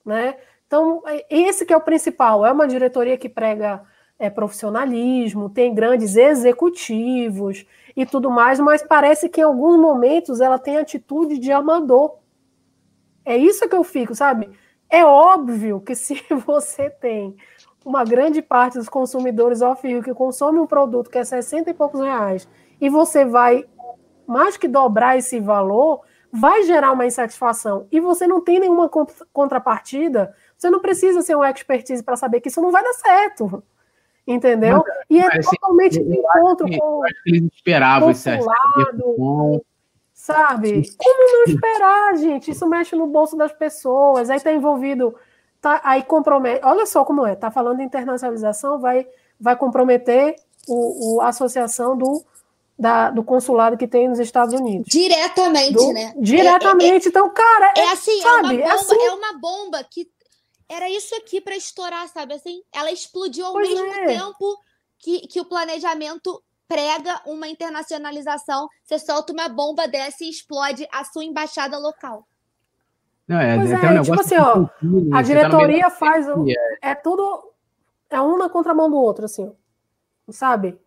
Né? 0.05 0.37
Então, 0.67 1.03
é, 1.07 1.27
esse 1.29 1.67
que 1.67 1.73
é 1.73 1.77
o 1.77 1.81
principal. 1.81 2.47
É 2.47 2.53
uma 2.53 2.69
diretoria 2.69 3.19
que 3.19 3.29
prega 3.29 3.83
é, 4.19 4.29
profissionalismo, 4.29 5.49
tem 5.49 5.75
grandes 5.75 6.17
executivos 6.17 7.65
e 7.97 8.05
tudo 8.05 8.31
mais, 8.31 8.59
mas 8.61 8.83
parece 8.83 9.29
que 9.29 9.41
em 9.41 9.45
alguns 9.45 9.79
momentos 9.79 10.41
ela 10.41 10.59
tem 10.59 10.77
atitude 10.77 11.39
de 11.39 11.53
amador. 11.53 12.18
É 13.29 13.37
isso 13.37 13.69
que 13.69 13.77
eu 13.77 13.85
fico, 13.85 14.15
sabe? 14.15 14.49
É 14.89 15.05
óbvio 15.05 15.83
que 15.83 15.95
se 15.95 16.15
você 16.47 16.89
tem 16.89 17.37
uma 17.85 18.03
grande 18.03 18.41
parte 18.41 18.79
dos 18.79 18.89
consumidores 18.89 19.61
off-rio 19.61 20.03
que 20.03 20.15
consome 20.15 20.59
um 20.59 20.67
produto 20.67 21.11
que 21.11 21.19
é 21.19 21.25
60 21.25 21.69
e 21.69 21.75
poucos 21.75 22.01
reais 22.01 22.49
e 22.81 22.89
você 22.89 23.27
vai 23.27 23.67
mais 24.27 24.57
que 24.57 24.67
dobrar 24.67 25.19
esse 25.19 25.41
valor, 25.41 26.01
vai 26.33 26.63
gerar 26.63 26.93
uma 26.93 27.05
insatisfação 27.05 27.87
e 27.93 28.01
você 28.01 28.27
não 28.27 28.41
tem 28.41 28.61
nenhuma 28.61 28.91
contrapartida, 29.31 30.35
você 30.57 30.71
não 30.71 30.81
precisa 30.81 31.21
ser 31.21 31.37
um 31.37 31.45
expertise 31.45 32.03
para 32.03 32.17
saber 32.17 32.41
que 32.41 32.49
isso 32.49 32.63
não 32.63 32.73
vai 32.73 32.83
dar 32.83 32.95
certo. 32.95 33.63
Entendeu? 34.27 34.83
e 35.09 35.19
é 35.19 35.27
assim, 35.27 35.57
totalmente 35.57 36.03
de 36.03 36.19
encontro 36.19 36.67
com. 36.79 37.01
Eles 37.27 37.51
esperavam 37.55 38.11
esse 38.11 38.31
Sabe? 40.29 40.95
Como 40.99 41.33
não 41.33 41.55
esperar, 41.55 42.17
gente? 42.19 42.51
Isso 42.51 42.69
mexe 42.69 42.95
no 42.95 43.07
bolso 43.07 43.35
das 43.35 43.51
pessoas, 43.51 44.29
aí 44.29 44.39
tá 44.39 44.53
envolvido, 44.53 45.17
tá, 45.59 45.81
aí 45.83 46.03
compromete. 46.03 46.61
Olha 46.67 46.85
só 46.85 47.03
como 47.03 47.25
é, 47.25 47.35
tá 47.35 47.51
falando 47.51 47.79
de 47.79 47.85
internacionalização, 47.85 48.79
vai, 48.79 49.07
vai 49.41 49.57
comprometer 49.57 50.37
o, 50.69 51.17
o 51.17 51.21
a 51.23 51.29
associação 51.29 51.97
do, 51.97 52.23
da, 52.79 53.09
do 53.09 53.25
consulado 53.25 53.79
que 53.79 53.89
tem 53.89 54.07
nos 54.07 54.19
Estados 54.19 54.53
Unidos. 54.53 54.87
Diretamente, 54.91 55.73
do, 55.73 55.95
né? 55.95 56.13
Diretamente. 56.19 57.05
É, 57.05 57.07
é, 57.07 57.09
então, 57.09 57.31
cara, 57.33 57.73
é, 57.75 57.81
é 57.81 57.93
assim, 57.93 58.21
sabe, 58.21 58.61
é, 58.61 58.67
uma 58.67 58.69
bomba, 58.69 58.69
é, 58.69 58.71
assim. 58.75 59.03
é 59.03 59.11
uma 59.13 59.33
bomba 59.39 59.85
que 59.91 60.11
era 60.69 60.91
isso 60.91 61.15
aqui 61.15 61.41
para 61.41 61.57
estourar, 61.57 62.07
sabe? 62.09 62.35
Assim, 62.35 62.61
ela 62.71 62.93
explodiu 62.93 63.47
ao 63.47 63.55
pois 63.55 63.67
mesmo 63.67 63.95
é. 63.95 64.07
tempo 64.09 64.59
que, 64.99 65.21
que 65.27 65.41
o 65.41 65.47
planejamento 65.47 66.43
prega 66.69 67.21
uma 67.27 67.49
internacionalização, 67.49 68.69
você 68.85 68.99
solta 68.99 69.33
uma 69.33 69.49
bomba 69.49 69.89
dessa 69.89 70.23
e 70.23 70.31
explode 70.31 70.87
a 70.93 71.03
sua 71.03 71.25
embaixada 71.25 71.79
local. 71.79 72.29
Não, 73.27 73.41
é, 73.41 73.57
pois 73.57 73.71
é, 73.71 73.75
é 73.75 74.01
um 74.01 74.03
tipo 74.03 74.21
assim, 74.21 74.37
ó, 74.37 74.65
a 75.13 75.17
tá 75.17 75.23
diretoria 75.23 75.85
tá 75.85 75.91
faz. 75.91 76.27
É. 76.29 76.91
é 76.91 76.95
tudo. 76.95 77.53
É 78.11 78.21
um 78.21 78.39
na 78.39 78.49
contramão 78.49 78.91
do 78.91 78.97
outro, 78.97 79.27
assim, 79.27 79.53
sabe? 80.31 80.79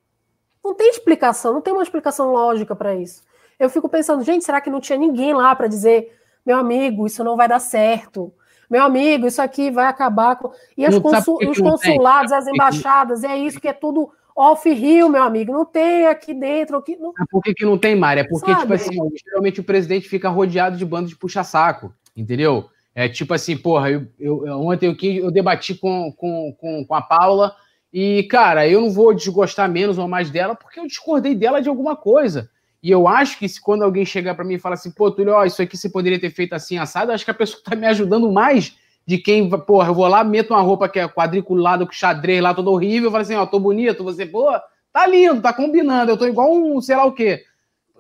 Não 0.64 0.74
tem 0.74 0.90
explicação, 0.90 1.53
não 1.53 1.62
tem 1.62 1.74
uma 1.74 1.84
explicação 1.84 2.32
lógica 2.32 2.76
para 2.76 2.95
isso. 2.95 3.24
Eu 3.60 3.70
fico 3.70 3.88
pensando, 3.88 4.24
gente, 4.24 4.44
será 4.44 4.60
que 4.60 4.72
não 4.72 4.80
tinha 4.80 4.98
ninguém 4.98 5.34
lá 5.34 5.56
para 5.56 5.68
dizer, 5.68 6.18
meu 6.44 6.58
amigo, 6.58 7.06
isso 7.06 7.24
não 7.24 7.38
vai 7.38 7.48
dar 7.48 7.60
certo? 7.60 8.34
Meu 8.68 8.84
amigo, 8.84 9.28
isso 9.28 9.41
aqui 9.41 9.70
vai 9.70 9.86
acabar 9.86 10.36
com. 10.38 10.52
E 10.76 10.88
os 10.88 11.60
consulados, 11.60 12.32
as 12.32 12.48
embaixadas, 12.48 13.24
é 13.24 13.38
isso 13.38 13.60
que 13.60 13.68
é 13.68 13.74
tudo 13.74 14.12
off-rio, 14.36 15.10
meu 15.10 15.24
amigo, 15.24 15.52
não 15.52 15.66
tem 15.66 16.08
aqui 16.08 16.34
dentro. 16.34 16.78
Aqui, 16.78 16.95
não... 16.95 17.10
É 17.10 17.24
por 17.30 17.41
que, 17.41 17.53
que 17.53 17.66
não 17.66 17.78
tem, 17.78 17.95
Mário? 17.95 18.22
É 18.22 18.28
porque, 18.28 18.52
Sabe? 18.52 18.62
tipo 18.62 18.74
assim, 18.74 18.98
geralmente 19.26 19.60
o 19.60 19.64
presidente 19.64 20.10
fica 20.10 20.30
rodeado 20.30 20.78
de 20.78 20.86
bandos 20.86 21.10
de 21.10 21.18
puxa-saco, 21.18 21.94
entendeu? 22.16 22.70
É 22.94 23.08
tipo 23.08 23.34
assim, 23.34 23.58
porra, 23.58 23.90
eu, 23.90 24.08
eu, 24.20 24.62
ontem 24.62 24.88
eu, 24.88 25.24
eu 25.24 25.32
debati 25.32 25.76
com, 25.76 26.12
com, 26.12 26.56
com, 26.60 26.86
com 26.86 26.95
a 26.95 27.02
Paula 27.02 27.56
e, 27.94 28.24
cara, 28.24 28.68
eu 28.68 28.82
não 28.82 28.91
vou 28.91 29.14
desgostar 29.14 29.70
menos 29.70 29.98
ou 29.98 30.08
mais 30.08 30.30
dela 30.30 30.56
porque 30.56 30.80
eu 30.80 30.88
discordei 30.88 31.36
dela 31.36 31.62
de 31.62 31.70
alguma 31.70 31.95
coisa. 31.95 32.49
E 32.84 32.90
eu 32.90 33.08
acho 33.08 33.38
que 33.38 33.48
se 33.48 33.62
quando 33.62 33.84
alguém 33.84 34.06
chegar 34.06 34.34
para 34.34 34.44
mim 34.44 34.56
e 34.56 34.60
falar 34.60 34.74
assim, 34.74 34.91
pô, 34.91 35.12
Túlio, 35.12 35.34
ó, 35.34 35.45
isso 35.45 35.62
aqui 35.62 35.78
você 35.78 35.90
poderia 35.90 36.20
ter 36.20 36.32
feito 36.32 36.53
assim 36.53 36.78
assado, 36.78 37.12
eu 37.12 37.16
acho 37.16 37.24
que 37.24 37.32
a 37.32 37.36
pessoa 37.36 37.62
tá 37.64 37.76
me 37.76 37.86
ajudando 37.86 38.32
mais 38.32 38.76
de 39.06 39.18
quem, 39.18 39.49
porra, 39.49 39.90
eu 39.90 39.95
vou 39.95 40.07
lá, 40.07 40.23
meto 40.23 40.53
uma 40.53 40.61
roupa 40.61 40.88
que 40.88 40.99
é 40.99 41.07
quadriculada, 41.07 41.86
com 41.86 41.91
xadrez 41.91 42.41
lá, 42.41 42.53
todo 42.53 42.72
horrível, 42.72 43.07
eu 43.07 43.11
falo 43.11 43.22
assim, 43.22 43.36
ó, 43.36 43.45
tô 43.45 43.60
bonito, 43.60 44.03
você, 44.03 44.26
pô, 44.26 44.52
tá 44.94 45.07
lindo, 45.07 45.41
tá 45.41 45.53
combinando, 45.53 46.11
eu 46.11 46.18
tô 46.18 46.26
igual 46.26 46.53
um, 46.53 46.82
sei 46.82 46.95
lá 46.95 47.06
o 47.06 47.11
quê. 47.11 47.44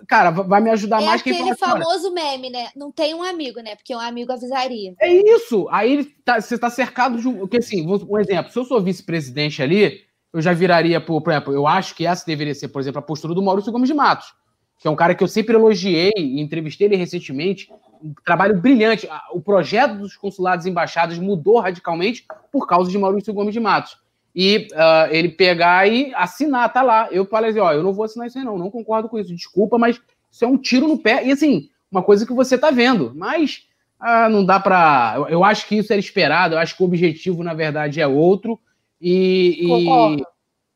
Cara, 0.07 0.31
vai 0.31 0.61
me 0.61 0.69
ajudar 0.69 1.01
é 1.01 1.05
mais 1.05 1.21
quem 1.21 1.33
aquele 1.33 1.55
famoso 1.55 2.11
meme, 2.11 2.49
né? 2.49 2.69
Não 2.75 2.91
tem 2.91 3.13
um 3.13 3.21
amigo, 3.21 3.59
né? 3.59 3.75
Porque 3.75 3.95
um 3.95 3.99
amigo 3.99 4.31
avisaria. 4.31 4.95
É 4.99 5.13
isso. 5.13 5.67
Aí 5.69 6.05
tá, 6.25 6.41
você 6.41 6.57
tá 6.57 6.69
cercado 6.69 7.19
de 7.19 7.27
um. 7.27 7.39
Porque, 7.39 7.57
assim, 7.57 7.85
um 7.85 8.19
exemplo, 8.19 8.51
se 8.51 8.57
eu 8.57 8.65
sou 8.65 8.81
vice-presidente 8.81 9.61
ali, 9.61 10.01
eu 10.33 10.41
já 10.41 10.53
viraria, 10.53 10.99
por, 10.99 11.21
por 11.21 11.31
exemplo, 11.31 11.53
eu 11.53 11.67
acho 11.67 11.95
que 11.95 12.05
essa 12.05 12.25
deveria 12.25 12.55
ser, 12.55 12.69
por 12.69 12.81
exemplo, 12.81 12.99
a 12.99 13.03
postura 13.03 13.33
do 13.33 13.43
Maurício 13.43 13.71
Gomes 13.71 13.89
de 13.89 13.93
Matos, 13.93 14.33
que 14.79 14.87
é 14.87 14.91
um 14.91 14.95
cara 14.95 15.13
que 15.13 15.23
eu 15.23 15.27
sempre 15.27 15.55
elogiei 15.55 16.11
entrevistei 16.17 16.87
ele 16.87 16.95
recentemente. 16.95 17.69
Um 18.03 18.13
trabalho 18.25 18.59
brilhante. 18.59 19.07
O 19.31 19.41
projeto 19.41 19.95
dos 19.95 20.15
consulados 20.15 20.65
e 20.65 20.69
embaixadas 20.69 21.17
mudou 21.17 21.59
radicalmente 21.59 22.25
por 22.51 22.67
causa 22.67 22.89
de 22.89 22.97
Maurício 22.97 23.33
Gomes 23.33 23.53
de 23.53 23.59
Matos. 23.59 23.97
E 24.33 24.67
uh, 24.71 25.11
ele 25.11 25.29
pegar 25.29 25.87
e 25.87 26.13
assinar, 26.15 26.71
tá 26.71 26.81
lá. 26.81 27.09
Eu 27.11 27.25
falei 27.25 27.51
assim: 27.51 27.59
ó, 27.59 27.71
eu 27.71 27.83
não 27.83 27.93
vou 27.93 28.05
assinar 28.05 28.27
isso 28.27 28.37
aí, 28.37 28.45
não, 28.45 28.57
não 28.57 28.71
concordo 28.71 29.09
com 29.09 29.19
isso, 29.19 29.35
desculpa, 29.35 29.77
mas 29.77 30.01
isso 30.31 30.45
é 30.45 30.47
um 30.47 30.57
tiro 30.57 30.87
no 30.87 30.97
pé. 30.97 31.25
E 31.25 31.31
assim, 31.31 31.69
uma 31.91 32.01
coisa 32.01 32.25
que 32.25 32.33
você 32.33 32.57
tá 32.57 32.71
vendo, 32.71 33.11
mas 33.13 33.67
uh, 34.01 34.29
não 34.29 34.45
dá 34.45 34.59
para. 34.59 35.13
Eu, 35.17 35.27
eu, 35.27 35.43
acho 35.43 35.67
que 35.67 35.75
isso 35.75 35.91
era 35.91 35.99
esperado, 35.99 36.55
eu 36.55 36.59
acho 36.59 36.75
que 36.75 36.81
o 36.81 36.85
objetivo, 36.85 37.43
na 37.43 37.53
verdade, 37.53 37.99
é 37.99 38.07
outro. 38.07 38.57
E, 39.01 39.57
e 39.61 40.23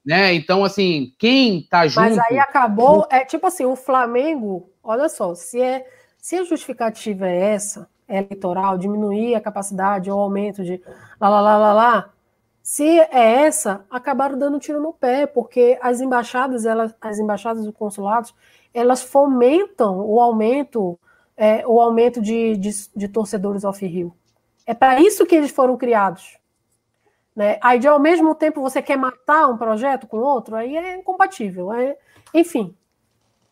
né? 0.06 0.34
Então, 0.34 0.64
assim, 0.64 1.14
quem 1.18 1.64
tá 1.64 1.88
junto. 1.88 2.02
Mas 2.02 2.20
aí 2.30 2.38
acabou, 2.38 3.08
é 3.10 3.26
tipo 3.26 3.48
assim, 3.48 3.66
o 3.66 3.76
Flamengo, 3.76 4.70
olha 4.84 5.10
só, 5.10 5.34
se 5.34 5.60
é 5.60 5.86
se 6.26 6.36
a 6.38 6.44
justificativa 6.44 7.28
é 7.28 7.54
essa, 7.54 7.88
é 8.08 8.18
eleitoral, 8.18 8.80
diminuir 8.80 9.36
a 9.36 9.40
capacidade 9.42 10.10
ou 10.10 10.20
aumento 10.20 10.64
de 10.64 10.82
lá, 11.22 11.30
lá, 11.30 11.40
lá, 11.40 11.56
lá, 11.56 11.74
lá, 11.74 12.14
se 12.64 13.00
é 13.00 13.44
essa, 13.44 13.86
acabaram 13.92 14.36
dando 14.36 14.58
tiro 14.58 14.82
no 14.82 14.92
pé, 14.92 15.28
porque 15.28 15.78
as 15.80 16.02
embaixadas, 16.02 16.66
elas, 16.66 16.96
as 17.00 17.20
embaixadas 17.20 17.64
e 17.64 17.72
consulados, 17.72 18.34
elas 18.74 19.04
fomentam 19.04 20.00
o 20.00 20.20
aumento, 20.20 21.00
é, 21.38 21.64
o 21.68 21.80
aumento 21.80 22.20
de, 22.20 22.58
de, 22.58 22.72
de 22.96 23.08
torcedores 23.08 23.64
off-rio. 23.64 24.12
É 24.66 24.74
para 24.74 25.00
isso 25.00 25.28
que 25.28 25.36
eles 25.36 25.52
foram 25.52 25.78
criados. 25.78 26.40
Né? 27.36 27.60
Aí, 27.62 27.78
de, 27.78 27.88
ao 27.88 28.00
mesmo 28.00 28.34
tempo, 28.34 28.62
você 28.62 28.82
quer 28.82 28.98
matar 28.98 29.46
um 29.48 29.58
projeto 29.58 30.08
com 30.08 30.18
outro, 30.18 30.56
aí 30.56 30.76
é 30.76 30.98
incompatível. 30.98 31.72
É... 31.72 31.96
Enfim, 32.34 32.76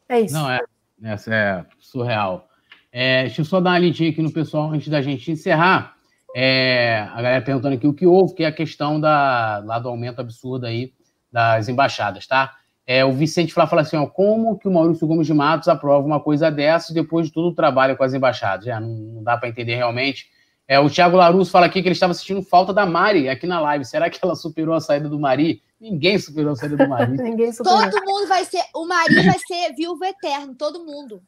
é 0.09 0.21
isso. 0.21 0.33
Não, 0.33 0.49
é, 0.49 0.59
essa 1.03 1.31
é 1.31 1.65
surreal. 1.77 2.49
É, 2.95 3.23
deixa 3.23 3.41
eu 3.41 3.45
só 3.45 3.59
dar 3.59 3.71
uma 3.71 3.79
lidinha 3.79 4.11
aqui 4.11 4.21
no 4.21 4.31
pessoal 4.31 4.69
antes 4.71 4.87
da 4.87 5.01
gente 5.01 5.31
encerrar. 5.31 5.95
É, 6.35 7.07
a 7.11 7.15
galera 7.15 7.41
perguntando 7.41 7.75
aqui 7.75 7.87
o 7.87 7.93
que 7.93 8.05
houve, 8.05 8.35
que 8.35 8.43
é 8.43 8.47
a 8.47 8.51
questão 8.51 9.01
da, 9.01 9.63
lá 9.65 9.79
do 9.79 9.89
aumento 9.89 10.21
absurdo 10.21 10.67
aí 10.67 10.93
das 11.31 11.67
embaixadas, 11.67 12.27
tá? 12.27 12.53
É, 12.85 13.03
o 13.03 13.11
Vicente 13.11 13.53
fala, 13.53 13.67
fala 13.67 13.81
assim, 13.81 13.97
ó, 13.97 14.05
como 14.05 14.59
que 14.59 14.67
o 14.67 14.71
Maurício 14.71 15.07
Gomes 15.07 15.25
de 15.25 15.33
Matos 15.33 15.67
aprova 15.67 16.05
uma 16.05 16.19
coisa 16.19 16.51
dessa 16.51 16.93
depois 16.93 17.27
de 17.27 17.33
todo 17.33 17.47
o 17.47 17.55
trabalho 17.55 17.97
com 17.97 18.03
as 18.03 18.13
embaixadas? 18.13 18.65
Já 18.65 18.79
não, 18.79 18.89
não 18.89 19.23
dá 19.23 19.37
para 19.37 19.49
entender 19.49 19.75
realmente. 19.75 20.27
É, 20.67 20.79
o 20.79 20.89
Thiago 20.89 21.17
Larusso 21.17 21.51
fala 21.51 21.65
aqui 21.65 21.81
que 21.81 21.87
ele 21.87 21.93
estava 21.93 22.13
sentindo 22.13 22.43
falta 22.43 22.73
da 22.73 22.85
Mari 22.85 23.27
aqui 23.27 23.47
na 23.47 23.59
live. 23.59 23.85
Será 23.85 24.09
que 24.09 24.19
ela 24.21 24.35
superou 24.35 24.75
a 24.75 24.81
saída 24.81 25.09
do 25.09 25.19
Mari? 25.19 25.63
Ninguém 25.79 26.19
superou 26.19 26.53
a 26.53 26.55
saída 26.55 26.77
do 26.77 26.87
Mari. 26.87 27.11
Ninguém 27.17 27.51
superou. 27.51 27.89
Todo 27.89 28.05
mundo 28.05 28.27
vai 28.27 28.45
ser. 28.45 28.61
O 28.75 28.85
Mari 28.85 29.15
vai 29.25 29.39
ser 29.39 29.73
viúvo 29.75 30.03
eterno, 30.05 30.55
todo 30.55 30.85
mundo. 30.85 31.21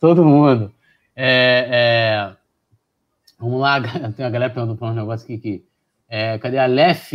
Todo 0.00 0.24
mundo. 0.24 0.72
É, 1.16 1.68
é... 1.70 2.36
Vamos 3.38 3.60
lá, 3.60 3.80
tem 4.16 4.24
uma 4.24 4.30
galera 4.30 4.52
perguntando 4.52 4.92
um 4.92 4.94
negócio 4.94 5.24
aqui. 5.24 5.38
Que, 5.38 5.64
é, 6.08 6.38
cadê 6.38 6.58
a 6.58 6.66
Lef 6.66 7.12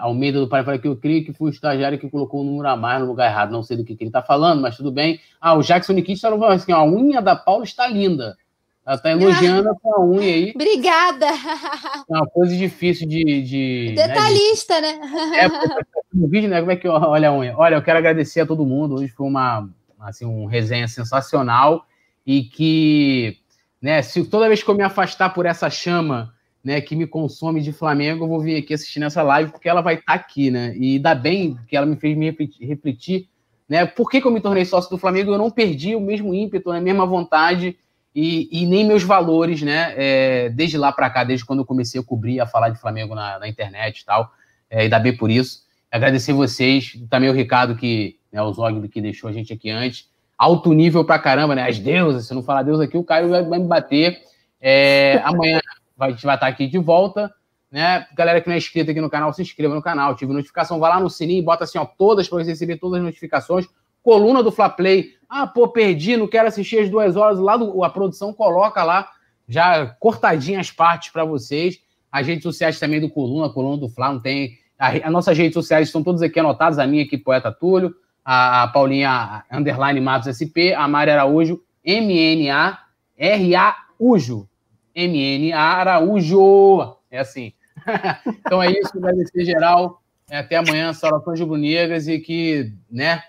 Almeida 0.00 0.40
do 0.40 0.48
Pai? 0.48 0.64
Fala 0.64 0.78
que 0.78 0.88
eu 0.88 0.96
creio 0.96 1.24
que 1.24 1.32
foi 1.32 1.50
o 1.50 1.52
estagiário 1.52 1.98
que 1.98 2.10
colocou 2.10 2.40
o 2.40 2.44
número 2.44 2.68
a 2.68 2.76
mais 2.76 3.00
no 3.00 3.06
lugar 3.06 3.30
errado. 3.30 3.52
Não 3.52 3.62
sei 3.62 3.76
do 3.76 3.84
que, 3.84 3.94
que 3.94 4.02
ele 4.02 4.08
está 4.08 4.22
falando, 4.22 4.60
mas 4.60 4.76
tudo 4.76 4.90
bem. 4.90 5.20
Ah, 5.40 5.54
o 5.54 5.62
Jackson 5.62 5.92
Nikit 5.92 6.14
está 6.14 6.28
falando 6.28 6.52
assim: 6.52 6.72
a 6.72 6.82
unha 6.82 7.22
da 7.22 7.36
Paula 7.36 7.64
está 7.64 7.86
linda. 7.86 8.36
Ela 8.84 8.98
tá 8.98 9.12
elogiando 9.12 9.68
ah, 9.68 9.76
a 9.84 10.00
unha 10.00 10.34
aí. 10.34 10.52
Obrigada. 10.56 11.26
É 11.26 12.16
uma 12.16 12.26
coisa 12.26 12.56
difícil 12.56 13.06
de. 13.06 13.42
de 13.42 13.92
Detalhista, 13.94 14.80
né? 14.80 14.92
De... 14.94 15.30
né? 15.30 15.44
É, 15.44 15.48
no 16.12 16.28
vídeo, 16.28 16.50
né? 16.50 16.58
Como 16.58 16.72
é 16.72 16.76
que 16.76 16.88
olha 16.88 17.28
a 17.28 17.32
unha? 17.32 17.56
Olha, 17.56 17.76
eu 17.76 17.82
quero 17.82 17.98
agradecer 17.98 18.40
a 18.40 18.46
todo 18.46 18.66
mundo. 18.66 18.96
Hoje 18.96 19.08
foi 19.08 19.26
uma, 19.26 19.68
assim, 20.00 20.24
um 20.24 20.46
resenha 20.46 20.88
sensacional 20.88 21.86
e 22.26 22.44
que, 22.44 23.38
né, 23.80 24.02
se 24.02 24.24
toda 24.24 24.48
vez 24.48 24.62
que 24.62 24.70
eu 24.70 24.74
me 24.74 24.82
afastar 24.82 25.30
por 25.30 25.46
essa 25.46 25.68
chama, 25.68 26.32
né, 26.62 26.80
que 26.80 26.94
me 26.94 27.06
consome 27.06 27.60
de 27.60 27.72
Flamengo, 27.72 28.24
eu 28.24 28.28
vou 28.28 28.40
vir 28.40 28.56
aqui 28.56 28.74
assistir 28.74 29.00
nessa 29.00 29.22
live 29.22 29.50
porque 29.50 29.68
ela 29.68 29.80
vai 29.80 29.94
estar 29.94 30.12
tá 30.12 30.14
aqui, 30.14 30.50
né? 30.50 30.74
E 30.76 30.98
dá 30.98 31.14
bem 31.14 31.58
que 31.66 31.76
ela 31.76 31.86
me 31.86 31.96
fez 31.96 32.16
me 32.16 32.30
refletir 32.60 33.28
né? 33.72 33.86
Por 33.86 34.10
que, 34.10 34.20
que 34.20 34.26
eu 34.26 34.30
me 34.30 34.38
tornei 34.38 34.66
sócio 34.66 34.90
do 34.90 34.98
Flamengo? 34.98 35.32
Eu 35.32 35.38
não 35.38 35.50
perdi 35.50 35.96
o 35.96 36.00
mesmo 36.00 36.34
ímpeto, 36.34 36.70
a 36.70 36.78
mesma 36.78 37.06
vontade 37.06 37.74
e, 38.14 38.46
e 38.52 38.66
nem 38.66 38.84
meus 38.84 39.02
valores, 39.02 39.62
né? 39.62 39.94
É, 39.96 40.50
desde 40.50 40.76
lá 40.76 40.92
para 40.92 41.08
cá, 41.08 41.24
desde 41.24 41.46
quando 41.46 41.60
eu 41.60 41.64
comecei 41.64 41.98
a 41.98 42.04
cobrir, 42.04 42.38
a 42.38 42.46
falar 42.46 42.68
de 42.68 42.78
Flamengo 42.78 43.14
na, 43.14 43.38
na 43.38 43.48
internet 43.48 44.00
e 44.00 44.04
tal, 44.04 44.30
é, 44.68 44.84
e 44.84 44.90
dá 44.90 44.98
bem 44.98 45.16
por 45.16 45.30
isso. 45.30 45.62
Agradecer 45.90 46.34
vocês, 46.34 46.98
também 47.08 47.30
o 47.30 47.32
Ricardo, 47.32 47.74
que 47.74 48.18
né, 48.30 48.42
o 48.42 48.52
Zog, 48.52 48.86
que 48.88 49.00
deixou 49.00 49.30
a 49.30 49.32
gente 49.32 49.54
aqui 49.54 49.70
antes. 49.70 50.06
Alto 50.36 50.72
nível 50.72 51.04
pra 51.04 51.18
caramba, 51.18 51.54
né? 51.54 51.68
As 51.68 51.78
deusas, 51.78 52.26
se 52.26 52.34
não 52.34 52.42
falar 52.42 52.62
Deus 52.62 52.80
aqui, 52.80 52.96
o 52.96 53.04
Caio 53.04 53.28
vai, 53.28 53.44
vai 53.44 53.58
me 53.58 53.66
bater. 53.66 54.20
É, 54.60 55.20
amanhã 55.24 55.60
a 55.98 56.10
gente 56.10 56.24
vai 56.24 56.34
estar 56.34 56.46
aqui 56.46 56.66
de 56.66 56.78
volta. 56.78 57.32
Né? 57.70 58.06
Galera 58.14 58.40
que 58.40 58.48
não 58.48 58.54
é 58.54 58.58
inscrita 58.58 58.90
aqui 58.90 59.00
no 59.00 59.08
canal, 59.08 59.32
se 59.32 59.40
inscreva 59.40 59.74
no 59.74 59.80
canal, 59.80 60.12
ative 60.12 60.32
notificação, 60.32 60.78
vai 60.78 60.90
lá 60.90 61.00
no 61.00 61.08
sininho 61.08 61.38
e 61.38 61.42
bota 61.42 61.64
assim, 61.64 61.78
ó, 61.78 61.86
todas 61.86 62.28
para 62.28 62.44
você 62.44 62.50
receber 62.50 62.76
todas 62.76 62.98
as 62.98 63.04
notificações. 63.04 63.66
Coluna 64.02 64.42
do 64.42 64.52
Fla 64.52 64.68
Play 64.68 65.14
ah, 65.34 65.46
pô, 65.46 65.66
perdi, 65.66 66.14
não 66.14 66.28
quero 66.28 66.46
assistir 66.46 66.80
as 66.80 66.90
duas 66.90 67.16
horas. 67.16 67.38
Lá 67.38 67.56
do, 67.56 67.82
a 67.82 67.88
produção 67.88 68.34
coloca 68.34 68.84
lá 68.84 69.08
já 69.48 69.86
cortadinhas 69.98 70.66
as 70.66 70.70
partes 70.70 71.10
para 71.10 71.24
vocês. 71.24 71.78
As 72.10 72.26
redes 72.26 72.42
sociais 72.42 72.78
também 72.78 73.00
do 73.00 73.08
Coluna, 73.08 73.48
Coluna 73.48 73.78
do 73.78 73.88
Fla, 73.88 74.12
não 74.12 74.20
tem. 74.20 74.58
As 74.78 75.10
nossas 75.10 75.38
redes 75.38 75.54
sociais 75.54 75.88
estão 75.88 76.02
todas 76.02 76.20
aqui 76.20 76.38
anotadas. 76.38 76.78
A 76.78 76.86
minha 76.86 77.02
aqui, 77.02 77.16
Poeta 77.16 77.50
Túlio, 77.50 77.94
a, 78.24 78.62
a 78.62 78.68
Paulinha 78.68 79.44
Underline 79.50 80.00
Matos 80.00 80.36
SP, 80.36 80.72
a 80.76 80.86
Mari 80.88 81.10
Araújo, 81.10 81.62
M-N-A-R-A-Ujo. 81.84 82.88
M-N-A 84.94 85.58
Araújo. 85.58 86.96
É 87.10 87.18
assim. 87.18 87.52
então 88.26 88.62
é 88.62 88.70
isso, 88.70 88.96
agradecer 88.96 89.44
geral. 89.44 90.02
Até 90.30 90.56
amanhã, 90.56 90.92
saudações 90.92 91.40
rubro-negras 91.40 92.06
e 92.08 92.18
que, 92.18 92.72
né, 92.90 93.22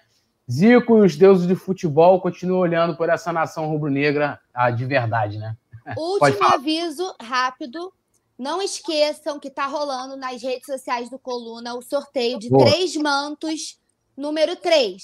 Zico 0.49 0.97
e 0.97 1.01
os 1.01 1.15
deuses 1.15 1.47
de 1.47 1.55
futebol 1.55 2.21
continuam 2.21 2.59
olhando 2.59 2.95
por 2.95 3.09
essa 3.09 3.33
nação 3.33 3.67
rubro-negra 3.67 4.39
ah, 4.53 4.69
de 4.69 4.85
verdade, 4.85 5.37
né? 5.37 5.55
Último 5.97 6.47
aviso 6.53 7.15
rápido. 7.21 7.91
Não 8.37 8.61
esqueçam 8.61 9.39
que 9.39 9.47
está 9.47 9.65
rolando 9.67 10.17
nas 10.17 10.41
redes 10.41 10.65
sociais 10.65 11.09
do 11.09 11.19
Coluna 11.19 11.75
o 11.75 11.81
sorteio 11.81 12.39
de 12.39 12.49
Boa. 12.49 12.65
três 12.65 12.95
mantos, 12.95 13.79
número 14.15 14.55
3. 14.55 15.03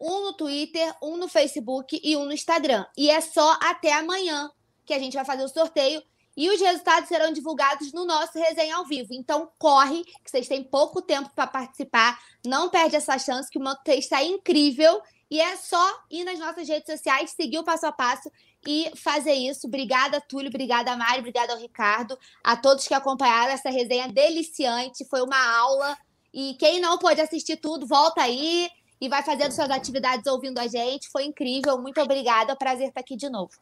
Um 0.00 0.24
no 0.24 0.32
Twitter, 0.34 0.94
um 1.02 1.16
no 1.16 1.28
Facebook 1.28 2.00
e 2.02 2.16
um 2.16 2.26
no 2.26 2.32
Instagram. 2.32 2.84
E 2.96 3.10
é 3.10 3.20
só 3.20 3.56
até 3.62 3.92
amanhã 3.92 4.50
que 4.84 4.92
a 4.92 4.98
gente 4.98 5.14
vai 5.14 5.24
fazer 5.24 5.44
o 5.44 5.48
sorteio. 5.48 6.02
E 6.36 6.50
os 6.50 6.60
resultados 6.60 7.08
serão 7.08 7.32
divulgados 7.32 7.92
no 7.92 8.04
nosso 8.04 8.36
resenha 8.38 8.76
ao 8.76 8.84
vivo. 8.84 9.10
Então, 9.12 9.50
corre, 9.56 10.02
que 10.04 10.30
vocês 10.30 10.48
têm 10.48 10.64
pouco 10.64 11.00
tempo 11.00 11.30
para 11.32 11.46
participar. 11.46 12.18
Não 12.44 12.68
perde 12.68 12.96
essa 12.96 13.16
chance, 13.18 13.48
que 13.48 13.58
o 13.58 13.62
Manto 13.62 13.88
está 13.88 14.22
incrível. 14.22 15.00
E 15.30 15.40
é 15.40 15.56
só 15.56 16.02
ir 16.10 16.24
nas 16.24 16.38
nossas 16.38 16.68
redes 16.68 16.86
sociais, 16.92 17.30
seguir 17.30 17.58
o 17.58 17.64
passo 17.64 17.86
a 17.86 17.92
passo 17.92 18.30
e 18.66 18.90
fazer 18.96 19.34
isso. 19.34 19.66
Obrigada, 19.66 20.20
Túlio. 20.20 20.48
Obrigada, 20.48 20.96
Mari. 20.96 21.20
Obrigada 21.20 21.52
ao 21.52 21.58
Ricardo. 21.58 22.18
A 22.42 22.56
todos 22.56 22.86
que 22.86 22.94
acompanharam 22.94 23.52
essa 23.52 23.70
resenha 23.70 24.08
deliciante. 24.08 25.04
Foi 25.08 25.22
uma 25.22 25.38
aula. 25.56 25.96
E 26.34 26.54
quem 26.54 26.80
não 26.80 26.98
pôde 26.98 27.20
assistir 27.20 27.56
tudo, 27.56 27.86
volta 27.86 28.20
aí 28.20 28.68
e 29.00 29.08
vai 29.08 29.22
fazendo 29.22 29.52
suas 29.52 29.70
atividades 29.70 30.26
ouvindo 30.26 30.58
a 30.58 30.66
gente. 30.66 31.08
Foi 31.12 31.24
incrível. 31.24 31.80
Muito 31.80 32.00
obrigada. 32.00 32.56
Prazer 32.56 32.88
estar 32.88 33.00
aqui 33.00 33.16
de 33.16 33.30
novo. 33.30 33.52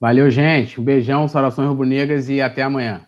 Valeu, 0.00 0.28
gente. 0.28 0.80
Um 0.80 0.84
beijão, 0.84 1.28
saudações 1.28 1.68
rubro-negras 1.68 2.28
e 2.28 2.40
até 2.40 2.62
amanhã. 2.62 3.06